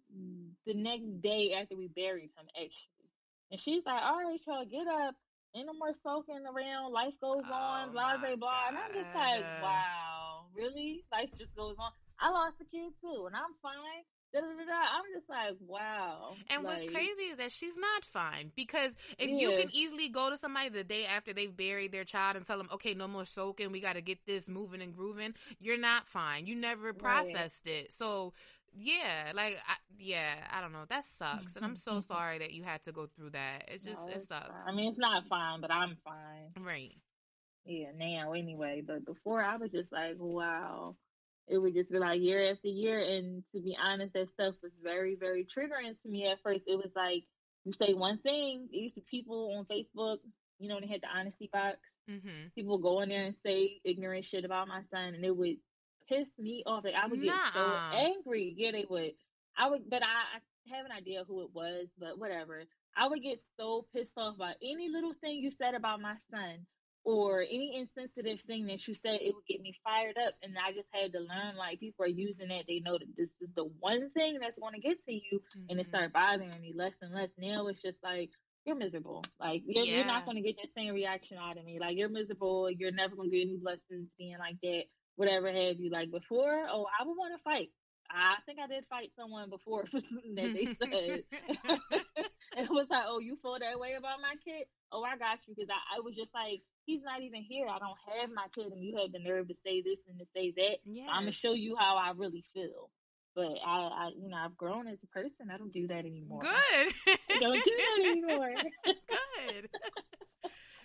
the 0.67 0.75
next 0.75 1.23
day 1.23 1.55
after 1.61 1.77
we 1.77 1.89
buried 1.89 2.31
him, 2.37 2.47
actually. 2.55 3.09
And 3.51 3.61
she's 3.61 3.83
like, 3.85 4.03
all 4.03 4.19
right, 4.19 4.41
y'all, 4.47 4.65
get 4.65 4.87
up. 4.87 5.15
Ain't 5.55 5.67
no 5.67 5.75
more 5.75 5.93
smoking 6.01 6.43
around. 6.47 6.93
Life 6.93 7.15
goes 7.21 7.43
Oh, 7.51 7.53
on, 7.53 7.91
blah, 7.93 8.19
blah, 8.19 8.37
blah. 8.37 8.69
And 8.69 8.79
I'm 8.79 8.93
just 8.93 9.15
like, 9.15 9.43
wow, 9.63 10.47
really? 10.55 11.03
Life 11.11 11.31
just 11.39 11.55
goes 11.57 11.75
on. 11.79 11.91
I 12.21 12.31
lost 12.31 12.61
a 12.61 12.65
kid 12.65 12.93
too, 13.01 13.27
and 13.27 13.35
I'm 13.35 13.55
fine. 13.63 14.05
Da, 14.33 14.41
da, 14.41 14.47
da, 14.47 14.65
da. 14.65 14.81
I'm 14.95 15.03
just 15.13 15.29
like, 15.29 15.57
wow. 15.67 16.35
And 16.49 16.65
what's 16.65 16.85
crazy 16.87 17.23
is 17.33 17.39
that 17.39 17.51
she's 17.51 17.77
not 17.77 18.05
fine 18.05 18.53
because 18.55 18.93
if 19.19 19.29
you 19.29 19.51
can 19.53 19.69
easily 19.73 20.09
go 20.09 20.31
to 20.31 20.37
somebody 20.37 20.69
the 20.69 20.85
day 20.85 21.05
after 21.05 21.33
they've 21.33 21.55
buried 21.57 21.91
their 21.93 22.05
child 22.05 22.37
and 22.37 22.47
tell 22.47 22.57
them, 22.59 22.69
okay, 22.73 22.95
no 22.95 23.09
more 23.09 23.25
soaking, 23.25 23.73
we 23.73 23.81
got 23.81 23.95
to 23.95 24.01
get 24.01 24.25
this 24.27 24.47
moving 24.47 24.83
and 24.83 24.95
grooving, 24.95 25.35
you're 25.59 25.79
not 25.79 26.07
fine. 26.07 26.47
You 26.47 26.55
never 26.55 26.93
Right. 26.93 26.99
processed 26.99 27.67
it. 27.67 27.93
So, 27.93 28.33
yeah, 28.73 29.33
like, 29.35 29.59
I, 29.67 29.75
yeah, 29.99 30.35
I 30.53 30.61
don't 30.61 30.73
know. 30.73 30.85
That 30.89 31.03
sucks. 31.05 31.57
And 31.57 31.65
I'm 31.65 31.77
so 31.77 31.99
sorry 32.07 32.39
that 32.39 32.53
you 32.53 32.63
had 32.63 32.83
to 32.85 32.93
go 32.93 33.07
through 33.07 33.31
that. 33.31 33.65
It 33.69 33.83
just, 33.83 34.07
no, 34.09 34.15
it 34.15 34.23
sucks. 34.29 34.49
fine. 34.49 34.69
I 34.69 34.73
mean, 34.73 34.91
it's 34.91 34.99
not 34.99 35.27
fine, 35.29 35.61
but 35.61 35.73
I'm 35.73 35.97
fine. 36.05 36.65
Right. 36.65 36.95
Yeah, 37.65 37.89
now 37.97 38.33
anyway. 38.33 38.83
But 38.87 39.05
before, 39.05 39.43
I 39.43 39.57
was 39.57 39.71
just 39.71 39.91
like, 39.93 40.15
wow. 40.19 40.95
It 41.49 41.59
would 41.59 41.75
just 41.75 41.91
be 41.91 41.99
like 41.99 42.21
year 42.21 42.51
after 42.51 42.69
year. 42.69 43.01
And 43.01 43.43
to 43.55 43.61
be 43.61 43.77
honest, 43.83 44.13
that 44.15 44.31
stuff 44.31 44.55
was 44.63 44.73
very, 44.83 45.17
very 45.17 45.45
triggering 45.45 46.01
to 46.03 46.09
me 46.09 46.29
at 46.29 46.43
first. 46.43 46.63
It 46.67 46.77
was 46.77 46.93
like, 46.95 47.25
you 47.65 47.73
say 47.73 47.95
one 47.95 48.19
thing, 48.19 48.69
it 48.73 48.79
used 48.79 48.95
to 48.95 49.01
people 49.03 49.55
on 49.57 49.65
Facebook, 49.65 50.19
you 50.59 50.69
know, 50.69 50.77
when 50.77 50.85
they 50.85 50.91
had 50.93 51.03
the 51.03 51.09
honesty 51.09 51.51
box. 51.53 51.79
Mm-hmm. 52.09 52.49
People 52.55 52.79
go 52.79 53.01
in 53.01 53.09
there 53.09 53.25
and 53.25 53.37
say 53.45 53.81
ignorant 53.85 54.25
shit 54.25 54.45
about 54.45 54.69
my 54.69 54.83
son, 54.91 55.15
and 55.15 55.25
it 55.25 55.37
would 55.37 55.57
piss 56.09 56.29
me 56.39 56.63
off. 56.67 56.85
Like, 56.85 56.95
I 56.95 57.07
would 57.07 57.23
get 57.23 57.35
so 57.53 57.61
Nuh-uh. 57.61 57.93
angry. 57.95 58.55
Yeah, 58.57 58.73
they 58.73 58.87
would. 58.89 59.13
I 59.57 59.69
would, 59.69 59.91
but 59.91 60.03
I, 60.03 60.07
I 60.07 60.77
have 60.77 60.87
an 60.87 60.93
idea 60.93 61.25
who 61.27 61.43
it 61.43 61.51
was, 61.53 61.89
but 61.99 62.19
whatever. 62.19 62.63
I 62.97 63.09
would 63.09 63.23
get 63.23 63.39
so 63.57 63.87
pissed 63.95 64.17
off 64.17 64.39
by 64.39 64.55
any 64.63 64.89
little 64.89 65.15
thing 65.21 65.39
you 65.39 65.51
said 65.51 65.75
about 65.75 66.01
my 66.01 66.17
son 66.31 66.67
or 67.05 67.43
any 67.43 67.77
insensitive 67.77 68.41
thing 68.43 68.67
that 68.67 68.87
you 68.87 68.95
said. 68.95 69.21
It 69.21 69.35
would 69.35 69.47
get 69.47 69.61
me 69.61 69.75
fired 69.85 70.17
up, 70.19 70.35
and 70.43 70.57
I 70.59 70.73
just 70.73 70.89
had 70.93 71.13
to 71.13 71.21
learn 71.21 71.57
like 71.57 71.81
people 71.81 72.05
are 72.05 72.09
using 72.09 72.49
that. 72.49 72.65
They 72.69 72.81
know 72.81 72.99
that 72.99 73.17
this 73.17 73.31
is 73.41 73.49
the 73.57 73.65
one 73.81 74.11
thing 74.11 74.39
that's 74.41 74.59
going 74.59 74.75
to 74.75 74.81
get 74.81 75.05
to 75.07 75.13
you, 75.13 75.41
and 75.69 75.79
it 75.81 75.85
Mhm. 75.85 75.89
started 75.89 76.13
bothering 76.13 76.61
me 76.61 76.73
less 76.75 76.95
and 77.03 77.15
less. 77.15 77.31
Now 77.39 77.67
it's 77.69 77.83
just 77.83 77.99
like 78.03 78.31
you're 78.67 78.77
miserable. 78.77 79.25
Like 79.41 79.63
you're, 79.67 79.85
you're 79.87 80.05
not 80.05 80.25
going 80.27 80.37
to 80.37 80.43
get 80.43 80.57
that 80.63 80.75
same 80.75 80.95
reaction 80.95 81.39
out 81.39 81.57
of 81.59 81.65
me. 81.65 81.79
Like 81.81 81.97
you're 81.97 82.09
miserable. 82.11 82.71
You're 82.71 82.93
never 82.93 83.17
going 83.17 83.31
to 83.31 83.37
get 83.37 83.43
any 83.49 83.57
blessings 83.57 84.09
being 84.19 84.39
like 84.39 84.57
that. 84.63 84.85
Whatever 85.17 85.49
have 85.49 85.77
you. 85.79 85.91
Like 85.91 86.11
before, 86.11 86.67
oh, 86.71 86.87
I 86.99 87.05
would 87.05 87.15
want 87.17 87.35
to 87.37 87.43
fight. 87.43 87.71
I 88.11 88.37
think 88.45 88.59
I 88.59 88.67
did 88.67 88.85
fight 88.91 89.11
someone 89.17 89.49
before 89.51 89.87
for 89.91 90.01
something 90.01 90.35
that 90.37 90.53
they 90.53 90.69
said. 90.81 91.25
it 92.57 92.71
was 92.71 92.87
like, 92.91 93.05
oh, 93.07 93.21
you 93.21 93.37
feel 93.43 93.57
that 93.61 93.79
way 93.79 93.95
about 93.99 94.21
my 94.21 94.35
kid? 94.45 94.67
Oh, 94.93 95.03
I 95.03 95.17
got 95.17 95.39
you. 95.47 95.55
Because 95.55 95.71
I, 95.71 95.97
I 95.97 96.01
was 96.01 96.15
just 96.15 96.35
like, 96.35 96.63
he's 96.91 97.03
not 97.03 97.23
even 97.23 97.43
here. 97.43 97.67
I 97.69 97.79
don't 97.79 97.97
have 98.21 98.31
my 98.35 98.47
kid, 98.55 98.73
and 98.73 98.83
you 98.83 98.99
have 98.99 99.13
the 99.13 99.21
nerve 99.21 99.49
to 99.49 99.55
say 99.65 99.81
this 99.81 99.99
and 100.09 100.19
to 100.19 100.27
say 100.35 100.53
that. 100.57 100.79
yeah. 100.85 101.07
I'm 101.11 101.23
gonna 101.23 101.33
show 101.33 101.53
you 101.53 101.77
how 101.77 101.97
I 101.97 102.13
really 102.17 102.45
feel. 102.53 102.91
But 103.35 103.53
I, 103.65 103.79
I, 103.79 104.11
you 104.17 104.29
know, 104.29 104.37
I've 104.37 104.57
grown 104.57 104.89
as 104.89 104.99
a 105.05 105.07
person. 105.07 105.51
I 105.55 105.57
don't 105.57 105.73
do 105.73 105.87
that 105.87 106.01
anymore. 106.01 106.43
Good. 106.43 106.93
I 107.31 107.39
don't 107.39 107.65
do 107.65 107.77
that 107.77 108.07
anymore. 108.11 108.55
Good. 108.85 109.69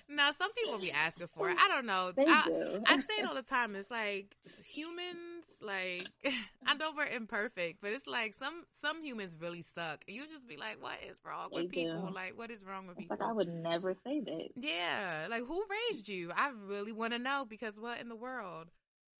now, 0.07 0.31
some 0.31 0.51
people 0.53 0.77
be 0.79 0.91
asking 0.91 1.27
for 1.35 1.49
it. 1.49 1.57
I 1.59 1.67
don't 1.67 1.85
know. 1.85 2.11
they 2.15 2.25
I, 2.27 2.43
do. 2.45 2.83
I 2.85 2.97
say 2.97 3.13
it 3.19 3.25
all 3.25 3.33
the 3.35 3.41
time. 3.41 3.75
It's 3.75 3.89
like 3.89 4.35
humans, 4.63 5.45
like 5.61 6.07
I 6.65 6.75
know 6.75 6.91
we're 6.95 7.07
imperfect, 7.07 7.79
but 7.81 7.91
it's 7.91 8.07
like 8.07 8.33
some 8.33 8.65
some 8.81 9.03
humans 9.03 9.37
really 9.39 9.61
suck. 9.61 10.03
And 10.07 10.15
you 10.15 10.23
just 10.27 10.47
be 10.47 10.57
like, 10.57 10.81
what 10.81 10.97
is 11.09 11.17
wrong 11.25 11.49
with 11.51 11.71
They 11.71 11.83
do. 11.83 11.91
people? 11.93 12.11
Like, 12.13 12.37
what 12.37 12.51
is 12.51 12.63
wrong 12.63 12.87
with 12.87 12.97
It's 12.97 13.03
people? 13.03 13.17
like 13.19 13.27
I 13.27 13.31
would 13.31 13.47
never 13.49 13.95
say 14.05 14.19
that. 14.21 14.47
yeah, 14.55 15.27
like 15.29 15.43
who 15.45 15.63
raised 15.89 16.07
you? 16.07 16.31
I 16.35 16.51
really 16.67 16.91
want 16.91 17.13
to 17.13 17.19
know 17.19 17.45
because 17.49 17.79
what 17.79 17.99
in 17.99 18.09
the 18.09 18.15
world? 18.15 18.67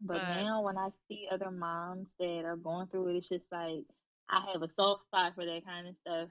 But, 0.01 0.15
But- 0.17 0.43
now 0.43 0.61
when 0.61 0.77
I 0.77 0.89
see 1.07 1.27
other 1.31 1.51
moms 1.51 2.07
that 2.19 2.43
are 2.45 2.57
going 2.57 2.87
through 2.87 3.09
it, 3.09 3.17
it's 3.17 3.29
just 3.29 3.45
like 3.51 3.83
I 4.29 4.43
have 4.51 4.61
a 4.61 4.69
soft 4.75 5.03
spot 5.03 5.33
for 5.35 5.45
that 5.45 5.65
kind 5.65 5.87
of 5.87 5.95
stuff. 6.01 6.29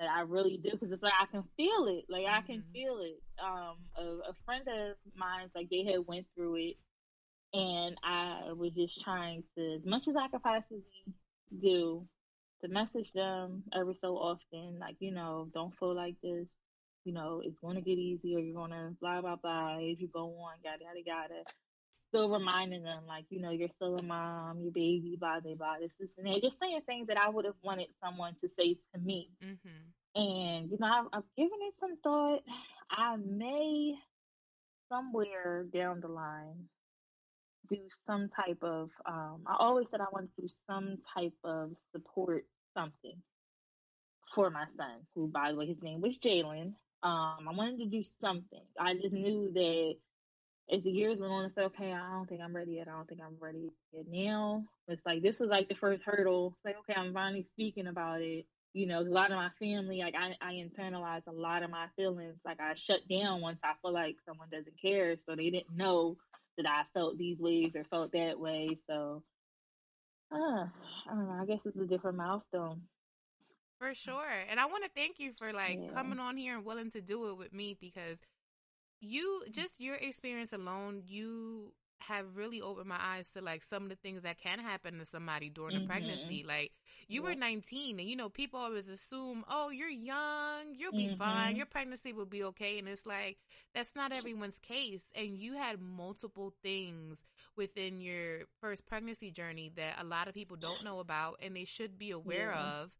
That 0.00 0.08
I 0.10 0.22
really 0.22 0.56
do 0.58 0.72
because 0.72 0.92
it's 0.92 1.02
like 1.04 1.14
I 1.20 1.26
can 1.26 1.44
feel 1.58 1.88
it. 1.88 2.06
Like 2.10 2.26
I 2.26 2.40
can 2.42 2.62
Mhm. 2.62 2.72
feel 2.72 3.00
it. 3.00 3.22
Um, 3.38 3.78
a, 3.96 4.30
a 4.30 4.34
friend 4.46 4.66
of 4.68 4.96
mine, 5.14 5.50
like 5.54 5.70
they 5.70 5.84
had 5.84 6.06
went 6.06 6.26
through 6.34 6.56
it, 6.56 6.78
and 7.54 7.98
I 8.02 8.52
was 8.54 8.72
just 8.72 9.02
trying 9.02 9.44
to, 9.56 9.74
as 9.76 9.84
much 9.86 10.08
as 10.08 10.16
I 10.16 10.28
could 10.28 10.42
possibly 10.42 10.82
do, 11.60 12.08
to 12.62 12.68
message 12.68 13.12
them 13.12 13.64
every 13.74 13.94
so 13.94 14.16
often, 14.16 14.78
like 14.80 14.96
you 15.00 15.12
know, 15.12 15.50
don't 15.54 15.76
feel 15.78 15.94
like 15.94 16.16
this. 16.22 16.48
You 17.04 17.12
know, 17.14 17.42
it's 17.44 17.58
going 17.60 17.76
to 17.76 17.82
get 17.82 17.98
easier. 17.98 18.38
You're 18.40 18.54
going 18.54 18.72
to 18.72 18.96
blah 19.00 19.20
blah 19.20 19.36
blah 19.36 19.78
as 19.78 20.00
you 20.00 20.08
go 20.08 20.28
on, 20.36 20.54
yada 20.64 20.84
yada 20.84 21.00
yada 21.04 21.44
still 22.10 22.30
reminding 22.30 22.82
them, 22.82 23.04
like, 23.06 23.24
you 23.30 23.40
know, 23.40 23.50
you're 23.50 23.68
still 23.76 23.96
a 23.96 24.02
mom, 24.02 24.60
your 24.60 24.72
baby, 24.72 25.16
blah, 25.18 25.40
blah, 25.40 25.54
blah, 25.54 25.74
this, 25.80 25.90
this, 25.98 26.08
and 26.18 26.26
that. 26.26 26.42
Just 26.42 26.58
saying 26.60 26.80
things 26.84 27.06
that 27.06 27.16
I 27.16 27.28
would 27.28 27.44
have 27.44 27.54
wanted 27.62 27.86
someone 28.04 28.34
to 28.42 28.50
say 28.58 28.74
to 28.74 29.00
me. 29.00 29.30
Mm-hmm. 29.42 30.20
And, 30.20 30.70
you 30.70 30.76
know, 30.80 30.86
I've, 30.86 31.06
I've 31.12 31.36
given 31.36 31.58
it 31.62 31.74
some 31.80 31.96
thought. 32.02 32.42
I 32.90 33.16
may, 33.16 33.94
somewhere 34.90 35.64
down 35.72 36.00
the 36.00 36.08
line, 36.08 36.64
do 37.68 37.78
some 38.04 38.28
type 38.28 38.58
of, 38.62 38.90
um, 39.06 39.42
I 39.46 39.54
always 39.60 39.86
said 39.90 40.00
I 40.00 40.10
want 40.12 40.28
to 40.34 40.42
do 40.42 40.48
some 40.66 40.98
type 41.16 41.36
of 41.44 41.70
support 41.92 42.44
something 42.76 43.22
for 44.34 44.50
my 44.50 44.64
son, 44.76 45.06
who, 45.14 45.28
by 45.28 45.52
the 45.52 45.56
way, 45.56 45.66
his 45.66 45.80
name 45.80 46.00
was 46.00 46.18
Jalen. 46.18 46.74
Um, 47.02 47.48
I 47.48 47.52
wanted 47.52 47.78
to 47.78 47.86
do 47.86 48.02
something. 48.20 48.62
I 48.78 48.94
just 48.94 49.12
knew 49.12 49.50
that 49.54 49.94
as 50.72 50.84
the 50.84 50.90
years 50.90 51.20
went 51.20 51.32
on, 51.32 51.44
I 51.44 51.48
said, 51.54 51.64
okay, 51.64 51.92
I 51.92 52.12
don't 52.12 52.28
think 52.28 52.40
I'm 52.40 52.54
ready 52.54 52.72
yet. 52.72 52.88
I 52.88 52.92
don't 52.92 53.08
think 53.08 53.20
I'm 53.20 53.36
ready 53.40 53.70
yet. 53.92 54.04
Now 54.08 54.64
it's 54.88 55.04
like 55.04 55.22
this 55.22 55.40
was 55.40 55.50
like 55.50 55.68
the 55.68 55.74
first 55.74 56.04
hurdle. 56.04 56.54
It's 56.56 56.64
like, 56.64 56.76
okay, 56.80 56.98
I'm 56.98 57.12
finally 57.12 57.46
speaking 57.52 57.86
about 57.86 58.20
it. 58.22 58.46
You 58.72 58.86
know, 58.86 59.00
a 59.00 59.02
lot 59.02 59.32
of 59.32 59.36
my 59.36 59.50
family, 59.58 59.98
like 59.98 60.14
I, 60.16 60.36
I 60.40 60.52
internalized 60.54 61.26
a 61.26 61.32
lot 61.32 61.62
of 61.62 61.70
my 61.70 61.86
feelings. 61.96 62.38
Like 62.44 62.60
I 62.60 62.74
shut 62.74 63.00
down 63.08 63.40
once 63.40 63.58
I 63.64 63.72
feel 63.82 63.92
like 63.92 64.16
someone 64.26 64.48
doesn't 64.50 64.80
care, 64.80 65.16
so 65.18 65.34
they 65.34 65.50
didn't 65.50 65.76
know 65.76 66.16
that 66.56 66.68
I 66.68 66.82
felt 66.94 67.18
these 67.18 67.40
ways 67.40 67.72
or 67.74 67.84
felt 67.84 68.12
that 68.12 68.38
way. 68.38 68.78
So, 68.88 69.22
uh, 70.32 70.36
I 70.36 70.68
don't 71.08 71.26
know. 71.26 71.38
I 71.40 71.46
guess 71.46 71.60
it's 71.64 71.76
a 71.76 71.86
different 71.86 72.16
milestone. 72.16 72.82
For 73.80 73.94
sure. 73.94 74.44
And 74.48 74.60
I 74.60 74.66
want 74.66 74.84
to 74.84 74.90
thank 74.94 75.18
you 75.18 75.32
for 75.38 75.52
like 75.52 75.80
Yeah. 75.80 75.94
coming 75.94 76.18
on 76.18 76.36
here 76.36 76.54
and 76.54 76.64
willing 76.64 76.90
to 76.90 77.00
do 77.00 77.30
it 77.30 77.38
with 77.38 77.52
me 77.52 77.76
because 77.80 78.18
you 79.00 79.42
just 79.50 79.80
your 79.80 79.96
experience 79.96 80.52
alone, 80.52 81.02
you 81.06 81.72
have 82.00 82.36
really 82.36 82.60
opened 82.62 82.88
my 82.88 82.98
eyes 83.00 83.28
to 83.28 83.42
like 83.42 83.62
some 83.62 83.84
of 83.84 83.88
the 83.90 83.96
things 83.96 84.22
that 84.22 84.38
can 84.38 84.58
happen 84.58 84.98
to 84.98 85.04
somebody 85.04 85.50
during 85.50 85.76
a 85.76 85.80
Mhm. 85.80 85.80
pregnancy. 85.80 86.44
Like 86.46 86.72
you 87.08 87.22
were 87.22 87.34
19 87.34 87.98
and 88.00 88.08
you 88.08 88.16
know 88.16 88.28
people 88.28 88.60
always 88.60 88.88
assume, 88.88 89.44
"Oh, 89.48 89.70
you're 89.70 89.88
young, 89.90 90.74
you'll 90.74 90.92
be 90.92 91.08
fine. 91.08 91.54
Mhm. 91.54 91.56
Your 91.56 91.66
pregnancy 91.66 92.12
will 92.12 92.26
be 92.26 92.42
okay." 92.44 92.78
And 92.78 92.88
it's 92.88 93.06
like 93.06 93.38
that's 93.74 93.94
not 93.94 94.12
everyone's 94.12 94.58
case 94.60 95.04
and 95.14 95.38
you 95.38 95.54
had 95.54 95.80
multiple 95.80 96.54
things 96.62 97.24
within 97.56 98.00
your 98.00 98.46
first 98.60 98.86
pregnancy 98.86 99.30
journey 99.30 99.70
that 99.76 100.00
a 100.00 100.04
lot 100.04 100.28
of 100.28 100.34
people 100.34 100.56
don't 100.56 100.82
know 100.82 101.00
about 101.00 101.38
and 101.42 101.54
they 101.56 101.64
should 101.64 101.98
be 101.98 102.10
aware 102.10 102.52
Yeah. 102.52 102.54
of. 102.54 102.90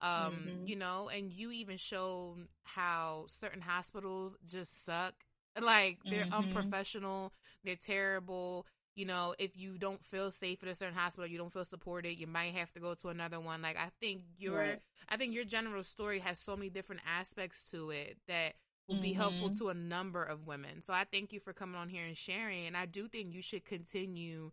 Um, 0.00 0.52
Mhm. 0.52 0.64
you 0.64 0.76
know, 0.76 1.08
and 1.08 1.32
you 1.32 1.50
even 1.50 1.76
showed 1.76 2.48
how 2.64 3.26
certain 3.28 3.60
hospitals 3.60 4.36
just 4.46 4.84
suck. 4.84 5.14
Like 5.60 5.98
they're 6.08 6.26
Mhm. 6.30 6.32
unprofessional, 6.32 7.32
they're 7.64 7.76
terrible. 7.76 8.66
You 8.94 9.06
know, 9.06 9.34
if 9.38 9.56
you 9.56 9.78
don't 9.78 10.02
feel 10.04 10.30
safe 10.30 10.62
at 10.62 10.68
a 10.68 10.74
certain 10.74 10.94
hospital, 10.94 11.28
you 11.28 11.38
don't 11.38 11.52
feel 11.52 11.64
supported, 11.64 12.18
you 12.18 12.26
might 12.26 12.54
have 12.54 12.72
to 12.72 12.80
go 12.80 12.94
to 12.94 13.08
another 13.08 13.40
one. 13.40 13.62
Like 13.62 13.76
I 13.76 13.90
think 14.00 14.22
your 14.38 14.76
Right. 14.76 14.80
I 15.08 15.16
think 15.16 15.34
your 15.34 15.44
general 15.44 15.82
story 15.84 16.18
has 16.20 16.38
so 16.38 16.56
many 16.56 16.70
different 16.70 17.02
aspects 17.06 17.62
to 17.70 17.90
it 17.90 18.18
that 18.28 18.54
will 18.88 18.96
be 18.96 19.12
helpful 19.12 19.50
Mhm. 19.50 19.58
to 19.58 19.68
a 19.68 19.74
number 19.74 20.22
of 20.22 20.46
women. 20.46 20.80
So 20.82 20.92
I 20.92 21.04
thank 21.04 21.32
you 21.32 21.40
for 21.40 21.52
coming 21.52 21.76
on 21.76 21.88
here 21.88 22.04
and 22.04 22.16
sharing. 22.16 22.66
And 22.66 22.76
I 22.76 22.86
do 22.86 23.08
think 23.08 23.34
you 23.34 23.42
should 23.42 23.64
continue 23.64 24.50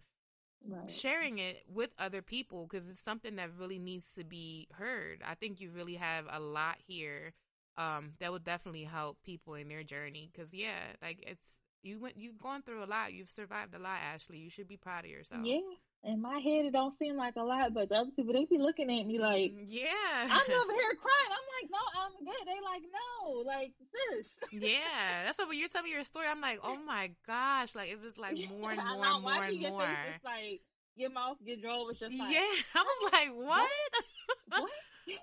Right. 0.67 1.01
sharing 1.01 1.39
it 1.39 1.63
with 1.67 1.91
other 1.97 2.21
people 2.21 2.67
because 2.67 2.87
it's 2.87 2.99
something 2.99 3.35
that 3.35 3.49
really 3.57 3.79
needs 3.79 4.13
to 4.13 4.23
be 4.23 4.67
heard. 4.73 5.21
I 5.25 5.35
think 5.35 5.59
you 5.59 5.71
really 5.71 5.95
have 5.95 6.25
a 6.29 6.39
lot 6.39 6.77
here 6.87 7.33
um, 7.77 8.13
that 8.19 8.31
will 8.31 8.39
definitely 8.39 8.83
help 8.83 9.17
people 9.23 9.55
in 9.55 9.67
their 9.67 9.83
journey. 9.83 10.29
Because 10.31 10.53
yeah, 10.53 10.79
like 11.01 11.23
it's 11.27 11.45
you 11.85 11.99
went, 11.99 12.17
you've 12.17 12.41
gone 12.41 12.63
through 12.63 12.83
a 12.83 12.85
lot. 12.85 13.13
You've 13.13 13.29
survived 13.29 13.75
a 13.75 13.79
lot, 13.79 13.99
Ashley. 14.01 14.39
You 14.39 14.49
should 14.49 14.67
be 14.67 14.77
proud 14.77 15.05
of 15.05 15.11
yourself. 15.11 15.41
Yeah. 15.45 15.59
In 16.03 16.21
my 16.21 16.39
head, 16.39 16.65
it 16.65 16.73
don't 16.73 16.95
seem 16.97 17.15
like 17.15 17.35
a 17.35 17.41
lot, 17.41 17.73
but 17.73 17.89
the 17.89 17.95
other 17.95 18.11
people, 18.15 18.33
they 18.33 18.45
be 18.45 18.59
looking 18.59 18.91
at 18.91 19.07
me 19.07 19.17
like, 19.17 19.53
yeah, 19.65 19.89
I'm 20.21 20.51
over 20.51 20.71
here 20.73 20.95
crying. 21.01 21.31
I'm 21.31 21.47
like, 21.57 21.71
no, 21.71 21.79
I'm 21.97 22.25
good. 22.25 22.45
They 22.45 22.61
like, 22.61 22.83
no, 22.93 23.31
like 23.41 23.71
this." 23.91 24.27
yeah. 24.51 25.23
That's 25.25 25.37
what 25.39 25.49
when 25.49 25.57
you're 25.57 25.69
telling 25.69 25.85
me 25.85 25.95
your 25.95 26.03
story, 26.03 26.27
I'm 26.29 26.41
like, 26.41 26.59
oh 26.63 26.77
my 26.85 27.09
gosh, 27.25 27.73
like 27.73 27.91
it 27.91 27.99
was 27.99 28.19
like 28.19 28.37
more 28.59 28.71
and 28.71 28.81
more 28.81 29.05
and 29.05 29.23
more 29.23 29.43
and 29.43 29.61
more. 29.61 29.81
Face, 29.81 29.97
it's 30.15 30.23
like 30.23 30.61
your 30.95 31.11
mouth 31.11 31.37
get 31.45 31.61
droll. 31.61 31.89
It's 31.89 31.99
just 31.99 32.19
like, 32.19 32.37
Yeah, 32.37 32.39
I 32.75 32.83
was 32.83 33.11
like, 33.13 33.29
what? 33.35 33.69
what? 34.55 34.69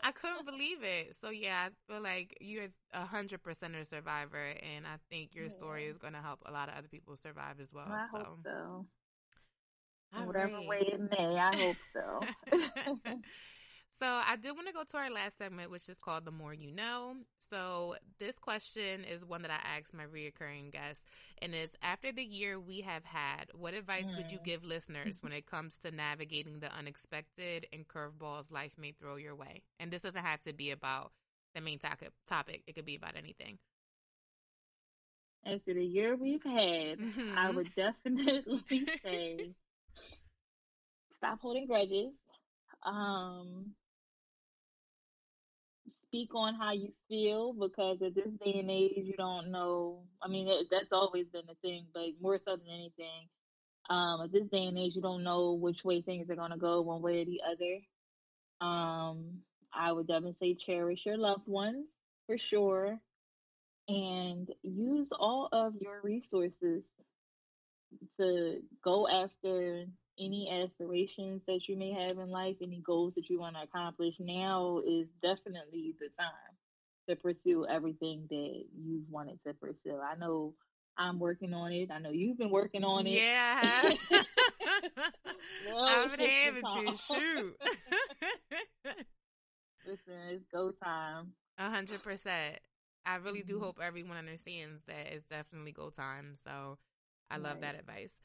I 0.02 0.12
couldn't 0.12 0.46
believe 0.46 0.82
it. 0.82 1.16
So 1.20 1.30
yeah, 1.30 1.68
I 1.68 1.92
feel 1.92 2.02
like 2.02 2.36
you're 2.40 2.68
a 2.92 3.04
hundred 3.04 3.42
percent 3.42 3.74
a 3.76 3.84
survivor, 3.84 4.52
and 4.74 4.86
I 4.86 4.96
think 5.10 5.34
your 5.34 5.50
story 5.50 5.86
is 5.86 5.98
going 5.98 6.14
to 6.14 6.20
help 6.20 6.40
a 6.46 6.52
lot 6.52 6.68
of 6.68 6.74
other 6.76 6.88
people 6.88 7.16
survive 7.16 7.60
as 7.60 7.72
well. 7.72 7.86
I 7.90 8.06
so, 8.12 8.18
hope 8.18 8.28
so. 8.44 8.86
All 10.14 10.26
Whatever 10.26 10.60
right. 10.60 10.66
way 10.66 10.80
it 10.92 11.00
may, 11.10 11.38
I 11.38 11.54
hope 11.54 11.78
so. 11.92 12.28
so 14.02 14.08
I 14.08 14.36
did 14.36 14.52
want 14.52 14.66
to 14.68 14.72
go 14.72 14.84
to 14.84 14.96
our 14.96 15.10
last 15.10 15.38
segment, 15.38 15.70
which 15.70 15.88
is 15.88 15.98
called 15.98 16.24
"The 16.24 16.32
More 16.32 16.54
You 16.54 16.72
Know." 16.72 17.16
So 17.50 17.94
this 18.18 18.38
question 18.38 19.04
is 19.04 19.24
one 19.24 19.42
that 19.42 19.50
I 19.50 19.78
asked 19.78 19.94
my 19.94 20.04
reoccurring 20.04 20.72
guests, 20.72 21.04
and 21.40 21.54
it's 21.54 21.76
after 21.82 22.12
the 22.12 22.24
year 22.24 22.58
we 22.60 22.80
have 22.82 23.04
had, 23.04 23.46
what 23.54 23.74
advice 23.74 24.14
would 24.16 24.32
you 24.32 24.38
Mm. 24.38 24.44
give 24.44 24.64
listeners 24.64 25.18
when 25.22 25.32
it 25.32 25.46
comes 25.46 25.76
to 25.78 25.90
navigating 25.92 26.60
the 26.60 26.72
unexpected 26.76 27.66
and 27.72 27.86
curveballs 27.88 28.50
life 28.50 28.72
may 28.78 28.92
throw 28.92 29.16
your 29.16 29.36
way? 29.36 29.62
And 29.78 29.90
this 29.92 30.02
doesn't 30.02 30.24
have 30.24 30.40
to 30.42 30.52
be 30.52 30.70
about 30.70 31.12
the 31.54 31.60
main 31.60 31.78
topic. 31.78 32.10
Topic. 32.26 32.62
It 32.66 32.74
could 32.74 32.86
be 32.86 32.96
about 32.96 33.16
anything. 33.16 33.58
After 35.44 35.74
the 35.74 35.84
year 35.84 36.16
we've 36.16 36.42
had, 36.44 37.00
I 37.28 37.50
Mhm. 37.50 37.50
would 37.50 37.74
definitely 37.74 38.90
say 39.04 39.54
stop 41.10 41.40
holding 41.40 41.66
grudges. 41.66 42.14
Um, 42.84 43.74
speak 46.12 46.34
on 46.34 46.54
how 46.54 46.72
you 46.72 46.92
feel 47.08 47.54
because 47.54 48.02
at 48.02 48.14
this 48.14 48.28
day 48.44 48.58
and 48.58 48.70
age, 48.70 48.92
you 48.96 49.14
don't 49.16 49.50
know. 49.50 50.02
I 50.22 50.28
mean, 50.28 50.46
that, 50.46 50.66
that's 50.70 50.92
always 50.92 51.26
been 51.32 51.46
the 51.48 51.54
thing, 51.62 51.86
but 51.94 52.02
more 52.20 52.38
so 52.44 52.56
than 52.56 52.68
anything, 52.68 53.28
um, 53.88 54.20
at 54.22 54.32
this 54.32 54.46
day 54.52 54.66
and 54.66 54.78
age, 54.78 54.94
you 54.94 55.00
don't 55.00 55.24
know 55.24 55.52
which 55.54 55.84
way 55.84 56.02
things 56.02 56.28
are 56.28 56.36
going 56.36 56.50
to 56.50 56.58
go, 56.58 56.82
one 56.82 57.00
way 57.00 57.22
or 57.22 57.24
the 57.24 57.40
other. 57.50 57.80
Um, 58.60 59.38
I 59.72 59.90
would 59.90 60.06
definitely 60.06 60.36
say 60.38 60.54
cherish 60.54 61.06
your 61.06 61.16
loved 61.16 61.48
ones 61.48 61.86
for 62.26 62.36
sure, 62.36 62.98
and 63.88 64.48
use 64.62 65.12
all 65.18 65.48
of 65.50 65.74
your 65.80 66.00
resources 66.02 66.82
to 68.20 68.60
go 68.84 69.08
after 69.08 69.86
any 70.18 70.50
aspirations 70.64 71.42
that 71.46 71.68
you 71.68 71.76
may 71.76 71.92
have 71.92 72.18
in 72.18 72.30
life, 72.30 72.56
any 72.62 72.80
goals 72.80 73.14
that 73.14 73.28
you 73.30 73.38
want 73.40 73.56
to 73.56 73.62
accomplish, 73.62 74.14
now 74.20 74.80
is 74.86 75.08
definitely 75.22 75.94
the 76.00 76.08
time 76.18 76.56
to 77.08 77.16
pursue 77.16 77.66
everything 77.66 78.26
that 78.30 78.64
you've 78.76 79.08
wanted 79.10 79.38
to 79.46 79.54
pursue. 79.54 79.98
I 79.98 80.14
know 80.16 80.54
I'm 80.96 81.18
working 81.18 81.52
on 81.54 81.72
it. 81.72 81.90
I 81.90 81.98
know 81.98 82.10
you've 82.10 82.38
been 82.38 82.50
working 82.50 82.84
on 82.84 83.06
it. 83.06 83.24
Yeah, 83.24 83.54
I 83.56 83.98
have. 84.10 84.24
Well, 85.58 85.84
I've 85.86 86.16
been 86.16 86.30
having 86.44 86.66
to 86.66 86.96
shoot. 86.96 87.56
Listen, 89.84 90.14
it's 90.30 90.44
go 90.52 90.70
time. 90.72 91.32
A 91.58 91.70
hundred 91.70 92.02
percent. 92.02 92.58
I 93.04 93.16
really 93.16 93.42
do 93.42 93.56
Mhm. 93.56 93.58
hope 93.58 93.80
everyone 93.80 94.16
understands 94.16 94.84
that 94.84 95.12
it's 95.12 95.24
definitely 95.24 95.72
go 95.72 95.90
time. 95.90 96.36
So 96.42 96.78
I 97.30 97.38
love 97.38 97.54
Right. 97.54 97.60
that 97.60 97.74
advice. 97.74 98.22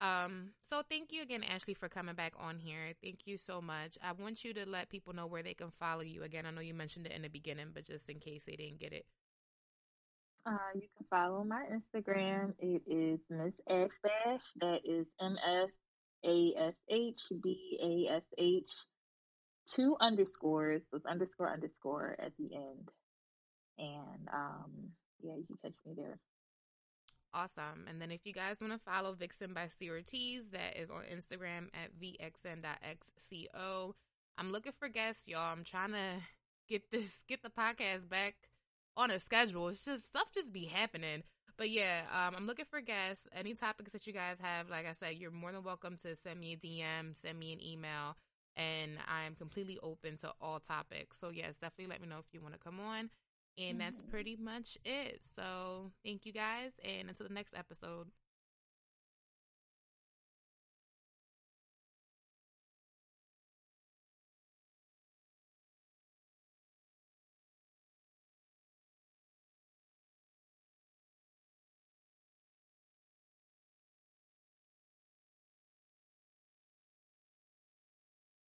Um, 0.00 0.52
so 0.66 0.82
thank 0.88 1.12
you 1.12 1.22
again, 1.22 1.44
Ashley, 1.44 1.74
for 1.74 1.88
coming 1.88 2.14
back 2.14 2.32
on 2.38 2.58
here. 2.58 2.94
Thank 3.02 3.26
you 3.26 3.36
so 3.36 3.60
much. 3.60 3.98
I 4.02 4.12
want 4.12 4.44
you 4.44 4.54
to 4.54 4.66
let 4.66 4.88
people 4.88 5.12
know 5.12 5.26
where 5.26 5.42
they 5.42 5.54
can 5.54 5.70
follow 5.78 6.00
you 6.00 6.22
again. 6.22 6.46
I 6.46 6.50
know 6.50 6.62
you 6.62 6.72
mentioned 6.72 7.06
it 7.06 7.12
in 7.12 7.22
the 7.22 7.28
beginning, 7.28 7.68
but 7.74 7.84
just 7.84 8.08
in 8.08 8.18
case 8.18 8.44
they 8.44 8.56
didn't 8.56 8.80
get 8.80 8.92
it. 8.92 9.04
Uh, 10.46 10.56
you 10.74 10.88
can 10.96 11.06
follow 11.10 11.44
my 11.44 11.64
Instagram. 11.70 12.54
It 12.58 12.82
is 12.86 13.20
Miss 13.28 13.52
Ash 13.68 13.90
Bash. 14.02 14.42
That 14.60 14.80
is 14.84 15.06
M 15.20 15.36
S 15.46 15.68
A 16.24 16.54
S 16.56 16.74
H 16.90 17.20
B 17.42 17.78
A 17.82 18.14
S 18.16 18.22
H. 18.38 18.72
Two 19.66 19.96
underscores. 20.00 20.80
It's 20.94 21.04
underscore 21.04 21.52
underscore 21.52 22.16
at 22.18 22.32
the 22.38 22.54
end. 22.54 22.88
And 23.78 24.28
um, 24.32 24.70
yeah, 25.22 25.34
you 25.36 25.44
can 25.46 25.58
catch 25.62 25.78
me 25.86 25.92
there. 25.94 26.18
Awesome. 27.32 27.86
And 27.88 28.00
then 28.00 28.10
if 28.10 28.20
you 28.24 28.32
guys 28.32 28.56
want 28.60 28.72
to 28.72 28.78
follow 28.78 29.12
Vixen 29.12 29.54
by 29.54 29.68
Cee 29.78 29.90
Ortiz, 29.90 30.50
that 30.50 30.76
is 30.76 30.90
on 30.90 31.02
Instagram 31.04 31.68
at 31.74 31.98
vxn.xco. 32.00 33.94
I'm 34.36 34.52
looking 34.52 34.72
for 34.78 34.88
guests, 34.88 35.28
y'all. 35.28 35.52
I'm 35.52 35.62
trying 35.62 35.92
to 35.92 36.16
get 36.68 36.90
this, 36.90 37.22
get 37.28 37.42
the 37.42 37.50
podcast 37.50 38.08
back 38.08 38.34
on 38.96 39.10
a 39.10 39.20
schedule. 39.20 39.68
It's 39.68 39.84
just 39.84 40.08
stuff 40.08 40.32
just 40.34 40.52
be 40.52 40.64
happening. 40.64 41.22
But 41.56 41.70
yeah, 41.70 42.02
um, 42.10 42.34
I'm 42.36 42.46
looking 42.46 42.64
for 42.68 42.80
guests. 42.80 43.28
Any 43.32 43.54
topics 43.54 43.92
that 43.92 44.06
you 44.06 44.12
guys 44.12 44.38
have, 44.40 44.68
like 44.68 44.86
I 44.86 44.94
said, 44.94 45.16
you're 45.16 45.30
more 45.30 45.52
than 45.52 45.62
welcome 45.62 45.98
to 46.02 46.16
send 46.16 46.40
me 46.40 46.54
a 46.54 46.56
DM, 46.56 47.14
send 47.20 47.38
me 47.38 47.52
an 47.52 47.62
email, 47.62 48.16
and 48.56 48.92
I 49.06 49.24
am 49.24 49.34
completely 49.34 49.78
open 49.82 50.16
to 50.18 50.32
all 50.40 50.58
topics. 50.58 51.18
So 51.18 51.28
yes, 51.28 51.56
definitely 51.56 51.92
let 51.92 52.00
me 52.00 52.08
know 52.08 52.18
if 52.18 52.32
you 52.32 52.40
want 52.40 52.54
to 52.54 52.60
come 52.60 52.80
on. 52.80 53.10
And 53.58 53.80
that's 53.80 54.02
Mhm. 54.02 54.08
pretty 54.08 54.36
much 54.36 54.78
it. 54.84 55.20
So 55.34 55.92
thank 56.04 56.24
you 56.26 56.32
guys, 56.32 56.72
and 56.84 57.08
until 57.08 57.26
the 57.28 57.34
next 57.34 57.54
episode. 57.54 58.10